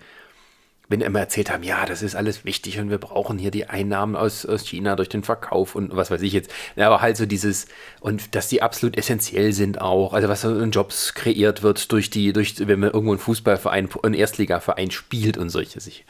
wenn 0.89 1.01
immer 1.01 1.19
erzählt 1.19 1.51
haben, 1.51 1.63
ja, 1.63 1.85
das 1.85 2.01
ist 2.01 2.15
alles 2.15 2.43
wichtig 2.45 2.79
und 2.79 2.89
wir 2.89 2.97
brauchen 2.97 3.37
hier 3.37 3.51
die 3.51 3.67
Einnahmen 3.67 4.15
aus, 4.15 4.45
aus 4.45 4.67
China 4.67 4.95
durch 4.95 5.07
den 5.07 5.23
Verkauf 5.23 5.75
und 5.75 5.95
was 5.95 6.09
weiß 6.09 6.23
ich 6.23 6.33
jetzt. 6.33 6.51
Ja, 6.75 6.87
aber 6.87 7.01
halt 7.01 7.15
so 7.15 7.27
dieses, 7.27 7.67
und 8.01 8.33
dass 8.33 8.49
die 8.49 8.63
absolut 8.63 8.97
essentiell 8.97 9.53
sind 9.53 9.79
auch, 9.79 10.13
also 10.13 10.27
was 10.27 10.43
in 10.43 10.71
Jobs 10.71 11.13
kreiert 11.13 11.61
wird 11.61 11.91
durch 11.91 12.09
die, 12.09 12.33
durch, 12.33 12.55
wenn 12.67 12.79
man 12.79 12.89
irgendwo 12.89 13.11
einen 13.11 13.19
Fußballverein, 13.19 13.87
einen 14.01 14.15
Erstligaverein 14.15 14.89
spielt 14.89 15.37
und 15.37 15.49
solche 15.49 15.79
sich. 15.79 16.05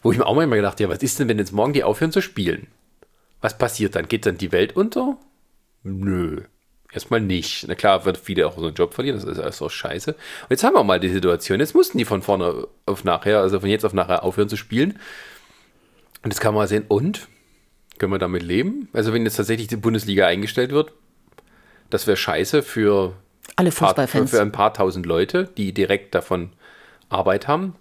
Wo 0.00 0.12
ich 0.12 0.18
mir 0.18 0.26
auch 0.26 0.36
mal 0.36 0.44
immer 0.44 0.56
gedacht, 0.56 0.78
ja, 0.78 0.88
was 0.88 1.02
ist 1.02 1.18
denn, 1.18 1.28
wenn 1.28 1.38
jetzt 1.38 1.52
morgen 1.52 1.72
die 1.72 1.84
aufhören 1.84 2.12
zu 2.12 2.22
spielen? 2.22 2.68
Was 3.40 3.58
passiert 3.58 3.96
dann? 3.96 4.06
Geht 4.06 4.26
dann 4.26 4.38
die 4.38 4.52
Welt 4.52 4.76
unter? 4.76 5.16
Nö. 5.82 6.42
Erstmal 6.92 7.20
nicht. 7.20 7.66
Na 7.68 7.74
klar, 7.74 8.04
wird 8.04 8.18
viele 8.18 8.46
auch 8.46 8.56
so 8.56 8.66
einen 8.66 8.74
Job 8.74 8.94
verlieren, 8.94 9.16
das 9.16 9.24
ist 9.28 9.38
alles 9.38 9.62
auch 9.62 9.70
scheiße. 9.70 10.12
Und 10.12 10.50
jetzt 10.50 10.64
haben 10.64 10.74
wir 10.74 10.82
mal 10.82 10.98
die 10.98 11.08
Situation, 11.08 11.60
jetzt 11.60 11.74
mussten 11.74 11.98
die 11.98 12.04
von 12.04 12.22
vorne 12.22 12.66
auf 12.86 13.04
nachher, 13.04 13.40
also 13.40 13.60
von 13.60 13.68
jetzt 13.68 13.84
auf 13.84 13.92
nachher 13.92 14.24
aufhören 14.24 14.48
zu 14.48 14.56
spielen. 14.56 14.98
Und 16.22 16.32
jetzt 16.32 16.40
kann 16.40 16.52
man 16.54 16.62
mal 16.62 16.68
sehen, 16.68 16.84
und? 16.88 17.28
Können 17.98 18.12
wir 18.12 18.18
damit 18.18 18.42
leben? 18.42 18.88
Also 18.92 19.12
wenn 19.12 19.24
jetzt 19.24 19.36
tatsächlich 19.36 19.68
die 19.68 19.76
Bundesliga 19.76 20.26
eingestellt 20.26 20.72
wird, 20.72 20.92
das 21.90 22.06
wäre 22.06 22.16
scheiße 22.16 22.62
für, 22.62 23.14
alle 23.56 23.70
Fußballfans. 23.70 24.30
Für, 24.30 24.36
für 24.36 24.42
ein 24.42 24.52
paar 24.52 24.74
tausend 24.74 25.06
Leute, 25.06 25.48
die 25.56 25.72
direkt 25.72 26.14
davon 26.14 26.50
Arbeit 27.08 27.46
haben. 27.46 27.74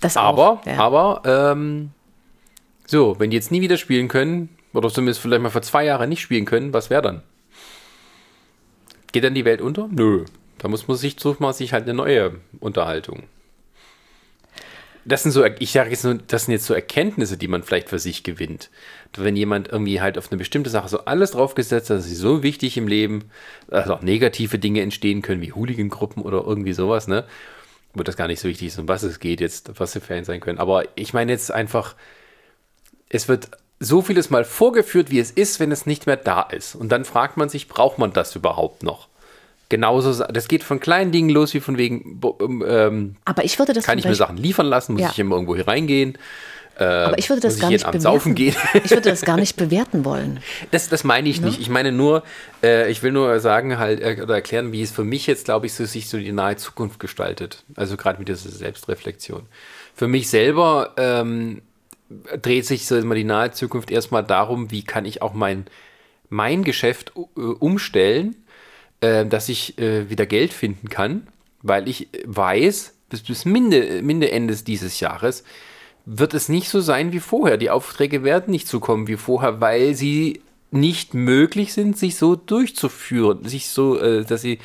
Das 0.00 0.16
aber, 0.16 0.50
auch, 0.50 0.66
ja. 0.66 0.78
aber, 0.78 1.22
ähm, 1.24 1.90
so, 2.86 3.18
wenn 3.18 3.30
die 3.30 3.36
jetzt 3.36 3.50
nie 3.50 3.60
wieder 3.60 3.76
spielen 3.78 4.08
können, 4.08 4.50
oder 4.72 4.90
zumindest 4.90 5.20
vielleicht 5.20 5.42
mal 5.42 5.50
vor 5.50 5.62
zwei 5.62 5.84
Jahren 5.84 6.08
nicht 6.08 6.20
spielen 6.20 6.44
können, 6.44 6.72
was 6.72 6.90
wäre 6.90 7.02
dann? 7.02 7.22
Geht 9.16 9.24
dann 9.24 9.32
die 9.32 9.46
Welt 9.46 9.62
unter? 9.62 9.88
Nö. 9.90 10.26
Da 10.58 10.68
muss 10.68 10.88
man 10.88 10.96
sich, 10.98 11.16
sucht 11.18 11.40
man 11.40 11.54
sich 11.54 11.72
halt 11.72 11.84
eine 11.84 11.94
neue 11.94 12.34
Unterhaltung. 12.60 13.22
Das 15.06 15.22
sind 15.22 15.32
so, 15.32 15.42
ich 15.42 15.72
sage 15.72 15.88
jetzt 15.88 16.04
nur, 16.04 16.16
das 16.16 16.44
sind 16.44 16.52
jetzt 16.52 16.66
so 16.66 16.74
Erkenntnisse, 16.74 17.38
die 17.38 17.48
man 17.48 17.62
vielleicht 17.62 17.88
für 17.88 17.98
sich 17.98 18.24
gewinnt. 18.24 18.68
Wenn 19.16 19.34
jemand 19.34 19.68
irgendwie 19.68 20.02
halt 20.02 20.18
auf 20.18 20.30
eine 20.30 20.36
bestimmte 20.36 20.68
Sache 20.68 20.90
so 20.90 21.06
alles 21.06 21.30
draufgesetzt 21.30 21.88
hat, 21.88 21.96
das 21.96 22.04
ist 22.04 22.18
so 22.18 22.42
wichtig 22.42 22.76
im 22.76 22.88
Leben, 22.88 23.30
dass 23.68 23.88
auch 23.88 24.02
negative 24.02 24.58
Dinge 24.58 24.82
entstehen 24.82 25.22
können, 25.22 25.40
wie 25.40 25.54
Hooligan-Gruppen 25.54 26.22
oder 26.22 26.44
irgendwie 26.44 26.74
sowas, 26.74 27.08
ne? 27.08 27.24
Wo 27.94 28.02
das 28.02 28.18
gar 28.18 28.28
nicht 28.28 28.40
so 28.40 28.48
wichtig 28.48 28.68
ist, 28.68 28.78
um 28.78 28.86
was 28.86 29.02
es 29.02 29.18
geht 29.18 29.40
jetzt, 29.40 29.80
was 29.80 29.92
die 29.92 30.00
Fans 30.00 30.26
sein 30.26 30.40
können. 30.40 30.58
Aber 30.58 30.84
ich 30.94 31.14
meine 31.14 31.32
jetzt 31.32 31.50
einfach, 31.50 31.94
es 33.08 33.28
wird 33.28 33.48
so 33.78 34.02
vieles 34.02 34.30
mal 34.30 34.44
vorgeführt, 34.44 35.10
wie 35.10 35.18
es 35.18 35.30
ist, 35.30 35.60
wenn 35.60 35.70
es 35.70 35.86
nicht 35.86 36.06
mehr 36.06 36.16
da 36.16 36.42
ist. 36.42 36.74
Und 36.74 36.90
dann 36.90 37.04
fragt 37.04 37.36
man 37.36 37.48
sich, 37.48 37.68
braucht 37.68 37.98
man 37.98 38.12
das 38.12 38.34
überhaupt 38.34 38.82
noch? 38.82 39.08
Genauso, 39.68 40.24
das 40.24 40.46
geht 40.46 40.62
von 40.62 40.78
kleinen 40.78 41.10
Dingen 41.10 41.28
los, 41.28 41.52
wie 41.52 41.60
von 41.60 41.76
wegen, 41.76 42.20
ähm, 42.68 43.16
aber 43.24 43.44
ich 43.44 43.58
würde 43.58 43.72
das 43.72 43.84
kann 43.84 43.98
ich 43.98 44.04
mir 44.04 44.14
Sachen 44.14 44.36
liefern 44.36 44.66
lassen, 44.66 44.92
muss 44.92 45.02
ja. 45.02 45.10
ich 45.10 45.18
immer 45.18 45.34
irgendwo 45.34 45.56
hier 45.56 45.66
reingehen. 45.66 46.16
Äh, 46.78 46.84
aber 46.84 47.18
ich 47.18 47.28
würde 47.30 47.40
das 47.40 47.58
gar 47.58 47.70
nicht 47.70 47.90
bewerten. 47.90 48.36
ich 48.36 48.90
würde 48.90 49.10
das 49.10 49.22
gar 49.22 49.36
nicht 49.36 49.56
bewerten 49.56 50.04
wollen. 50.04 50.40
Das, 50.70 50.88
das 50.88 51.04
meine 51.04 51.28
ich 51.28 51.40
ne? 51.40 51.46
nicht. 51.46 51.60
Ich 51.60 51.68
meine 51.68 51.90
nur, 51.90 52.22
äh, 52.62 52.90
ich 52.90 53.02
will 53.02 53.12
nur 53.12 53.40
sagen 53.40 53.78
halt 53.78 54.00
äh, 54.00 54.20
oder 54.22 54.34
erklären, 54.34 54.72
wie 54.72 54.82
es 54.82 54.90
für 54.90 55.04
mich 55.04 55.26
jetzt, 55.26 55.46
glaube 55.46 55.66
ich, 55.66 55.74
so, 55.74 55.84
sich 55.84 56.08
so 56.08 56.18
die 56.18 56.32
nahe 56.32 56.56
Zukunft 56.56 57.00
gestaltet. 57.00 57.64
Also 57.74 57.96
gerade 57.96 58.18
mit 58.18 58.28
dieser 58.28 58.50
Selbstreflexion. 58.50 59.46
Für 59.94 60.06
mich 60.06 60.28
selber 60.28 60.92
ähm, 60.98 61.62
dreht 62.08 62.66
sich 62.66 62.86
so 62.86 62.96
immer 62.96 63.14
die 63.14 63.24
nahe 63.24 63.52
Zukunft 63.52 63.90
erstmal 63.90 64.24
darum, 64.24 64.70
wie 64.70 64.82
kann 64.82 65.04
ich 65.04 65.22
auch 65.22 65.34
mein, 65.34 65.66
mein 66.28 66.64
Geschäft 66.64 67.12
äh, 67.16 67.40
umstellen, 67.40 68.36
äh, 69.00 69.26
dass 69.26 69.48
ich 69.48 69.78
äh, 69.78 70.08
wieder 70.08 70.26
Geld 70.26 70.52
finden 70.52 70.88
kann, 70.88 71.26
weil 71.62 71.88
ich 71.88 72.08
weiß, 72.24 72.94
bis, 73.08 73.22
bis 73.22 73.44
Minde, 73.44 74.02
Minde 74.02 74.30
Endes 74.30 74.64
dieses 74.64 75.00
Jahres 75.00 75.44
wird 76.04 76.34
es 76.34 76.48
nicht 76.48 76.68
so 76.68 76.80
sein 76.80 77.12
wie 77.12 77.20
vorher. 77.20 77.56
Die 77.56 77.70
Aufträge 77.70 78.22
werden 78.22 78.52
nicht 78.52 78.68
so 78.68 78.78
kommen 78.78 79.08
wie 79.08 79.16
vorher, 79.16 79.60
weil 79.60 79.94
sie 79.94 80.40
nicht 80.70 81.14
möglich 81.14 81.72
sind, 81.72 81.98
sich 81.98 82.16
so 82.16 82.36
durchzuführen, 82.36 83.44
sich 83.44 83.68
so, 83.70 84.22
dass 84.22 84.42
sie 84.42 84.58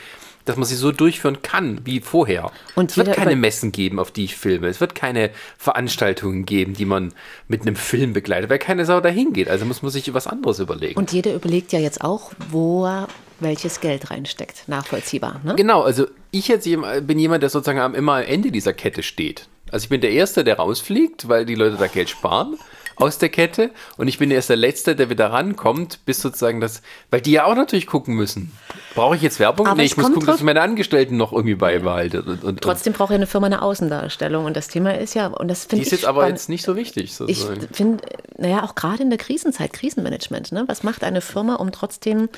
dass 0.45 0.55
man 0.55 0.65
sie 0.65 0.75
so 0.75 0.91
durchführen 0.91 1.41
kann 1.41 1.81
wie 1.85 1.99
vorher. 1.99 2.51
Und 2.75 2.91
es 2.91 2.97
wird 2.97 3.13
keine 3.13 3.35
Messen 3.35 3.71
geben, 3.71 3.99
auf 3.99 4.11
die 4.11 4.25
ich 4.25 4.35
filme. 4.35 4.67
Es 4.67 4.79
wird 4.81 4.95
keine 4.95 5.31
Veranstaltungen 5.57 6.45
geben, 6.45 6.73
die 6.73 6.85
man 6.85 7.13
mit 7.47 7.61
einem 7.61 7.75
Film 7.75 8.13
begleitet, 8.13 8.49
weil 8.49 8.59
keine 8.59 8.85
Sau 8.85 9.01
dahin 9.01 9.33
geht. 9.33 9.49
Also 9.49 9.65
muss 9.65 9.81
man 9.81 9.91
sich 9.91 10.13
was 10.13 10.27
anderes 10.27 10.59
überlegen. 10.59 10.97
Und 10.97 11.11
jeder 11.11 11.33
überlegt 11.33 11.71
ja 11.71 11.79
jetzt 11.79 12.01
auch, 12.01 12.31
wo 12.49 12.85
er 12.85 13.07
welches 13.39 13.79
Geld 13.79 14.11
reinsteckt. 14.11 14.67
Nachvollziehbar. 14.67 15.41
Ne? 15.43 15.55
Genau, 15.55 15.81
also 15.81 16.05
ich 16.29 16.47
jetzt 16.47 16.65
bin 16.65 17.17
jemand, 17.19 17.41
der 17.41 17.49
sozusagen 17.49 17.95
immer 17.95 18.17
am 18.17 18.23
Ende 18.23 18.51
dieser 18.51 18.73
Kette 18.73 19.03
steht. 19.03 19.47
Also 19.71 19.85
ich 19.85 19.89
bin 19.89 20.01
der 20.01 20.11
Erste, 20.11 20.43
der 20.43 20.57
rausfliegt, 20.57 21.27
weil 21.27 21.45
die 21.45 21.55
Leute 21.55 21.77
da 21.77 21.87
Geld 21.87 22.09
sparen. 22.09 22.57
Aus 23.01 23.17
der 23.17 23.29
Kette 23.29 23.71
und 23.97 24.07
ich 24.07 24.17
bin 24.17 24.31
erst 24.31 24.49
der 24.49 24.57
Letzte, 24.57 24.95
der 24.95 25.09
wieder 25.09 25.31
rankommt, 25.31 26.05
bis 26.05 26.21
sozusagen 26.21 26.61
das, 26.61 26.81
weil 27.09 27.21
die 27.21 27.31
ja 27.31 27.45
auch 27.45 27.55
natürlich 27.55 27.87
gucken 27.87 28.15
müssen. 28.15 28.51
Brauche 28.93 29.15
ich 29.15 29.21
jetzt 29.21 29.39
Werbung? 29.39 29.67
Aber 29.67 29.77
nee, 29.77 29.85
ich 29.85 29.97
muss 29.97 30.07
gucken, 30.07 30.25
dass 30.25 30.37
ich 30.37 30.43
meine 30.43 30.61
Angestellten 30.61 31.17
noch 31.17 31.33
irgendwie 31.33 31.55
beibehalte. 31.55 32.21
Und, 32.21 32.43
und, 32.43 32.61
Trotzdem 32.61 32.93
braucht 32.93 33.09
ja 33.09 33.15
eine 33.15 33.27
Firma 33.27 33.47
eine 33.47 33.61
Außendarstellung 33.61 34.45
und 34.45 34.55
das 34.55 34.67
Thema 34.67 34.97
ist 34.97 35.13
ja, 35.15 35.27
und 35.27 35.47
das 35.47 35.63
die 35.63 35.69
finde 35.69 35.81
ist 35.85 35.87
ich 35.93 35.99
jetzt 35.99 36.07
aber 36.07 36.27
jetzt 36.27 36.49
nicht 36.49 36.63
so 36.63 36.75
wichtig. 36.75 37.05
Ich 37.05 37.15
Sozusagen. 37.15 37.67
finde, 37.71 38.03
naja, 38.37 38.63
auch 38.63 38.75
gerade 38.75 39.01
in 39.01 39.09
der 39.09 39.19
Krisenzeit, 39.19 39.73
Krisenmanagement, 39.73 40.51
ne? 40.51 40.63
was 40.67 40.83
macht 40.83 41.03
eine 41.03 41.21
Firma, 41.21 41.55
um 41.55 41.71
trotzdem, 41.71 42.29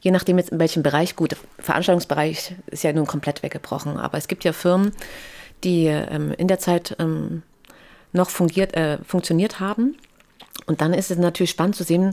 je 0.00 0.10
nachdem 0.10 0.38
jetzt 0.38 0.50
in 0.50 0.58
welchem 0.58 0.82
Bereich, 0.82 1.16
gut, 1.16 1.36
Veranstaltungsbereich 1.58 2.54
ist 2.66 2.84
ja 2.84 2.92
nun 2.92 3.06
komplett 3.06 3.42
weggebrochen, 3.42 3.98
aber 3.98 4.18
es 4.18 4.28
gibt 4.28 4.44
ja 4.44 4.52
Firmen, 4.52 4.92
die 5.64 5.86
ähm, 5.86 6.32
in 6.36 6.48
der 6.48 6.58
Zeit 6.58 6.96
ähm, 6.98 7.42
noch 8.12 8.30
fungiert, 8.30 8.74
äh, 8.74 8.98
funktioniert 9.04 9.60
haben. 9.60 9.96
Und 10.66 10.80
dann 10.80 10.94
ist 10.94 11.10
es 11.10 11.18
natürlich 11.18 11.50
spannend 11.50 11.76
zu 11.76 11.84
sehen, 11.84 12.12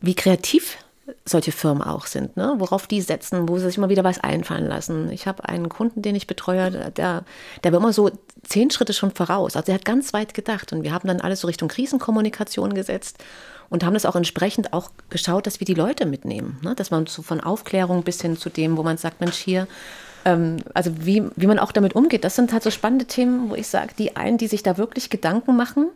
wie 0.00 0.14
kreativ 0.14 0.78
solche 1.24 1.52
Firmen 1.52 1.82
auch 1.82 2.06
sind, 2.06 2.36
ne? 2.36 2.54
worauf 2.58 2.86
die 2.86 3.00
setzen, 3.00 3.48
wo 3.48 3.58
sie 3.58 3.66
sich 3.66 3.76
immer 3.76 3.88
wieder 3.88 4.04
was 4.04 4.20
einfallen 4.20 4.66
lassen. 4.66 5.10
Ich 5.10 5.26
habe 5.26 5.46
einen 5.48 5.68
Kunden, 5.68 6.00
den 6.00 6.14
ich 6.14 6.26
betreue, 6.26 6.70
der, 6.90 7.24
der 7.62 7.72
war 7.72 7.80
immer 7.80 7.92
so 7.92 8.10
zehn 8.42 8.70
Schritte 8.70 8.92
schon 8.92 9.10
voraus. 9.10 9.56
Also 9.56 9.72
er 9.72 9.76
hat 9.76 9.84
ganz 9.84 10.12
weit 10.12 10.34
gedacht 10.34 10.72
und 10.72 10.82
wir 10.82 10.92
haben 10.92 11.08
dann 11.08 11.20
alles 11.20 11.40
so 11.40 11.46
Richtung 11.46 11.68
Krisenkommunikation 11.68 12.74
gesetzt 12.74 13.18
und 13.68 13.84
haben 13.84 13.94
das 13.94 14.06
auch 14.06 14.16
entsprechend 14.16 14.72
auch 14.72 14.90
geschaut, 15.10 15.46
dass 15.46 15.60
wir 15.60 15.66
die 15.66 15.74
Leute 15.74 16.06
mitnehmen. 16.06 16.58
Ne? 16.62 16.74
Dass 16.74 16.90
man 16.90 17.06
so 17.06 17.22
von 17.22 17.40
Aufklärung 17.40 18.02
bis 18.02 18.20
hin 18.20 18.36
zu 18.36 18.48
dem, 18.48 18.76
wo 18.76 18.82
man 18.82 18.96
sagt, 18.96 19.20
Mensch, 19.20 19.36
hier, 19.36 19.66
ähm, 20.24 20.58
also 20.74 20.90
wie, 21.00 21.24
wie 21.36 21.46
man 21.46 21.58
auch 21.58 21.72
damit 21.72 21.94
umgeht, 21.94 22.24
das 22.24 22.36
sind 22.36 22.52
halt 22.52 22.62
so 22.62 22.70
spannende 22.70 23.06
Themen, 23.06 23.50
wo 23.50 23.54
ich 23.54 23.68
sage, 23.68 23.92
die 23.98 24.16
einen, 24.16 24.38
die 24.38 24.46
sich 24.46 24.62
da 24.62 24.78
wirklich 24.78 25.10
Gedanken 25.10 25.56
machen, 25.56 25.88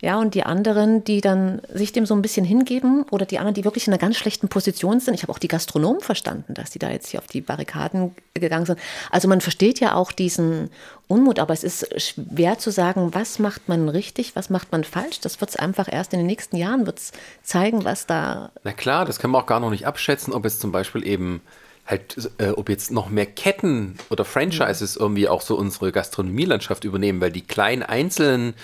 ja, 0.00 0.18
und 0.18 0.34
die 0.34 0.42
anderen, 0.42 1.04
die 1.04 1.20
dann 1.20 1.62
sich 1.72 1.92
dem 1.92 2.06
so 2.06 2.14
ein 2.14 2.22
bisschen 2.22 2.44
hingeben 2.44 3.04
oder 3.10 3.26
die 3.26 3.38
anderen, 3.38 3.54
die 3.54 3.64
wirklich 3.64 3.86
in 3.86 3.92
einer 3.92 4.00
ganz 4.00 4.16
schlechten 4.16 4.48
Position 4.48 5.00
sind. 5.00 5.14
Ich 5.14 5.22
habe 5.22 5.32
auch 5.32 5.38
die 5.38 5.48
Gastronomen 5.48 6.00
verstanden, 6.00 6.54
dass 6.54 6.70
die 6.70 6.78
da 6.78 6.90
jetzt 6.90 7.08
hier 7.08 7.20
auf 7.20 7.26
die 7.26 7.40
Barrikaden 7.40 8.14
gegangen 8.34 8.66
sind. 8.66 8.78
Also 9.10 9.28
man 9.28 9.40
versteht 9.40 9.80
ja 9.80 9.94
auch 9.94 10.12
diesen 10.12 10.70
Unmut, 11.08 11.38
aber 11.38 11.54
es 11.54 11.64
ist 11.64 11.88
schwer 12.00 12.58
zu 12.58 12.70
sagen, 12.70 13.14
was 13.14 13.38
macht 13.38 13.68
man 13.68 13.88
richtig, 13.88 14.36
was 14.36 14.50
macht 14.50 14.72
man 14.72 14.84
falsch. 14.84 15.20
Das 15.20 15.40
wird 15.40 15.50
es 15.50 15.56
einfach 15.56 15.90
erst 15.90 16.12
in 16.12 16.18
den 16.18 16.26
nächsten 16.26 16.56
Jahren 16.56 16.86
wird's 16.86 17.12
zeigen, 17.42 17.84
was 17.84 18.06
da 18.06 18.50
Na 18.64 18.72
klar, 18.72 19.04
das 19.04 19.18
können 19.18 19.32
wir 19.32 19.38
auch 19.38 19.46
gar 19.46 19.60
noch 19.60 19.70
nicht 19.70 19.86
abschätzen, 19.86 20.32
ob 20.34 20.44
jetzt 20.44 20.60
zum 20.60 20.72
Beispiel 20.72 21.06
eben 21.06 21.40
halt, 21.86 22.30
äh, 22.38 22.50
ob 22.50 22.68
jetzt 22.68 22.90
noch 22.90 23.08
mehr 23.08 23.26
Ketten 23.26 23.96
oder 24.10 24.24
Franchises 24.24 24.96
irgendwie 24.96 25.28
auch 25.28 25.42
so 25.42 25.56
unsere 25.56 25.92
Gastronomielandschaft 25.92 26.84
übernehmen, 26.84 27.20
weil 27.20 27.30
die 27.30 27.46
kleinen 27.46 27.82
Einzelnen 27.82 28.54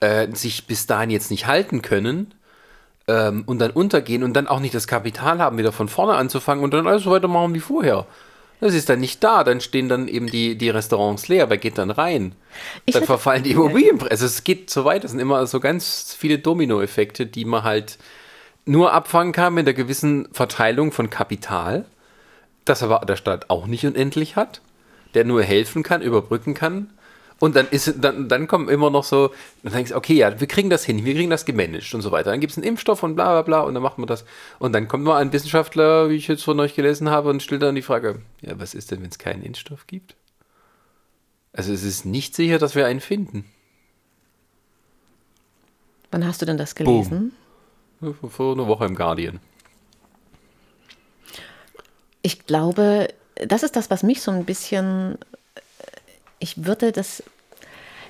äh, 0.00 0.28
sich 0.32 0.66
bis 0.66 0.86
dahin 0.86 1.10
jetzt 1.10 1.30
nicht 1.30 1.46
halten 1.46 1.82
können 1.82 2.34
ähm, 3.08 3.44
und 3.46 3.58
dann 3.60 3.70
untergehen 3.70 4.22
und 4.22 4.34
dann 4.34 4.46
auch 4.46 4.60
nicht 4.60 4.74
das 4.74 4.86
Kapital 4.86 5.38
haben, 5.38 5.58
wieder 5.58 5.72
von 5.72 5.88
vorne 5.88 6.14
anzufangen 6.14 6.62
und 6.62 6.74
dann 6.74 6.86
alles 6.86 7.04
so 7.04 7.10
weitermachen 7.10 7.54
wie 7.54 7.60
vorher. 7.60 8.06
Das 8.60 8.72
ist 8.72 8.88
dann 8.88 9.00
nicht 9.00 9.22
da, 9.22 9.44
dann 9.44 9.60
stehen 9.60 9.88
dann 9.88 10.08
eben 10.08 10.28
die, 10.28 10.56
die 10.56 10.70
Restaurants 10.70 11.28
leer, 11.28 11.50
wer 11.50 11.58
geht 11.58 11.76
dann 11.76 11.90
rein? 11.90 12.34
Ich 12.86 12.94
dann 12.94 13.04
verfallen 13.04 13.42
die 13.42 13.50
Immobilienpreise. 13.52 14.10
Also 14.10 14.26
es 14.26 14.44
geht 14.44 14.70
so 14.70 14.84
weit, 14.84 15.04
das 15.04 15.10
sind 15.10 15.20
immer 15.20 15.46
so 15.46 15.60
ganz 15.60 16.16
viele 16.18 16.38
Dominoeffekte, 16.38 17.26
die 17.26 17.44
man 17.44 17.64
halt 17.64 17.98
nur 18.64 18.92
abfangen 18.92 19.32
kann 19.32 19.54
mit 19.54 19.66
einer 19.66 19.74
gewissen 19.74 20.28
Verteilung 20.32 20.90
von 20.90 21.10
Kapital, 21.10 21.84
das 22.66 22.82
aber 22.82 23.04
der 23.06 23.16
Staat 23.16 23.48
auch 23.48 23.66
nicht 23.66 23.86
unendlich 23.86 24.36
hat, 24.36 24.60
der 25.14 25.24
nur 25.24 25.42
helfen 25.42 25.82
kann, 25.82 26.02
überbrücken 26.02 26.54
kann. 26.54 26.90
Und 27.38 27.54
dann 27.54 27.68
ist 27.68 27.96
dann, 28.00 28.30
dann 28.30 28.46
kommen 28.46 28.68
immer 28.70 28.88
noch 28.88 29.04
so, 29.04 29.30
dann 29.62 29.72
denkst 29.72 29.90
du, 29.90 29.96
okay, 29.96 30.14
ja, 30.14 30.40
wir 30.40 30.46
kriegen 30.46 30.70
das 30.70 30.84
hin, 30.84 31.04
wir 31.04 31.14
kriegen 31.14 31.28
das 31.28 31.44
gemanagt 31.44 31.94
und 31.94 32.00
so 32.00 32.10
weiter. 32.10 32.30
Dann 32.30 32.40
gibt 32.40 32.52
es 32.52 32.56
einen 32.56 32.66
Impfstoff 32.66 33.02
und 33.02 33.14
bla 33.14 33.30
bla 33.30 33.42
bla 33.42 33.60
und 33.60 33.74
dann 33.74 33.82
macht 33.82 33.98
man 33.98 34.06
das. 34.06 34.24
Und 34.58 34.72
dann 34.72 34.88
kommt 34.88 35.04
mal 35.04 35.18
ein 35.18 35.32
Wissenschaftler, 35.32 36.08
wie 36.08 36.14
ich 36.14 36.28
jetzt 36.28 36.44
von 36.44 36.58
euch 36.60 36.74
gelesen 36.74 37.10
habe, 37.10 37.28
und 37.28 37.42
stellt 37.42 37.62
dann 37.62 37.74
die 37.74 37.82
Frage, 37.82 38.22
ja, 38.40 38.58
was 38.58 38.74
ist 38.74 38.90
denn, 38.90 39.02
wenn 39.02 39.10
es 39.10 39.18
keinen 39.18 39.42
Impfstoff 39.42 39.86
gibt? 39.86 40.16
Also 41.52 41.72
es 41.72 41.82
ist 41.82 42.06
nicht 42.06 42.34
sicher, 42.34 42.58
dass 42.58 42.74
wir 42.74 42.86
einen 42.86 43.00
finden. 43.00 43.44
Wann 46.10 46.26
hast 46.26 46.40
du 46.40 46.46
denn 46.46 46.56
das 46.56 46.74
gelesen? 46.74 47.32
Vor 48.28 48.54
einer 48.54 48.66
Woche 48.66 48.86
im 48.86 48.94
Guardian. 48.94 49.40
Ich 52.26 52.44
glaube, 52.44 53.06
das 53.36 53.62
ist 53.62 53.76
das, 53.76 53.88
was 53.88 54.02
mich 54.02 54.20
so 54.20 54.32
ein 54.32 54.44
bisschen, 54.44 55.16
ich 56.40 56.64
würde 56.64 56.90
das, 56.90 57.22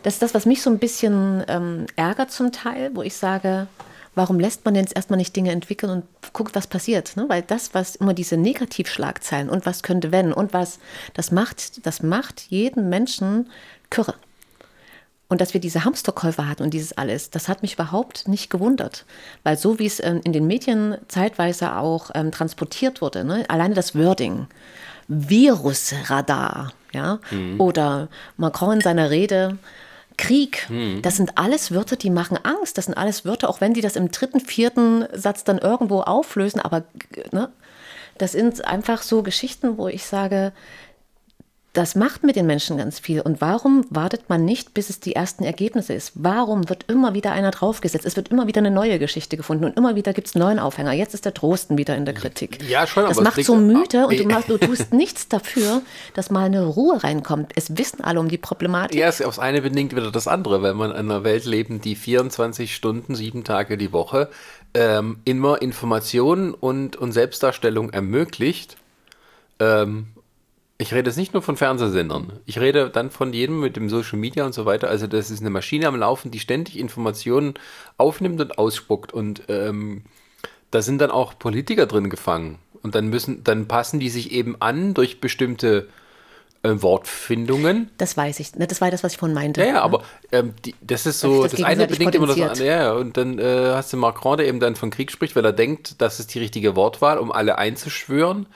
das 0.05 0.15
ist 0.15 0.23
das, 0.23 0.33
was 0.33 0.47
mich 0.47 0.63
so 0.63 0.71
ein 0.71 0.79
bisschen 0.79 1.45
ähm, 1.49 1.85
ärgert 1.97 2.31
zum 2.31 2.51
Teil, 2.51 2.93
wo 2.95 3.03
ich 3.03 3.15
sage, 3.15 3.67
warum 4.15 4.41
lässt 4.41 4.65
man 4.65 4.75
jetzt 4.75 4.97
erstmal 4.97 5.19
nicht 5.19 5.37
Dinge 5.37 5.51
entwickeln 5.51 5.93
und 5.93 6.33
guckt, 6.33 6.55
was 6.55 6.67
passiert? 6.67 7.15
Ne? 7.19 7.27
Weil 7.29 7.43
das, 7.43 7.75
was 7.75 7.95
immer 7.95 8.15
diese 8.15 8.39
Negativschlagzeilen 8.39 9.51
und 9.51 9.67
was 9.67 9.83
könnte 9.83 10.13
wenn 10.13 10.33
und 10.33 10.55
was, 10.55 10.79
das 11.13 11.31
macht, 11.31 11.85
das 11.85 12.03
macht 12.03 12.41
jeden 12.49 12.89
Menschen 12.89 13.51
kürre. 13.91 14.15
Und 15.29 15.41
dass 15.41 15.55
wir 15.55 15.61
diese 15.61 15.85
Hamsterkäufe 15.85 16.49
hatten 16.49 16.63
und 16.63 16.73
dieses 16.73 16.97
alles, 16.97 17.31
das 17.31 17.49
hat 17.49 17.63
mich 17.63 17.75
überhaupt 17.75 18.29
nicht 18.29 18.49
gewundert. 18.49 19.05
Weil 19.43 19.57
so 19.57 19.79
wie 19.81 19.87
es 19.87 19.99
ähm, 19.99 20.21
in 20.23 20.33
den 20.33 20.47
Medien 20.47 20.97
zeitweise 21.09 21.77
auch 21.77 22.11
ähm, 22.15 22.31
transportiert 22.31 23.01
wurde, 23.01 23.25
ne? 23.25 23.45
alleine 23.49 23.75
das 23.75 23.97
Wording, 23.97 24.47
Virusradar, 25.09 26.73
ja, 26.93 27.21
oder 27.59 28.09
Macron 28.37 28.75
in 28.75 28.81
seiner 28.81 29.11
Rede, 29.11 29.59
Krieg, 30.17 30.67
das 31.03 31.17
sind 31.17 31.37
alles 31.37 31.73
Wörter, 31.73 31.97
die 31.97 32.11
machen 32.11 32.39
Angst. 32.43 32.79
Das 32.79 32.87
sind 32.87 32.95
alles 32.95 33.25
Wörter, 33.25 33.51
auch 33.51 33.61
wenn 33.61 33.75
die 33.75 33.83
das 33.83 33.97
im 33.97 34.11
dritten, 34.11 34.41
vierten 34.41 35.05
Satz 35.13 35.45
dann 35.45 35.59
irgendwo 35.59 36.01
auflösen, 36.01 36.61
aber 36.61 36.85
ne, 37.33 37.51
das 38.19 38.33
sind 38.33 38.65
einfach 38.65 39.03
so 39.03 39.23
Geschichten, 39.23 39.77
wo 39.77 39.89
ich 39.89 40.07
sage, 40.07 40.53
das 41.77 41.95
macht 41.95 42.23
mit 42.25 42.37
den 42.37 42.47
Menschen 42.47 42.79
ganz 42.79 42.99
viel. 42.99 43.21
Und 43.21 43.41
warum 43.41 43.85
wartet 43.91 44.29
man 44.29 44.45
nicht, 44.45 44.73
bis 44.73 44.89
es 44.89 44.99
die 45.01 45.15
ersten 45.15 45.45
Ergebnisse 45.45 45.93
ist? 45.93 46.13
Warum 46.15 46.69
wird 46.71 46.85
immer 46.91 47.13
wieder 47.13 47.33
einer 47.33 47.51
draufgesetzt? 47.51 48.07
Es 48.07 48.17
wird 48.17 48.29
immer 48.29 48.47
wieder 48.47 48.61
eine 48.61 48.71
neue 48.71 48.99
Geschichte 48.99 49.37
gefunden 49.37 49.65
und 49.65 49.77
immer 49.77 49.95
wieder 49.95 50.13
gibt 50.15 50.29
es 50.29 50.35
einen 50.35 50.45
neuen 50.45 50.59
Aufhänger. 50.59 50.93
Jetzt 50.93 51.13
ist 51.15 51.25
der 51.27 51.35
Trosten 51.35 51.77
wieder 51.77 51.95
in 51.97 52.05
der 52.07 52.15
Kritik. 52.15 52.63
Ja, 52.69 52.87
schon, 52.87 53.05
Das 53.05 53.19
aber 53.19 53.29
es 53.29 53.35
macht 53.37 53.45
so 53.45 53.57
müde 53.57 54.07
und 54.07 54.19
du, 54.19 54.25
machst, 54.25 54.49
du 54.49 54.57
tust 54.57 54.93
nichts 54.95 55.29
dafür, 55.29 55.83
dass 56.15 56.31
mal 56.31 56.47
eine 56.47 56.65
Ruhe 56.65 57.03
reinkommt. 57.05 57.53
Es 57.57 57.77
wissen 57.77 58.03
alle 58.03 58.21
um 58.21 58.29
die 58.29 58.39
Problematik. 58.39 58.99
Ja, 58.99 59.09
es- 59.09 59.21
aufs 59.21 59.39
eine 59.39 59.61
bedingt 59.61 59.95
wieder 59.95 60.11
das 60.11 60.29
andere, 60.29 60.63
weil 60.63 60.75
man 60.75 60.91
in 60.93 60.97
einer 60.97 61.25
Welt 61.25 61.45
leben, 61.45 61.81
die 61.81 61.95
24 61.97 62.75
Stunden, 62.75 63.15
sieben 63.15 63.45
Tage 63.45 63.77
die 63.77 63.93
Woche 63.93 64.31
ähm, 64.75 65.19
immer 65.25 65.61
Informationen 65.63 66.55
und, 66.55 66.97
und 66.97 67.13
Selbstdarstellung 67.13 67.91
ermöglicht. 67.91 68.77
Ähm, 69.59 70.09
ich 70.79 70.93
rede 70.93 71.09
jetzt 71.09 71.17
nicht 71.17 71.33
nur 71.33 71.43
von 71.43 71.57
Fernsehsendern. 71.57 72.33
Ich 72.45 72.59
rede 72.59 72.91
dann 72.91 73.11
von 73.11 73.33
jedem 73.33 73.61
mit 73.61 73.77
dem 73.77 73.89
Social 73.89 74.19
Media 74.19 74.45
und 74.45 74.53
so 74.53 74.67
weiter. 74.67 74.89
Also 74.89 75.07
das 75.07 75.31
ist 75.31 75.41
eine 75.41 75.51
Maschine 75.51 75.89
am 75.89 75.97
Laufen, 75.97 76.31
die 76.31 76.39
ständig 76.39 76.79
Informationen 76.79 77.55
aufnimmt 77.97 78.41
und 78.41 78.59
ausspuckt. 78.59 79.13
Und 79.13 79.45
ähm, 79.49 80.03
da 80.71 80.83
sind 80.83 80.99
dann 80.99 81.11
auch 81.11 81.39
Politiker 81.39 81.87
drin 81.87 82.11
gefangen. 82.11 82.59
Und 82.83 82.95
dann 82.95 83.09
müssen, 83.09 83.43
dann 83.43 83.67
passen 83.69 84.01
die 84.01 84.11
sich 84.11 84.33
eben 84.33 84.57
an 84.61 84.93
durch 84.93 85.21
bestimmte 85.21 85.89
äh, 86.63 86.83
Wortfindungen. 86.83 87.91
Das 87.97 88.17
weiß 88.17 88.39
ich. 88.41 88.55
Ne, 88.55 88.67
Das 88.67 88.81
war 88.83 88.91
das, 88.91 89.03
was 89.03 89.13
ich 89.13 89.19
vorhin 89.19 89.35
meinte. 89.35 89.63
Ja, 89.63 89.67
ja, 89.67 89.83
aber 89.83 90.03
ähm, 90.31 90.55
die, 90.65 90.75
das 90.83 91.07
ist 91.07 91.21
so, 91.21 91.43
Das 91.43 91.53
das, 91.53 91.63
eine 91.63 91.87
bedingt 91.87 92.15
immer 92.15 92.27
das 92.27 92.39
andere. 92.39 92.67
Ja, 92.67 92.83
ja, 92.83 92.93
und 92.93 93.17
dann 93.17 93.39
äh, 93.39 93.71
hast 93.73 93.95
du 93.95 93.97
Macron, 93.97 94.37
der 94.37 94.47
eben 94.47 94.61
dann 94.61 94.77
von 94.77 94.91
Krieg 94.91 95.11
spricht, 95.11 95.37
weil 95.37 95.45
er 95.45 95.53
denkt, 95.53 96.01
das 96.03 96.21
ist 96.21 96.35
die 96.35 96.39
richtige 96.39 96.77
Wortwahl, 96.77 97.19
um 97.19 97.33
alle 97.33 97.57
einzuschwören. 97.57 98.47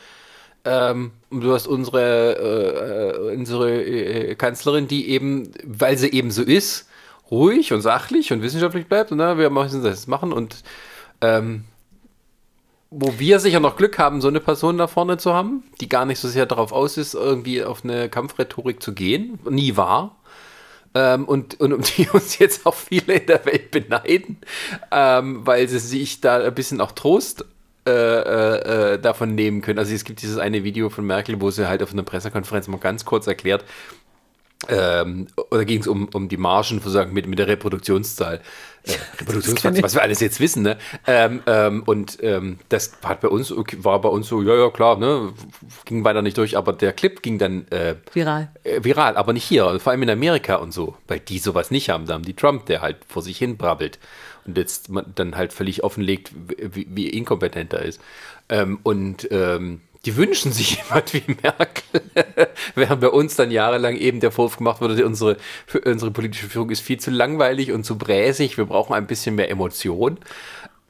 Ähm, 0.65 1.13
du 1.31 1.53
hast 1.53 1.67
unsere, 1.67 2.37
äh, 2.37 3.31
äh, 3.31 3.35
unsere 3.35 3.83
äh, 3.83 4.35
Kanzlerin, 4.35 4.89
die 4.89 5.09
eben, 5.11 5.53
weil 5.65 5.97
sie 5.97 6.11
eben 6.11 6.31
so 6.31 6.43
ist, 6.43 6.89
ruhig 7.31 7.73
und 7.73 7.81
sachlich 7.81 8.33
und 8.33 8.43
wissenschaftlich 8.43 8.87
bleibt. 8.87 9.13
Und 9.13 9.19
na, 9.19 9.39
wir 9.39 9.51
müssen 9.51 9.83
das 9.83 10.07
machen. 10.07 10.33
Und 10.33 10.63
ähm, 11.21 11.65
wo 12.91 13.19
wir 13.19 13.39
sicher 13.39 13.61
noch 13.61 13.77
Glück 13.77 13.99
haben, 13.99 14.21
so 14.21 14.29
eine 14.29 14.41
Person 14.41 14.77
da 14.77 14.89
vorne 14.89 15.17
zu 15.17 15.33
haben, 15.33 15.63
die 15.81 15.89
gar 15.89 16.05
nicht 16.05 16.19
so 16.19 16.29
sehr 16.29 16.47
darauf 16.47 16.73
aus 16.73 16.97
ist, 16.97 17.15
irgendwie 17.15 17.63
auf 17.63 17.85
eine 17.85 18.09
Kampfrhetorik 18.09 18.83
zu 18.83 18.93
gehen, 18.93 19.39
nie 19.49 19.77
war. 19.77 20.17
Ähm, 20.93 21.25
und, 21.27 21.61
und 21.61 21.73
um 21.73 21.83
die 21.83 22.09
uns 22.13 22.39
jetzt 22.39 22.67
auch 22.67 22.75
viele 22.75 23.15
in 23.15 23.27
der 23.27 23.47
Welt 23.47 23.71
beneiden, 23.71 24.39
ähm, 24.91 25.47
weil 25.47 25.69
sie 25.69 25.79
sich 25.79 26.21
da 26.21 26.43
ein 26.43 26.55
bisschen 26.55 26.81
auch 26.81 26.93
Trost 26.93 27.45
äh, 27.87 27.91
äh, 27.91 28.95
äh, 28.95 28.99
davon 28.99 29.35
nehmen 29.35 29.63
können. 29.63 29.79
Also 29.79 29.95
es 29.95 30.05
gibt 30.05 30.23
dieses 30.23 30.39
eine 30.39 30.65
Video 30.65 30.91
von 30.91 31.07
Merkel, 31.07 31.41
wo 31.41 31.51
sie 31.51 31.69
halt 31.69 31.83
auf 31.83 31.93
einer 31.93 32.03
Pressekonferenz 32.03 32.69
mal 32.69 32.79
ganz 32.79 33.05
kurz 33.05 33.27
erklärt, 33.27 33.65
Ähm, 34.69 35.27
oder 35.51 35.65
ging 35.65 35.81
es 35.81 35.87
um, 35.87 36.09
um 36.13 36.29
die 36.29 36.37
Margen 36.37 36.83
mit, 37.13 37.27
mit 37.27 37.39
der 37.39 37.49
Reproduktionszahl? 37.49 38.43
Äh, 38.83 38.93
Reproduktionszahl, 39.21 39.83
was 39.83 39.95
wir 39.95 40.03
alles 40.03 40.21
jetzt 40.21 40.39
wissen, 40.39 40.63
ne? 40.63 40.77
Ähm, 41.07 41.43
ähm, 41.47 41.83
und 41.87 42.19
ähm, 42.23 42.59
das 42.69 42.93
hat 43.03 43.23
bei 43.23 43.29
uns, 43.29 43.51
war 43.79 44.03
bei 44.03 44.11
uns 44.11 44.29
so, 44.29 44.43
ja, 44.43 44.55
ja, 44.55 44.69
klar, 44.69 44.99
ne? 44.99 45.33
Ging 45.87 46.05
weiter 46.05 46.21
nicht 46.21 46.37
durch, 46.37 46.59
aber 46.59 46.75
der 46.75 46.93
Clip 46.93 47.23
ging 47.23 47.39
dann 47.39 47.67
äh, 47.69 47.97
viral. 48.13 48.53
Äh, 48.63 48.85
viral, 48.85 49.17
aber 49.17 49.33
nicht 49.33 49.45
hier, 49.45 49.81
vor 49.81 49.93
allem 49.93 50.03
in 50.03 50.11
Amerika 50.11 50.57
und 50.57 50.75
so, 50.75 50.95
weil 51.09 51.21
die 51.21 51.39
sowas 51.39 51.71
nicht 51.71 51.89
haben. 51.89 52.05
Da 52.05 52.13
haben 52.13 52.25
die 52.25 52.37
Trump, 52.37 52.67
der 52.67 52.83
halt 52.83 52.99
vor 53.09 53.23
sich 53.23 53.39
hin 53.39 53.57
brabbelt 53.57 53.99
jetzt 54.57 54.91
dann 55.15 55.37
halt 55.37 55.53
völlig 55.53 55.85
offenlegt, 55.85 56.33
wie, 56.59 56.87
wie 56.91 57.09
inkompetent 57.09 57.73
er 57.73 57.83
ist. 57.83 58.01
Ähm, 58.49 58.79
und 58.83 59.29
ähm, 59.31 59.81
die 60.05 60.17
wünschen 60.17 60.53
sich 60.53 60.79
jemand 60.89 61.13
wie 61.15 61.23
Merkel, 61.43 62.03
während 62.75 63.01
bei 63.01 63.09
uns 63.09 63.37
dann 63.37 63.51
jahrelang 63.51 63.97
eben 63.97 64.21
der 64.21 64.31
Vorwurf 64.31 64.57
gemacht 64.57 64.81
wurde, 64.81 65.05
unsere, 65.05 65.37
unsere 65.85 66.11
politische 66.11 66.49
Führung 66.49 66.71
ist 66.71 66.81
viel 66.81 66.99
zu 66.99 67.11
langweilig 67.11 67.73
und 67.73 67.85
zu 67.85 67.99
bräsig, 67.99 68.57
wir 68.57 68.67
brauchen 68.67 68.95
ein 68.95 69.07
bisschen 69.07 69.35
mehr 69.35 69.51
Emotion. 69.51 70.19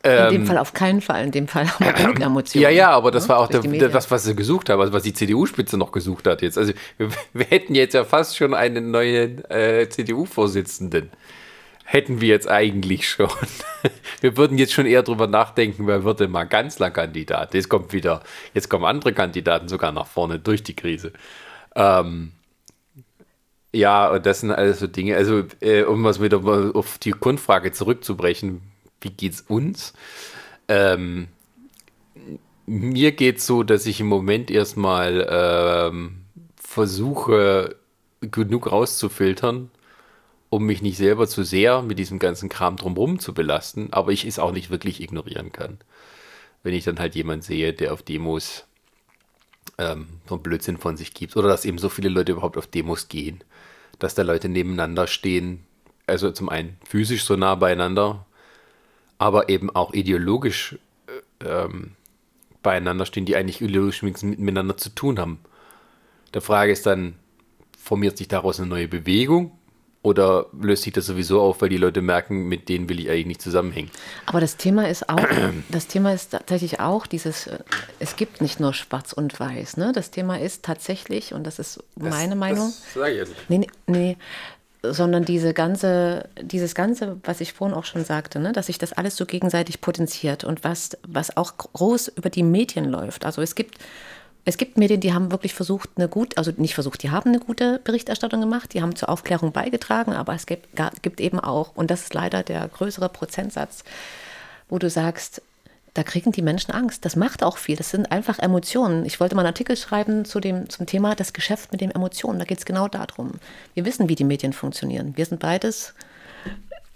In 0.02 0.10
dem 0.10 0.34
ähm, 0.42 0.46
Fall 0.46 0.56
auf 0.56 0.72
keinen 0.72 1.02
Fall. 1.02 1.26
In 1.26 1.30
dem 1.30 1.46
Fall 1.46 1.70
haben 1.70 1.84
wir 1.84 1.92
genug 1.92 2.20
Emotionen. 2.20 2.62
Ja, 2.62 2.70
ja, 2.70 2.90
aber 2.90 3.10
das 3.10 3.24
ne? 3.24 3.28
war 3.30 3.38
auch 3.38 3.48
der, 3.48 3.60
das, 3.90 4.10
was 4.10 4.24
sie 4.24 4.34
gesucht 4.34 4.70
haben, 4.70 4.80
also 4.80 4.94
was 4.94 5.02
die 5.02 5.12
CDU-Spitze 5.12 5.76
noch 5.76 5.92
gesucht 5.92 6.26
hat 6.26 6.40
jetzt. 6.40 6.56
Also 6.56 6.72
wir, 6.96 7.10
wir, 7.34 7.44
hätten 7.44 7.74
jetzt 7.74 7.92
ja 7.92 8.04
fast 8.04 8.38
schon 8.38 8.54
einen 8.54 8.90
neuen 8.90 9.44
äh, 9.50 9.86
CDU-Vorsitzenden 9.90 11.10
hätten 11.90 12.20
wir 12.20 12.28
jetzt 12.28 12.48
eigentlich 12.48 13.08
schon. 13.08 13.28
Wir 14.20 14.36
würden 14.36 14.58
jetzt 14.58 14.72
schon 14.72 14.86
eher 14.86 15.02
drüber 15.02 15.26
nachdenken, 15.26 15.86
wer 15.86 16.04
wird 16.04 16.20
denn 16.20 16.30
mal 16.30 16.44
Kanzlerkandidat? 16.44 17.54
Jetzt 17.54 17.68
kommt 17.68 17.92
wieder, 17.92 18.22
jetzt 18.54 18.68
kommen 18.68 18.84
andere 18.84 19.12
Kandidaten 19.12 19.66
sogar 19.66 19.90
nach 19.90 20.06
vorne 20.06 20.38
durch 20.38 20.62
die 20.62 20.76
Krise. 20.76 21.12
Ähm, 21.74 22.32
ja, 23.72 24.08
und 24.10 24.24
das 24.26 24.40
sind 24.40 24.52
alles 24.52 24.78
so 24.78 24.86
Dinge. 24.86 25.16
Also, 25.16 25.44
äh, 25.60 25.82
um 25.82 26.04
was 26.04 26.20
wieder 26.20 26.44
auf 26.74 26.98
die 26.98 27.12
Grundfrage 27.12 27.72
zurückzubrechen, 27.72 28.60
wie 29.00 29.10
geht's 29.10 29.40
uns? 29.48 29.94
Ähm, 30.68 31.28
mir 32.66 33.12
geht's 33.12 33.46
so, 33.46 33.64
dass 33.64 33.86
ich 33.86 34.00
im 34.00 34.06
Moment 34.06 34.50
erstmal 34.50 35.26
ähm, 35.28 36.20
versuche, 36.56 37.76
genug 38.20 38.70
rauszufiltern, 38.70 39.70
um 40.50 40.66
mich 40.66 40.82
nicht 40.82 40.98
selber 40.98 41.28
zu 41.28 41.44
sehr 41.44 41.80
mit 41.80 41.98
diesem 41.98 42.18
ganzen 42.18 42.48
Kram 42.48 42.76
drumherum 42.76 43.20
zu 43.20 43.32
belasten, 43.32 43.92
aber 43.92 44.10
ich 44.10 44.24
es 44.24 44.40
auch 44.40 44.52
nicht 44.52 44.68
wirklich 44.68 45.00
ignorieren 45.00 45.52
kann. 45.52 45.78
Wenn 46.62 46.74
ich 46.74 46.84
dann 46.84 46.98
halt 46.98 47.14
jemanden 47.14 47.42
sehe, 47.42 47.72
der 47.72 47.92
auf 47.92 48.02
Demos 48.02 48.66
ähm, 49.78 50.08
so 50.28 50.34
einen 50.34 50.42
Blödsinn 50.42 50.76
von 50.76 50.96
sich 50.96 51.14
gibt 51.14 51.36
oder 51.36 51.48
dass 51.48 51.64
eben 51.64 51.78
so 51.78 51.88
viele 51.88 52.08
Leute 52.08 52.32
überhaupt 52.32 52.58
auf 52.58 52.66
Demos 52.66 53.08
gehen, 53.08 53.42
dass 54.00 54.14
da 54.14 54.22
Leute 54.22 54.48
nebeneinander 54.48 55.06
stehen, 55.06 55.64
also 56.06 56.32
zum 56.32 56.48
einen 56.48 56.76
physisch 56.84 57.24
so 57.24 57.36
nah 57.36 57.54
beieinander, 57.54 58.26
aber 59.18 59.48
eben 59.48 59.70
auch 59.70 59.94
ideologisch 59.94 60.78
äh, 61.40 61.46
ähm, 61.46 61.92
beieinander 62.62 63.06
stehen, 63.06 63.24
die 63.24 63.36
eigentlich 63.36 63.60
ideologisch 63.60 64.02
nichts 64.02 64.24
miteinander 64.24 64.76
zu 64.76 64.90
tun 64.90 65.20
haben. 65.20 65.38
Der 66.34 66.42
Frage 66.42 66.72
ist 66.72 66.86
dann, 66.86 67.14
formiert 67.78 68.18
sich 68.18 68.28
daraus 68.28 68.58
eine 68.58 68.68
neue 68.68 68.88
Bewegung 68.88 69.52
oder 70.02 70.46
löst 70.58 70.84
sich 70.84 70.94
das 70.94 71.06
sowieso 71.06 71.40
auf, 71.42 71.60
weil 71.60 71.68
die 71.68 71.76
Leute 71.76 72.00
merken, 72.00 72.48
mit 72.48 72.68
denen 72.68 72.88
will 72.88 73.00
ich 73.00 73.10
eigentlich 73.10 73.26
nicht 73.26 73.42
zusammenhängen? 73.42 73.90
Aber 74.24 74.40
das 74.40 74.56
Thema 74.56 74.88
ist 74.88 75.08
auch, 75.08 75.26
das 75.68 75.88
Thema 75.88 76.14
ist 76.14 76.30
tatsächlich 76.30 76.80
auch 76.80 77.06
dieses, 77.06 77.46
äh, 77.46 77.58
es 77.98 78.16
gibt 78.16 78.40
nicht 78.40 78.60
nur 78.60 78.72
Schwarz 78.72 79.12
und 79.12 79.38
Weiß. 79.38 79.76
Ne? 79.76 79.92
Das 79.94 80.10
Thema 80.10 80.40
ist 80.40 80.64
tatsächlich, 80.64 81.34
und 81.34 81.44
das 81.44 81.58
ist 81.58 81.82
meine 81.96 82.30
das, 82.30 82.38
Meinung. 82.38 82.66
Das 82.68 82.94
sage 82.94 83.12
ich 83.12 83.18
ja 83.18 83.24
nicht. 83.24 83.50
Nee, 83.50 83.66
nee, 83.86 84.16
sondern 84.82 85.24
diese 85.26 85.52
ganze, 85.52 86.28
dieses 86.40 86.74
Ganze, 86.74 87.18
was 87.24 87.42
ich 87.42 87.52
vorhin 87.52 87.76
auch 87.76 87.84
schon 87.84 88.04
sagte, 88.04 88.38
ne, 88.38 88.52
dass 88.52 88.66
sich 88.66 88.78
das 88.78 88.94
alles 88.94 89.16
so 89.16 89.26
gegenseitig 89.26 89.82
potenziert 89.82 90.44
und 90.44 90.64
was, 90.64 90.96
was 91.06 91.36
auch 91.36 91.58
groß 91.58 92.08
über 92.08 92.30
die 92.30 92.42
Medien 92.42 92.86
läuft. 92.86 93.26
Also 93.26 93.42
es 93.42 93.54
gibt 93.54 93.78
es 94.44 94.56
gibt 94.56 94.78
Medien, 94.78 95.00
die 95.00 95.12
haben 95.12 95.30
wirklich 95.30 95.54
versucht, 95.54 95.90
eine 95.96 96.08
gut, 96.08 96.38
also 96.38 96.52
nicht 96.56 96.74
versucht, 96.74 97.02
die 97.02 97.10
haben 97.10 97.30
eine 97.30 97.40
gute 97.40 97.80
Berichterstattung 97.84 98.40
gemacht, 98.40 98.72
die 98.72 98.82
haben 98.82 98.96
zur 98.96 99.08
Aufklärung 99.08 99.52
beigetragen, 99.52 100.12
aber 100.12 100.34
es 100.34 100.46
gibt, 100.46 100.68
gibt 101.02 101.20
eben 101.20 101.38
auch, 101.38 101.76
und 101.76 101.90
das 101.90 102.02
ist 102.02 102.14
leider 102.14 102.42
der 102.42 102.66
größere 102.68 103.08
Prozentsatz, 103.08 103.84
wo 104.68 104.78
du 104.78 104.88
sagst, 104.88 105.42
da 105.94 106.04
kriegen 106.04 106.30
die 106.30 106.42
Menschen 106.42 106.72
Angst. 106.72 107.04
Das 107.04 107.16
macht 107.16 107.42
auch 107.42 107.56
viel. 107.56 107.76
Das 107.76 107.90
sind 107.90 108.12
einfach 108.12 108.38
Emotionen. 108.38 109.04
Ich 109.04 109.18
wollte 109.18 109.34
mal 109.34 109.42
einen 109.42 109.48
Artikel 109.48 109.76
schreiben 109.76 110.24
zu 110.24 110.38
dem, 110.38 110.70
zum 110.70 110.86
Thema 110.86 111.16
das 111.16 111.32
Geschäft 111.32 111.72
mit 111.72 111.80
den 111.80 111.90
Emotionen. 111.90 112.38
Da 112.38 112.44
geht 112.44 112.58
es 112.58 112.64
genau 112.64 112.86
darum. 112.86 113.32
Wir 113.74 113.84
wissen, 113.84 114.08
wie 114.08 114.14
die 114.14 114.24
Medien 114.24 114.52
funktionieren. 114.52 115.16
Wir 115.16 115.26
sind 115.26 115.40
beides 115.40 115.94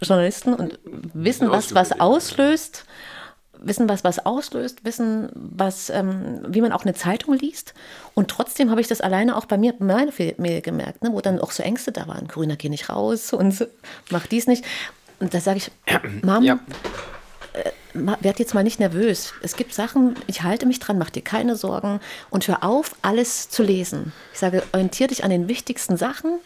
Journalisten 0.00 0.54
und 0.54 0.78
wissen, 1.12 1.50
was 1.50 1.74
was 1.74 1.98
auslöst 1.98 2.84
wissen, 3.66 3.88
was 3.88 4.04
was 4.04 4.24
auslöst, 4.24 4.84
wissen, 4.84 5.30
was, 5.34 5.90
ähm, 5.90 6.40
wie 6.48 6.60
man 6.60 6.72
auch 6.72 6.84
eine 6.84 6.94
Zeitung 6.94 7.34
liest. 7.34 7.74
Und 8.14 8.30
trotzdem 8.30 8.70
habe 8.70 8.80
ich 8.80 8.88
das 8.88 9.00
alleine 9.00 9.36
auch 9.36 9.46
bei 9.46 9.58
mir, 9.58 9.72
bei 9.72 9.84
meiner 9.84 10.12
Familie 10.12 10.62
gemerkt, 10.62 11.02
ne, 11.02 11.10
wo 11.12 11.20
dann 11.20 11.40
auch 11.40 11.50
so 11.50 11.62
Ängste 11.62 11.92
da 11.92 12.06
waren. 12.06 12.28
Grüner, 12.28 12.56
geh 12.56 12.68
nicht 12.68 12.88
raus 12.88 13.32
und 13.32 13.66
mach 14.10 14.26
dies 14.26 14.46
nicht. 14.46 14.64
Und 15.20 15.34
da 15.34 15.40
sage 15.40 15.58
ich, 15.58 15.70
Mom, 16.22 16.42
ja. 16.42 16.58
äh, 17.52 17.70
werd 17.94 18.38
jetzt 18.38 18.54
mal 18.54 18.64
nicht 18.64 18.80
nervös. 18.80 19.32
Es 19.42 19.56
gibt 19.56 19.74
Sachen, 19.74 20.16
ich 20.26 20.42
halte 20.42 20.66
mich 20.66 20.80
dran, 20.80 20.98
mach 20.98 21.10
dir 21.10 21.22
keine 21.22 21.56
Sorgen 21.56 22.00
und 22.30 22.48
hör 22.48 22.64
auf, 22.64 22.96
alles 23.02 23.48
zu 23.48 23.62
lesen. 23.62 24.12
Ich 24.32 24.40
sage, 24.40 24.62
orientiere 24.72 25.08
dich 25.08 25.24
an 25.24 25.30
den 25.30 25.48
wichtigsten 25.48 25.96
Sachen 25.96 26.40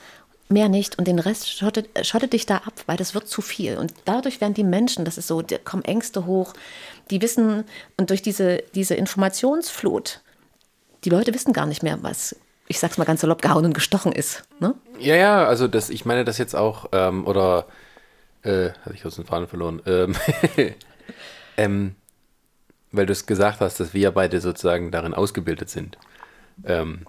mehr 0.48 0.68
nicht 0.68 0.98
und 0.98 1.06
den 1.06 1.18
Rest 1.18 1.50
schottet, 1.50 2.06
schottet 2.06 2.32
dich 2.32 2.46
da 2.46 2.56
ab, 2.58 2.72
weil 2.86 2.96
das 2.96 3.14
wird 3.14 3.28
zu 3.28 3.42
viel. 3.42 3.76
Und 3.76 3.92
dadurch 4.04 4.40
werden 4.40 4.54
die 4.54 4.64
Menschen, 4.64 5.04
das 5.04 5.18
ist 5.18 5.28
so, 5.28 5.42
da 5.42 5.58
kommen 5.58 5.84
Ängste 5.84 6.26
hoch, 6.26 6.54
die 7.10 7.22
wissen, 7.22 7.64
und 7.96 8.10
durch 8.10 8.22
diese, 8.22 8.62
diese 8.74 8.94
Informationsflut, 8.94 10.20
die 11.04 11.10
Leute 11.10 11.32
wissen 11.34 11.52
gar 11.52 11.66
nicht 11.66 11.82
mehr, 11.82 11.98
was, 12.02 12.36
ich 12.66 12.78
sag's 12.78 12.98
mal 12.98 13.04
ganz 13.04 13.20
salopp, 13.20 13.42
gehauen 13.42 13.64
und 13.64 13.74
gestochen 13.74 14.12
ist. 14.12 14.44
Ne? 14.60 14.74
Ja, 14.98 15.16
ja, 15.16 15.46
also 15.46 15.68
das, 15.68 15.90
ich 15.90 16.04
meine 16.04 16.24
das 16.24 16.38
jetzt 16.38 16.54
auch, 16.54 16.88
ähm, 16.92 17.26
oder, 17.26 17.66
äh, 18.42 18.70
hatte 18.84 18.94
ich 18.94 19.04
aus 19.04 19.16
den 19.16 19.24
Fahnen 19.24 19.48
verloren, 19.48 19.82
ähm, 19.86 20.14
ähm, 21.56 21.94
weil 22.92 23.06
du 23.06 23.12
es 23.12 23.26
gesagt 23.26 23.60
hast, 23.60 23.80
dass 23.80 23.94
wir 23.94 24.10
beide 24.10 24.40
sozusagen 24.40 24.90
darin 24.90 25.14
ausgebildet 25.14 25.70
sind. 25.70 25.98
Ähm, 26.64 27.06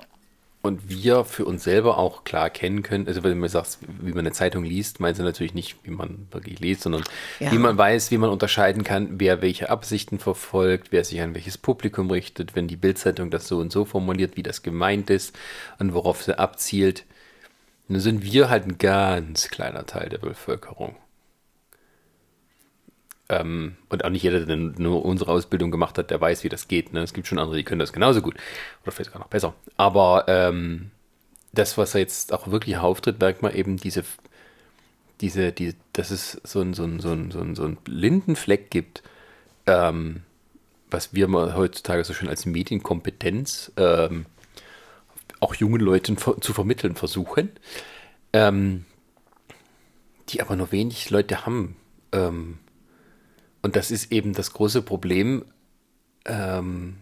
und 0.61 0.89
wir 0.89 1.23
für 1.23 1.45
uns 1.45 1.63
selber 1.63 1.97
auch 1.97 2.25
klar 2.25 2.43
erkennen 2.43 2.83
können, 2.83 3.07
also 3.07 3.23
wenn 3.23 3.39
du 3.39 3.47
sagst, 3.47 3.79
wie 4.01 4.09
man 4.09 4.19
eine 4.19 4.33
Zeitung 4.33 4.65
liest, 4.65 4.99
meinst 4.99 5.19
du 5.19 5.23
natürlich 5.23 5.53
nicht, 5.53 5.77
wie 5.83 5.91
man 5.91 6.27
wirklich 6.31 6.59
liest, 6.59 6.81
sondern 6.81 7.03
ja. 7.39 7.51
wie 7.51 7.57
man 7.57 7.77
weiß, 7.77 8.11
wie 8.11 8.17
man 8.17 8.29
unterscheiden 8.29 8.83
kann, 8.83 9.19
wer 9.19 9.41
welche 9.41 9.69
Absichten 9.69 10.19
verfolgt, 10.19 10.91
wer 10.91 11.05
sich 11.05 11.21
an 11.21 11.33
welches 11.33 11.57
Publikum 11.57 12.11
richtet, 12.11 12.55
wenn 12.55 12.67
die 12.67 12.75
Bildzeitung 12.75 13.31
das 13.31 13.47
so 13.47 13.59
und 13.59 13.71
so 13.71 13.85
formuliert, 13.85 14.35
wie 14.35 14.43
das 14.43 14.61
gemeint 14.61 15.09
ist 15.09 15.37
und 15.79 15.93
worauf 15.93 16.23
sie 16.23 16.37
abzielt. 16.37 17.05
Nun 17.87 18.01
sind 18.01 18.23
wir 18.23 18.49
halt 18.49 18.65
ein 18.65 18.77
ganz 18.77 19.47
kleiner 19.47 19.85
Teil 19.85 20.09
der 20.09 20.19
Bevölkerung. 20.19 20.95
Ähm, 23.29 23.77
und 23.89 24.03
auch 24.03 24.09
nicht 24.09 24.23
jeder, 24.23 24.45
der 24.45 24.55
nur 24.55 25.05
unsere 25.05 25.31
Ausbildung 25.31 25.69
gemacht 25.69 25.97
hat, 25.97 26.09
der 26.09 26.19
weiß, 26.19 26.43
wie 26.43 26.49
das 26.49 26.67
geht. 26.67 26.93
Ne? 26.93 27.01
Es 27.01 27.13
gibt 27.13 27.27
schon 27.27 27.37
andere, 27.37 27.57
die 27.57 27.63
können 27.63 27.79
das 27.79 27.93
genauso 27.93 28.21
gut. 28.21 28.35
Oder 28.83 28.91
vielleicht 28.91 29.11
sogar 29.11 29.21
noch 29.21 29.29
besser. 29.29 29.53
Aber 29.77 30.25
ähm, 30.27 30.89
das, 31.53 31.77
was 31.77 31.93
er 31.93 32.01
jetzt 32.01 32.33
auch 32.33 32.49
wirklich 32.49 32.77
auftritt, 32.77 33.19
merkt 33.19 33.41
man 33.41 33.53
eben 33.53 33.77
diese, 33.77 34.03
diese, 35.21 35.51
die, 35.51 35.75
dass 35.93 36.11
es 36.11 36.41
so 36.43 36.61
ein, 36.61 36.73
so 36.73 36.83
ein, 36.83 36.99
so 36.99 37.11
ein, 37.11 37.31
so 37.31 37.39
ein, 37.39 37.55
so 37.55 37.63
ein 37.65 37.75
blinden 37.75 38.35
Fleck 38.35 38.71
gibt, 38.71 39.03
ähm, 39.67 40.23
was 40.89 41.13
wir 41.13 41.27
mal 41.27 41.55
heutzutage 41.55 42.03
so 42.03 42.13
schön 42.13 42.29
als 42.29 42.45
Medienkompetenz 42.45 43.71
ähm, 43.77 44.25
auch 45.39 45.55
jungen 45.55 45.81
Leuten 45.81 46.17
zu 46.17 46.53
vermitteln 46.53 46.95
versuchen, 46.95 47.51
ähm, 48.33 48.85
die 50.29 50.41
aber 50.41 50.55
nur 50.55 50.71
wenig 50.71 51.09
Leute 51.09 51.45
haben. 51.45 51.75
Ähm, 52.11 52.57
und 53.61 53.75
das 53.75 53.91
ist 53.91 54.11
eben 54.11 54.33
das 54.33 54.53
große 54.53 54.81
Problem, 54.81 55.45
ähm, 56.25 56.95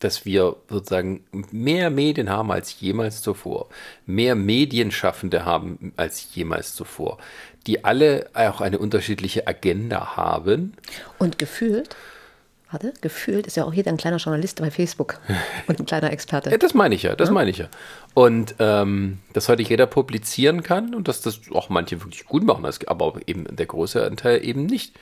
dass 0.00 0.24
wir 0.24 0.56
sozusagen 0.68 1.24
mehr 1.50 1.90
Medien 1.90 2.28
haben 2.28 2.52
als 2.52 2.80
jemals 2.80 3.22
zuvor, 3.22 3.68
mehr 4.04 4.34
Medienschaffende 4.34 5.44
haben 5.44 5.92
als 5.96 6.34
jemals 6.34 6.74
zuvor, 6.74 7.18
die 7.66 7.84
alle 7.84 8.28
auch 8.34 8.60
eine 8.60 8.78
unterschiedliche 8.78 9.46
Agenda 9.46 10.16
haben. 10.16 10.74
Und 11.18 11.38
gefühlt, 11.38 11.96
warte, 12.70 12.92
gefühlt 13.00 13.46
ist 13.46 13.56
ja 13.56 13.64
auch 13.64 13.72
jeder 13.72 13.90
ein 13.90 13.96
kleiner 13.96 14.18
Journalist 14.18 14.60
bei 14.60 14.70
Facebook 14.70 15.18
und 15.66 15.80
ein 15.80 15.86
kleiner 15.86 16.12
Experte. 16.12 16.50
ja, 16.50 16.58
das 16.58 16.74
meine 16.74 16.94
ich 16.94 17.02
ja, 17.02 17.16
das 17.16 17.28
ja? 17.28 17.34
meine 17.34 17.50
ich 17.50 17.58
ja. 17.58 17.68
Und 18.12 18.54
ähm, 18.58 19.18
dass 19.32 19.48
heute 19.48 19.62
jeder 19.62 19.86
publizieren 19.86 20.62
kann 20.62 20.94
und 20.94 21.08
dass 21.08 21.22
das 21.22 21.40
auch 21.52 21.70
manche 21.70 22.02
wirklich 22.02 22.26
gut 22.26 22.44
machen, 22.44 22.66
aber 22.86 23.20
eben 23.26 23.44
der 23.56 23.66
große 23.66 24.04
Anteil 24.04 24.44
eben 24.44 24.66
nicht. 24.66 24.94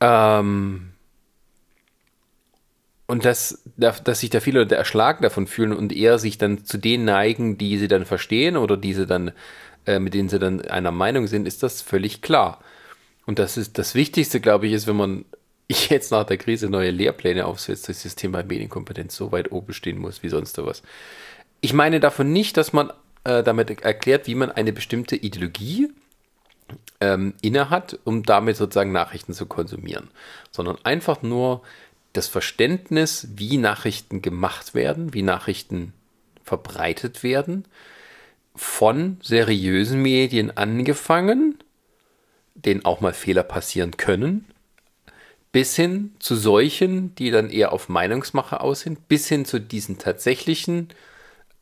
Ähm, 0.00 0.92
und 3.06 3.24
dass, 3.24 3.62
dass 3.76 4.20
sich 4.20 4.30
da 4.30 4.40
viele 4.40 4.60
Leute 4.60 4.74
erschlagen 4.74 5.22
davon 5.22 5.46
fühlen 5.46 5.72
und 5.72 5.92
eher 5.92 6.18
sich 6.18 6.38
dann 6.38 6.64
zu 6.64 6.76
denen 6.76 7.04
neigen, 7.04 7.56
die 7.56 7.78
sie 7.78 7.88
dann 7.88 8.04
verstehen 8.04 8.56
oder 8.56 8.76
die 8.76 8.94
sie 8.94 9.06
dann, 9.06 9.32
äh, 9.86 10.00
mit 10.00 10.14
denen 10.14 10.28
sie 10.28 10.40
dann 10.40 10.60
einer 10.62 10.90
Meinung 10.90 11.28
sind, 11.28 11.46
ist 11.46 11.62
das 11.62 11.82
völlig 11.82 12.20
klar. 12.20 12.60
Und 13.24 13.38
das 13.38 13.56
ist 13.56 13.78
das 13.78 13.94
Wichtigste, 13.94 14.40
glaube 14.40 14.66
ich, 14.66 14.72
ist, 14.72 14.88
wenn 14.88 14.96
man 14.96 15.24
jetzt 15.68 16.10
nach 16.10 16.24
der 16.24 16.36
Krise 16.36 16.68
neue 16.68 16.90
Lehrpläne 16.90 17.46
aufsetzt, 17.46 17.88
dass 17.88 18.02
das 18.02 18.16
Thema 18.16 18.42
Medienkompetenz 18.42 19.14
so 19.14 19.30
weit 19.30 19.52
oben 19.52 19.72
stehen 19.72 19.98
muss 19.98 20.22
wie 20.22 20.28
sonst 20.28 20.58
was. 20.58 20.82
Ich 21.60 21.72
meine 21.72 22.00
davon 22.00 22.32
nicht, 22.32 22.56
dass 22.56 22.72
man 22.72 22.92
äh, 23.24 23.42
damit 23.44 23.82
erklärt, 23.82 24.26
wie 24.26 24.34
man 24.34 24.50
eine 24.50 24.72
bestimmte 24.72 25.16
Ideologie 25.16 25.90
ähm, 27.00 27.34
innehat, 27.42 27.98
um 28.04 28.22
damit 28.22 28.56
sozusagen 28.56 28.92
Nachrichten 28.92 29.32
zu 29.32 29.46
konsumieren, 29.46 30.08
sondern 30.50 30.78
einfach 30.84 31.22
nur 31.22 31.62
das 32.12 32.28
Verständnis, 32.28 33.28
wie 33.36 33.58
Nachrichten 33.58 34.22
gemacht 34.22 34.74
werden, 34.74 35.12
wie 35.12 35.22
Nachrichten 35.22 35.92
verbreitet 36.42 37.22
werden, 37.22 37.66
von 38.54 39.18
seriösen 39.22 40.00
Medien 40.00 40.56
angefangen, 40.56 41.58
denen 42.54 42.84
auch 42.84 43.00
mal 43.00 43.12
Fehler 43.12 43.42
passieren 43.42 43.98
können, 43.98 44.46
bis 45.52 45.76
hin 45.76 46.14
zu 46.18 46.36
solchen, 46.36 47.14
die 47.16 47.30
dann 47.30 47.50
eher 47.50 47.72
auf 47.72 47.88
Meinungsmache 47.88 48.60
aus 48.60 48.80
sind, 48.80 49.08
bis 49.08 49.28
hin 49.28 49.44
zu 49.44 49.60
diesen 49.60 49.98
tatsächlichen 49.98 50.88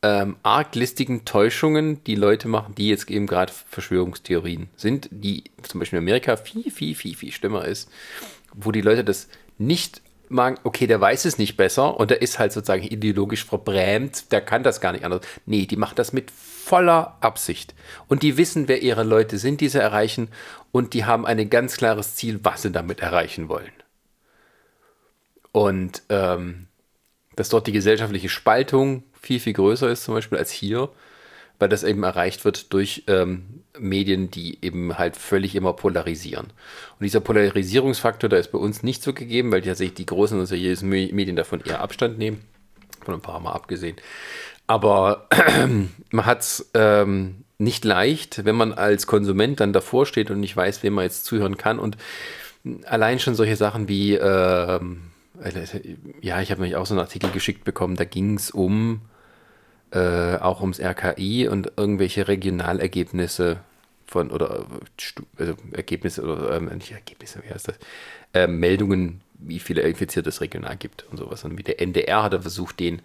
ähm, 0.05 0.35
arglistigen 0.43 1.25
Täuschungen, 1.25 2.03
die 2.03 2.13
Leute 2.13 2.47
machen, 2.47 2.75
die 2.75 2.89
jetzt 2.89 3.09
eben 3.09 3.25
gerade 3.25 3.51
Verschwörungstheorien 3.51 4.69
sind, 4.75 5.09
die 5.09 5.45
zum 5.63 5.79
Beispiel 5.79 5.97
in 5.97 6.03
Amerika 6.05 6.37
viel, 6.37 6.69
viel, 6.69 6.93
viel, 6.93 7.15
viel 7.15 7.31
schlimmer 7.31 7.65
ist, 7.65 7.89
wo 8.53 8.71
die 8.71 8.81
Leute 8.81 9.03
das 9.03 9.27
nicht 9.57 10.03
mag, 10.29 10.59
okay, 10.63 10.85
der 10.85 11.01
weiß 11.01 11.25
es 11.25 11.39
nicht 11.39 11.57
besser 11.57 11.99
und 11.99 12.11
der 12.11 12.21
ist 12.21 12.37
halt 12.37 12.51
sozusagen 12.51 12.83
ideologisch 12.83 13.45
verbrämt, 13.45 14.31
der 14.31 14.41
kann 14.41 14.61
das 14.61 14.79
gar 14.79 14.91
nicht 14.91 15.05
anders. 15.05 15.21
Nee, 15.47 15.65
die 15.65 15.75
macht 15.75 15.97
das 15.97 16.13
mit 16.13 16.29
voller 16.29 17.17
Absicht. 17.21 17.73
Und 18.07 18.21
die 18.21 18.37
wissen, 18.37 18.67
wer 18.67 18.83
ihre 18.83 19.03
Leute 19.03 19.39
sind, 19.39 19.59
die 19.59 19.69
sie 19.69 19.81
erreichen 19.81 20.29
und 20.71 20.93
die 20.93 21.05
haben 21.05 21.25
ein 21.25 21.49
ganz 21.49 21.77
klares 21.77 22.15
Ziel, 22.15 22.39
was 22.43 22.61
sie 22.61 22.71
damit 22.71 22.99
erreichen 22.99 23.49
wollen. 23.49 23.73
Und 25.51 26.03
ähm, 26.09 26.67
dass 27.35 27.49
dort 27.49 27.65
die 27.65 27.71
gesellschaftliche 27.71 28.29
Spaltung 28.29 29.03
viel, 29.25 29.39
viel 29.39 29.53
größer 29.53 29.89
ist, 29.89 30.03
zum 30.03 30.13
Beispiel 30.13 30.37
als 30.37 30.51
hier, 30.51 30.89
weil 31.59 31.69
das 31.69 31.83
eben 31.83 32.03
erreicht 32.03 32.45
wird 32.45 32.73
durch 32.73 33.03
ähm, 33.07 33.63
Medien, 33.79 34.29
die 34.29 34.57
eben 34.61 34.97
halt 34.97 35.15
völlig 35.15 35.55
immer 35.55 35.73
polarisieren. 35.73 36.47
Und 36.99 37.03
dieser 37.03 37.21
Polarisierungsfaktor, 37.21 38.29
da 38.29 38.37
ist 38.37 38.51
bei 38.51 38.57
uns 38.57 38.83
nicht 38.83 39.03
so 39.03 39.13
gegeben, 39.13 39.51
weil 39.51 39.61
tatsächlich 39.61 39.95
die 39.95 40.05
großen 40.05 40.39
und 40.39 40.45
seriösen 40.45 40.89
Medien 40.89 41.35
davon 41.35 41.61
eher 41.61 41.81
Abstand 41.81 42.17
nehmen, 42.17 42.41
von 43.03 43.15
ein 43.15 43.21
paar 43.21 43.39
Mal 43.39 43.53
abgesehen. 43.53 43.97
Aber 44.67 45.27
man 46.11 46.25
hat 46.25 46.41
es 46.41 46.69
ähm, 46.73 47.45
nicht 47.57 47.85
leicht, 47.85 48.45
wenn 48.45 48.55
man 48.55 48.73
als 48.73 49.07
Konsument 49.07 49.59
dann 49.59 49.73
davor 49.73 50.05
steht 50.05 50.31
und 50.31 50.39
nicht 50.39 50.55
weiß, 50.55 50.83
wem 50.83 50.93
man 50.93 51.05
jetzt 51.05 51.25
zuhören 51.25 51.57
kann. 51.57 51.79
Und 51.79 51.97
allein 52.85 53.19
schon 53.19 53.35
solche 53.35 53.55
Sachen 53.55 53.87
wie, 53.87 54.15
äh, 54.15 54.79
ja, 56.21 56.41
ich 56.41 56.51
habe 56.51 56.61
mich 56.61 56.75
auch 56.75 56.85
so 56.85 56.93
einen 56.93 57.01
Artikel 57.01 57.29
geschickt 57.31 57.63
bekommen, 57.63 57.95
da 57.95 58.05
ging 58.05 58.35
es 58.35 58.51
um 58.51 59.01
äh, 59.95 60.37
auch 60.41 60.59
ums 60.59 60.79
RKI 60.79 61.47
und 61.47 61.71
irgendwelche 61.77 62.27
Regionalergebnisse 62.27 63.61
von, 64.05 64.29
oder 64.29 64.65
also 65.37 65.53
Ergebnisse, 65.71 66.21
oder 66.21 66.55
ähm, 66.55 66.65
nicht 66.65 66.91
Ergebnisse, 66.91 67.41
wie 67.43 67.53
heißt 67.53 67.69
das? 67.69 67.77
Äh, 68.33 68.47
Meldungen, 68.47 69.21
wie 69.39 69.59
viele 69.59 69.81
Infizierte 69.81 70.29
es 70.29 70.41
regional 70.41 70.75
gibt 70.75 71.05
und 71.09 71.17
sowas. 71.17 71.45
Und 71.45 71.57
wie 71.57 71.63
der 71.63 71.81
NDR 71.81 72.23
hat 72.23 72.33
er 72.33 72.41
versucht, 72.41 72.79
den 72.79 73.01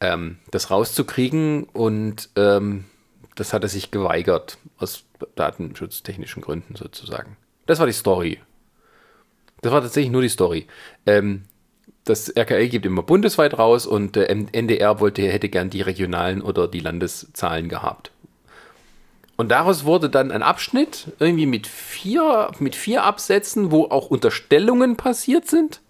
ähm, 0.00 0.38
das 0.50 0.70
rauszukriegen 0.70 1.64
und 1.64 2.28
ähm, 2.36 2.86
das 3.36 3.52
hat 3.52 3.62
er 3.62 3.68
sich 3.68 3.90
geweigert, 3.90 4.58
aus 4.78 5.04
datenschutztechnischen 5.36 6.42
Gründen 6.42 6.74
sozusagen. 6.74 7.36
Das 7.66 7.78
war 7.78 7.86
die 7.86 7.92
Story. 7.92 8.40
Das 9.62 9.72
war 9.72 9.80
tatsächlich 9.80 10.12
nur 10.12 10.22
die 10.22 10.28
Story. 10.28 10.66
Ähm, 11.06 11.44
das 12.06 12.28
RKL 12.34 12.68
gibt 12.68 12.86
immer 12.86 13.02
bundesweit 13.02 13.58
raus 13.58 13.84
und 13.84 14.16
der 14.16 14.30
NDR 14.30 15.00
wollte, 15.00 15.22
hätte 15.22 15.48
gern 15.48 15.70
die 15.70 15.82
regionalen 15.82 16.40
oder 16.40 16.68
die 16.68 16.80
Landeszahlen 16.80 17.68
gehabt. 17.68 18.12
Und 19.36 19.50
daraus 19.50 19.84
wurde 19.84 20.08
dann 20.08 20.30
ein 20.30 20.42
Abschnitt, 20.42 21.08
irgendwie 21.18 21.46
mit 21.46 21.66
vier, 21.66 22.50
mit 22.58 22.74
vier 22.74 23.02
Absätzen, 23.02 23.70
wo 23.70 23.84
auch 23.86 24.08
Unterstellungen 24.08 24.96
passiert 24.96 25.46
sind 25.46 25.82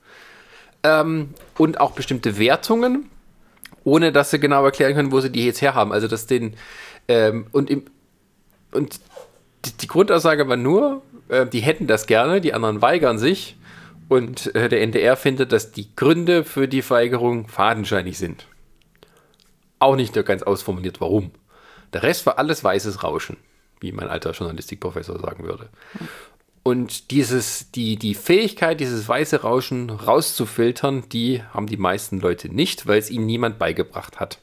ähm, 0.82 1.34
und 1.58 1.80
auch 1.80 1.92
bestimmte 1.92 2.38
Wertungen, 2.38 3.10
ohne 3.84 4.10
dass 4.10 4.30
sie 4.30 4.40
genau 4.40 4.64
erklären 4.64 4.94
können, 4.94 5.12
wo 5.12 5.20
sie 5.20 5.30
die 5.30 5.44
jetzt 5.44 5.60
herhaben. 5.60 5.92
Also 5.92 6.08
dass 6.08 6.26
den 6.26 6.54
ähm, 7.08 7.46
und, 7.52 7.70
im, 7.70 7.84
und 8.72 9.00
die, 9.64 9.72
die, 9.72 9.86
Grundaussage 9.86 10.48
war 10.48 10.56
nur, 10.56 11.02
äh, 11.28 11.46
die 11.46 11.60
hätten 11.60 11.86
das 11.86 12.06
gerne, 12.06 12.40
die 12.40 12.54
anderen 12.54 12.82
weigern 12.82 13.18
sich. 13.18 13.56
Und 14.08 14.54
äh, 14.54 14.68
der 14.68 14.82
NDR 14.82 15.16
findet, 15.16 15.52
dass 15.52 15.72
die 15.72 15.94
Gründe 15.96 16.44
für 16.44 16.68
die 16.68 16.82
Verweigerung 16.82 17.48
fadenscheinig 17.48 18.18
sind. 18.18 18.46
Auch 19.78 19.96
nicht 19.96 20.14
ganz 20.24 20.42
ausformuliert, 20.42 21.00
warum. 21.00 21.32
Der 21.92 22.02
Rest 22.02 22.26
war 22.26 22.38
alles 22.38 22.62
weißes 22.62 23.02
Rauschen, 23.02 23.36
wie 23.80 23.92
mein 23.92 24.08
alter 24.08 24.32
Journalistikprofessor 24.32 25.18
sagen 25.18 25.44
würde. 25.44 25.68
Und 26.62 27.10
dieses, 27.10 27.70
die, 27.70 27.96
die 27.96 28.14
Fähigkeit, 28.14 28.80
dieses 28.80 29.08
weiße 29.08 29.42
Rauschen 29.42 29.90
rauszufiltern, 29.90 31.08
die 31.10 31.42
haben 31.52 31.66
die 31.66 31.76
meisten 31.76 32.20
Leute 32.20 32.48
nicht, 32.48 32.86
weil 32.86 32.98
es 32.98 33.10
ihnen 33.10 33.26
niemand 33.26 33.58
beigebracht 33.58 34.18
hat. 34.18 34.40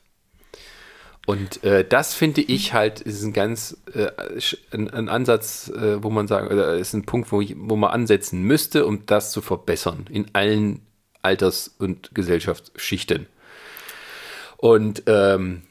Und 1.25 1.63
äh, 1.63 1.85
das 1.87 2.13
finde 2.13 2.41
ich 2.41 2.73
halt 2.73 2.99
ist 2.99 3.23
ein 3.23 3.31
ganz 3.31 3.77
äh, 3.93 4.11
ein, 4.71 4.89
ein, 4.89 5.07
Ansatz, 5.07 5.69
äh, 5.69 6.03
wo 6.03 6.09
man 6.09 6.27
sagen, 6.27 6.47
oder 6.47 6.75
ist 6.75 6.93
ein 6.93 7.05
Punkt, 7.05 7.31
wo, 7.31 7.39
ich, 7.39 7.55
wo 7.57 7.77
man 7.77 7.91
ansetzen 7.91 8.41
müsste, 8.41 8.85
um 8.85 9.05
das 9.05 9.31
zu 9.31 9.41
verbessern 9.41 10.07
in 10.09 10.25
allen 10.33 10.81
Alters- 11.21 11.73
und 11.79 12.13
Gesellschaftsschichten. 12.13 13.27
Und 14.57 15.03
ähm, 15.07 15.61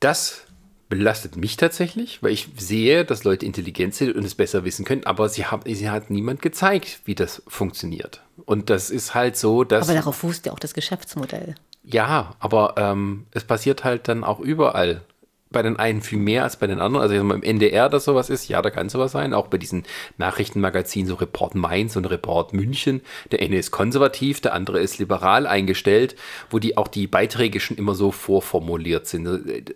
das 0.00 0.42
belastet 0.88 1.36
mich 1.36 1.56
tatsächlich, 1.56 2.22
weil 2.22 2.32
ich 2.32 2.48
sehe, 2.56 3.04
dass 3.04 3.24
Leute 3.24 3.46
intelligent 3.46 3.94
sind 3.94 4.14
und 4.14 4.24
es 4.24 4.34
besser 4.34 4.64
wissen 4.64 4.84
können, 4.84 5.04
aber 5.04 5.28
sie, 5.28 5.46
haben, 5.46 5.62
sie 5.72 5.90
hat 5.90 6.10
niemand 6.10 6.42
gezeigt, 6.42 7.00
wie 7.04 7.14
das 7.14 7.42
funktioniert. 7.48 8.22
Und 8.44 8.70
das 8.70 8.90
ist 8.90 9.14
halt 9.14 9.36
so, 9.36 9.64
dass. 9.64 9.88
Aber 9.88 9.98
darauf 9.98 10.16
fußt 10.16 10.46
ja 10.46 10.52
auch 10.52 10.58
das 10.58 10.74
Geschäftsmodell. 10.74 11.54
Ja, 11.88 12.34
aber 12.40 12.74
ähm, 12.78 13.26
es 13.30 13.44
passiert 13.44 13.84
halt 13.84 14.08
dann 14.08 14.24
auch 14.24 14.40
überall. 14.40 15.02
Bei 15.50 15.62
den 15.62 15.78
einen 15.78 16.02
viel 16.02 16.18
mehr 16.18 16.42
als 16.42 16.56
bei 16.56 16.66
den 16.66 16.80
anderen. 16.80 17.02
Also 17.02 17.14
im 17.14 17.42
NDR 17.42 17.88
da 17.88 18.00
sowas 18.00 18.28
ist, 18.28 18.48
ja, 18.48 18.60
da 18.60 18.70
kann 18.70 18.88
sowas 18.88 19.12
sein. 19.12 19.32
Auch 19.32 19.46
bei 19.46 19.56
diesen 19.56 19.84
Nachrichtenmagazinen, 20.18 21.06
so 21.06 21.14
Report 21.14 21.54
Mainz 21.54 21.94
und 21.94 22.04
Report 22.06 22.52
München. 22.52 23.02
Der 23.30 23.40
eine 23.40 23.56
ist 23.56 23.70
konservativ, 23.70 24.40
der 24.40 24.54
andere 24.54 24.80
ist 24.80 24.98
liberal 24.98 25.46
eingestellt, 25.46 26.16
wo 26.50 26.58
die 26.58 26.76
auch 26.76 26.88
die 26.88 27.06
Beiträge 27.06 27.60
schon 27.60 27.76
immer 27.76 27.94
so 27.94 28.10
vorformuliert 28.10 29.06
sind 29.06 29.72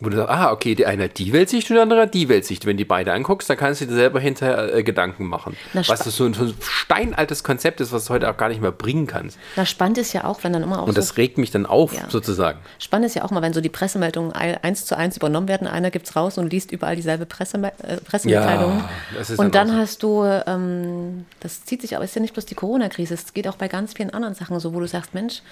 wo 0.00 0.08
du 0.08 0.16
sagst, 0.16 0.30
ah, 0.30 0.52
okay, 0.52 0.74
der 0.74 0.88
eine 0.88 1.04
hat 1.04 1.18
die 1.18 1.32
Weltsicht 1.32 1.70
und 1.70 1.74
der 1.74 1.82
andere 1.82 2.02
hat 2.02 2.14
die 2.14 2.28
Weltsicht. 2.28 2.66
Wenn 2.66 2.76
die 2.76 2.84
beide 2.84 3.12
anguckst, 3.12 3.48
dann 3.50 3.56
kannst 3.56 3.80
du 3.80 3.86
dir 3.86 3.94
selber 3.94 4.18
hinterher 4.18 4.74
äh, 4.74 4.82
Gedanken 4.82 5.26
machen. 5.26 5.56
Na, 5.74 5.86
was 5.86 6.00
das 6.00 6.16
so 6.16 6.24
ein, 6.24 6.34
so 6.34 6.44
ein, 6.44 6.54
steinaltes 6.60 7.44
Konzept 7.44 7.80
ist, 7.80 7.92
was 7.92 8.06
du 8.06 8.14
heute 8.14 8.30
auch 8.30 8.36
gar 8.36 8.48
nicht 8.48 8.60
mehr 8.60 8.72
bringen 8.72 9.06
kannst. 9.06 9.38
Na, 9.56 9.66
spannend 9.66 9.98
ist 9.98 10.12
ja 10.12 10.24
auch, 10.24 10.42
wenn 10.42 10.52
dann 10.52 10.62
immer 10.62 10.82
auch 10.82 10.88
Und 10.88 10.96
das 10.96 11.16
regt 11.16 11.38
mich 11.38 11.50
dann 11.50 11.66
auf, 11.66 11.94
ja. 11.94 12.08
sozusagen. 12.08 12.58
Spannend 12.78 13.06
ist 13.06 13.14
ja 13.14 13.24
auch 13.24 13.30
mal, 13.30 13.42
wenn 13.42 13.52
so 13.52 13.60
die 13.60 13.68
Pressemeldungen 13.68 14.32
eins 14.32 14.86
zu 14.86 14.96
eins 14.96 15.16
übernommen 15.16 15.48
werden, 15.48 15.66
einer 15.66 15.90
gibt 15.90 16.06
es 16.06 16.16
raus 16.16 16.38
und 16.38 16.50
liest 16.50 16.72
überall 16.72 16.96
dieselbe 16.96 17.26
Presseme 17.26 17.72
äh, 17.82 17.98
Pressemitteilung. 17.98 18.78
Ja, 18.78 18.90
das 19.16 19.30
ist 19.30 19.38
und 19.38 19.54
dann, 19.54 19.68
dann 19.68 19.76
hast 19.76 20.02
du, 20.02 20.24
ähm, 20.24 21.26
das 21.40 21.64
zieht 21.64 21.82
sich 21.82 21.94
aber, 21.94 22.04
ist 22.04 22.14
ja 22.14 22.22
nicht 22.22 22.34
bloß 22.34 22.46
die 22.46 22.54
Corona-Krise, 22.54 23.14
es 23.14 23.32
geht 23.32 23.46
auch 23.46 23.56
bei 23.56 23.68
ganz 23.68 23.92
vielen 23.92 24.10
anderen 24.10 24.34
Sachen 24.34 24.58
so, 24.60 24.72
wo 24.74 24.80
du 24.80 24.86
sagst, 24.86 25.14
Mensch, 25.14 25.42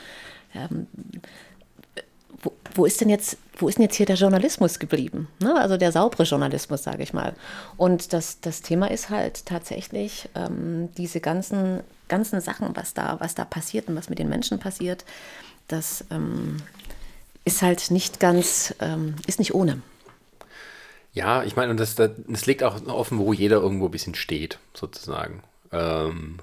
ähm, 0.55 0.86
wo, 2.43 2.53
wo, 2.74 2.86
ist 2.86 3.01
denn 3.01 3.09
jetzt, 3.09 3.36
wo 3.57 3.68
ist 3.68 3.78
denn 3.78 3.84
jetzt 3.84 3.97
hier 3.97 4.07
der 4.07 4.16
Journalismus 4.16 4.78
geblieben? 4.78 5.28
Ne? 5.41 5.59
Also 5.59 5.76
der 5.76 5.93
saubere 5.93 6.24
Journalismus, 6.24 6.82
sage 6.82 7.03
ich 7.03 7.12
mal. 7.12 7.34
Und 7.76 8.12
das, 8.12 8.41
das 8.41 8.62
Thema 8.62 8.91
ist 8.91 9.11
halt 9.11 9.47
tatsächlich 9.47 10.28
ähm, 10.34 10.89
diese 10.97 11.20
ganzen, 11.20 11.80
ganzen 12.09 12.41
Sachen, 12.41 12.74
was 12.76 12.95
da, 12.95 13.16
was 13.20 13.34
da 13.34 13.45
passiert 13.45 13.89
und 13.89 13.97
was 13.97 14.09
mit 14.09 14.18
den 14.18 14.28
Menschen 14.28 14.59
passiert, 14.59 15.05
das 15.66 16.05
ähm, 16.11 16.59
ist 17.45 17.62
halt 17.62 17.91
nicht 17.91 18.20
ganz, 18.20 18.74
ähm, 18.80 19.16
ist 19.26 19.39
nicht 19.39 19.55
ohne. 19.55 19.82
Ja, 21.12 21.43
ich 21.43 21.57
meine, 21.57 21.70
und 21.70 21.80
das, 21.80 21.95
das 21.97 22.47
liegt 22.47 22.62
auch 22.62 22.86
offen, 22.86 23.18
wo 23.18 23.32
jeder 23.32 23.57
irgendwo 23.57 23.86
ein 23.86 23.91
bisschen 23.91 24.14
steht, 24.14 24.59
sozusagen. 24.74 25.43
Ähm, 25.72 26.39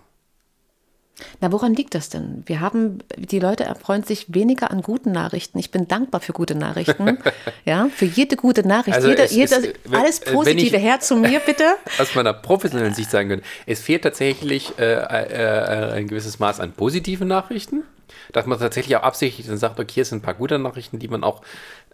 na, 1.40 1.52
woran 1.52 1.74
liegt 1.74 1.96
das 1.96 2.10
denn? 2.10 2.44
Wir 2.46 2.60
haben, 2.60 3.00
die 3.18 3.40
Leute 3.40 3.64
erfreuen 3.64 4.04
sich 4.04 4.34
weniger 4.34 4.72
an 4.72 4.82
guten 4.82 5.12
Nachrichten. 5.12 5.58
Ich 5.60 5.72
bin 5.72 5.88
dankbar 5.88 6.20
für 6.20 6.34
gute 6.34 6.56
Nachrichten. 6.56 7.18
ja, 7.66 7.88
für 7.94 8.06
jede 8.06 8.36
gute 8.36 8.68
Nachricht. 8.68 8.96
Also 8.96 9.10
jede, 9.10 9.26
jede, 9.28 9.56
ist, 9.56 9.74
alles 9.92 10.20
Positive 10.20 10.78
her 10.78 11.00
zu 11.00 11.16
mir, 11.16 11.40
bitte. 11.40 11.64
Aus 12.00 12.16
meiner 12.16 12.34
professionellen 12.34 12.94
Sicht 12.94 13.12
sagen 13.12 13.30
können, 13.30 13.44
es 13.66 13.80
fehlt 13.80 14.04
tatsächlich 14.04 14.78
äh, 14.78 14.94
äh, 14.94 15.94
ein 15.94 16.08
gewisses 16.08 16.40
Maß 16.40 16.60
an 16.60 16.74
positiven 16.74 17.28
Nachrichten. 17.28 17.84
Dass 18.34 18.46
man 18.46 18.60
tatsächlich 18.60 18.96
auch 18.98 19.04
absichtlich 19.04 19.48
dann 19.48 19.58
sagt, 19.58 19.80
okay, 19.80 19.94
hier 19.94 20.06
sind 20.06 20.20
ein 20.20 20.22
paar 20.22 20.34
gute 20.34 20.60
Nachrichten, 20.60 21.00
die 21.00 21.08
man 21.08 21.24
auch 21.24 21.42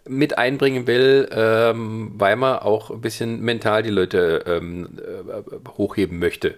mit 0.08 0.36
einbringen 0.38 0.86
will, 0.86 1.28
ähm, 1.30 2.12
weil 2.14 2.36
man 2.36 2.58
auch 2.58 2.90
ein 2.90 3.00
bisschen 3.00 3.40
mental 3.40 3.82
die 3.82 3.90
Leute 3.90 4.44
ähm, 4.46 4.98
äh, 4.98 5.70
hochheben 5.76 6.18
möchte. 6.18 6.56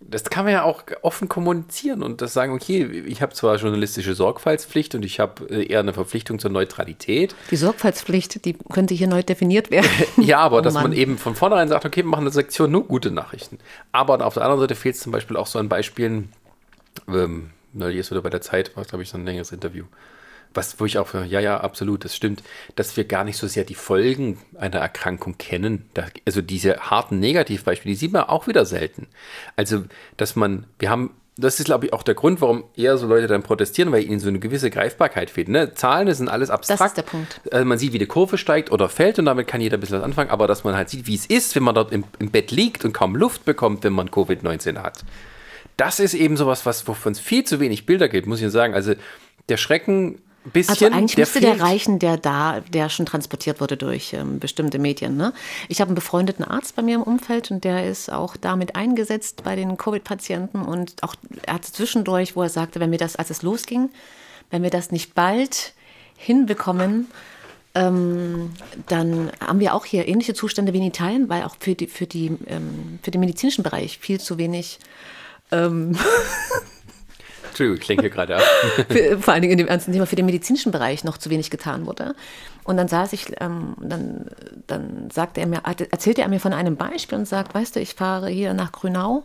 Das 0.00 0.24
kann 0.24 0.44
man 0.44 0.52
ja 0.52 0.62
auch 0.62 0.84
offen 1.02 1.28
kommunizieren 1.28 2.02
und 2.02 2.20
das 2.20 2.34
sagen, 2.34 2.52
okay, 2.52 2.84
ich 2.84 3.22
habe 3.22 3.32
zwar 3.32 3.56
journalistische 3.56 4.14
Sorgfaltspflicht 4.14 4.94
und 4.94 5.04
ich 5.04 5.20
habe 5.20 5.48
äh, 5.48 5.66
eher 5.66 5.80
eine 5.80 5.94
Verpflichtung 5.94 6.38
zur 6.38 6.50
Neutralität. 6.50 7.34
Die 7.50 7.56
Sorgfaltspflicht, 7.56 8.44
die 8.44 8.52
könnte 8.52 8.94
hier 8.94 9.08
neu 9.08 9.22
definiert 9.22 9.70
werden. 9.70 9.88
ja, 10.18 10.38
aber 10.38 10.58
oh 10.58 10.60
dass 10.60 10.74
Mann. 10.74 10.84
man 10.84 10.92
eben 10.92 11.16
von 11.16 11.34
vornherein 11.34 11.68
sagt, 11.68 11.86
okay, 11.86 12.02
wir 12.02 12.10
machen 12.10 12.22
eine 12.22 12.30
Sektion 12.30 12.70
nur 12.70 12.86
gute 12.86 13.10
Nachrichten. 13.10 13.58
Aber 13.90 14.24
auf 14.24 14.34
der 14.34 14.42
anderen 14.42 14.60
Seite 14.60 14.74
fehlt 14.74 14.96
es 14.96 15.00
zum 15.00 15.12
Beispiel 15.12 15.36
auch 15.36 15.46
so 15.46 15.58
an 15.58 15.70
Beispielen, 15.70 16.30
ähm, 17.08 17.50
neulich 17.72 17.98
ist 17.98 18.10
wieder 18.10 18.22
bei 18.22 18.30
der 18.30 18.42
Zeit, 18.42 18.76
war 18.76 18.84
glaube 18.84 19.02
ich 19.02 19.08
so 19.08 19.16
ein 19.16 19.24
längeres 19.24 19.50
Interview, 19.50 19.84
was, 20.56 20.80
wo 20.80 20.84
ich 20.84 20.98
auch, 20.98 21.14
ja, 21.14 21.40
ja, 21.40 21.60
absolut, 21.60 22.04
das 22.04 22.16
stimmt, 22.16 22.42
dass 22.74 22.96
wir 22.96 23.04
gar 23.04 23.24
nicht 23.24 23.36
so 23.36 23.46
sehr 23.46 23.64
die 23.64 23.74
Folgen 23.74 24.38
einer 24.58 24.78
Erkrankung 24.78 25.38
kennen. 25.38 25.88
Da, 25.94 26.06
also 26.24 26.42
diese 26.42 26.76
harten 26.76 27.20
Negativbeispiele, 27.20 27.92
die 27.92 27.98
sieht 27.98 28.12
man 28.12 28.24
auch 28.24 28.46
wieder 28.46 28.64
selten. 28.64 29.06
Also, 29.56 29.84
dass 30.16 30.36
man, 30.36 30.66
wir 30.78 30.90
haben, 30.90 31.10
das 31.38 31.60
ist, 31.60 31.66
glaube 31.66 31.86
ich, 31.86 31.92
auch 31.92 32.02
der 32.02 32.14
Grund, 32.14 32.40
warum 32.40 32.64
eher 32.76 32.96
so 32.96 33.06
Leute 33.06 33.26
dann 33.26 33.42
protestieren, 33.42 33.92
weil 33.92 34.04
ihnen 34.04 34.20
so 34.20 34.28
eine 34.28 34.38
gewisse 34.38 34.70
Greifbarkeit 34.70 35.28
fehlt. 35.28 35.48
Ne? 35.48 35.74
Zahlen 35.74 36.12
sind 36.14 36.28
alles 36.28 36.48
abstrakt. 36.48 36.80
Das 36.80 36.86
ist 36.88 36.96
der 36.96 37.02
Punkt. 37.02 37.40
Also 37.52 37.64
man 37.66 37.78
sieht, 37.78 37.92
wie 37.92 37.98
die 37.98 38.06
Kurve 38.06 38.38
steigt 38.38 38.72
oder 38.72 38.88
fällt 38.88 39.18
und 39.18 39.26
damit 39.26 39.46
kann 39.46 39.60
jeder 39.60 39.76
ein 39.76 39.80
bisschen 39.80 39.98
was 39.98 40.04
anfangen, 40.04 40.30
aber 40.30 40.46
dass 40.46 40.64
man 40.64 40.74
halt 40.74 40.88
sieht, 40.88 41.06
wie 41.06 41.14
es 41.14 41.26
ist, 41.26 41.54
wenn 41.54 41.62
man 41.62 41.74
dort 41.74 41.92
im, 41.92 42.04
im 42.18 42.30
Bett 42.30 42.50
liegt 42.50 42.84
und 42.86 42.94
kaum 42.94 43.14
Luft 43.14 43.44
bekommt, 43.44 43.84
wenn 43.84 43.92
man 43.92 44.08
Covid-19 44.08 44.78
hat. 44.78 45.04
Das 45.76 46.00
ist 46.00 46.14
eben 46.14 46.38
sowas, 46.38 46.64
was, 46.64 46.88
wovon 46.88 47.12
es 47.12 47.20
viel 47.20 47.44
zu 47.44 47.60
wenig 47.60 47.84
Bilder 47.84 48.08
gibt, 48.08 48.26
muss 48.26 48.40
ich 48.40 48.50
sagen. 48.50 48.72
Also 48.72 48.94
der 49.50 49.58
Schrecken 49.58 50.20
bisschen. 50.50 50.70
Also 50.70 50.86
eigentlich 50.86 51.14
der 51.14 51.22
müsste 51.22 51.40
der 51.40 51.60
reichen, 51.60 51.98
der 51.98 52.16
da, 52.16 52.60
der 52.60 52.88
schon 52.88 53.06
transportiert 53.06 53.60
wurde 53.60 53.76
durch 53.76 54.12
ähm, 54.12 54.38
bestimmte 54.38 54.78
Medien. 54.78 55.16
Ne? 55.16 55.32
Ich 55.68 55.80
habe 55.80 55.88
einen 55.88 55.94
befreundeten 55.94 56.44
Arzt 56.44 56.76
bei 56.76 56.82
mir 56.82 56.96
im 56.96 57.02
Umfeld 57.02 57.50
und 57.50 57.64
der 57.64 57.88
ist 57.88 58.12
auch 58.12 58.36
damit 58.36 58.76
eingesetzt 58.76 59.42
bei 59.44 59.56
den 59.56 59.76
Covid-Patienten 59.76 60.62
und 60.62 61.02
auch 61.02 61.14
er 61.44 61.54
hatte 61.54 61.72
zwischendurch, 61.72 62.36
wo 62.36 62.42
er 62.42 62.48
sagte, 62.48 62.80
wenn 62.80 62.90
wir 62.90 62.98
das, 62.98 63.16
als 63.16 63.30
es 63.30 63.42
losging, 63.42 63.90
wenn 64.50 64.62
wir 64.62 64.70
das 64.70 64.90
nicht 64.90 65.14
bald 65.14 65.74
hinbekommen, 66.16 67.08
ähm, 67.74 68.52
dann 68.88 69.30
haben 69.38 69.60
wir 69.60 69.74
auch 69.74 69.84
hier 69.84 70.08
ähnliche 70.08 70.32
Zustände 70.34 70.72
wie 70.72 70.78
in 70.78 70.84
Italien, 70.84 71.28
weil 71.28 71.42
auch 71.42 71.56
für, 71.60 71.74
die, 71.74 71.88
für, 71.88 72.06
die, 72.06 72.36
ähm, 72.46 72.98
für 73.02 73.10
den 73.10 73.20
medizinischen 73.20 73.62
Bereich 73.62 73.98
viel 73.98 74.18
zu 74.18 74.38
wenig 74.38 74.78
Entschuldigung, 77.56 77.80
ich 77.80 77.88
lenke 77.88 78.10
gerade 78.10 78.36
ab. 78.36 78.42
für, 78.88 79.18
vor 79.18 79.32
allen 79.32 79.42
Dingen 79.42 79.52
in 79.52 79.58
dem 79.58 79.68
ernsten 79.68 79.92
Thema 79.92 80.06
für 80.06 80.16
den 80.16 80.26
medizinischen 80.26 80.72
Bereich 80.72 81.04
noch 81.04 81.16
zu 81.16 81.30
wenig 81.30 81.50
getan 81.50 81.86
wurde. 81.86 82.14
Und 82.64 82.76
dann 82.76 82.88
saß 82.88 83.12
ich, 83.14 83.32
ähm, 83.40 83.74
dann, 83.80 84.26
dann 84.66 85.08
sagte 85.10 85.40
er 85.40 85.46
mir, 85.46 85.62
erzählte 85.64 86.22
er 86.22 86.28
mir 86.28 86.40
von 86.40 86.52
einem 86.52 86.76
Beispiel 86.76 87.16
und 87.16 87.26
sagt, 87.26 87.54
weißt 87.54 87.76
du, 87.76 87.80
ich 87.80 87.94
fahre 87.94 88.28
hier 88.28 88.52
nach 88.52 88.72
Grünau 88.72 89.24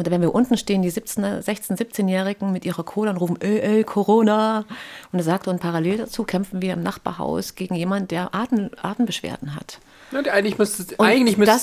und 0.00 0.10
wenn 0.10 0.22
wir 0.22 0.34
unten 0.34 0.56
stehen, 0.56 0.80
die 0.80 0.88
17, 0.88 1.42
16, 1.42 1.76
17-Jährigen 1.76 2.52
mit 2.52 2.64
ihrer 2.64 2.84
Cola 2.84 3.10
und 3.10 3.18
rufen, 3.18 3.36
ey, 3.40 3.60
ey, 3.60 3.84
Corona. 3.84 4.64
Und 5.12 5.18
er 5.18 5.24
sagte, 5.24 5.50
und 5.50 5.60
parallel 5.60 5.98
dazu 5.98 6.24
kämpfen 6.24 6.62
wir 6.62 6.72
im 6.72 6.82
Nachbarhaus 6.82 7.54
gegen 7.54 7.74
jemanden, 7.74 8.08
der 8.08 8.34
Atem, 8.34 8.70
Atembeschwerden 8.80 9.54
hat. 9.54 9.78
Ja, 10.10 10.20
eigentlich 10.32 10.56
müsst 10.56 10.80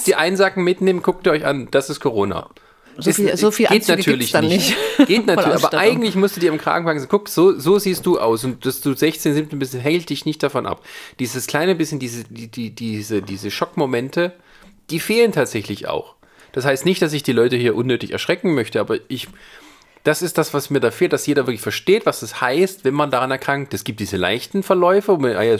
ihr 0.07 0.13
die 0.13 0.15
Einsacken 0.15 0.63
mitnehmen, 0.63 1.01
guckt 1.01 1.25
ihr 1.25 1.31
euch 1.31 1.45
an, 1.45 1.69
das 1.71 1.89
ist 1.89 1.99
Corona. 1.99 2.47
So 2.99 3.13
viel, 3.13 3.37
so 3.37 3.51
viel 3.51 3.67
geht 3.67 3.87
natürlich 3.87 4.31
dann 4.31 4.47
nicht. 4.47 4.75
nicht. 4.97 5.07
Geht 5.07 5.27
natürlich, 5.27 5.63
aber 5.63 5.77
eigentlich 5.77 6.15
müsste 6.15 6.39
dir 6.39 6.51
im 6.51 6.57
Kragen 6.57 6.85
packen, 6.85 7.05
guck, 7.07 7.29
so, 7.29 7.57
so 7.59 7.77
siehst 7.77 8.05
du 8.05 8.19
aus 8.19 8.43
und 8.43 8.65
dass 8.65 8.81
du 8.81 8.95
16, 8.95 9.33
17 9.33 9.59
bist, 9.59 9.75
hält 9.75 10.09
dich 10.09 10.25
nicht 10.25 10.41
davon 10.41 10.65
ab. 10.65 10.83
Dieses 11.19 11.47
kleine 11.47 11.75
bisschen, 11.75 11.99
diese, 11.99 12.23
die, 12.23 12.47
die, 12.47 12.71
diese, 12.71 13.21
diese 13.21 13.51
Schockmomente, 13.51 14.33
die 14.89 14.99
fehlen 14.99 15.31
tatsächlich 15.31 15.87
auch. 15.87 16.15
Das 16.53 16.65
heißt 16.65 16.85
nicht, 16.85 17.01
dass 17.01 17.13
ich 17.13 17.23
die 17.23 17.33
Leute 17.33 17.55
hier 17.55 17.75
unnötig 17.75 18.11
erschrecken 18.11 18.55
möchte, 18.55 18.79
aber 18.79 18.97
ich, 19.09 19.27
das 20.07 20.21
ist 20.21 20.37
das, 20.37 20.53
was 20.53 20.69
mir 20.69 20.79
da 20.79 20.89
fehlt, 20.89 21.11
dass 21.11 21.25
jeder 21.25 21.47
wirklich 21.47 21.59
versteht, 21.59 22.05
was 22.05 22.21
das 22.21 22.39
heißt, 22.39 22.85
wenn 22.85 22.93
man 22.93 23.11
daran 23.11 23.29
erkrankt. 23.29 23.73
Es 23.73 23.83
gibt 23.83 23.99
diese 23.99 24.15
leichten 24.15 24.63
Verläufe. 24.63 25.11
Ah 25.11 25.57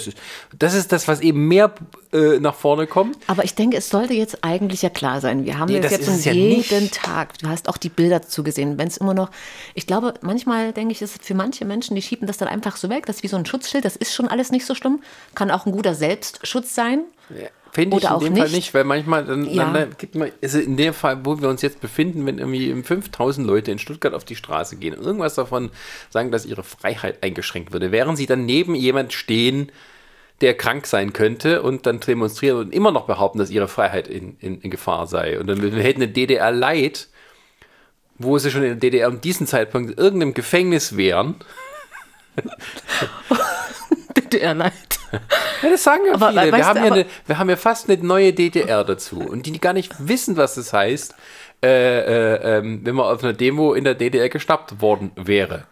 das 0.58 0.74
ist 0.74 0.94
das, 0.94 1.10
was 1.10 1.20
eben 1.20 1.50
mehr 1.50 1.74
äh, 2.14 2.40
nach 2.40 2.56
vorne 2.56 2.88
kommt. 2.88 3.18
Aber 3.28 3.44
ich 3.44 3.56
denke, 3.56 3.76
es 3.76 3.90
sollte 3.90 4.14
jetzt 4.14 4.46
eigentlich 4.46 4.82
ja 4.82 4.90
klar 4.90 5.20
sein. 5.20 5.44
Wir 5.44 5.60
haben 5.60 5.70
nee, 5.70 5.82
das 5.82 5.92
jetzt 5.92 6.26
ja 6.26 6.32
jeden 6.32 6.60
nicht. 6.60 6.94
Tag. 6.94 7.38
Du 7.40 7.50
hast 7.50 7.68
auch 7.68 7.76
die 7.76 7.90
Bilder 7.90 8.22
dazu 8.22 8.42
gesehen. 8.42 8.78
Wenn 8.78 8.88
es 8.88 8.96
immer 8.96 9.14
noch, 9.14 9.32
ich 9.74 9.86
glaube, 9.86 10.14
manchmal 10.22 10.72
denke 10.72 10.94
ich, 10.94 11.02
ist 11.02 11.22
für 11.22 11.34
manche 11.34 11.66
Menschen, 11.66 11.96
die 11.96 12.02
schieben 12.02 12.26
das 12.26 12.38
dann 12.38 12.48
einfach 12.48 12.78
so 12.78 12.90
weg. 12.90 13.06
Das 13.06 13.18
ist 13.18 13.24
wie 13.24 13.28
so 13.28 13.36
ein 13.36 13.46
Schutzschild. 13.46 13.84
Das 13.84 13.98
ist 13.98 14.14
schon 14.14 14.30
alles 14.30 14.50
nicht 14.50 14.66
so 14.66 14.76
schlimm. 14.76 15.02
Kann 15.36 15.52
auch 15.52 15.66
ein 15.66 15.74
guter 15.74 15.94
Selbstschutz 15.94 16.74
sein. 16.74 17.02
Ja. 17.30 17.50
Finde 17.78 17.98
ich 17.98 18.10
in 18.10 18.20
dem 18.20 18.34
nicht. 18.34 18.42
Fall 18.42 18.52
nicht, 18.52 18.74
weil 18.74 18.84
manchmal 18.86 19.24
dann, 19.24 19.48
ja. 19.54 19.72
dann 19.72 19.96
gibt 20.00 20.16
man, 20.16 20.32
also 20.42 20.58
in 20.58 20.78
dem 20.78 20.96
Fall, 20.96 21.24
wo 21.24 21.40
wir 21.40 21.48
uns 21.48 21.62
jetzt 21.62 21.80
befinden, 21.80 22.26
wenn 22.26 22.40
irgendwie 22.40 22.74
5000 22.74 23.46
Leute 23.46 23.72
in 23.72 23.78
Stuttgart 23.78 24.16
auf 24.16 24.26
die 24.26 24.36
Straße 24.36 24.78
gehen 24.78 24.96
und 24.96 25.06
irgendwas 25.06 25.36
davon 25.36 25.70
sagen, 26.10 26.32
dass 26.32 26.48
ihre 26.48 26.64
Freiheit 26.64 27.22
eingeschränkt 27.22 27.74
würde, 27.74 27.92
während 27.92 28.18
sie 28.18 28.26
dann 28.26 28.48
neben 28.48 28.74
jemand 28.74 29.14
stehen, 29.14 29.72
der 30.42 30.56
krank 30.58 30.88
sein 30.88 31.14
könnte 31.14 31.62
und 31.62 31.86
dann 31.86 32.00
demonstrieren 32.00 32.58
und 32.58 32.74
immer 32.74 32.92
noch 32.92 33.06
behaupten, 33.06 33.38
dass 33.38 33.52
ihre 33.52 33.68
Freiheit 33.68 34.08
in, 34.08 34.38
in, 34.40 34.60
in 34.60 34.72
Gefahr 34.72 35.06
sei. 35.06 35.40
Und 35.40 35.46
dann 35.46 35.62
wir 35.62 35.70
hätten 35.84 36.02
eine 36.02 36.12
DDR 36.12 36.52
Leid, 36.52 37.10
wo 38.18 38.40
sie 38.40 38.50
schon 38.50 38.64
in 38.64 38.70
der 38.70 38.78
DDR 38.78 39.08
um 39.08 39.22
diesen 39.22 39.46
Zeitpunkt 39.46 39.92
in 39.92 39.98
irgendeinem 40.00 40.34
Gefängnis 40.34 40.98
wären. 40.98 41.36
DDR 44.22 44.54
Leid. 44.54 44.74
Ja, 45.64 45.70
das 45.70 45.84
sagen 45.84 46.02
ja 46.06 46.14
aber, 46.14 46.30
viele. 46.30 46.52
Wir 46.52 46.68
haben, 46.68 46.78
ja 46.78 46.92
eine, 46.92 47.06
wir 47.26 47.38
haben 47.40 47.50
ja 47.50 47.56
fast 47.56 47.90
eine 47.90 48.04
neue 48.04 48.34
DDR 48.34 48.84
dazu 48.84 49.20
und 49.20 49.46
die 49.46 49.60
gar 49.60 49.74
nicht 49.74 49.96
wissen, 50.00 50.38
was 50.38 50.56
das 50.56 50.74
heißt, 50.74 51.16
äh, 51.64 51.68
äh, 51.68 52.58
äh, 52.58 52.62
wenn 52.84 52.94
man 52.94 53.06
auf 53.06 53.24
einer 53.24 53.34
Demo 53.34 53.74
in 53.74 53.84
der 53.84 53.96
DDR 53.96 54.30
geschnappt 54.30 54.82
worden 54.82 55.12
wäre. 55.16 55.64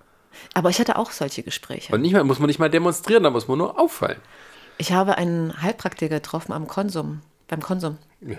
Aber 0.53 0.69
ich 0.69 0.79
hatte 0.79 0.97
auch 0.97 1.11
solche 1.11 1.43
Gespräche. 1.43 1.93
Und 1.93 2.01
nicht 2.01 2.13
mal, 2.13 2.23
muss 2.23 2.39
man 2.39 2.47
nicht 2.47 2.59
mal 2.59 2.69
demonstrieren, 2.69 3.23
da 3.23 3.29
muss 3.29 3.47
man 3.47 3.57
nur 3.57 3.79
auffallen. 3.79 4.19
Ich 4.77 4.93
habe 4.93 5.17
einen 5.17 5.61
Heilpraktiker 5.61 6.15
getroffen 6.15 6.53
am 6.53 6.65
Konsum, 6.67 7.21
beim 7.47 7.61
Konsum. 7.61 7.97
Ja, 8.21 8.37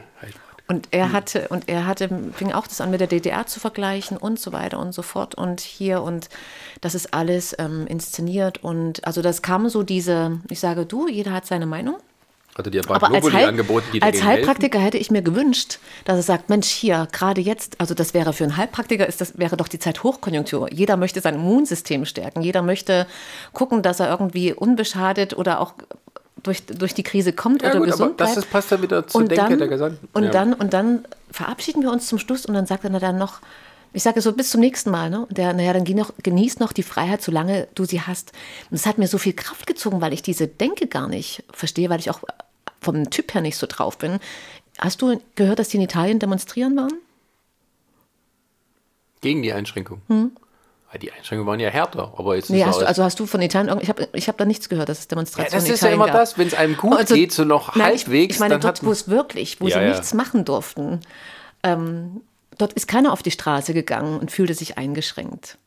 und 0.68 0.88
er 0.90 1.12
hatte, 1.12 1.48
und 1.48 1.68
er 1.68 1.86
hatte, 1.86 2.08
fing 2.34 2.52
auch 2.52 2.66
das 2.66 2.80
an, 2.80 2.90
mit 2.90 3.00
der 3.00 3.06
DDR 3.06 3.46
zu 3.46 3.60
vergleichen 3.60 4.16
und 4.16 4.40
so 4.40 4.52
weiter 4.52 4.80
und 4.80 4.92
so 4.92 5.02
fort. 5.02 5.36
Und 5.36 5.60
hier 5.60 6.02
und 6.02 6.28
das 6.80 6.94
ist 6.94 7.14
alles 7.14 7.54
ähm, 7.58 7.86
inszeniert. 7.86 8.64
Und 8.64 9.04
also 9.06 9.22
das 9.22 9.42
kam 9.42 9.68
so 9.68 9.84
diese, 9.84 10.40
ich 10.50 10.58
sage 10.58 10.84
du, 10.84 11.08
jeder 11.08 11.32
hat 11.32 11.46
seine 11.46 11.66
Meinung. 11.66 11.96
Hatte 12.58 12.70
dir 12.70 12.82
aber 12.88 13.14
als, 13.14 13.32
Heil, 13.32 13.48
angeboten, 13.48 13.86
die 13.92 14.00
als 14.02 14.22
Heilpraktiker 14.24 14.78
helfen? 14.78 14.84
hätte 14.86 14.98
ich 14.98 15.10
mir 15.10 15.20
gewünscht, 15.20 15.78
dass 16.06 16.16
er 16.16 16.22
sagt, 16.22 16.48
Mensch, 16.48 16.68
hier, 16.68 17.06
gerade 17.12 17.42
jetzt, 17.42 17.78
also 17.78 17.92
das 17.92 18.14
wäre 18.14 18.32
für 18.32 18.44
einen 18.44 18.56
Heilpraktiker, 18.56 19.06
ist 19.06 19.20
das 19.20 19.38
wäre 19.38 19.58
doch 19.58 19.68
die 19.68 19.78
Zeit 19.78 20.02
Hochkonjunktur. 20.02 20.72
Jeder 20.72 20.96
möchte 20.96 21.20
sein 21.20 21.34
Immunsystem 21.34 22.06
stärken. 22.06 22.40
Jeder 22.40 22.62
möchte 22.62 23.06
gucken, 23.52 23.82
dass 23.82 24.00
er 24.00 24.08
irgendwie 24.08 24.54
unbeschadet 24.54 25.36
oder 25.36 25.60
auch 25.60 25.74
durch, 26.42 26.64
durch 26.66 26.94
die 26.94 27.02
Krise 27.02 27.32
kommt 27.32 27.62
ja, 27.62 27.70
oder 27.70 27.80
gut, 27.80 27.90
gesund 27.90 28.16
bleibt. 28.16 28.36
Das 28.36 28.46
passt 28.46 28.70
ja 28.70 28.80
wieder 28.80 29.06
zur 29.06 29.24
Denke 29.24 29.36
dann, 29.36 29.58
der 29.58 29.68
Gesandten. 29.68 30.08
Und, 30.12 30.24
ja. 30.24 30.30
dann, 30.30 30.52
und 30.54 30.72
dann 30.72 31.04
verabschieden 31.30 31.82
wir 31.82 31.90
uns 31.90 32.06
zum 32.06 32.18
Schluss 32.18 32.46
und 32.46 32.54
dann 32.54 32.66
sagt 32.66 32.84
er 32.84 32.90
dann 32.90 33.18
noch, 33.18 33.40
ich 33.92 34.02
sage 34.02 34.20
so, 34.20 34.32
bis 34.32 34.50
zum 34.50 34.60
nächsten 34.60 34.90
Mal. 34.90 35.08
Ne? 35.08 35.20
Und 35.20 35.38
der, 35.38 35.54
naja, 35.54 35.72
dann 35.72 35.84
noch, 35.96 36.12
genieß 36.22 36.58
noch 36.58 36.72
die 36.72 36.82
Freiheit, 36.82 37.22
solange 37.22 37.66
du 37.74 37.86
sie 37.86 38.02
hast. 38.02 38.32
Und 38.70 38.76
es 38.76 38.86
hat 38.86 38.98
mir 38.98 39.08
so 39.08 39.16
viel 39.16 39.32
Kraft 39.32 39.66
gezogen, 39.66 40.00
weil 40.00 40.12
ich 40.12 40.22
diese 40.22 40.46
Denke 40.46 40.86
gar 40.86 41.08
nicht 41.08 41.44
verstehe, 41.50 41.88
weil 41.88 42.00
ich 42.00 42.10
auch 42.10 42.20
vom 42.80 43.08
Typ 43.10 43.32
her 43.34 43.40
nicht 43.40 43.56
so 43.56 43.66
drauf 43.66 43.96
bin. 43.96 44.18
Hast 44.78 45.00
du 45.00 45.20
gehört, 45.34 45.58
dass 45.58 45.68
die 45.68 45.78
in 45.78 45.82
Italien 45.82 46.18
demonstrieren 46.18 46.76
waren? 46.76 46.92
Gegen 49.22 49.42
die 49.42 49.52
Einschränkung. 49.52 50.02
Hm? 50.08 50.32
Die 50.98 51.12
Einschränkungen 51.12 51.46
waren 51.48 51.60
ja 51.60 51.70
härter, 51.70 52.12
aber 52.16 52.36
jetzt 52.36 52.50
nee, 52.50 52.64
hast 52.64 52.80
du, 52.80 52.86
also 52.86 53.02
hast 53.02 53.18
du 53.20 53.26
von 53.26 53.40
Italien, 53.42 53.78
ich 53.80 53.88
habe 53.88 54.08
ich 54.12 54.28
hab 54.28 54.36
da 54.38 54.44
nichts 54.44 54.68
gehört, 54.68 54.88
dass 54.88 55.00
es 55.00 55.08
Demonstrationen 55.08 55.64
ja, 55.64 55.68
Das 55.68 55.68
ist 55.68 55.82
ja 55.82 55.90
immer 55.90 56.06
gab. 56.06 56.14
das, 56.14 56.38
wenn 56.38 56.46
es 56.46 56.54
einem 56.54 56.76
gut 56.76 56.96
also, 56.96 57.14
geht, 57.14 57.32
so 57.32 57.44
noch 57.44 57.74
nein, 57.76 57.88
halbwegs. 57.88 58.30
Ich, 58.30 58.36
ich 58.36 58.40
meine, 58.40 58.58
dort, 58.58 58.84
wo 58.84 58.92
es 58.92 59.08
wirklich, 59.08 59.60
wo 59.60 59.68
ja, 59.68 59.78
sie 59.78 59.84
ja. 59.84 59.90
nichts 59.90 60.14
machen 60.14 60.44
durften, 60.44 61.00
ähm, 61.62 62.22
dort 62.58 62.72
ist 62.72 62.88
keiner 62.88 63.12
auf 63.12 63.22
die 63.22 63.30
Straße 63.30 63.74
gegangen 63.74 64.18
und 64.18 64.30
fühlte 64.30 64.54
sich 64.54 64.78
eingeschränkt. 64.78 65.58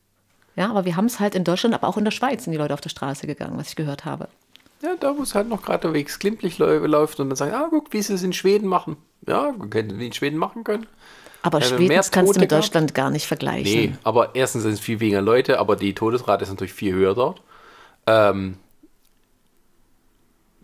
Ja, 0.56 0.70
aber 0.70 0.84
wir 0.84 0.96
haben 0.96 1.06
es 1.06 1.20
halt 1.20 1.34
in 1.34 1.44
Deutschland, 1.44 1.74
aber 1.74 1.88
auch 1.88 1.96
in 1.96 2.04
der 2.04 2.10
Schweiz 2.10 2.44
sind 2.44 2.52
die 2.52 2.58
Leute 2.58 2.74
auf 2.74 2.80
der 2.80 2.90
Straße 2.90 3.26
gegangen, 3.26 3.56
was 3.56 3.68
ich 3.68 3.76
gehört 3.76 4.04
habe. 4.04 4.28
Ja, 4.82 4.94
da 4.98 5.16
wo 5.16 5.22
es 5.22 5.34
halt 5.34 5.48
noch 5.48 5.62
geradewegs 5.62 6.18
glimpflich 6.18 6.58
läuft 6.58 7.20
und 7.20 7.28
dann 7.28 7.36
sagen, 7.36 7.52
ah, 7.52 7.68
guck, 7.70 7.92
wie 7.92 8.00
sie 8.00 8.14
es 8.14 8.22
in 8.22 8.32
Schweden 8.32 8.66
machen. 8.66 8.96
Ja, 9.26 9.54
wie 9.58 10.06
in 10.06 10.12
Schweden 10.12 10.38
machen 10.38 10.64
können. 10.64 10.86
Aber 11.42 11.62
Schweden 11.62 12.00
kannst 12.10 12.36
du 12.36 12.40
mit 12.40 12.52
Deutschland 12.52 12.94
gar 12.94 13.10
nicht 13.10 13.26
vergleichen. 13.26 13.72
Nee, 13.72 13.92
aber 14.04 14.34
erstens 14.34 14.62
sind 14.62 14.72
es 14.72 14.80
viel 14.80 15.00
weniger 15.00 15.22
Leute, 15.22 15.58
aber 15.58 15.76
die 15.76 15.94
Todesrate 15.94 16.44
ist 16.44 16.50
natürlich 16.50 16.72
viel 16.72 16.92
höher 16.92 17.14
dort. 17.14 17.42
Ähm, 18.06 18.56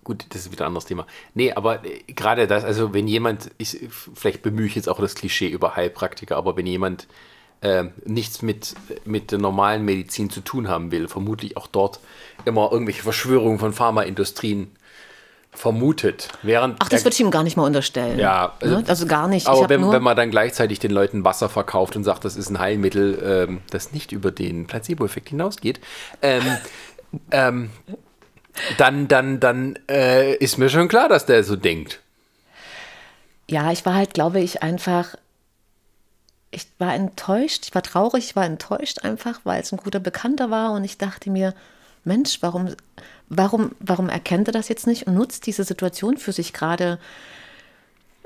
gut, 0.05 0.27
das 0.31 0.43
ist 0.43 0.53
wieder 0.53 0.65
ein 0.65 0.69
anderes 0.69 0.87
Thema. 0.87 1.07
Nee, 1.35 1.53
aber 1.53 1.85
äh, 1.85 2.03
gerade 2.07 2.47
das, 2.47 2.65
also 2.65 2.93
wenn 2.93 3.09
jemand, 3.09 3.51
ich, 3.59 3.89
vielleicht 3.91 4.43
bemühe 4.43 4.67
ich 4.67 4.75
jetzt 4.75 4.89
auch 4.89 5.01
das 5.01 5.15
Klischee 5.15 5.49
über 5.49 5.77
Heilpraktiker, 5.77 6.37
aber 6.37 6.57
wenn 6.57 6.67
jemand 6.67 7.07
äh, 7.63 7.85
nichts 8.05 8.43
mit, 8.43 8.75
mit 9.05 9.33
der 9.33 9.39
normalen 9.39 9.85
Medizin 9.85 10.31
zu 10.31 10.41
tun 10.41 10.69
haben 10.69 10.91
will, 10.93 11.09
vermutlich 11.09 11.57
auch 11.57 11.67
dort 11.67 12.01
immer 12.45 12.71
irgendwelche 12.71 13.03
Verschwörungen 13.03 13.59
von 13.59 13.73
Pharmaindustrien 13.73 14.71
vermutet. 15.57 16.29
Während 16.43 16.77
Ach, 16.81 16.89
das 16.89 17.05
würde 17.05 17.15
ich 17.15 17.21
ihm 17.21 17.31
gar 17.31 17.43
nicht 17.43 17.57
mal 17.57 17.65
unterstellen. 17.65 18.19
Ja, 18.19 18.55
also, 18.61 18.83
also 18.87 19.07
gar 19.07 19.27
nicht. 19.29 19.47
Aber 19.47 19.69
wenn, 19.69 19.91
wenn, 19.91 20.03
man 20.03 20.17
dann 20.17 20.31
gleichzeitig 20.31 20.79
den 20.79 20.91
Leuten 20.91 21.25
Wasser 21.25 21.49
verkauft 21.49 21.97
und 21.97 22.05
sagt, 22.05 22.25
das 22.25 22.37
ist 22.37 22.51
ein 22.51 22.59
Heilmittel, 22.59 23.47
ähm, 23.49 23.61
das 23.71 23.93
nicht 23.93 24.13
über 24.13 24.31
den 24.31 24.67
Placebo-Effekt 24.67 25.31
hinausgeht, 25.31 25.81
ähm, 26.23 26.43
ähm, 27.31 27.71
dann, 28.79 29.09
dann, 29.09 29.41
dann 29.41 29.79
äh, 29.91 30.35
ist 30.37 30.59
mir 30.59 30.69
schon 30.69 30.89
klar, 30.89 31.09
dass 31.09 31.27
der 31.27 31.43
so 31.45 31.57
denkt. 31.57 32.01
Ja, 33.49 33.71
ich 33.73 33.87
war 33.87 33.95
halt, 33.95 34.15
glaube 34.15 34.41
ich, 34.41 34.63
einfach 34.63 35.17
ich 36.51 36.67
war 36.79 36.95
enttäuscht, 36.95 37.67
ich 37.67 37.75
war 37.75 37.83
traurig, 37.83 38.25
ich 38.25 38.37
war 38.37 38.45
enttäuscht 38.45 39.05
einfach, 39.05 39.41
weil 39.45 39.61
es 39.61 39.73
ein 39.73 39.79
guter 39.79 40.01
Bekannter 40.01 40.51
war 40.51 40.73
und 40.73 40.85
ich 40.85 40.97
dachte 40.97 41.31
mir, 41.31 41.55
Mensch, 42.07 42.39
warum, 42.41 42.69
warum, 43.29 43.73
warum 43.81 44.09
erkennt 44.09 44.49
er 44.49 44.53
das 44.53 44.69
jetzt 44.69 44.87
nicht 44.87 45.07
und 45.07 45.15
nutzt 45.15 45.47
diese 45.47 45.65
Situation 45.65 46.17
für 46.17 46.33
sich 46.33 46.53
gerade? 46.53 46.99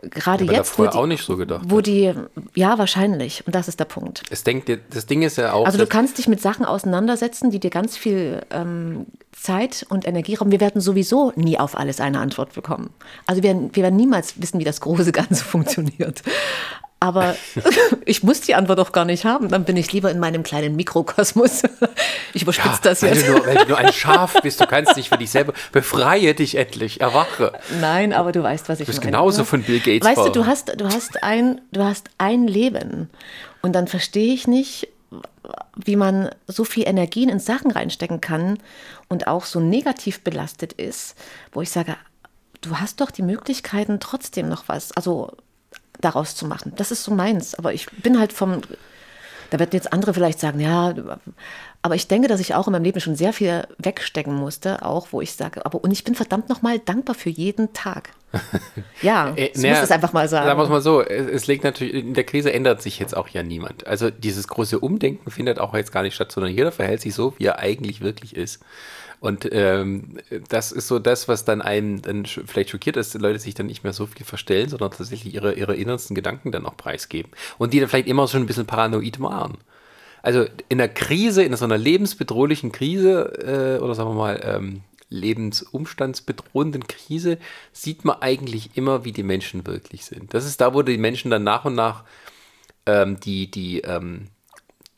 Gerade 0.02 0.44
ja, 0.44 0.52
jetzt, 0.52 0.78
wo 0.78 0.86
die, 0.86 0.96
auch 0.96 1.06
nicht 1.06 1.22
so 1.22 1.36
gedacht. 1.36 1.62
Wo 1.68 1.82
die, 1.82 2.14
ja, 2.54 2.78
wahrscheinlich. 2.78 3.46
Und 3.46 3.54
das 3.54 3.68
ist 3.68 3.80
der 3.80 3.84
Punkt. 3.84 4.22
Es 4.30 4.44
denkt, 4.44 4.70
das 4.90 5.04
Ding 5.04 5.20
ist 5.20 5.36
ja 5.36 5.52
auch. 5.52 5.66
Also, 5.66 5.76
du 5.76 5.86
kannst 5.86 6.16
dich 6.16 6.26
mit 6.26 6.40
Sachen 6.40 6.64
auseinandersetzen, 6.64 7.50
die 7.50 7.60
dir 7.60 7.68
ganz 7.68 7.98
viel 7.98 8.40
ähm, 8.50 9.04
Zeit 9.32 9.84
und 9.90 10.06
Energie 10.06 10.36
rauben. 10.36 10.52
Wir 10.52 10.60
werden 10.60 10.80
sowieso 10.80 11.34
nie 11.36 11.58
auf 11.58 11.76
alles 11.76 12.00
eine 12.00 12.18
Antwort 12.18 12.54
bekommen. 12.54 12.90
Also, 13.26 13.42
wir, 13.42 13.54
wir 13.74 13.82
werden 13.82 13.96
niemals 13.96 14.40
wissen, 14.40 14.58
wie 14.58 14.64
das 14.64 14.80
große 14.80 15.12
Ganze 15.12 15.44
funktioniert. 15.44 16.22
Aber 17.02 17.34
ich 18.04 18.22
muss 18.22 18.42
die 18.42 18.54
Antwort 18.54 18.78
auch 18.78 18.92
gar 18.92 19.06
nicht 19.06 19.24
haben. 19.24 19.48
Dann 19.48 19.64
bin 19.64 19.76
ich 19.78 19.90
lieber 19.90 20.10
in 20.10 20.18
meinem 20.18 20.42
kleinen 20.42 20.76
Mikrokosmos. 20.76 21.62
Ich 22.32 22.42
überspitze 22.42 22.68
ja, 22.68 22.78
das 22.82 23.00
jetzt. 23.00 23.26
Weil 23.26 23.26
du, 23.26 23.32
nur, 23.32 23.46
weil 23.46 23.56
du 23.56 23.68
nur 23.70 23.78
ein 23.78 23.92
Schaf 23.92 24.40
bist, 24.40 24.60
du 24.60 24.66
kannst 24.66 24.96
nicht 24.96 25.08
für 25.08 25.18
dich 25.18 25.32
selber. 25.32 25.52
Befreie 25.72 26.32
dich 26.32 26.54
endlich, 26.54 27.00
erwache. 27.00 27.52
Nein, 27.80 28.12
aber 28.12 28.30
du 28.30 28.40
weißt, 28.40 28.68
was 28.68 28.78
ich 28.78 28.86
meine. 28.86 28.94
Du 28.94 29.00
bist 29.00 29.02
genauso 29.02 29.42
von 29.42 29.64
Bill 29.64 29.80
Gates. 29.80 30.08
Weißt 30.08 30.28
du, 30.28 30.30
du 30.30 30.46
hast, 30.46 30.80
du, 30.80 30.84
hast 30.84 31.24
ein, 31.24 31.60
du 31.72 31.82
hast 31.82 32.08
ein 32.18 32.46
Leben. 32.46 33.10
Und 33.62 33.72
dann 33.72 33.88
verstehe 33.88 34.32
ich 34.32 34.46
nicht, 34.46 34.88
wie 35.74 35.96
man 35.96 36.30
so 36.46 36.64
viel 36.64 36.86
Energien 36.86 37.28
in 37.28 37.40
Sachen 37.40 37.72
reinstecken 37.72 38.20
kann 38.20 38.58
und 39.08 39.26
auch 39.26 39.44
so 39.44 39.58
negativ 39.58 40.20
belastet 40.20 40.72
ist, 40.72 41.16
wo 41.52 41.62
ich 41.62 41.70
sage, 41.70 41.96
du 42.60 42.76
hast 42.78 43.00
doch 43.00 43.10
die 43.10 43.22
Möglichkeiten, 43.22 43.98
trotzdem 43.98 44.48
noch 44.48 44.68
was. 44.68 44.92
Also 44.92 45.32
daraus 46.00 46.34
zu 46.34 46.46
machen. 46.46 46.72
Das 46.76 46.90
ist 46.90 47.04
so 47.04 47.12
meins. 47.12 47.54
Aber 47.54 47.72
ich 47.72 47.86
bin 47.86 48.18
halt 48.18 48.32
vom, 48.32 48.60
da 49.50 49.58
werden 49.58 49.70
jetzt 49.72 49.92
andere 49.92 50.14
vielleicht 50.14 50.40
sagen, 50.40 50.60
ja, 50.60 50.94
aber 51.82 51.94
ich 51.94 52.08
denke, 52.08 52.28
dass 52.28 52.40
ich 52.40 52.54
auch 52.54 52.66
in 52.66 52.72
meinem 52.72 52.84
Leben 52.84 53.00
schon 53.00 53.16
sehr 53.16 53.32
viel 53.32 53.66
wegstecken 53.78 54.34
musste, 54.34 54.84
auch 54.84 55.08
wo 55.12 55.20
ich 55.20 55.32
sage, 55.32 55.64
aber 55.64 55.82
und 55.82 55.90
ich 55.90 56.04
bin 56.04 56.14
verdammt 56.14 56.48
nochmal 56.48 56.78
dankbar 56.78 57.14
für 57.14 57.30
jeden 57.30 57.72
Tag. 57.72 58.10
Ja, 59.02 59.32
äh, 59.34 59.46
ich 59.46 59.56
muss 59.56 59.78
es 59.82 59.90
einfach 59.90 60.12
mal 60.12 60.28
sagen. 60.28 60.46
Sagen 60.46 60.58
wir 60.58 60.64
es 60.64 60.68
mal 60.68 60.82
so, 60.82 61.00
es, 61.00 61.26
es 61.26 61.46
liegt 61.46 61.64
natürlich, 61.64 61.94
in 61.94 62.12
der 62.12 62.24
Krise 62.24 62.52
ändert 62.52 62.82
sich 62.82 62.98
jetzt 62.98 63.16
auch 63.16 63.28
ja 63.28 63.42
niemand. 63.42 63.86
Also 63.86 64.10
dieses 64.10 64.46
große 64.46 64.78
Umdenken 64.78 65.30
findet 65.30 65.58
auch 65.58 65.72
jetzt 65.74 65.90
gar 65.90 66.02
nicht 66.02 66.14
statt, 66.14 66.30
sondern 66.30 66.52
jeder 66.52 66.70
verhält 66.70 67.00
sich 67.00 67.14
so, 67.14 67.32
wie 67.38 67.46
er 67.46 67.60
eigentlich 67.60 68.02
wirklich 68.02 68.36
ist. 68.36 68.60
Und 69.20 69.46
ähm, 69.52 70.18
das 70.48 70.72
ist 70.72 70.88
so 70.88 70.98
das, 70.98 71.28
was 71.28 71.44
dann 71.44 71.60
einem 71.60 72.00
dann 72.00 72.24
vielleicht 72.24 72.70
schockiert, 72.70 72.96
dass 72.96 73.10
die 73.10 73.18
Leute 73.18 73.38
sich 73.38 73.54
dann 73.54 73.66
nicht 73.66 73.84
mehr 73.84 73.92
so 73.92 74.06
viel 74.06 74.24
verstellen, 74.24 74.70
sondern 74.70 74.90
tatsächlich 74.90 75.34
ihre, 75.34 75.52
ihre 75.52 75.76
innersten 75.76 76.14
Gedanken 76.14 76.52
dann 76.52 76.64
auch 76.64 76.76
preisgeben. 76.76 77.30
Und 77.58 77.74
die 77.74 77.80
dann 77.80 77.88
vielleicht 77.90 78.08
immer 78.08 78.26
schon 78.28 78.42
ein 78.42 78.46
bisschen 78.46 78.66
paranoid 78.66 79.20
waren. 79.20 79.58
Also 80.22 80.46
in 80.68 80.80
einer 80.80 80.88
Krise, 80.88 81.42
in 81.42 81.54
so 81.54 81.64
einer 81.64 81.78
lebensbedrohlichen 81.78 82.72
Krise 82.72 83.78
äh, 83.78 83.82
oder 83.82 83.94
sagen 83.94 84.10
wir 84.10 84.14
mal 84.14 84.40
ähm, 84.42 84.82
lebensumstandsbedrohenden 85.10 86.86
Krise 86.86 87.38
sieht 87.72 88.04
man 88.04 88.22
eigentlich 88.22 88.70
immer, 88.74 89.04
wie 89.04 89.12
die 89.12 89.22
Menschen 89.22 89.66
wirklich 89.66 90.04
sind. 90.04 90.32
Das 90.32 90.46
ist 90.46 90.60
da, 90.60 90.72
wo 90.72 90.82
die 90.82 90.98
Menschen 90.98 91.30
dann 91.30 91.44
nach 91.44 91.64
und 91.64 91.74
nach 91.74 92.04
ähm, 92.86 93.20
die, 93.20 93.50
die, 93.50 93.80
ähm, 93.80 94.28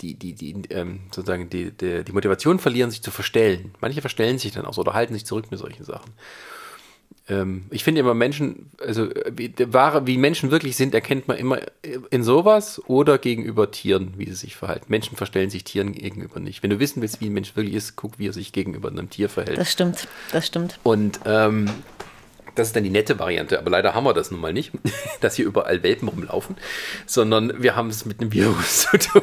die, 0.03 0.15
die, 0.15 0.35
die 0.35 0.55
ähm, 0.71 1.01
sozusagen 1.11 1.49
die, 1.49 1.71
die, 1.71 2.05
die, 2.05 2.13
Motivation 2.13 2.59
verlieren, 2.59 2.91
sich 2.91 3.03
zu 3.03 3.11
verstellen. 3.11 3.75
Manche 3.81 4.01
verstellen 4.01 4.39
sich 4.39 4.53
dann 4.53 4.67
auch 4.67 4.75
so 4.75 4.83
oder 4.83 4.95
halten 4.95 5.15
sich 5.15 5.25
zurück 5.25 5.47
mit 5.51 5.61
solchen 5.61 5.85
Sachen. 5.85 6.13
Ähm, 7.29 7.65
ich 7.71 7.85
finde 7.85 8.01
immer 8.01 8.15
Menschen, 8.15 8.71
also 8.85 9.09
wie, 9.31 9.55
wahre, 9.67 10.07
wie 10.07 10.19
Menschen 10.19 10.51
wirklich 10.51 10.77
sind, 10.77 10.95
erkennt 10.95 11.29
man 11.29 11.37
immer 11.37 11.61
in 12.11 12.25
sowas 12.25 12.83
oder 12.87 13.19
gegenüber 13.19 13.71
Tieren, 13.71 14.15
wie 14.17 14.27
sie 14.27 14.35
sich 14.35 14.57
verhalten. 14.57 14.87
Menschen 14.89 15.17
verstellen 15.17 15.51
sich 15.51 15.65
Tieren 15.65 15.93
gegenüber 15.93 16.41
nicht. 16.41 16.63
Wenn 16.63 16.71
du 16.71 16.81
wissen 16.81 17.01
willst, 17.01 17.21
wie 17.21 17.27
ein 17.27 17.33
Mensch 17.33 17.55
wirklich 17.55 17.75
ist, 17.75 17.97
guck, 17.97 18.19
wie 18.19 18.29
er 18.29 18.33
sich 18.33 18.53
gegenüber 18.53 18.89
einem 18.89 19.09
Tier 19.09 19.29
verhält. 19.29 19.59
Das 19.59 19.71
stimmt, 19.71 20.09
das 20.33 20.47
stimmt. 20.47 20.79
Und 20.83 21.21
ähm, 21.25 21.71
das 22.55 22.69
ist 22.69 22.77
dann 22.77 22.85
die 22.85 22.91
nette 22.91 23.19
Variante, 23.19 23.59
aber 23.59 23.71
leider 23.71 23.95
haben 23.95 24.05
wir 24.05 24.15
das 24.15 24.31
nun 24.31 24.41
mal 24.41 24.53
nicht, 24.53 24.73
dass 25.21 25.37
hier 25.37 25.47
überall 25.47 25.83
Welpen 25.83 26.09
rumlaufen, 26.09 26.57
sondern 27.07 27.63
wir 27.63 27.77
haben 27.77 27.89
es 27.89 28.05
mit 28.05 28.21
einem 28.21 28.33
Virus 28.33 28.83
zu 28.91 28.99
tun. 28.99 29.23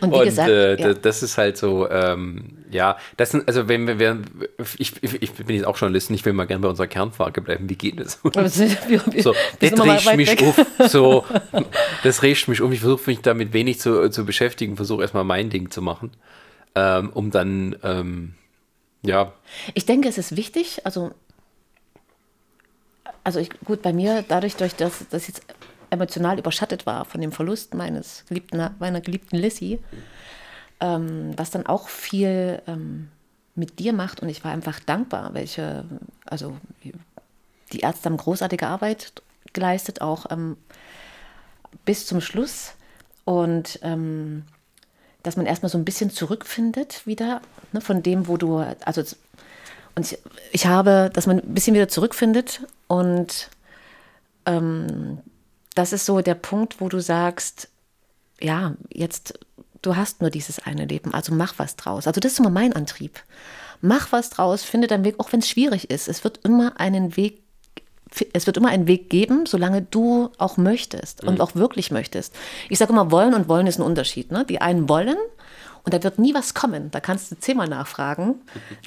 Und 0.00 0.12
wie 0.12 0.16
Und, 0.16 0.24
gesagt, 0.24 0.50
äh, 0.50 0.80
ja. 0.80 0.94
das 0.94 1.22
ist 1.22 1.38
halt 1.38 1.56
so, 1.56 1.88
ähm, 1.90 2.58
ja, 2.70 2.96
das 3.16 3.30
sind, 3.30 3.46
also 3.48 3.68
wenn 3.68 3.86
wir, 3.86 3.98
wir 3.98 4.18
ich, 4.78 5.02
ich, 5.02 5.32
bin 5.32 5.56
jetzt 5.56 5.66
auch 5.66 5.76
Journalist, 5.76 6.10
ich 6.10 6.24
will 6.24 6.32
mal 6.32 6.46
gerne 6.46 6.62
bei 6.62 6.68
unserer 6.68 6.86
Kernfrage 6.86 7.40
bleiben, 7.40 7.68
wie 7.68 7.76
geht 7.76 8.00
es? 8.00 8.20
so, 8.22 8.30
das 8.30 8.58
riecht 8.60 10.16
mich 10.16 10.42
auf, 10.42 10.60
so, 10.90 11.24
das 12.02 12.22
riecht 12.22 12.48
mich 12.48 12.60
um, 12.60 12.72
ich 12.72 12.80
versuche 12.80 13.10
mich 13.10 13.20
damit 13.20 13.52
wenig 13.52 13.80
zu, 13.80 14.10
zu 14.10 14.24
beschäftigen, 14.24 14.76
versuche 14.76 15.02
erstmal 15.02 15.24
mein 15.24 15.50
Ding 15.50 15.70
zu 15.70 15.82
machen, 15.82 16.12
ähm, 16.74 17.10
um 17.10 17.30
dann, 17.30 17.76
ähm, 17.82 18.34
ja. 19.02 19.32
Ich 19.74 19.86
denke, 19.86 20.08
es 20.08 20.18
ist 20.18 20.36
wichtig, 20.36 20.84
also 20.84 21.12
also 23.24 23.40
ich, 23.40 23.50
gut, 23.64 23.82
bei 23.82 23.92
mir, 23.92 24.24
dadurch, 24.26 24.56
durch 24.56 24.74
das, 24.74 25.06
dass 25.10 25.22
ich 25.22 25.28
jetzt 25.28 25.42
emotional 25.90 26.38
überschattet 26.38 26.86
war 26.86 27.04
von 27.04 27.20
dem 27.20 27.32
Verlust 27.32 27.74
meines 27.74 28.24
geliebten, 28.26 28.70
meiner 28.78 29.00
geliebten 29.00 29.36
Lissy, 29.36 29.80
ähm, 30.80 31.32
was 31.36 31.50
dann 31.50 31.66
auch 31.66 31.88
viel 31.88 32.62
ähm, 32.66 33.08
mit 33.54 33.78
dir 33.78 33.92
macht. 33.92 34.20
Und 34.20 34.28
ich 34.28 34.44
war 34.44 34.52
einfach 34.52 34.80
dankbar, 34.80 35.34
welche, 35.34 35.84
also 36.24 36.56
die 37.72 37.80
Ärzte 37.80 38.08
haben 38.08 38.16
großartige 38.16 38.66
Arbeit 38.66 39.12
geleistet, 39.52 40.00
auch 40.00 40.26
ähm, 40.30 40.56
bis 41.84 42.06
zum 42.06 42.20
Schluss. 42.20 42.74
Und 43.24 43.78
ähm, 43.82 44.44
dass 45.22 45.36
man 45.36 45.46
erstmal 45.46 45.68
so 45.68 45.78
ein 45.78 45.84
bisschen 45.84 46.10
zurückfindet 46.10 47.06
wieder 47.06 47.42
ne, 47.72 47.80
von 47.80 48.02
dem, 48.02 48.28
wo 48.28 48.36
du, 48.36 48.58
also 48.84 49.02
und 49.98 50.12
ich, 50.12 50.18
ich, 50.52 50.66
habe, 50.66 51.10
dass 51.12 51.26
man 51.26 51.40
ein 51.40 51.54
bisschen 51.54 51.74
wieder 51.74 51.88
zurückfindet 51.88 52.62
und 52.86 53.50
ähm, 54.46 55.18
das 55.74 55.92
ist 55.92 56.06
so 56.06 56.20
der 56.20 56.36
Punkt, 56.36 56.80
wo 56.80 56.88
du 56.88 57.00
sagst, 57.00 57.68
ja, 58.40 58.74
jetzt, 58.92 59.38
du 59.82 59.96
hast 59.96 60.20
nur 60.20 60.30
dieses 60.30 60.60
eine 60.60 60.84
Leben, 60.84 61.14
also 61.14 61.34
mach 61.34 61.54
was 61.58 61.74
draus. 61.74 62.06
Also 62.06 62.20
das 62.20 62.32
ist 62.32 62.38
immer 62.38 62.50
mein 62.50 62.72
Antrieb. 62.72 63.20
Mach 63.80 64.12
was 64.12 64.30
draus, 64.30 64.62
finde 64.62 64.86
deinen 64.86 65.04
Weg, 65.04 65.16
auch 65.18 65.32
wenn 65.32 65.40
es 65.40 65.48
schwierig 65.48 65.90
ist. 65.90 66.08
Es 66.08 66.22
wird 66.22 66.40
immer 66.44 66.78
einen 66.80 67.16
Weg 67.16 67.42
es 68.32 68.46
wird 68.46 68.56
immer 68.56 68.70
einen 68.70 68.86
Weg 68.86 69.10
geben, 69.10 69.44
solange 69.44 69.82
du 69.82 70.30
auch 70.38 70.56
möchtest 70.56 71.22
und 71.24 71.34
mhm. 71.34 71.40
auch 71.42 71.54
wirklich 71.54 71.90
möchtest. 71.90 72.34
Ich 72.70 72.78
sage 72.78 72.92
immer, 72.92 73.10
wollen 73.10 73.34
und 73.34 73.48
wollen 73.48 73.66
ist 73.66 73.78
ein 73.78 73.82
Unterschied. 73.82 74.32
Ne? 74.32 74.46
Die 74.46 74.62
einen 74.62 74.88
wollen 74.88 75.18
und 75.88 75.94
da 75.94 76.02
wird 76.04 76.18
nie 76.18 76.34
was 76.34 76.52
kommen. 76.52 76.90
Da 76.90 77.00
kannst 77.00 77.32
du 77.32 77.38
zehnmal 77.38 77.66
nachfragen. 77.66 78.34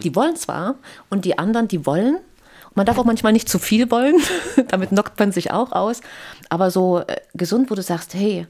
Die 0.04 0.16
wollen 0.16 0.36
zwar 0.36 0.76
und 1.10 1.26
die 1.26 1.40
anderen, 1.40 1.68
die 1.68 1.88
wollen. 1.88 2.20
Man 2.76 2.86
darf 2.86 3.00
auch 3.00 3.06
manchmal 3.06 3.34
nicht 3.34 3.50
zu 3.50 3.58
viel 3.58 3.90
wollen. 3.90 4.18
Damit 4.68 4.90
knockt 4.90 5.20
man 5.20 5.32
sich 5.32 5.50
auch 5.50 5.72
aus. 5.72 6.02
Aber 6.50 6.70
so 6.70 7.00
äh, 7.00 7.20
gesund, 7.34 7.72
wo 7.72 7.76
du 7.76 7.82
sagst, 7.82 8.14
hey, 8.14 8.46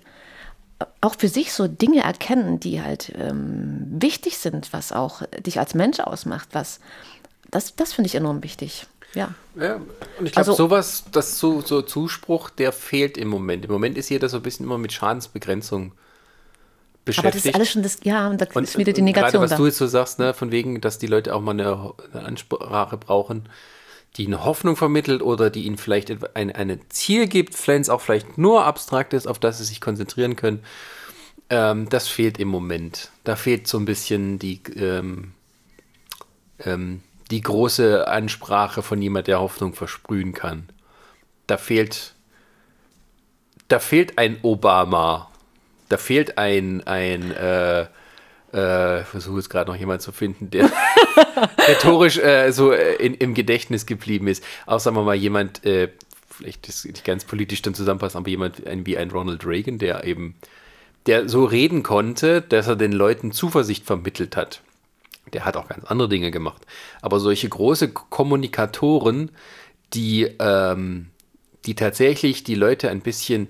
auch 1.00 1.16
für 1.18 1.30
sich 1.30 1.54
so 1.54 1.70
Dinge 1.70 2.04
erkennen, 2.04 2.60
die 2.60 2.82
halt 2.82 3.14
ähm, 3.16 3.88
wichtig 3.90 4.38
sind, 4.38 4.74
was 4.74 4.92
auch 4.92 5.22
dich 5.40 5.58
als 5.58 5.74
Mensch 5.74 6.02
ausmacht, 6.02 6.50
was 6.52 6.82
das, 7.52 7.74
das 7.78 7.94
finde 7.94 8.08
ich 8.08 8.16
enorm 8.16 8.44
wichtig. 8.44 8.86
Ja. 9.14 9.34
ja 9.56 9.76
und 9.76 10.26
ich 10.26 10.34
glaube, 10.34 10.50
also, 10.50 10.54
sowas, 10.54 11.06
das 11.14 11.40
so, 11.40 11.62
so 11.62 11.84
Zuspruch, 11.84 12.50
der 12.50 12.74
fehlt 12.74 13.18
im 13.18 13.30
Moment. 13.30 13.64
Im 13.64 13.72
Moment 13.72 13.98
ist 13.98 14.10
jeder 14.10 14.28
so 14.28 14.38
ein 14.38 14.44
bisschen 14.44 14.66
immer 14.66 14.78
mit 14.78 14.92
Schadensbegrenzung 14.92 15.94
beschäftigt. 17.06 17.26
Aber 17.26 17.32
das 17.32 17.46
ist 17.46 17.56
alles 17.56 17.70
schon 17.70 17.84
das, 17.84 18.00
ja, 18.04 18.28
und 18.30 18.42
da 18.42 18.48
und, 18.54 18.64
ist 18.64 18.78
wieder 18.78 18.94
die 18.94 19.02
Negation. 19.02 19.32
Gerade 19.32 19.44
was 19.44 19.50
da. 19.52 19.58
du 19.58 19.66
jetzt 19.66 19.78
so 19.78 19.88
sagst, 19.88 20.20
ne, 20.20 20.34
von 20.34 20.52
wegen, 20.52 20.82
dass 20.82 21.00
die 21.00 21.08
Leute 21.08 21.34
auch 21.36 21.42
mal 21.42 21.52
eine, 21.52 21.94
eine 22.14 22.26
Ansprache 22.26 22.98
brauchen, 22.98 23.50
die 24.18 24.28
eine 24.28 24.44
Hoffnung 24.44 24.76
vermittelt 24.76 25.22
oder 25.22 25.50
die 25.50 25.66
ihnen 25.66 25.78
vielleicht 25.78 26.12
ein, 26.36 26.52
ein 26.52 26.82
Ziel 26.90 27.28
gibt, 27.28 27.68
wenn 27.68 27.82
es 27.82 27.90
auch 27.90 28.02
vielleicht 28.02 28.38
nur 28.38 28.66
abstrakt 28.66 29.14
ist, 29.14 29.28
auf 29.28 29.40
das 29.40 29.58
sie 29.58 29.64
sich 29.64 29.82
konzentrieren 29.82 30.36
können. 30.36 30.64
Ähm, 31.50 31.90
das 31.90 32.08
fehlt 32.08 32.40
im 32.40 32.50
Moment. 32.50 33.10
Da 33.24 33.36
fehlt 33.36 33.68
so 33.68 33.78
ein 33.78 33.86
bisschen 33.86 34.38
die, 34.38 34.62
ähm, 34.76 35.34
ähm, 36.60 37.02
die 37.32 37.42
große 37.42 38.08
Ansprache 38.08 38.82
von 38.84 39.02
jemand, 39.02 39.28
der 39.28 39.40
Hoffnung 39.40 39.74
versprühen 39.74 40.34
kann. 40.34 40.70
Da 41.48 41.58
fehlt, 41.58 42.14
da 43.70 43.80
fehlt 43.80 44.18
ein 44.18 44.38
Obama 44.42 45.31
da 45.92 45.98
fehlt 45.98 46.38
ein, 46.38 46.86
ein 46.88 47.32
äh, 47.32 47.86
äh, 48.54 49.04
versuche 49.04 49.38
jetzt 49.38 49.50
gerade 49.50 49.70
noch 49.70 49.78
jemanden 49.78 50.02
zu 50.02 50.12
finden, 50.12 50.50
der 50.50 50.70
rhetorisch 51.68 52.18
äh, 52.18 52.52
so 52.52 52.72
äh, 52.72 52.96
in, 52.96 53.14
im 53.14 53.34
Gedächtnis 53.34 53.86
geblieben 53.86 54.28
ist. 54.28 54.44
Auch 54.66 54.80
sagen 54.80 54.96
wir 54.96 55.04
mal 55.04 55.16
jemand, 55.16 55.66
äh, 55.66 55.90
vielleicht 56.30 56.68
ist 56.68 56.86
nicht 56.86 57.06
ganz 57.06 57.26
politisch 57.26 57.62
dann 57.62 57.74
zusammenpasst, 57.74 58.16
aber 58.16 58.30
jemand 58.30 58.62
wie 58.66 58.98
ein 58.98 59.12
Ronald 59.12 59.46
Reagan, 59.46 59.78
der 59.78 60.04
eben, 60.06 60.36
der 61.06 61.30
so 61.30 61.46
reden 61.46 61.84
konnte, 61.84 62.42
dass 62.42 62.68
er 62.68 62.76
den 62.76 62.92
Leuten 62.92 63.32
Zuversicht 63.32 63.86
vermittelt 63.86 64.36
hat. 64.36 64.62
Der 65.34 65.46
hat 65.46 65.56
auch 65.56 65.68
ganz 65.68 65.86
andere 65.86 66.10
Dinge 66.10 66.32
gemacht. 66.32 66.66
Aber 67.02 67.20
solche 67.20 67.48
große 67.48 67.90
Kommunikatoren, 67.90 69.32
die, 69.94 70.30
ähm, 70.40 71.08
die 71.66 71.76
tatsächlich 71.76 72.44
die 72.44 72.56
Leute 72.56 72.90
ein 72.90 73.02
bisschen 73.02 73.50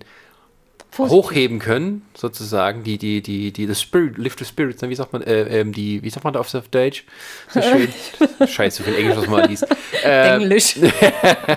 Positiv. 0.91 1.23
hochheben 1.23 1.59
können, 1.59 2.05
sozusagen, 2.13 2.83
die, 2.83 2.97
die, 2.97 3.21
die, 3.21 3.53
die, 3.53 3.65
the 3.65 3.75
Spirit, 3.75 4.17
lift 4.17 4.39
the 4.39 4.45
Spirits, 4.45 4.81
wie 4.81 4.93
sagt 4.93 5.13
man, 5.13 5.21
äh, 5.21 5.61
ähm, 5.61 5.71
die, 5.71 6.03
wie 6.03 6.09
sagt 6.09 6.25
man 6.25 6.33
da 6.33 6.41
auf 6.41 6.51
Deutsch? 6.69 7.05
So 7.49 7.61
schön. 7.61 7.87
Scheiße, 8.45 8.79
so 8.79 8.83
viel 8.83 8.95
Englisch, 8.95 9.15
was 9.15 9.27
man 9.27 9.49
liest. 9.49 9.65
Ähm, 10.03 10.41
Englisch. 10.41 10.79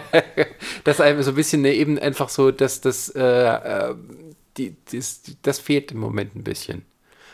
das 0.84 1.00
einfach 1.00 1.22
so 1.22 1.30
ein 1.30 1.34
bisschen 1.34 1.62
ne, 1.62 1.72
eben 1.72 1.98
einfach 1.98 2.28
so, 2.28 2.50
dass 2.50 2.82
das, 2.82 3.08
äh, 3.08 3.22
äh, 3.22 3.94
die, 4.58 4.76
das, 4.92 5.22
das 5.40 5.58
fehlt 5.58 5.92
im 5.92 5.98
Moment 5.98 6.36
ein 6.36 6.44
bisschen. 6.44 6.84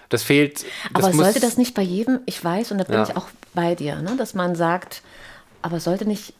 Das 0.08 0.22
fehlt. 0.22 0.64
Das 0.94 1.04
aber 1.04 1.12
sollte 1.12 1.40
das 1.40 1.56
nicht 1.56 1.74
bei 1.74 1.82
jedem, 1.82 2.20
ich 2.26 2.42
weiß, 2.44 2.70
und 2.70 2.78
da 2.78 2.84
bin 2.84 2.94
ja. 2.94 3.02
ich 3.08 3.16
auch 3.16 3.28
bei 3.54 3.74
dir, 3.74 4.00
ne, 4.02 4.14
dass 4.16 4.34
man 4.34 4.54
sagt, 4.54 5.02
aber 5.62 5.80
sollte 5.80 6.06
nicht 6.06 6.32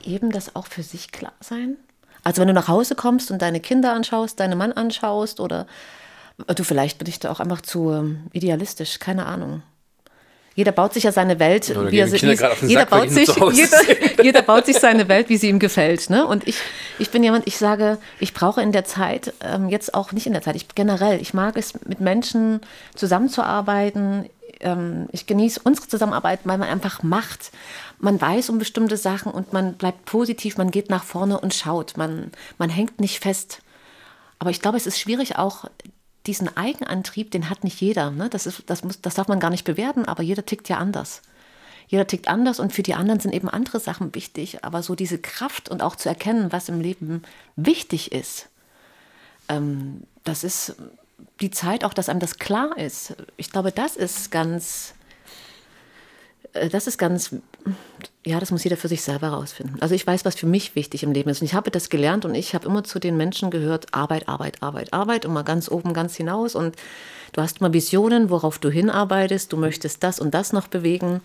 jedem 0.00 0.32
das 0.32 0.56
auch 0.56 0.66
für 0.66 0.82
sich 0.82 1.12
klar 1.12 1.34
sein? 1.40 1.76
Also 2.24 2.40
wenn 2.40 2.48
du 2.48 2.54
nach 2.54 2.68
Hause 2.68 2.94
kommst 2.94 3.30
und 3.30 3.42
deine 3.42 3.60
Kinder 3.60 3.92
anschaust, 3.92 4.40
deinen 4.40 4.58
Mann 4.58 4.72
anschaust 4.72 5.40
oder 5.40 5.66
du 6.56 6.64
vielleicht 6.64 6.98
bin 6.98 7.08
ich 7.08 7.20
da 7.20 7.30
auch 7.30 7.40
einfach 7.40 7.60
zu 7.60 7.92
ähm, 7.92 8.24
idealistisch, 8.32 8.98
keine 8.98 9.26
Ahnung. 9.26 9.62
Jeder 10.56 10.70
baut 10.70 10.94
sich 10.94 11.02
ja 11.02 11.10
seine 11.10 11.40
Welt, 11.40 11.68
ja, 11.68 11.90
wie 11.90 11.98
er 11.98 12.06
sie, 12.06 12.16
jeder, 12.16 12.86
baut 12.86 13.10
sich, 13.10 13.28
jeder, 13.28 13.78
jeder, 14.22 14.42
baut 14.42 14.66
sich 14.66 14.78
seine 14.78 15.08
Welt, 15.08 15.28
wie 15.28 15.36
sie 15.36 15.48
ihm 15.48 15.58
gefällt. 15.58 16.10
Ne? 16.10 16.24
Und 16.24 16.46
ich, 16.46 16.58
ich 17.00 17.10
bin 17.10 17.24
jemand, 17.24 17.48
ich 17.48 17.56
sage, 17.56 17.98
ich 18.20 18.34
brauche 18.34 18.62
in 18.62 18.70
der 18.70 18.84
Zeit, 18.84 19.34
ähm, 19.40 19.68
jetzt 19.68 19.94
auch 19.94 20.12
nicht 20.12 20.26
in 20.26 20.32
der 20.32 20.42
Zeit, 20.42 20.54
ich 20.54 20.68
generell, 20.76 21.20
ich 21.20 21.34
mag 21.34 21.56
es, 21.56 21.74
mit 21.86 22.00
Menschen 22.00 22.60
zusammenzuarbeiten. 22.94 24.30
Ähm, 24.60 25.08
ich 25.10 25.26
genieße 25.26 25.60
unsere 25.64 25.88
Zusammenarbeit, 25.88 26.40
weil 26.44 26.58
man 26.58 26.68
einfach 26.68 27.02
macht 27.02 27.50
man 28.04 28.20
weiß 28.20 28.50
um 28.50 28.58
bestimmte 28.58 28.98
Sachen 28.98 29.32
und 29.32 29.54
man 29.54 29.74
bleibt 29.74 30.04
positiv, 30.04 30.58
man 30.58 30.70
geht 30.70 30.90
nach 30.90 31.02
vorne 31.02 31.40
und 31.40 31.54
schaut, 31.54 31.96
man, 31.96 32.30
man 32.58 32.68
hängt 32.68 33.00
nicht 33.00 33.18
fest. 33.18 33.62
Aber 34.38 34.50
ich 34.50 34.60
glaube, 34.60 34.76
es 34.76 34.86
ist 34.86 35.00
schwierig 35.00 35.36
auch, 35.36 35.64
diesen 36.26 36.54
Eigenantrieb, 36.54 37.30
den 37.30 37.48
hat 37.48 37.64
nicht 37.64 37.80
jeder. 37.80 38.10
Ne? 38.10 38.28
Das, 38.28 38.46
ist, 38.46 38.64
das, 38.66 38.84
muss, 38.84 39.00
das 39.00 39.14
darf 39.14 39.28
man 39.28 39.40
gar 39.40 39.48
nicht 39.50 39.64
bewerten, 39.64 40.04
aber 40.04 40.22
jeder 40.22 40.44
tickt 40.44 40.68
ja 40.68 40.76
anders. 40.76 41.22
Jeder 41.86 42.06
tickt 42.06 42.28
anders 42.28 42.60
und 42.60 42.74
für 42.74 42.82
die 42.82 42.94
anderen 42.94 43.20
sind 43.20 43.32
eben 43.34 43.48
andere 43.48 43.80
Sachen 43.80 44.14
wichtig. 44.14 44.64
Aber 44.64 44.82
so 44.82 44.94
diese 44.94 45.18
Kraft 45.18 45.70
und 45.70 45.82
auch 45.82 45.96
zu 45.96 46.08
erkennen, 46.08 46.52
was 46.52 46.68
im 46.68 46.80
Leben 46.80 47.22
wichtig 47.56 48.12
ist, 48.12 48.48
ähm, 49.48 50.02
das 50.24 50.44
ist 50.44 50.76
die 51.40 51.50
Zeit 51.50 51.84
auch, 51.84 51.94
dass 51.94 52.10
einem 52.10 52.20
das 52.20 52.38
klar 52.38 52.76
ist. 52.76 53.16
Ich 53.38 53.50
glaube, 53.50 53.72
das 53.72 53.96
ist 53.96 54.30
ganz 54.30 54.94
das 56.70 56.86
ist 56.86 56.98
ganz, 56.98 57.34
ja, 58.24 58.38
das 58.38 58.52
muss 58.52 58.62
jeder 58.62 58.76
für 58.76 58.86
sich 58.86 59.02
selber 59.02 59.32
herausfinden. 59.32 59.76
Also 59.80 59.94
ich 59.94 60.06
weiß, 60.06 60.24
was 60.24 60.36
für 60.36 60.46
mich 60.46 60.76
wichtig 60.76 61.02
im 61.02 61.12
Leben 61.12 61.28
ist. 61.30 61.40
Und 61.40 61.46
ich 61.46 61.54
habe 61.54 61.70
das 61.70 61.88
gelernt 61.88 62.24
und 62.24 62.34
ich 62.34 62.54
habe 62.54 62.66
immer 62.66 62.84
zu 62.84 63.00
den 63.00 63.16
Menschen 63.16 63.50
gehört, 63.50 63.92
Arbeit, 63.92 64.28
Arbeit, 64.28 64.62
Arbeit, 64.62 64.92
Arbeit 64.92 65.26
und 65.26 65.32
mal 65.32 65.42
ganz 65.42 65.68
oben, 65.68 65.92
ganz 65.94 66.14
hinaus. 66.14 66.54
Und 66.54 66.76
du 67.32 67.42
hast 67.42 67.60
mal 67.60 67.72
Visionen, 67.72 68.30
worauf 68.30 68.58
du 68.58 68.70
hinarbeitest. 68.70 69.52
Du 69.52 69.56
möchtest 69.56 70.04
das 70.04 70.20
und 70.20 70.32
das 70.32 70.52
noch 70.52 70.68
bewegen. 70.68 71.20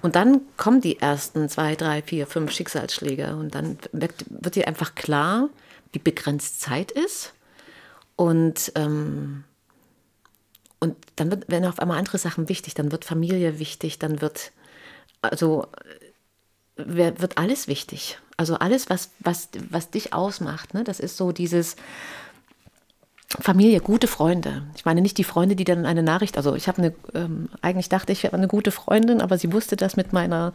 Und 0.00 0.16
dann 0.16 0.40
kommen 0.56 0.80
die 0.80 0.98
ersten 0.98 1.50
zwei, 1.50 1.76
drei, 1.76 2.00
vier, 2.00 2.26
fünf 2.26 2.50
Schicksalsschläge. 2.50 3.36
Und 3.36 3.54
dann 3.54 3.78
wird 3.92 4.54
dir 4.54 4.66
einfach 4.66 4.94
klar, 4.94 5.50
wie 5.92 5.98
begrenzt 5.98 6.62
Zeit 6.62 6.90
ist. 6.90 7.34
Und 8.16 8.72
ähm, 8.76 9.44
und 10.82 10.96
dann 11.16 11.30
wird, 11.30 11.50
werden 11.50 11.66
auf 11.66 11.78
einmal 11.78 11.98
andere 11.98 12.16
Sachen 12.16 12.48
wichtig, 12.48 12.72
dann 12.72 12.90
wird 12.90 13.04
Familie 13.04 13.58
wichtig, 13.58 13.98
dann 13.98 14.22
wird 14.22 14.50
also 15.22 15.66
wird 16.76 17.38
alles 17.38 17.68
wichtig. 17.68 18.18
Also 18.36 18.54
alles, 18.54 18.88
was, 18.88 19.10
was, 19.20 19.50
was 19.68 19.90
dich 19.90 20.14
ausmacht, 20.14 20.72
ne? 20.72 20.82
das 20.82 20.98
ist 20.98 21.16
so 21.16 21.30
dieses 21.30 21.76
Familie, 23.38 23.80
gute 23.80 24.08
Freunde. 24.08 24.62
Ich 24.74 24.84
meine 24.84 25.02
nicht 25.02 25.18
die 25.18 25.24
Freunde, 25.24 25.54
die 25.54 25.64
dann 25.64 25.86
eine 25.86 26.02
Nachricht, 26.02 26.36
also 26.36 26.54
ich 26.54 26.66
habe 26.66 26.78
eine, 26.78 26.94
ähm, 27.14 27.48
eigentlich 27.62 27.88
dachte 27.88 28.12
ich, 28.12 28.22
wäre 28.22 28.36
eine 28.36 28.48
gute 28.48 28.72
Freundin, 28.72 29.20
aber 29.20 29.38
sie 29.38 29.52
wusste 29.52 29.76
das 29.76 29.94
mit 29.94 30.12
meiner, 30.12 30.52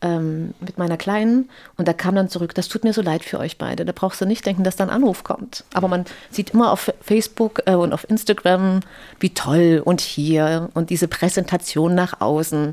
ähm, 0.00 0.54
mit 0.60 0.78
meiner 0.78 0.96
Kleinen 0.96 1.50
und 1.76 1.88
da 1.88 1.92
kam 1.92 2.14
dann 2.14 2.30
zurück, 2.30 2.54
das 2.54 2.68
tut 2.68 2.84
mir 2.84 2.94
so 2.94 3.02
leid 3.02 3.22
für 3.22 3.38
euch 3.38 3.58
beide. 3.58 3.84
Da 3.84 3.92
brauchst 3.92 4.20
du 4.20 4.24
nicht 4.24 4.46
denken, 4.46 4.64
dass 4.64 4.76
da 4.76 4.84
ein 4.84 4.90
Anruf 4.90 5.24
kommt. 5.24 5.64
Aber 5.74 5.88
man 5.88 6.06
sieht 6.30 6.50
immer 6.50 6.72
auf 6.72 6.92
Facebook 7.02 7.62
äh, 7.66 7.74
und 7.74 7.92
auf 7.92 8.08
Instagram, 8.08 8.80
wie 9.20 9.34
toll 9.34 9.82
und 9.84 10.00
hier 10.00 10.70
und 10.72 10.88
diese 10.88 11.08
Präsentation 11.08 11.94
nach 11.94 12.20
außen. 12.20 12.72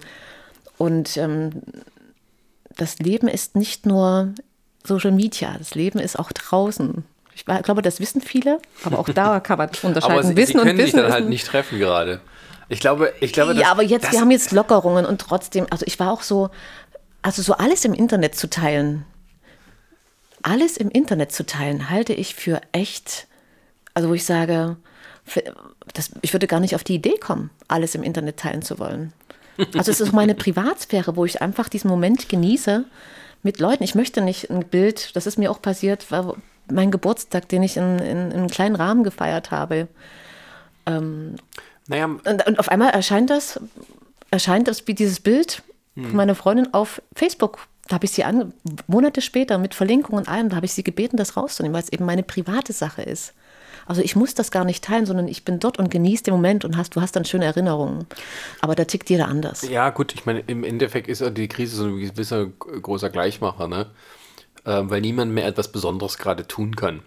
Und 0.77 1.17
ähm, 1.17 1.61
das 2.75 2.99
Leben 2.99 3.27
ist 3.27 3.55
nicht 3.55 3.85
nur 3.85 4.33
Social 4.83 5.11
Media, 5.11 5.55
das 5.57 5.75
Leben 5.75 5.99
ist 5.99 6.17
auch 6.17 6.31
draußen. 6.31 7.03
Ich 7.35 7.45
glaube, 7.45 7.81
das 7.81 7.99
wissen 7.99 8.21
viele, 8.21 8.59
aber 8.83 8.99
auch 8.99 9.09
da 9.09 9.39
kann 9.39 9.57
man 9.57 9.69
unterscheiden. 9.81 10.03
aber 10.03 10.23
sie, 10.23 10.35
wissen 10.35 10.53
sie 10.53 10.57
können 10.59 10.79
und 10.79 10.85
wissen. 10.85 10.97
dann 10.97 11.11
halt 11.11 11.29
nicht 11.29 11.47
treffen 11.47 11.79
gerade. 11.79 12.21
Ich 12.69 12.79
glaube, 12.79 13.13
ich 13.19 13.33
glaube, 13.33 13.53
ja, 13.53 13.71
aber 13.71 13.83
jetzt, 13.83 14.11
wir 14.11 14.19
haben 14.19 14.31
jetzt 14.31 14.51
Lockerungen 14.51 15.05
und 15.05 15.19
trotzdem, 15.19 15.67
also 15.69 15.85
ich 15.85 15.99
war 15.99 16.11
auch 16.11 16.21
so, 16.21 16.49
also 17.21 17.41
so 17.41 17.53
alles 17.53 17.85
im 17.85 17.93
Internet 17.93 18.35
zu 18.35 18.49
teilen, 18.49 19.05
alles 20.43 20.77
im 20.77 20.89
Internet 20.89 21.31
zu 21.31 21.45
teilen, 21.45 21.89
halte 21.89 22.13
ich 22.13 22.35
für 22.35 22.61
echt, 22.71 23.27
also 23.93 24.09
wo 24.09 24.13
ich 24.13 24.25
sage, 24.25 24.77
das, 25.93 26.11
ich 26.21 26.33
würde 26.33 26.47
gar 26.47 26.59
nicht 26.59 26.75
auf 26.75 26.83
die 26.83 26.95
Idee 26.95 27.17
kommen, 27.17 27.49
alles 27.67 27.95
im 27.95 28.03
Internet 28.03 28.37
teilen 28.37 28.61
zu 28.61 28.79
wollen. 28.79 29.13
Also 29.75 29.91
es 29.91 30.01
ist 30.01 30.13
meine 30.13 30.35
Privatsphäre, 30.35 31.15
wo 31.15 31.25
ich 31.25 31.41
einfach 31.41 31.69
diesen 31.69 31.89
Moment 31.89 32.29
genieße 32.29 32.85
mit 33.43 33.59
Leuten. 33.59 33.83
Ich 33.83 33.95
möchte 33.95 34.21
nicht 34.21 34.49
ein 34.49 34.65
Bild, 34.65 35.15
das 35.15 35.27
ist 35.27 35.37
mir 35.37 35.51
auch 35.51 35.61
passiert, 35.61 36.09
war 36.11 36.35
mein 36.71 36.91
Geburtstag, 36.91 37.49
den 37.49 37.63
ich 37.63 37.77
in, 37.77 37.99
in, 37.99 38.31
in 38.31 38.33
einem 38.33 38.47
kleinen 38.47 38.75
Rahmen 38.75 39.03
gefeiert 39.03 39.51
habe. 39.51 39.87
Ähm, 40.85 41.35
naja. 41.87 42.05
Und, 42.05 42.47
und, 42.47 42.59
auf 42.59 42.69
einmal 42.69 42.91
erscheint 42.91 43.29
das, 43.29 43.59
erscheint 44.31 44.67
das 44.67 44.87
wie 44.87 44.93
dieses 44.93 45.19
Bild 45.19 45.61
hm. 45.95 46.07
von 46.07 46.15
meiner 46.15 46.35
Freundin 46.35 46.73
auf 46.73 47.01
Facebook. 47.15 47.67
Da 47.87 47.95
habe 47.95 48.05
ich 48.05 48.11
sie 48.11 48.23
an, 48.23 48.53
Monate 48.87 49.21
später 49.21 49.57
mit 49.57 49.75
Verlinkung 49.75 50.17
und 50.17 50.29
allem, 50.29 50.49
da 50.49 50.55
habe 50.55 50.65
ich 50.65 50.73
sie 50.73 50.83
gebeten, 50.83 51.17
das 51.17 51.35
rauszunehmen, 51.35 51.73
weil 51.73 51.83
es 51.83 51.91
eben 51.91 52.05
meine 52.05 52.23
private 52.23 52.71
Sache 52.71 53.01
ist. 53.01 53.33
Also 53.85 54.01
ich 54.01 54.15
muss 54.15 54.33
das 54.33 54.51
gar 54.51 54.65
nicht 54.65 54.83
teilen, 54.83 55.05
sondern 55.05 55.27
ich 55.27 55.45
bin 55.45 55.59
dort 55.59 55.79
und 55.79 55.89
genieße 55.89 56.23
den 56.23 56.33
Moment 56.33 56.65
und 56.65 56.77
hast, 56.77 56.95
du 56.95 57.01
hast 57.01 57.15
dann 57.15 57.25
schöne 57.25 57.45
Erinnerungen. 57.45 58.05
Aber 58.61 58.75
da 58.75 58.85
tickt 58.85 59.09
jeder 59.09 59.27
anders. 59.27 59.67
Ja, 59.67 59.89
gut, 59.89 60.13
ich 60.13 60.25
meine, 60.25 60.41
im 60.47 60.63
Endeffekt 60.63 61.07
ist 61.07 61.23
die 61.37 61.47
Krise 61.47 61.75
so 61.75 61.85
ein 61.85 61.99
gewisser 61.99 62.47
großer 62.47 63.09
Gleichmacher, 63.09 63.67
ne? 63.67 63.87
Ähm, 64.65 64.89
weil 64.89 65.01
niemand 65.01 65.33
mehr 65.33 65.45
etwas 65.45 65.71
Besonderes 65.71 66.17
gerade 66.17 66.47
tun 66.47 66.75
kann. 66.75 67.01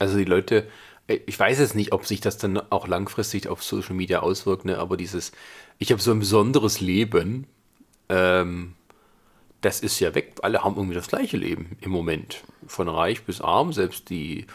Also 0.00 0.18
die 0.18 0.24
Leute, 0.24 0.66
äh, 1.06 1.20
ich 1.26 1.38
weiß 1.38 1.58
jetzt 1.60 1.74
nicht, 1.74 1.92
ob 1.92 2.06
sich 2.06 2.20
das 2.20 2.36
dann 2.36 2.58
auch 2.70 2.88
langfristig 2.88 3.48
auf 3.48 3.62
Social 3.62 3.94
Media 3.94 4.20
auswirkt, 4.20 4.64
ne? 4.64 4.78
aber 4.78 4.96
dieses, 4.96 5.32
ich 5.78 5.92
habe 5.92 6.02
so 6.02 6.10
ein 6.10 6.18
besonderes 6.18 6.80
Leben, 6.80 7.46
ähm, 8.08 8.74
das 9.60 9.80
ist 9.80 9.98
ja 10.00 10.14
weg. 10.14 10.34
Alle 10.42 10.62
haben 10.62 10.76
irgendwie 10.76 10.94
das 10.94 11.08
gleiche 11.08 11.36
Leben 11.36 11.76
im 11.80 11.90
Moment. 11.90 12.44
Von 12.66 12.88
reich 12.88 13.22
bis 13.22 13.40
arm, 13.40 13.72
selbst 13.72 14.10
die 14.10 14.46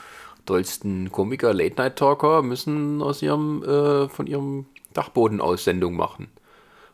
dollsten 0.50 1.12
Komiker, 1.12 1.54
Late-Night-Talker 1.54 2.41
müssen 2.41 3.02
aus 3.02 3.22
ihrem, 3.22 3.64
äh, 3.64 4.10
von 4.10 4.28
ihrem 4.28 4.66
Dachboden 4.93 5.41
aus 5.41 5.64
Sendung 5.64 5.95
machen. 5.95 6.30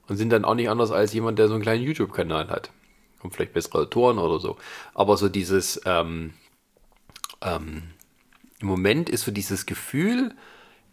Und 0.07 0.17
sind 0.17 0.29
dann 0.29 0.45
auch 0.45 0.55
nicht 0.55 0.69
anders 0.69 0.91
als 0.91 1.13
jemand, 1.13 1.39
der 1.39 1.47
so 1.47 1.55
einen 1.55 1.63
kleinen 1.63 1.83
YouTube-Kanal 1.83 2.49
hat. 2.49 2.71
Und 3.23 3.33
vielleicht 3.33 3.53
bessere 3.53 3.79
Autoren 3.79 4.19
oder 4.19 4.39
so. 4.39 4.57
Aber 4.93 5.17
so 5.17 5.29
dieses, 5.29 5.81
ähm, 5.85 6.33
ähm, 7.41 7.83
im 8.59 8.67
Moment 8.67 9.09
ist 9.09 9.23
so 9.23 9.31
dieses 9.31 9.65
Gefühl, 9.65 10.35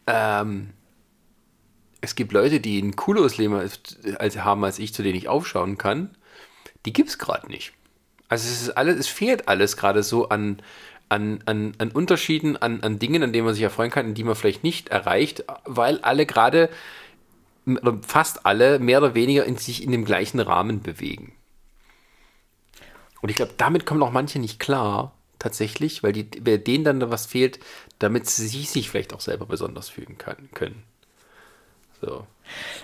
ähm, 0.07 0.71
es 2.01 2.15
gibt 2.15 2.33
Leute, 2.33 2.61
die 2.61 2.81
ein 2.81 2.97
cooleres 2.97 3.39
Leben 3.39 3.55
als, 3.55 4.37
haben 4.39 4.65
als 4.65 4.79
ich, 4.79 4.93
zu 4.93 5.03
denen 5.03 5.17
ich 5.17 5.29
aufschauen 5.29 5.79
kann. 5.79 6.17
Die 6.85 6.93
gibt 6.93 7.11
es 7.11 7.19
gerade 7.19 7.47
nicht. 7.49 7.73
Also 8.29 8.49
es 8.49 8.63
ist 8.63 8.71
alles, 8.71 8.99
es 8.99 9.09
fehlt 9.09 9.47
alles 9.47 9.77
gerade 9.77 10.03
so 10.03 10.29
an, 10.31 10.63
an, 11.13 11.41
an, 11.45 11.75
an 11.77 11.91
Unterschieden, 11.91 12.57
an, 12.57 12.81
an 12.83 12.99
Dingen, 12.99 13.23
an 13.23 13.33
denen 13.33 13.45
man 13.45 13.55
sich 13.55 13.63
erfreuen 13.63 13.91
kann, 13.91 14.15
die 14.15 14.25
man 14.25 14.35
vielleicht 14.35 14.65
nicht 14.65 14.89
erreicht, 14.89 15.45
weil 15.65 16.01
alle 16.01 16.25
gerade, 16.25 16.71
fast 18.01 18.47
alle, 18.47 18.79
mehr 18.79 18.99
oder 18.99 19.15
weniger 19.15 19.45
in 19.45 19.59
sich 19.59 19.83
in 19.83 19.93
dem 19.93 20.07
gleichen 20.07 20.41
Rahmen 20.41 20.81
bewegen. 20.81 21.35
Und 23.21 23.29
ich 23.29 23.37
glaube, 23.37 23.53
damit 23.59 23.85
kommen 23.85 24.03
auch 24.03 24.11
manche 24.11 24.39
nicht 24.39 24.59
klar, 24.59 25.13
tatsächlich, 25.39 26.03
weil, 26.03 26.13
die, 26.13 26.29
weil 26.45 26.59
denen 26.59 26.85
dann 26.85 27.11
was 27.11 27.27
fehlt, 27.27 27.61
damit 27.99 28.29
sie 28.29 28.49
sich 28.49 28.89
vielleicht 28.89 29.13
auch 29.13 29.21
selber 29.21 29.45
besonders 29.45 29.91
fühlen 29.91 30.17
kann, 30.17 30.49
können. 30.55 30.83
So. 32.01 32.27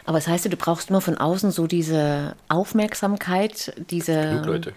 Aber 0.05 0.19
das 0.19 0.29
heißt, 0.29 0.45
du 0.45 0.57
brauchst 0.57 0.91
immer 0.91 1.01
von 1.01 1.17
außen 1.17 1.51
so 1.51 1.67
diese 1.67 2.37
Aufmerksamkeit, 2.49 3.75
diese. 3.91 4.13
Genug 4.21 4.47
Leute. 4.47 4.75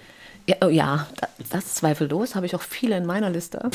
Ja, 0.48 0.56
oh 0.62 0.70
ja, 0.70 1.08
das 1.50 1.76
zweifellos, 1.76 2.36
habe 2.36 2.46
ich 2.46 2.56
auch 2.56 2.62
viele 2.62 2.98
in 2.98 3.06
meiner 3.06 3.30
Liste. 3.30 3.70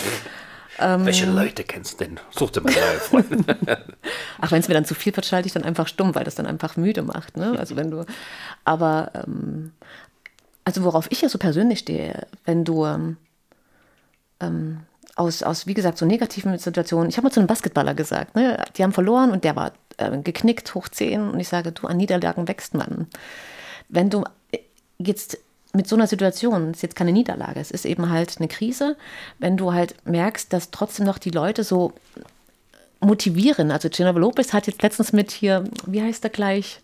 Ähm, 0.78 1.06
Welche 1.06 1.26
Leute 1.26 1.64
kennst 1.64 2.00
du 2.00 2.04
denn? 2.04 2.20
Such 2.30 2.50
dir 2.50 2.60
mal 2.60 2.72
neue 2.72 2.98
Freunde. 3.00 3.56
Ach, 4.40 4.52
wenn 4.52 4.60
es 4.60 4.68
mir 4.68 4.74
dann 4.74 4.84
zu 4.84 4.94
viel 4.94 5.14
wird, 5.16 5.24
schalte 5.26 5.46
ich 5.46 5.54
dann 5.54 5.64
einfach 5.64 5.88
stumm, 5.88 6.14
weil 6.14 6.24
das 6.24 6.34
dann 6.34 6.46
einfach 6.46 6.76
müde 6.76 7.02
macht. 7.02 7.36
Ne? 7.36 7.56
Also 7.58 7.76
wenn 7.76 7.90
du, 7.90 8.04
aber 8.64 9.10
ähm, 9.14 9.72
also 10.64 10.84
worauf 10.84 11.10
ich 11.10 11.22
ja 11.22 11.28
so 11.28 11.38
persönlich 11.38 11.78
stehe, 11.78 12.26
wenn 12.44 12.64
du 12.64 12.84
ähm, 12.84 13.16
ähm 14.40 14.80
aus, 15.18 15.42
aus, 15.42 15.66
wie 15.66 15.72
gesagt, 15.72 15.96
so 15.96 16.04
negativen 16.04 16.58
Situationen, 16.58 17.08
ich 17.08 17.16
habe 17.16 17.24
mal 17.24 17.30
zu 17.30 17.40
einem 17.40 17.46
Basketballer 17.46 17.94
gesagt, 17.94 18.36
ne? 18.36 18.62
die 18.76 18.82
haben 18.82 18.92
verloren 18.92 19.30
und 19.30 19.44
der 19.44 19.56
war 19.56 19.72
äh, 19.96 20.18
geknickt, 20.18 20.74
hoch 20.74 20.88
10 20.88 21.30
und 21.30 21.40
ich 21.40 21.48
sage, 21.48 21.72
du, 21.72 21.86
an 21.86 21.96
Niederlagen 21.96 22.46
wächst 22.48 22.74
man. 22.74 23.06
Wenn 23.88 24.10
du 24.10 24.24
äh, 24.52 24.58
jetzt 24.98 25.38
mit 25.76 25.86
so 25.86 25.96
einer 25.96 26.06
Situation, 26.06 26.70
es 26.70 26.78
ist 26.78 26.82
jetzt 26.82 26.96
keine 26.96 27.12
Niederlage, 27.12 27.60
es 27.60 27.70
ist 27.70 27.84
eben 27.84 28.10
halt 28.10 28.36
eine 28.38 28.48
Krise, 28.48 28.96
wenn 29.38 29.56
du 29.56 29.72
halt 29.72 29.94
merkst, 30.06 30.52
dass 30.52 30.70
trotzdem 30.70 31.06
noch 31.06 31.18
die 31.18 31.30
Leute 31.30 31.64
so 31.64 31.92
motivieren. 33.00 33.70
Also 33.70 33.88
Jennifer 33.88 34.18
Lopez 34.18 34.52
hat 34.52 34.66
jetzt 34.66 34.82
letztens 34.82 35.12
mit 35.12 35.30
hier, 35.30 35.64
wie 35.86 36.02
heißt 36.02 36.24
er 36.24 36.30
gleich? 36.30 36.80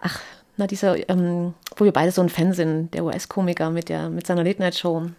Ach, 0.00 0.20
na 0.56 0.66
dieser, 0.66 1.08
ähm, 1.08 1.54
wo 1.76 1.84
wir 1.84 1.92
beide 1.92 2.12
so 2.12 2.22
ein 2.22 2.28
Fan 2.28 2.52
sind, 2.52 2.94
der 2.94 3.04
US-Komiker 3.04 3.70
mit, 3.70 3.90
mit 3.90 4.26
seiner 4.26 4.44
Late-Night-Show. 4.44 5.10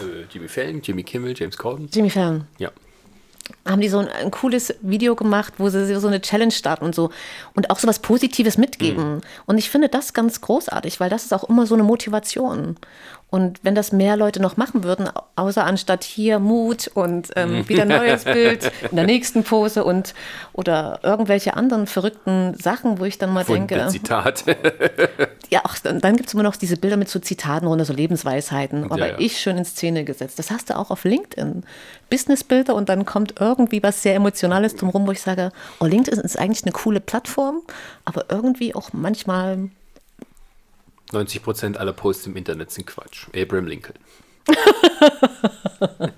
Äh, 0.00 0.24
Jimmy 0.32 0.48
Fallon, 0.48 0.80
Jimmy 0.82 1.02
Kimmel, 1.02 1.34
James 1.36 1.56
Corden. 1.56 1.88
Jimmy 1.92 2.10
Fallon. 2.10 2.46
Ja 2.58 2.70
haben 3.66 3.80
die 3.80 3.88
so 3.88 3.98
ein, 3.98 4.08
ein, 4.08 4.30
cooles 4.30 4.74
Video 4.82 5.14
gemacht, 5.14 5.54
wo 5.58 5.68
sie 5.68 5.94
so 5.98 6.08
eine 6.08 6.20
Challenge 6.20 6.52
starten 6.52 6.84
und 6.84 6.94
so 6.94 7.10
und 7.54 7.70
auch 7.70 7.78
so 7.78 7.88
was 7.88 7.98
Positives 7.98 8.58
mitgeben. 8.58 9.16
Mhm. 9.16 9.20
Und 9.46 9.58
ich 9.58 9.70
finde 9.70 9.88
das 9.88 10.12
ganz 10.12 10.40
großartig, 10.40 11.00
weil 11.00 11.10
das 11.10 11.24
ist 11.24 11.32
auch 11.32 11.48
immer 11.48 11.66
so 11.66 11.74
eine 11.74 11.84
Motivation. 11.84 12.76
Und 13.32 13.60
wenn 13.62 13.74
das 13.74 13.92
mehr 13.92 14.18
Leute 14.18 14.42
noch 14.42 14.58
machen 14.58 14.84
würden, 14.84 15.08
außer 15.36 15.64
anstatt 15.64 16.04
hier 16.04 16.38
Mut 16.38 16.90
und 16.92 17.30
ähm, 17.34 17.66
wieder 17.66 17.82
ein 17.82 17.88
neues 17.88 18.24
Bild 18.26 18.70
in 18.90 18.96
der 18.96 19.06
nächsten 19.06 19.42
Pose 19.42 19.84
und 19.84 20.12
oder 20.52 21.00
irgendwelche 21.02 21.54
anderen 21.56 21.86
verrückten 21.86 22.52
Sachen, 22.58 22.98
wo 22.98 23.06
ich 23.06 23.16
dann 23.16 23.32
mal 23.32 23.46
Funde 23.46 23.74
denke. 23.74 23.88
Zitat. 23.88 24.44
ja, 25.50 25.64
auch, 25.64 25.78
dann, 25.78 26.02
dann 26.02 26.16
gibt 26.16 26.28
es 26.28 26.34
immer 26.34 26.42
noch 26.42 26.56
diese 26.56 26.76
Bilder 26.76 26.98
mit 26.98 27.08
so 27.08 27.20
Zitaten 27.20 27.66
runter, 27.66 27.86
so 27.86 27.94
Lebensweisheiten, 27.94 28.84
aber 28.84 28.98
ja, 28.98 29.06
ja. 29.06 29.18
ich 29.18 29.40
schön 29.40 29.56
in 29.56 29.64
Szene 29.64 30.04
gesetzt. 30.04 30.38
Das 30.38 30.50
hast 30.50 30.68
du 30.68 30.76
auch 30.76 30.90
auf 30.90 31.04
LinkedIn. 31.04 31.64
Businessbilder 32.10 32.74
und 32.74 32.90
dann 32.90 33.06
kommt 33.06 33.40
irgendwie 33.40 33.82
was 33.82 34.02
sehr 34.02 34.14
Emotionales 34.14 34.76
drumherum, 34.76 35.06
wo 35.06 35.12
ich 35.12 35.22
sage, 35.22 35.52
oh, 35.80 35.86
LinkedIn 35.86 36.20
ist 36.20 36.38
eigentlich 36.38 36.64
eine 36.64 36.72
coole 36.72 37.00
Plattform, 37.00 37.62
aber 38.04 38.26
irgendwie 38.28 38.74
auch 38.74 38.90
manchmal 38.92 39.70
90 41.12 41.42
Prozent 41.42 41.78
aller 41.78 41.92
Posts 41.92 42.28
im 42.28 42.36
Internet 42.36 42.70
sind 42.70 42.86
Quatsch. 42.86 43.26
Abraham 43.34 43.66
Lincoln. 43.66 43.96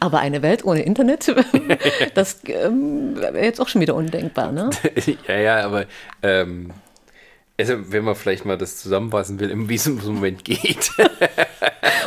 aber 0.00 0.20
eine 0.20 0.42
Welt 0.42 0.64
ohne 0.64 0.82
Internet, 0.82 1.34
das 2.14 2.40
ähm, 2.46 3.16
wäre 3.16 3.44
jetzt 3.44 3.60
auch 3.60 3.68
schon 3.68 3.80
wieder 3.80 3.94
undenkbar, 3.94 4.52
ne? 4.52 4.70
ja, 5.28 5.36
ja, 5.36 5.64
aber 5.64 5.86
ähm, 6.22 6.70
also 7.58 7.74
wenn 7.92 8.04
man 8.04 8.14
vielleicht 8.14 8.44
mal 8.44 8.56
das 8.56 8.76
zusammenfassen 8.76 9.40
will, 9.40 9.68
wie 9.68 9.74
es 9.74 9.86
im 9.86 9.96
Moment 9.96 10.44
geht. 10.44 10.90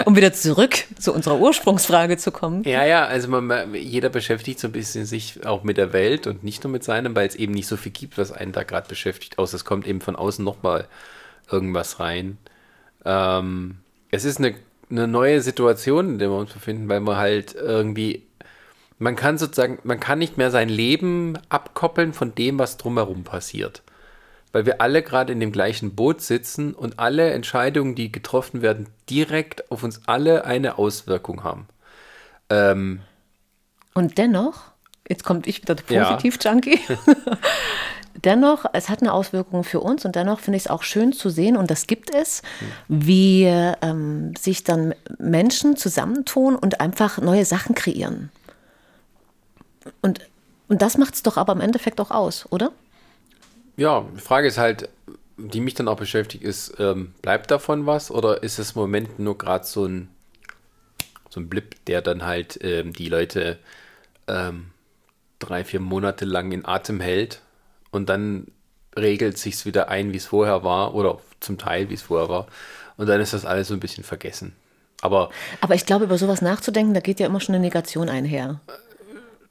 um 0.05 0.15
wieder 0.15 0.33
zurück 0.33 0.75
zu 0.99 1.13
unserer 1.13 1.39
Ursprungsfrage 1.39 2.17
zu 2.17 2.31
kommen. 2.31 2.63
Ja, 2.63 2.85
ja, 2.85 3.05
also 3.05 3.27
man, 3.29 3.73
jeder 3.73 4.09
beschäftigt 4.09 4.59
so 4.59 4.67
ein 4.67 4.71
bisschen 4.73 5.05
sich 5.05 5.45
auch 5.45 5.63
mit 5.63 5.77
der 5.77 5.93
Welt 5.93 6.27
und 6.27 6.43
nicht 6.43 6.63
nur 6.63 6.71
mit 6.71 6.83
seinem, 6.83 7.15
weil 7.15 7.27
es 7.27 7.35
eben 7.35 7.53
nicht 7.53 7.67
so 7.67 7.77
viel 7.77 7.91
gibt, 7.91 8.17
was 8.17 8.31
einen 8.31 8.51
da 8.51 8.63
gerade 8.63 8.87
beschäftigt, 8.87 9.39
außer 9.39 9.55
es 9.55 9.65
kommt 9.65 9.87
eben 9.87 10.01
von 10.01 10.15
außen 10.15 10.43
nochmal 10.43 10.87
irgendwas 11.51 11.99
rein. 11.99 12.37
Ähm, 13.03 13.77
es 14.11 14.25
ist 14.25 14.39
eine, 14.39 14.55
eine 14.89 15.07
neue 15.07 15.41
Situation, 15.41 16.09
in 16.09 16.19
der 16.19 16.29
wir 16.29 16.37
uns 16.37 16.53
befinden, 16.53 16.89
weil 16.89 16.99
man 16.99 17.17
halt 17.17 17.55
irgendwie, 17.55 18.23
man 18.99 19.15
kann 19.15 19.37
sozusagen, 19.37 19.79
man 19.83 19.99
kann 19.99 20.19
nicht 20.19 20.37
mehr 20.37 20.51
sein 20.51 20.69
Leben 20.69 21.37
abkoppeln 21.49 22.13
von 22.13 22.33
dem, 22.35 22.59
was 22.59 22.77
drumherum 22.77 23.23
passiert. 23.23 23.83
Weil 24.51 24.65
wir 24.65 24.79
alle 24.79 25.03
gerade 25.03 25.33
in 25.33 25.41
dem 25.41 25.51
gleichen 25.51 25.95
Boot 25.95 26.21
sitzen 26.21 26.73
und 26.73 26.97
alle 26.97 27.31
Entscheidungen, 27.31 27.93
die 27.93 28.11
getroffen 28.11 28.61
werden, 28.61 28.87
direkt 29.09 29.69
auf 29.69 29.83
uns 29.83 30.01
alle 30.07 30.45
eine 30.45 30.77
Auswirkung 30.77 31.43
haben. 31.43 31.67
Ähm, 32.49 33.01
und 33.93 34.17
dennoch, 34.17 34.71
jetzt 35.09 35.23
kommt 35.23 35.47
ich 35.47 35.61
wieder 35.61 35.75
der 35.75 35.83
Positiv-Junkie. 35.83 36.79
Ja. 36.87 37.15
dennoch, 38.23 38.65
es 38.73 38.89
hat 38.89 39.01
eine 39.01 39.13
Auswirkung 39.13 39.63
für 39.63 39.79
uns 39.79 40.05
und 40.05 40.15
dennoch 40.15 40.39
finde 40.39 40.57
ich 40.57 40.65
es 40.65 40.69
auch 40.69 40.83
schön 40.83 41.13
zu 41.13 41.29
sehen, 41.29 41.57
und 41.57 41.69
das 41.69 41.87
gibt 41.87 42.13
es, 42.13 42.41
wie 42.87 43.43
ähm, 43.43 44.33
sich 44.35 44.63
dann 44.63 44.95
Menschen 45.17 45.75
zusammentun 45.75 46.55
und 46.55 46.79
einfach 46.81 47.19
neue 47.19 47.45
Sachen 47.45 47.75
kreieren. 47.75 48.31
Und, 50.01 50.21
und 50.67 50.81
das 50.81 50.97
macht 50.97 51.15
es 51.15 51.23
doch 51.23 51.37
aber 51.37 51.53
im 51.53 51.61
Endeffekt 51.61 51.99
auch 51.99 52.11
aus, 52.11 52.45
oder? 52.51 52.71
Ja, 53.77 54.05
die 54.15 54.21
Frage 54.21 54.47
ist 54.47 54.57
halt, 54.57 54.89
die 55.37 55.59
mich 55.59 55.73
dann 55.73 55.87
auch 55.87 55.97
beschäftigt, 55.97 56.43
ist, 56.43 56.75
ähm, 56.79 57.13
bleibt 57.21 57.51
davon 57.51 57.85
was 57.85 58.09
oder 58.09 58.41
ist 58.41 58.57
es 58.57 58.71
im 58.71 58.81
Moment 58.81 59.19
nur 59.19 59.37
gerade 59.37 59.65
so 59.65 59.85
ein, 59.85 60.09
so 61.29 61.41
ein 61.41 61.49
Blip, 61.49 61.83
der 61.85 62.01
dann 62.01 62.25
halt 62.25 62.57
ähm, 62.63 62.93
die 62.93 63.09
Leute 63.09 63.59
ähm, 64.27 64.67
drei, 65.39 65.65
vier 65.65 65.81
Monate 65.81 66.23
lang 66.23 66.53
in 66.53 66.65
Atem 66.65 67.01
hält 67.01 67.41
und 67.95 68.09
dann 68.09 68.47
regelt 68.97 69.37
sich 69.37 69.65
wieder 69.65 69.87
ein, 69.89 70.11
wie 70.11 70.17
es 70.17 70.25
vorher 70.25 70.63
war 70.63 70.93
oder 70.95 71.19
zum 71.39 71.57
Teil, 71.57 71.89
wie 71.89 71.93
es 71.93 72.01
vorher 72.01 72.27
war. 72.27 72.47
Und 72.97 73.07
dann 73.07 73.21
ist 73.21 73.33
das 73.33 73.45
alles 73.45 73.69
so 73.69 73.73
ein 73.73 73.79
bisschen 73.79 74.03
vergessen. 74.03 74.53
Aber, 75.01 75.29
aber 75.61 75.75
ich 75.75 75.85
glaube, 75.85 76.05
über 76.05 76.17
sowas 76.17 76.41
nachzudenken, 76.41 76.93
da 76.93 76.99
geht 76.99 77.19
ja 77.19 77.25
immer 77.25 77.39
schon 77.39 77.55
eine 77.55 77.63
Negation 77.63 78.09
einher. 78.09 78.59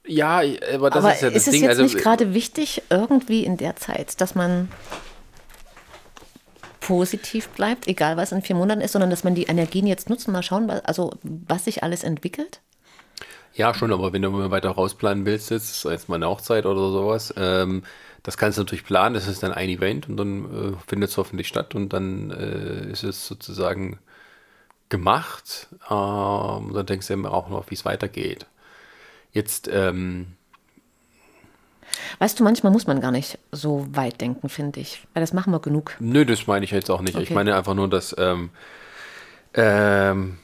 Ja, 0.07 0.43
aber 0.75 0.91
das 0.91 1.05
aber 1.05 1.15
ist 1.15 1.23
ja 1.23 1.31
das 1.31 1.37
ist 1.39 1.47
es 1.47 1.53
Ding. 1.53 1.63
jetzt 1.63 1.71
also, 1.71 1.83
nicht 1.85 1.97
gerade 1.97 2.35
wichtig, 2.35 2.83
irgendwie 2.91 3.45
in 3.45 3.57
der 3.57 3.77
Zeit, 3.77 4.21
dass 4.21 4.35
man 4.35 4.69
positiv 6.81 7.49
bleibt, 7.49 7.89
egal 7.89 8.19
was 8.19 8.33
in 8.33 8.43
vier 8.43 8.57
Monaten 8.57 8.83
ist, 8.83 8.93
sondern 8.93 9.09
dass 9.09 9.25
man 9.25 9.35
die 9.35 9.45
Energien 9.45 9.87
jetzt 9.87 10.11
nutzt, 10.11 10.29
mal 10.29 10.43
schauen, 10.43 10.69
was, 10.69 10.85
also 10.85 11.13
was 11.23 11.65
sich 11.65 11.83
alles 11.83 12.05
entwickelt? 12.05 12.61
Ja, 13.55 13.73
schon, 13.73 13.93
aber 13.93 14.13
wenn 14.13 14.21
du 14.21 14.31
mal 14.31 14.51
weiter 14.51 14.71
rausplanen 14.71 15.25
willst, 15.25 15.51
jetzt, 15.51 15.85
jetzt 15.85 16.09
mal 16.09 16.17
eine 16.17 16.29
Hochzeit 16.29 16.67
oder 16.67 16.91
sowas, 16.91 17.33
ähm, 17.37 17.85
das 18.25 18.39
kannst 18.39 18.59
du 18.59 18.63
natürlich 18.63 18.85
planen, 18.85 19.15
das 19.15 19.29
ist 19.29 19.43
dann 19.43 19.53
ein 19.53 19.69
Event 19.69 20.09
und 20.09 20.17
dann 20.17 20.45
äh, 20.45 20.77
findet 20.89 21.11
es 21.11 21.17
hoffentlich 21.19 21.47
statt 21.47 21.75
und 21.75 21.93
dann 21.93 22.31
äh, 22.31 22.91
ist 22.91 23.05
es 23.05 23.27
sozusagen 23.27 23.99
gemacht. 24.89 25.69
Ähm, 25.91 26.73
dann 26.73 26.87
denkst 26.87 27.07
du 27.07 27.13
immer 27.13 27.33
auch 27.33 27.51
noch, 27.51 27.71
wie 27.71 27.75
es 27.75 27.85
weitergeht. 27.85 28.47
Jetzt, 29.33 29.69
ähm, 29.71 30.37
Weißt 32.19 32.41
du, 32.41 32.45
manchmal 32.45 32.73
muss 32.73 32.87
man 32.87 33.01
gar 33.01 33.11
nicht 33.11 33.39
so 33.53 33.87
weit 33.93 34.21
denken, 34.21 34.49
finde 34.49 34.81
ich. 34.81 35.07
Weil 35.13 35.21
das 35.21 35.33
machen 35.33 35.53
wir 35.53 35.61
genug. 35.61 35.97
Nö, 36.01 36.25
das 36.25 36.47
meine 36.47 36.65
ich 36.65 36.71
jetzt 36.71 36.91
auch 36.91 37.03
nicht. 37.03 37.15
Okay. 37.15 37.25
Ich 37.25 37.31
meine 37.31 37.55
einfach 37.55 37.75
nur, 37.75 37.89
dass 37.89 38.15
ähm, 38.19 38.51
ähm, 39.53 40.39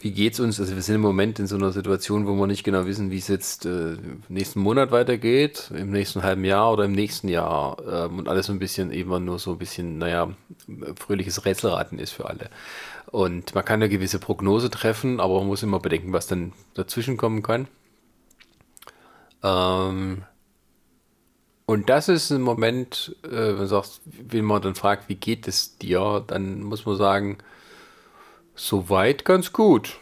wie 0.00 0.12
geht 0.12 0.32
es 0.32 0.40
uns? 0.40 0.58
Also 0.58 0.74
wir 0.74 0.82
sind 0.82 0.96
im 0.96 1.00
Moment 1.02 1.38
in 1.38 1.46
so 1.46 1.56
einer 1.56 1.72
Situation, 1.72 2.26
wo 2.26 2.34
wir 2.34 2.46
nicht 2.46 2.64
genau 2.64 2.86
wissen, 2.86 3.10
wie 3.10 3.18
es 3.18 3.28
jetzt 3.28 3.66
äh, 3.66 3.96
nächsten 4.28 4.60
Monat 4.60 4.90
weitergeht, 4.92 5.70
im 5.76 5.90
nächsten 5.90 6.22
halben 6.22 6.44
Jahr 6.44 6.72
oder 6.72 6.86
im 6.86 6.92
nächsten 6.92 7.28
Jahr. 7.28 7.76
Ähm, 7.86 8.18
und 8.18 8.28
alles 8.28 8.46
so 8.46 8.52
ein 8.52 8.58
bisschen 8.58 8.92
eben 8.92 9.24
nur 9.24 9.38
so 9.38 9.52
ein 9.52 9.58
bisschen, 9.58 9.98
naja, 9.98 10.30
fröhliches 10.98 11.44
Rätselraten 11.44 11.98
ist 11.98 12.12
für 12.12 12.26
alle. 12.26 12.48
Und 13.10 13.54
man 13.54 13.64
kann 13.64 13.82
eine 13.82 13.90
gewisse 13.90 14.18
Prognose 14.18 14.70
treffen, 14.70 15.20
aber 15.20 15.38
man 15.38 15.48
muss 15.48 15.62
immer 15.62 15.80
bedenken, 15.80 16.14
was 16.14 16.26
dann 16.26 16.52
dazwischen 16.72 17.18
kommen 17.18 17.42
kann. 17.42 17.68
Ähm, 19.42 20.22
und 21.66 21.90
das 21.90 22.08
ist 22.08 22.30
ein 22.30 22.40
Moment, 22.40 23.14
äh, 23.22 23.28
wenn 23.30 23.58
man 23.58 23.66
sagt, 23.66 24.00
wenn 24.04 24.46
man 24.46 24.62
dann 24.62 24.74
fragt, 24.74 25.10
wie 25.10 25.14
geht 25.14 25.46
es 25.46 25.76
dir, 25.76 26.24
dann 26.26 26.62
muss 26.62 26.86
man 26.86 26.96
sagen, 26.96 27.38
Soweit 28.60 29.24
ganz 29.24 29.54
gut. 29.54 30.00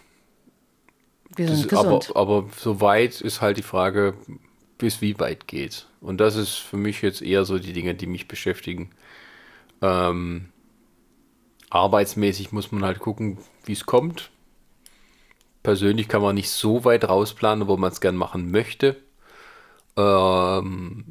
Wir 1.37 1.47
sind 1.47 1.71
das, 1.71 1.85
gesund. 1.85 2.11
Aber, 2.17 2.41
aber 2.41 2.49
soweit 2.57 3.21
ist 3.21 3.41
halt 3.41 3.57
die 3.57 3.63
Frage, 3.63 4.15
bis 4.79 5.01
wie 5.01 5.17
weit 5.21 5.47
geht. 5.47 5.87
Und 6.01 6.19
das 6.19 6.35
ist 6.35 6.57
für 6.57 6.77
mich 6.77 7.01
jetzt 7.01 7.23
eher 7.23 7.45
so 7.45 7.61
die 7.61 7.73
Dinge, 7.73 7.95
die 7.95 8.09
mich 8.09 8.27
beschäftigen. 8.27 8.91
Ähm, 9.81 10.49
arbeitsmäßig 11.71 12.51
muss 12.51 12.73
man 12.73 12.85
halt 12.85 12.99
gucken, 12.99 13.39
wie 13.65 13.75
es 13.75 13.87
kommt. 13.87 14.31
Persönlich 15.63 16.09
kann 16.09 16.22
man 16.22 16.35
nicht 16.35 16.51
so 16.51 16.85
weit 16.85 17.09
rausplanen, 17.09 17.68
wo 17.68 17.76
man 17.76 17.93
es 17.93 18.01
gern 18.01 18.17
machen 18.17 18.51
möchte. 18.51 18.97
Ähm, 19.97 21.05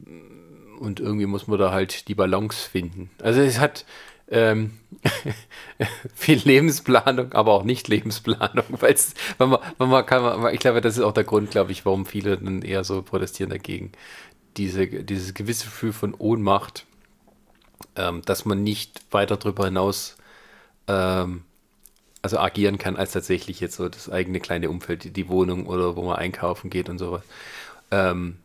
und 0.82 1.00
irgendwie 1.00 1.28
muss 1.28 1.48
man 1.48 1.58
da 1.60 1.72
halt 1.72 2.10
die 2.10 2.16
Balance 2.16 2.70
finden. 2.70 3.10
Also 3.22 3.40
es 3.40 3.58
hat, 3.58 3.86
ähm, 4.30 4.78
viel 6.16 6.40
Lebensplanung, 6.40 7.34
aber 7.34 7.54
auch 7.54 7.64
nicht 7.64 7.88
Lebensplanung, 7.88 8.66
weil 8.70 8.96
man, 9.38 9.60
man 9.78 10.06
kann, 10.06 10.54
ich 10.54 10.60
glaube, 10.60 10.82
das 10.82 10.98
ist 10.98 11.04
auch 11.04 11.14
der 11.14 11.24
Grund, 11.24 11.52
glaube 11.52 11.72
ich, 11.72 11.86
warum 11.86 12.06
viele 12.06 12.38
dann 12.38 12.62
eher 12.62 12.84
so 12.84 13.02
protestieren 13.02 13.50
dagegen. 13.50 13.92
Diese, 14.58 14.88
dieses 14.88 15.34
gewisse 15.34 15.66
Gefühl 15.66 15.94
von 15.94 16.14
Ohnmacht, 16.14 16.86
ähm, 17.96 18.22
dass 18.24 18.46
man 18.46 18.64
nicht 18.64 19.02
weiter 19.12 19.38
darüber 19.38 19.66
hinaus 19.66 20.18
ähm, 20.88 21.44
also 22.22 22.40
agieren 22.40 22.78
kann, 22.78 22.98
als 22.98 23.12
tatsächlich 23.12 23.60
jetzt 23.60 23.76
so 23.76 23.88
das 23.88 24.10
eigene 24.10 24.40
kleine 24.40 24.70
Umfeld, 24.70 25.04
die, 25.04 25.12
die 25.12 25.30
Wohnung 25.30 25.68
oder 25.68 25.96
wo 25.96 26.04
man 26.04 26.18
einkaufen 26.18 26.70
geht 26.70 26.90
und 26.90 26.98
sowas. 26.98 27.24
Ähm, 27.92 28.38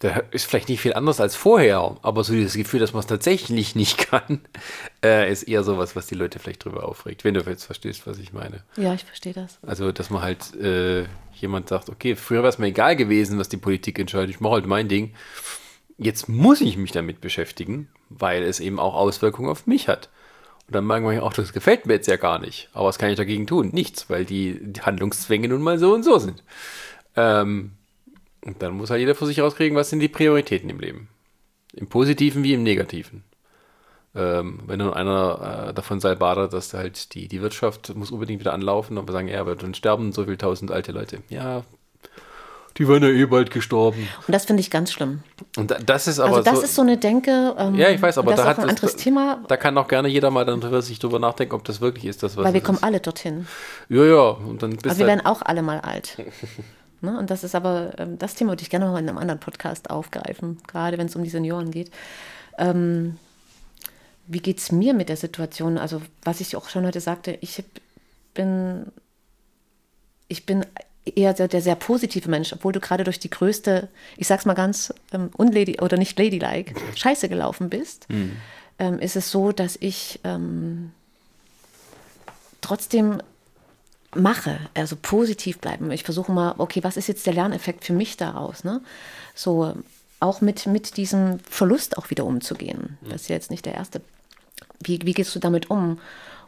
da 0.00 0.22
ist 0.30 0.46
vielleicht 0.46 0.70
nicht 0.70 0.80
viel 0.80 0.94
anders 0.94 1.20
als 1.20 1.36
vorher, 1.36 1.96
aber 2.00 2.24
so 2.24 2.32
dieses 2.32 2.54
Gefühl, 2.54 2.80
dass 2.80 2.94
man 2.94 3.00
es 3.00 3.06
tatsächlich 3.06 3.74
nicht 3.74 3.98
kann, 3.98 4.40
äh, 5.04 5.30
ist 5.30 5.42
eher 5.42 5.62
sowas, 5.62 5.94
was 5.94 6.06
die 6.06 6.14
Leute 6.14 6.38
vielleicht 6.38 6.64
drüber 6.64 6.88
aufregt, 6.88 7.22
wenn 7.22 7.34
du 7.34 7.40
jetzt 7.40 7.64
verstehst, 7.64 8.06
was 8.06 8.18
ich 8.18 8.32
meine. 8.32 8.64
Ja, 8.76 8.94
ich 8.94 9.04
verstehe 9.04 9.34
das. 9.34 9.58
Also, 9.62 9.92
dass 9.92 10.08
man 10.08 10.22
halt 10.22 10.54
äh, 10.56 11.04
jemand 11.34 11.68
sagt, 11.68 11.90
okay, 11.90 12.16
früher 12.16 12.38
wäre 12.38 12.48
es 12.48 12.58
mir 12.58 12.68
egal 12.68 12.96
gewesen, 12.96 13.38
was 13.38 13.50
die 13.50 13.58
Politik 13.58 13.98
entscheidet, 13.98 14.30
ich 14.30 14.40
mache 14.40 14.54
halt 14.54 14.66
mein 14.66 14.88
Ding. 14.88 15.14
Jetzt 15.98 16.30
muss 16.30 16.62
ich 16.62 16.78
mich 16.78 16.92
damit 16.92 17.20
beschäftigen, 17.20 17.88
weil 18.08 18.42
es 18.42 18.58
eben 18.58 18.80
auch 18.80 18.94
Auswirkungen 18.94 19.50
auf 19.50 19.66
mich 19.66 19.86
hat. 19.86 20.08
Und 20.66 20.76
dann 20.76 20.86
merken 20.86 21.10
wir 21.10 21.22
auch, 21.22 21.34
das 21.34 21.52
gefällt 21.52 21.84
mir 21.84 21.94
jetzt 21.94 22.08
ja 22.08 22.16
gar 22.16 22.38
nicht. 22.38 22.70
Aber 22.72 22.88
was 22.88 22.98
kann 22.98 23.10
ich 23.10 23.16
dagegen 23.16 23.46
tun? 23.46 23.68
Nichts, 23.72 24.08
weil 24.08 24.24
die, 24.24 24.60
die 24.62 24.80
Handlungszwänge 24.80 25.48
nun 25.48 25.60
mal 25.60 25.78
so 25.78 25.92
und 25.92 26.04
so 26.04 26.18
sind. 26.18 26.42
Ähm, 27.16 27.72
und 28.44 28.62
dann 28.62 28.72
muss 28.74 28.90
halt 28.90 29.00
jeder 29.00 29.14
für 29.14 29.26
sich 29.26 29.40
rauskriegen, 29.40 29.76
was 29.76 29.90
sind 29.90 30.00
die 30.00 30.08
Prioritäten 30.08 30.70
im 30.70 30.80
Leben. 30.80 31.08
Im 31.74 31.88
Positiven 31.88 32.42
wie 32.42 32.54
im 32.54 32.62
Negativen. 32.62 33.22
Ähm, 34.14 34.60
wenn 34.66 34.80
dann 34.80 34.92
einer 34.92 35.68
äh, 35.68 35.74
davon 35.74 36.00
sei 36.00 36.16
badert, 36.16 36.52
dass 36.52 36.74
halt 36.74 37.14
die, 37.14 37.28
die 37.28 37.42
Wirtschaft 37.42 37.94
muss 37.94 38.10
unbedingt 38.10 38.40
wieder 38.40 38.52
anlaufen, 38.52 38.98
aber 38.98 39.12
sagen, 39.12 39.28
ja, 39.28 39.40
aber 39.40 39.54
dann 39.54 39.72
sterben 39.74 40.12
so 40.12 40.24
viele 40.24 40.36
tausend 40.38 40.72
alte 40.72 40.90
Leute. 40.90 41.18
Ja, 41.28 41.62
die 42.76 42.88
waren 42.88 43.02
ja 43.02 43.08
eh 43.08 43.26
bald 43.26 43.50
gestorben. 43.50 44.08
Und 44.26 44.32
das 44.32 44.46
finde 44.46 44.60
ich 44.60 44.70
ganz 44.70 44.90
schlimm. 44.92 45.22
Und 45.56 45.74
das 45.86 46.08
ist 46.08 46.18
aber 46.18 46.38
also 46.38 46.42
das 46.50 46.58
so, 46.60 46.64
ist 46.64 46.74
so 46.76 46.82
eine 46.82 46.96
Denke. 46.96 47.54
Ähm, 47.58 47.74
ja, 47.74 47.90
ich 47.90 48.00
weiß, 48.00 48.18
aber 48.18 48.30
das 48.32 48.40
da 48.40 48.46
hat 48.46 48.58
ein 48.58 48.62
das, 48.62 48.70
anderes 48.70 48.96
Thema. 48.96 49.44
Da 49.48 49.56
kann 49.56 49.76
auch 49.76 49.86
gerne 49.86 50.08
jeder 50.08 50.30
mal 50.30 50.44
dann 50.44 50.82
sich 50.82 50.98
drüber 50.98 51.18
nachdenken, 51.18 51.54
ob 51.54 51.64
das 51.64 51.80
wirklich 51.80 52.06
ist, 52.06 52.22
das 52.22 52.36
was 52.36 52.44
Weil 52.44 52.54
wir 52.54 52.62
kommen 52.62 52.78
ist. 52.78 52.84
alle 52.84 53.00
dorthin. 53.00 53.46
Ja, 53.88 54.04
ja. 54.04 54.20
Und 54.30 54.62
dann 54.62 54.70
bist 54.70 54.86
Aber 54.86 54.98
wir 54.98 55.06
halt- 55.06 55.18
werden 55.18 55.26
auch 55.26 55.42
alle 55.42 55.62
mal 55.62 55.80
alt. 55.80 56.16
ne? 57.02 57.18
Und 57.18 57.30
das 57.30 57.44
ist 57.44 57.54
aber, 57.54 57.92
ähm, 57.98 58.18
das 58.18 58.34
Thema 58.34 58.52
würde 58.52 58.62
ich 58.62 58.70
gerne 58.70 58.86
noch 58.86 58.96
in 58.96 59.08
einem 59.08 59.18
anderen 59.18 59.40
Podcast 59.40 59.90
aufgreifen, 59.90 60.58
gerade 60.66 60.98
wenn 60.98 61.06
es 61.06 61.16
um 61.16 61.24
die 61.24 61.30
Senioren 61.30 61.70
geht. 61.70 61.90
Ähm, 62.58 63.18
wie 64.26 64.40
geht 64.40 64.58
es 64.58 64.70
mir 64.70 64.94
mit 64.94 65.08
der 65.08 65.16
Situation? 65.16 65.78
Also, 65.78 66.02
was 66.22 66.40
ich 66.40 66.56
auch 66.56 66.68
schon 66.68 66.86
heute 66.86 67.00
sagte, 67.00 67.36
ich 67.40 67.62
bin, 68.34 68.86
ich 70.28 70.46
bin 70.46 70.64
eher 71.04 71.34
der, 71.34 71.48
der 71.48 71.62
sehr 71.62 71.74
positive 71.74 72.28
Mensch, 72.28 72.52
obwohl 72.52 72.72
du 72.72 72.80
gerade 72.80 73.04
durch 73.04 73.18
die 73.18 73.30
größte, 73.30 73.88
ich 74.16 74.26
sag's 74.26 74.44
mal 74.44 74.54
ganz 74.54 74.94
ähm, 75.12 75.30
unlady 75.36 75.80
oder 75.80 75.96
nicht 75.96 76.18
ladylike, 76.18 76.74
Scheiße 76.94 77.28
gelaufen 77.28 77.70
bist, 77.70 78.06
ähm, 78.78 78.98
ist 78.98 79.16
es 79.16 79.30
so, 79.30 79.52
dass 79.52 79.76
ich 79.80 80.20
ähm, 80.24 80.92
trotzdem 82.60 83.22
mache, 84.14 84.58
also 84.74 84.96
positiv 85.00 85.58
bleiben. 85.58 85.90
Ich 85.90 86.04
versuche 86.04 86.32
mal, 86.32 86.54
okay, 86.58 86.82
was 86.82 86.96
ist 86.96 87.08
jetzt 87.08 87.26
der 87.26 87.34
Lerneffekt 87.34 87.84
für 87.84 87.92
mich 87.92 88.16
daraus? 88.16 88.64
Ne? 88.64 88.80
So 89.34 89.74
auch 90.20 90.40
mit, 90.40 90.66
mit 90.66 90.96
diesem 90.96 91.38
Verlust 91.40 91.96
auch 91.96 92.10
wieder 92.10 92.24
umzugehen. 92.24 92.98
Das 93.02 93.22
ist 93.22 93.28
ja 93.28 93.36
jetzt 93.36 93.50
nicht 93.50 93.66
der 93.66 93.74
erste. 93.74 94.02
Wie, 94.82 95.00
wie 95.04 95.14
gehst 95.14 95.34
du 95.34 95.38
damit 95.38 95.70
um? 95.70 95.98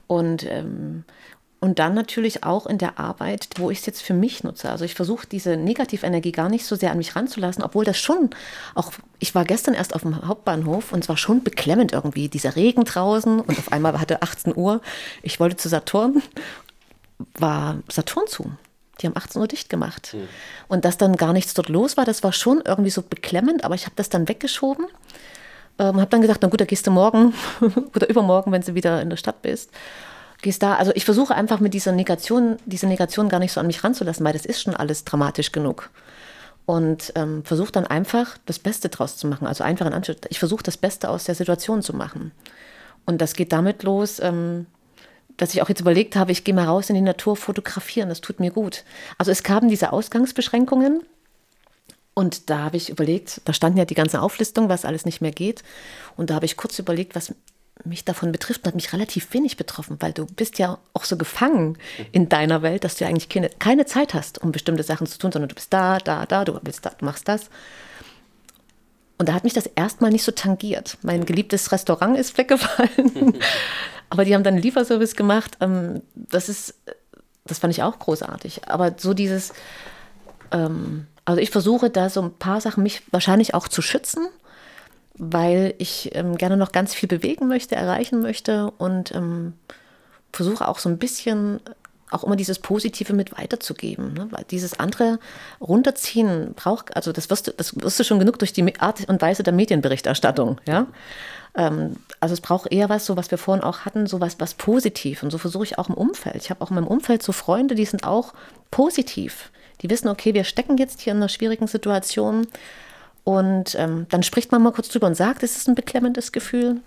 Und, 0.07 0.45
ähm, 0.45 1.05
und 1.61 1.79
dann 1.79 1.95
natürlich 1.95 2.43
auch 2.43 2.67
in 2.67 2.77
der 2.77 2.99
Arbeit, 2.99 3.49
wo 3.57 3.71
ich 3.71 3.79
es 3.79 3.87
jetzt 3.87 4.03
für 4.03 4.15
mich 4.15 4.43
nutze. 4.43 4.69
Also 4.69 4.85
ich 4.85 4.95
versuche 4.95 5.27
diese 5.27 5.57
Negativenergie 5.57 6.33
gar 6.33 6.49
nicht 6.49 6.67
so 6.67 6.75
sehr 6.75 6.91
an 6.91 6.99
mich 6.99 7.15
ranzulassen, 7.15 7.63
obwohl 7.63 7.85
das 7.85 7.99
schon 7.99 8.31
auch, 8.75 8.93
ich 9.21 9.35
war 9.35 9.45
gestern 9.45 9.75
erst 9.75 9.95
auf 9.95 10.03
dem 10.03 10.27
Hauptbahnhof 10.27 10.93
und 10.93 11.05
es 11.05 11.09
war 11.09 11.17
schon 11.17 11.45
beklemmend 11.45 11.93
irgendwie, 11.93 12.29
dieser 12.29 12.57
Regen 12.57 12.85
draußen 12.85 13.41
und 13.41 13.59
auf 13.59 13.71
einmal 13.71 13.99
hatte 14.01 14.23
18 14.23 14.57
Uhr, 14.57 14.83
ich 15.23 15.39
wollte 15.39 15.57
zu 15.57 15.69
Saturn, 15.69 16.21
war 17.35 17.79
Saturn 17.89 18.27
zu. 18.27 18.53
Die 19.01 19.07
haben 19.07 19.17
18 19.17 19.41
Uhr 19.41 19.49
dicht 19.49 19.69
gemacht. 19.69 20.15
Und 20.69 20.85
dass 20.85 20.99
dann 20.99 21.17
gar 21.17 21.33
nichts 21.33 21.55
dort 21.55 21.69
los 21.69 21.97
war, 21.97 22.05
das 22.05 22.23
war 22.23 22.33
schon 22.33 22.63
irgendwie 22.65 22.91
so 22.91 23.03
beklemmend, 23.03 23.65
aber 23.65 23.75
ich 23.75 23.85
habe 23.85 23.97
das 23.97 24.09
dann 24.09 24.29
weggeschoben. 24.29 24.87
Ähm, 25.79 25.97
habe 25.97 26.11
dann 26.11 26.21
gesagt, 26.21 26.43
na 26.43 26.49
gut, 26.49 26.61
da 26.61 26.65
gehst 26.65 26.87
du 26.87 26.91
morgen 26.91 27.35
oder 27.95 28.09
übermorgen, 28.09 28.53
wenn 28.53 28.63
du 28.63 28.75
wieder 28.75 29.01
in 29.01 29.11
der 29.11 29.17
Stadt 29.17 29.43
bist. 29.43 29.71
Gehst 30.43 30.63
da, 30.63 30.75
also 30.75 30.93
ich 30.95 31.05
versuche 31.05 31.35
einfach 31.35 31.61
mit 31.61 31.73
dieser 31.73 31.93
Negation, 31.93 32.57
diese 32.67 32.87
Negation 32.87 33.29
gar 33.29 33.39
nicht 33.39 33.53
so 33.53 33.61
an 33.61 33.67
mich 33.67 33.83
ranzulassen, 33.83 34.25
weil 34.25 34.33
das 34.33 34.45
ist 34.45 34.61
schon 34.61 34.75
alles 34.75 35.05
dramatisch 35.05 35.53
genug. 35.53 35.91
Und 36.67 37.13
ähm, 37.17 37.45
versuche 37.45 37.73
dann 37.73 37.87
einfach 37.87 38.39
das 38.47 38.59
Beste 38.59 38.89
draus 38.89 39.17
zu 39.17 39.27
machen. 39.27 39.47
Also 39.47 39.65
einfach 39.65 39.87
in 39.87 39.93
Anführungszeichen, 39.93 40.33
ich 40.33 40.39
versuche 40.39 40.63
das 40.63 40.77
Beste 40.77 41.09
aus 41.09 41.25
der 41.25 41.35
Situation 41.35 41.83
zu 41.83 41.95
machen. 41.97 42.33
Und 43.05 43.21
das 43.21 43.35
geht 43.35 43.53
damit 43.53 43.83
los, 43.83 44.21
ähm, 44.21 44.67
dass 45.43 45.55
ich 45.55 45.61
auch 45.61 45.69
jetzt 45.69 45.81
überlegt 45.81 46.15
habe, 46.15 46.31
ich 46.31 46.45
gehe 46.45 46.55
mal 46.55 46.67
raus 46.67 46.89
in 46.89 46.95
die 46.95 47.01
Natur 47.01 47.37
fotografieren, 47.37 48.09
das 48.09 48.21
tut 48.21 48.39
mir 48.39 48.53
gut. 48.53 48.85
Also 49.19 49.33
es 49.33 49.43
kamen 49.43 49.69
diese 49.69 49.93
Ausgangsbeschränkungen 49.93 51.03
und 52.15 52.49
da 52.49 52.59
habe 52.59 52.77
ich 52.77 52.91
überlegt, 52.91 53.41
da 53.45 53.53
standen 53.53 53.79
ja 53.79 53.85
die 53.85 53.97
ganze 53.97 54.23
Auflistung, 54.23 54.69
was 54.69 54.85
alles 54.85 55.05
nicht 55.05 55.21
mehr 55.21 55.33
geht. 55.33 55.65
Und 56.17 56.31
da 56.31 56.37
habe 56.37 56.47
ich 56.47 56.57
kurz 56.57 56.79
überlegt, 56.79 57.17
was 57.17 57.35
mich 57.85 58.05
davon 58.05 58.31
betrifft, 58.31 58.65
hat 58.69 58.77
mich 58.77 58.93
relativ 58.93 59.35
wenig 59.35 59.57
betroffen, 59.57 59.97
weil 59.99 60.13
du 60.13 60.27
bist 60.27 60.61
ja 60.61 60.79
auch 60.93 61.03
so 61.03 61.17
gefangen 61.17 61.77
in 62.13 62.29
deiner 62.29 62.63
Welt, 62.63 62.85
dass 62.85 62.95
du 62.95 63.05
ja 63.05 63.11
eigentlich 63.11 63.29
keine, 63.29 63.49
keine 63.49 63.85
Zeit 63.85 64.15
hast, 64.15 64.41
um 64.41 64.53
bestimmte 64.53 64.85
Sachen 64.85 65.09
zu 65.09 65.19
tun, 65.19 65.33
sondern 65.33 65.49
du 65.49 65.57
bist 65.57 65.73
da, 65.73 65.99
da, 65.99 66.25
da, 66.25 66.45
du 66.45 66.57
willst 66.63 66.87
da, 66.87 66.91
du 66.91 67.05
machst 67.05 67.27
das. 67.27 67.51
Und 69.19 69.29
da 69.29 69.35
hat 69.35 69.45
mich 69.45 69.55
das 69.55 69.67
erstmal 69.67 70.11
nicht 70.11 70.25
so 70.25 70.33
tangiert. 70.33 70.99
Mein 71.03 71.25
geliebtes 71.25 71.73
Restaurant 71.73 72.19
ist 72.19 72.39
weggefallen. 72.39 73.39
Aber 74.13 74.27
die 74.27 74.35
haben 74.35 74.45
dann 74.45 74.55
einen 74.55 74.63
Lieferservice 74.63 75.17
gemacht. 75.17 75.57
Ähm, 75.61 76.03
Das 76.15 76.51
ist, 76.51 76.75
das 77.47 77.59
fand 77.59 77.73
ich 77.73 77.83
auch 77.83 77.99
großartig. 77.99 78.69
Aber 78.69 78.95
so 78.99 79.15
dieses, 79.15 79.55
ähm, 80.51 81.07
also 81.25 81.41
ich 81.41 81.51
versuche 81.51 81.89
da 81.89 82.11
so 82.11 82.21
ein 82.21 82.35
paar 82.35 82.61
Sachen 82.61 82.83
mich 82.83 83.03
wahrscheinlich 83.11 83.55
auch 83.55 83.69
zu 83.69 83.81
schützen, 83.81 84.27
weil 85.15 85.73
ich 85.79 86.11
ähm, 86.15 86.37
gerne 86.37 86.59
noch 86.59 86.73
ganz 86.73 86.93
viel 86.93 87.09
bewegen 87.09 87.49
möchte, 87.49 87.75
erreichen 87.75 88.21
möchte 88.21 88.71
und 88.77 89.15
ähm, 89.15 89.55
versuche 90.31 90.69
auch 90.69 90.79
so 90.79 90.91
ein 90.91 90.99
bisschen 90.99 91.61
auch 92.13 92.25
immer 92.25 92.37
dieses 92.37 92.59
Positive 92.59 93.13
mit 93.13 93.37
weiterzugeben. 93.37 94.15
Ne? 94.15 94.29
Weil 94.31 94.45
dieses 94.51 94.79
andere 94.79 95.19
runterziehen 95.61 96.55
braucht, 96.55 96.95
also 96.97 97.13
das 97.13 97.31
wirst 97.31 97.49
du, 97.49 97.53
das 97.53 97.75
wirst 97.81 98.01
du 98.01 98.05
schon 98.05 98.19
genug 98.19 98.39
durch 98.39 98.53
die 98.53 98.81
Art 98.81 99.09
und 99.09 99.23
Weise 99.23 99.43
der 99.43 99.53
Medienberichterstattung, 99.53 100.61
ja. 100.67 100.87
Ähm, 101.55 101.97
also 102.21 102.33
es 102.33 102.41
braucht 102.41 102.73
eher 102.73 102.89
was, 102.89 103.07
so 103.07 103.17
was 103.17 103.31
wir 103.31 103.39
vorhin 103.39 103.65
auch 103.65 103.81
hatten, 103.81 104.07
so 104.07 104.21
was, 104.21 104.41
was 104.41 104.55
positiv. 104.55 105.23
Und 105.23 105.31
so 105.31 105.39
versuche 105.39 105.65
ich 105.65 105.79
auch 105.79 105.89
im 105.89 105.95
Umfeld. 105.95 106.37
Ich 106.37 106.51
habe 106.51 106.63
auch 106.63 106.71
in 106.71 106.77
meinem 106.77 106.87
Umfeld 106.87 107.23
so 107.23 107.33
Freunde, 107.33 107.75
die 107.75 107.85
sind 107.85 108.05
auch 108.05 108.33
positiv. 108.71 109.51
Die 109.83 109.91
wissen, 109.91 110.09
okay, 110.09 110.33
wir 110.35 110.45
stecken 110.45 110.79
jetzt 110.79 111.01
hier 111.01 111.13
in 111.13 111.19
einer 111.19 111.29
schwierigen 111.29 111.67
Situation. 111.67 112.47
Und 113.25 113.75
ähm, 113.77 114.07
dann 114.09 114.23
spricht 114.23 114.51
man 114.51 114.63
mal 114.63 114.73
kurz 114.73 114.89
drüber 114.89 115.07
und 115.07 115.15
sagt, 115.15 115.43
es 115.43 115.57
ist 115.57 115.69
ein 115.69 115.75
beklemmendes 115.75 116.33
Gefühl. 116.33 116.81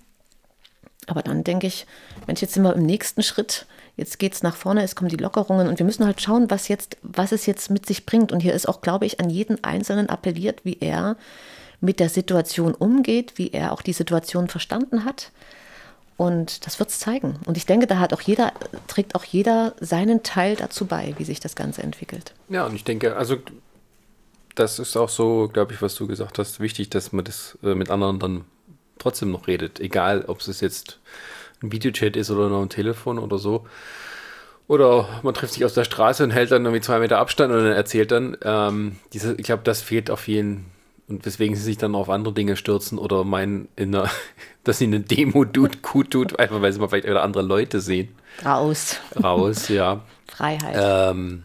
Aber 1.07 1.21
dann 1.21 1.43
denke 1.43 1.67
ich, 1.67 1.85
Mensch, 2.25 2.41
jetzt 2.41 2.53
sind 2.53 2.63
wir 2.63 2.73
im 2.73 2.85
nächsten 2.85 3.23
Schritt. 3.23 3.67
Jetzt 3.97 4.19
geht 4.19 4.33
es 4.33 4.43
nach 4.43 4.55
vorne, 4.55 4.83
es 4.83 4.95
kommen 4.95 5.09
die 5.09 5.15
Lockerungen 5.15 5.67
und 5.67 5.79
wir 5.79 5.85
müssen 5.85 6.05
halt 6.05 6.21
schauen, 6.21 6.51
was, 6.51 6.67
jetzt, 6.67 6.97
was 7.01 7.31
es 7.31 7.45
jetzt 7.45 7.69
mit 7.69 7.85
sich 7.85 8.05
bringt. 8.05 8.31
Und 8.31 8.41
hier 8.41 8.53
ist 8.53 8.67
auch, 8.67 8.81
glaube 8.81 9.05
ich, 9.05 9.19
an 9.19 9.29
jeden 9.29 9.63
Einzelnen 9.63 10.09
appelliert, 10.09 10.65
wie 10.65 10.77
er 10.81 11.15
mit 11.79 11.99
der 11.99 12.09
Situation 12.09 12.73
umgeht, 12.73 13.33
wie 13.37 13.51
er 13.51 13.71
auch 13.71 13.81
die 13.81 13.93
Situation 13.93 14.47
verstanden 14.49 15.05
hat. 15.05 15.31
Und 16.17 16.65
das 16.65 16.79
wird 16.79 16.89
es 16.89 16.99
zeigen. 16.99 17.39
Und 17.45 17.57
ich 17.57 17.65
denke, 17.65 17.87
da 17.87 17.99
hat 17.99 18.13
auch 18.13 18.21
jeder, 18.21 18.53
trägt 18.87 19.15
auch 19.15 19.23
jeder 19.23 19.75
seinen 19.79 20.23
Teil 20.23 20.55
dazu 20.55 20.85
bei, 20.85 21.13
wie 21.17 21.25
sich 21.25 21.39
das 21.39 21.55
Ganze 21.55 21.83
entwickelt. 21.83 22.33
Ja, 22.49 22.65
und 22.65 22.75
ich 22.75 22.83
denke, 22.83 23.15
also 23.15 23.37
das 24.55 24.79
ist 24.79 24.95
auch 24.95 25.09
so, 25.09 25.49
glaube 25.51 25.73
ich, 25.73 25.81
was 25.81 25.95
du 25.95 26.07
gesagt 26.07 26.39
hast, 26.39 26.59
wichtig, 26.59 26.89
dass 26.89 27.11
man 27.11 27.25
das 27.25 27.57
äh, 27.63 27.75
mit 27.75 27.89
anderen 27.89 28.19
dann 28.19 28.45
trotzdem 28.97 29.31
noch 29.31 29.47
redet. 29.47 29.79
Egal, 29.81 30.23
ob 30.27 30.39
es 30.39 30.61
jetzt 30.61 30.99
ein 31.61 31.71
Videochat 31.71 32.15
ist 32.15 32.31
oder 32.31 32.49
noch 32.49 32.61
ein 32.61 32.69
Telefon 32.69 33.19
oder 33.19 33.37
so. 33.37 33.65
Oder 34.67 35.07
man 35.21 35.33
trifft 35.33 35.53
sich 35.53 35.65
aus 35.65 35.73
der 35.75 35.83
Straße 35.83 36.23
und 36.23 36.31
hält 36.31 36.51
dann 36.51 36.65
irgendwie 36.65 36.81
zwei 36.81 36.99
Meter 36.99 37.19
Abstand 37.19 37.53
und 37.53 37.59
dann 37.59 37.71
erzählt 37.71 38.11
dann. 38.11 38.35
Ähm, 38.41 38.97
diese, 39.13 39.35
ich 39.35 39.43
glaube, 39.43 39.63
das 39.63 39.81
fehlt 39.81 40.09
auf 40.09 40.27
jeden 40.27 40.65
und 41.07 41.25
weswegen 41.25 41.55
sie 41.55 41.61
sich 41.61 41.77
dann 41.77 41.93
auf 41.93 42.09
andere 42.09 42.33
Dinge 42.33 42.55
stürzen 42.55 42.97
oder 42.97 43.23
meinen, 43.23 43.67
in 43.75 43.93
einer, 43.95 44.09
dass 44.63 44.79
sie 44.79 44.85
eine 44.85 45.01
Demo 45.01 45.45
tut, 45.45 45.81
gut 45.81 46.11
tut, 46.11 46.39
einfach 46.39 46.61
weil 46.61 46.73
sie 46.73 46.79
mal 46.79 46.87
vielleicht 46.87 47.07
wieder 47.07 47.23
andere 47.23 47.43
Leute 47.43 47.79
sehen. 47.79 48.09
Raus. 48.43 48.99
Raus, 49.21 49.67
ja. 49.69 50.01
Freiheit. 50.27 50.75
Ähm, 50.77 51.43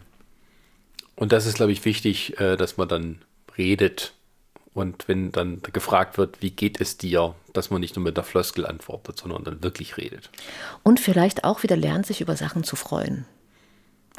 und 1.15 1.31
das 1.31 1.45
ist, 1.45 1.55
glaube 1.55 1.71
ich, 1.71 1.85
wichtig, 1.85 2.39
äh, 2.39 2.57
dass 2.57 2.77
man 2.77 2.87
dann 2.87 3.19
redet 3.57 4.13
Und 4.73 5.07
wenn 5.09 5.31
dann 5.33 5.61
gefragt 5.73 6.17
wird, 6.17 6.41
wie 6.41 6.51
geht 6.51 6.79
es 6.79 6.97
dir, 6.97 7.35
dass 7.51 7.69
man 7.71 7.81
nicht 7.81 7.95
nur 7.97 8.03
mit 8.03 8.15
der 8.15 8.23
Floskel 8.23 8.65
antwortet, 8.65 9.17
sondern 9.17 9.43
dann 9.43 9.61
wirklich 9.63 9.97
redet. 9.97 10.29
Und 10.83 10.99
vielleicht 11.01 11.43
auch 11.43 11.61
wieder 11.63 11.75
lernt, 11.75 12.05
sich 12.05 12.21
über 12.21 12.37
Sachen 12.37 12.63
zu 12.63 12.77
freuen. 12.77 13.25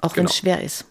Auch 0.02 0.16
wenn 0.16 0.26
es 0.26 0.32
Genau. 0.40 0.54
schwer 0.56 0.62
ist. 0.64 0.84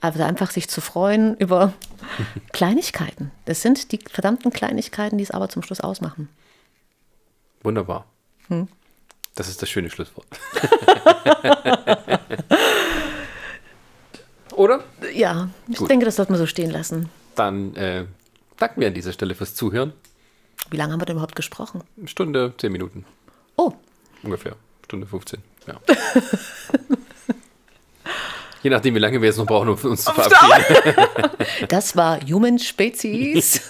Also 0.00 0.22
einfach 0.22 0.50
sich 0.50 0.68
zu 0.68 0.80
freuen 0.82 1.36
über 1.38 1.72
Kleinigkeiten. 2.52 3.30
Das 3.46 3.62
sind 3.62 3.92
die 3.92 3.98
verdammten 4.10 4.52
Kleinigkeiten, 4.52 5.16
die 5.18 5.24
es 5.24 5.30
aber 5.30 5.48
zum 5.48 5.62
Schluss 5.62 5.80
ausmachen. 5.80 6.28
Wunderbar. 7.62 8.04
Das 9.34 9.48
ist 9.48 9.60
das 9.62 9.68
schöne 9.70 9.88
Schlusswort. 9.90 10.26
Oder? 14.54 14.82
Ja, 15.14 15.48
ich 15.68 15.76
Gut. 15.76 15.90
denke, 15.90 16.04
das 16.04 16.16
sollte 16.16 16.32
man 16.32 16.38
so 16.38 16.46
stehen 16.46 16.70
lassen. 16.70 17.08
Dann 17.36 17.74
äh, 17.76 18.06
danken 18.58 18.80
wir 18.80 18.88
an 18.88 18.94
dieser 18.94 19.12
Stelle 19.12 19.34
fürs 19.34 19.54
Zuhören. 19.54 19.92
Wie 20.70 20.76
lange 20.76 20.92
haben 20.92 21.00
wir 21.00 21.06
denn 21.06 21.16
überhaupt 21.16 21.36
gesprochen? 21.36 21.82
Stunde, 22.04 22.52
zehn 22.58 22.72
Minuten 22.72 23.04
Oh, 23.56 23.72
ungefähr. 24.22 24.54
Stunde 24.84 25.06
15. 25.06 25.42
Ja. 25.66 25.80
Je 28.62 28.70
nachdem, 28.70 28.94
wie 28.94 28.98
lange 28.98 29.20
wir 29.20 29.28
jetzt 29.28 29.36
noch 29.38 29.46
brauchen, 29.46 29.68
um 29.68 29.76
uns 29.76 30.04
zu 30.04 30.12
verabschieden. 30.12 30.96
das 31.68 31.96
war 31.96 32.20
Human 32.20 32.58
Spezies. 32.58 33.60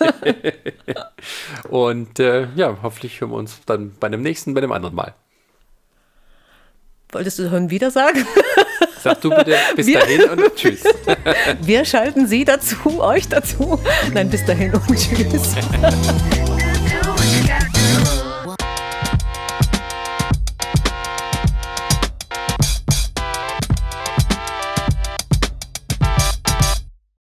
Und 1.69 2.19
äh, 2.21 2.49
ja, 2.55 2.79
hoffentlich 2.83 3.21
hören 3.21 3.31
wir 3.31 3.37
uns 3.37 3.61
dann 3.67 3.95
bei 4.01 4.09
dem 4.09 4.23
nächsten, 4.23 4.55
bei 4.55 4.63
dem 4.63 4.73
anderen 4.73 4.95
Mal. 4.95 5.15
Wolltest 7.13 7.39
du 7.39 7.51
hören 7.51 7.69
wieder 7.71 7.91
sagen? 7.91 8.27
Sag 9.03 9.21
du 9.21 9.31
bitte 9.31 9.57
bis 9.77 9.87
wir, 9.87 10.01
dahin 10.01 10.23
und 10.31 10.55
tschüss. 10.57 10.83
wir 11.61 11.85
schalten 11.85 12.27
Sie 12.27 12.45
dazu, 12.45 13.01
euch 13.01 13.29
dazu. 13.29 13.81
Nein, 14.13 14.31
bis 14.31 14.45
dahin 14.45 14.73
und 14.75 14.97
tschüss. 14.97 15.55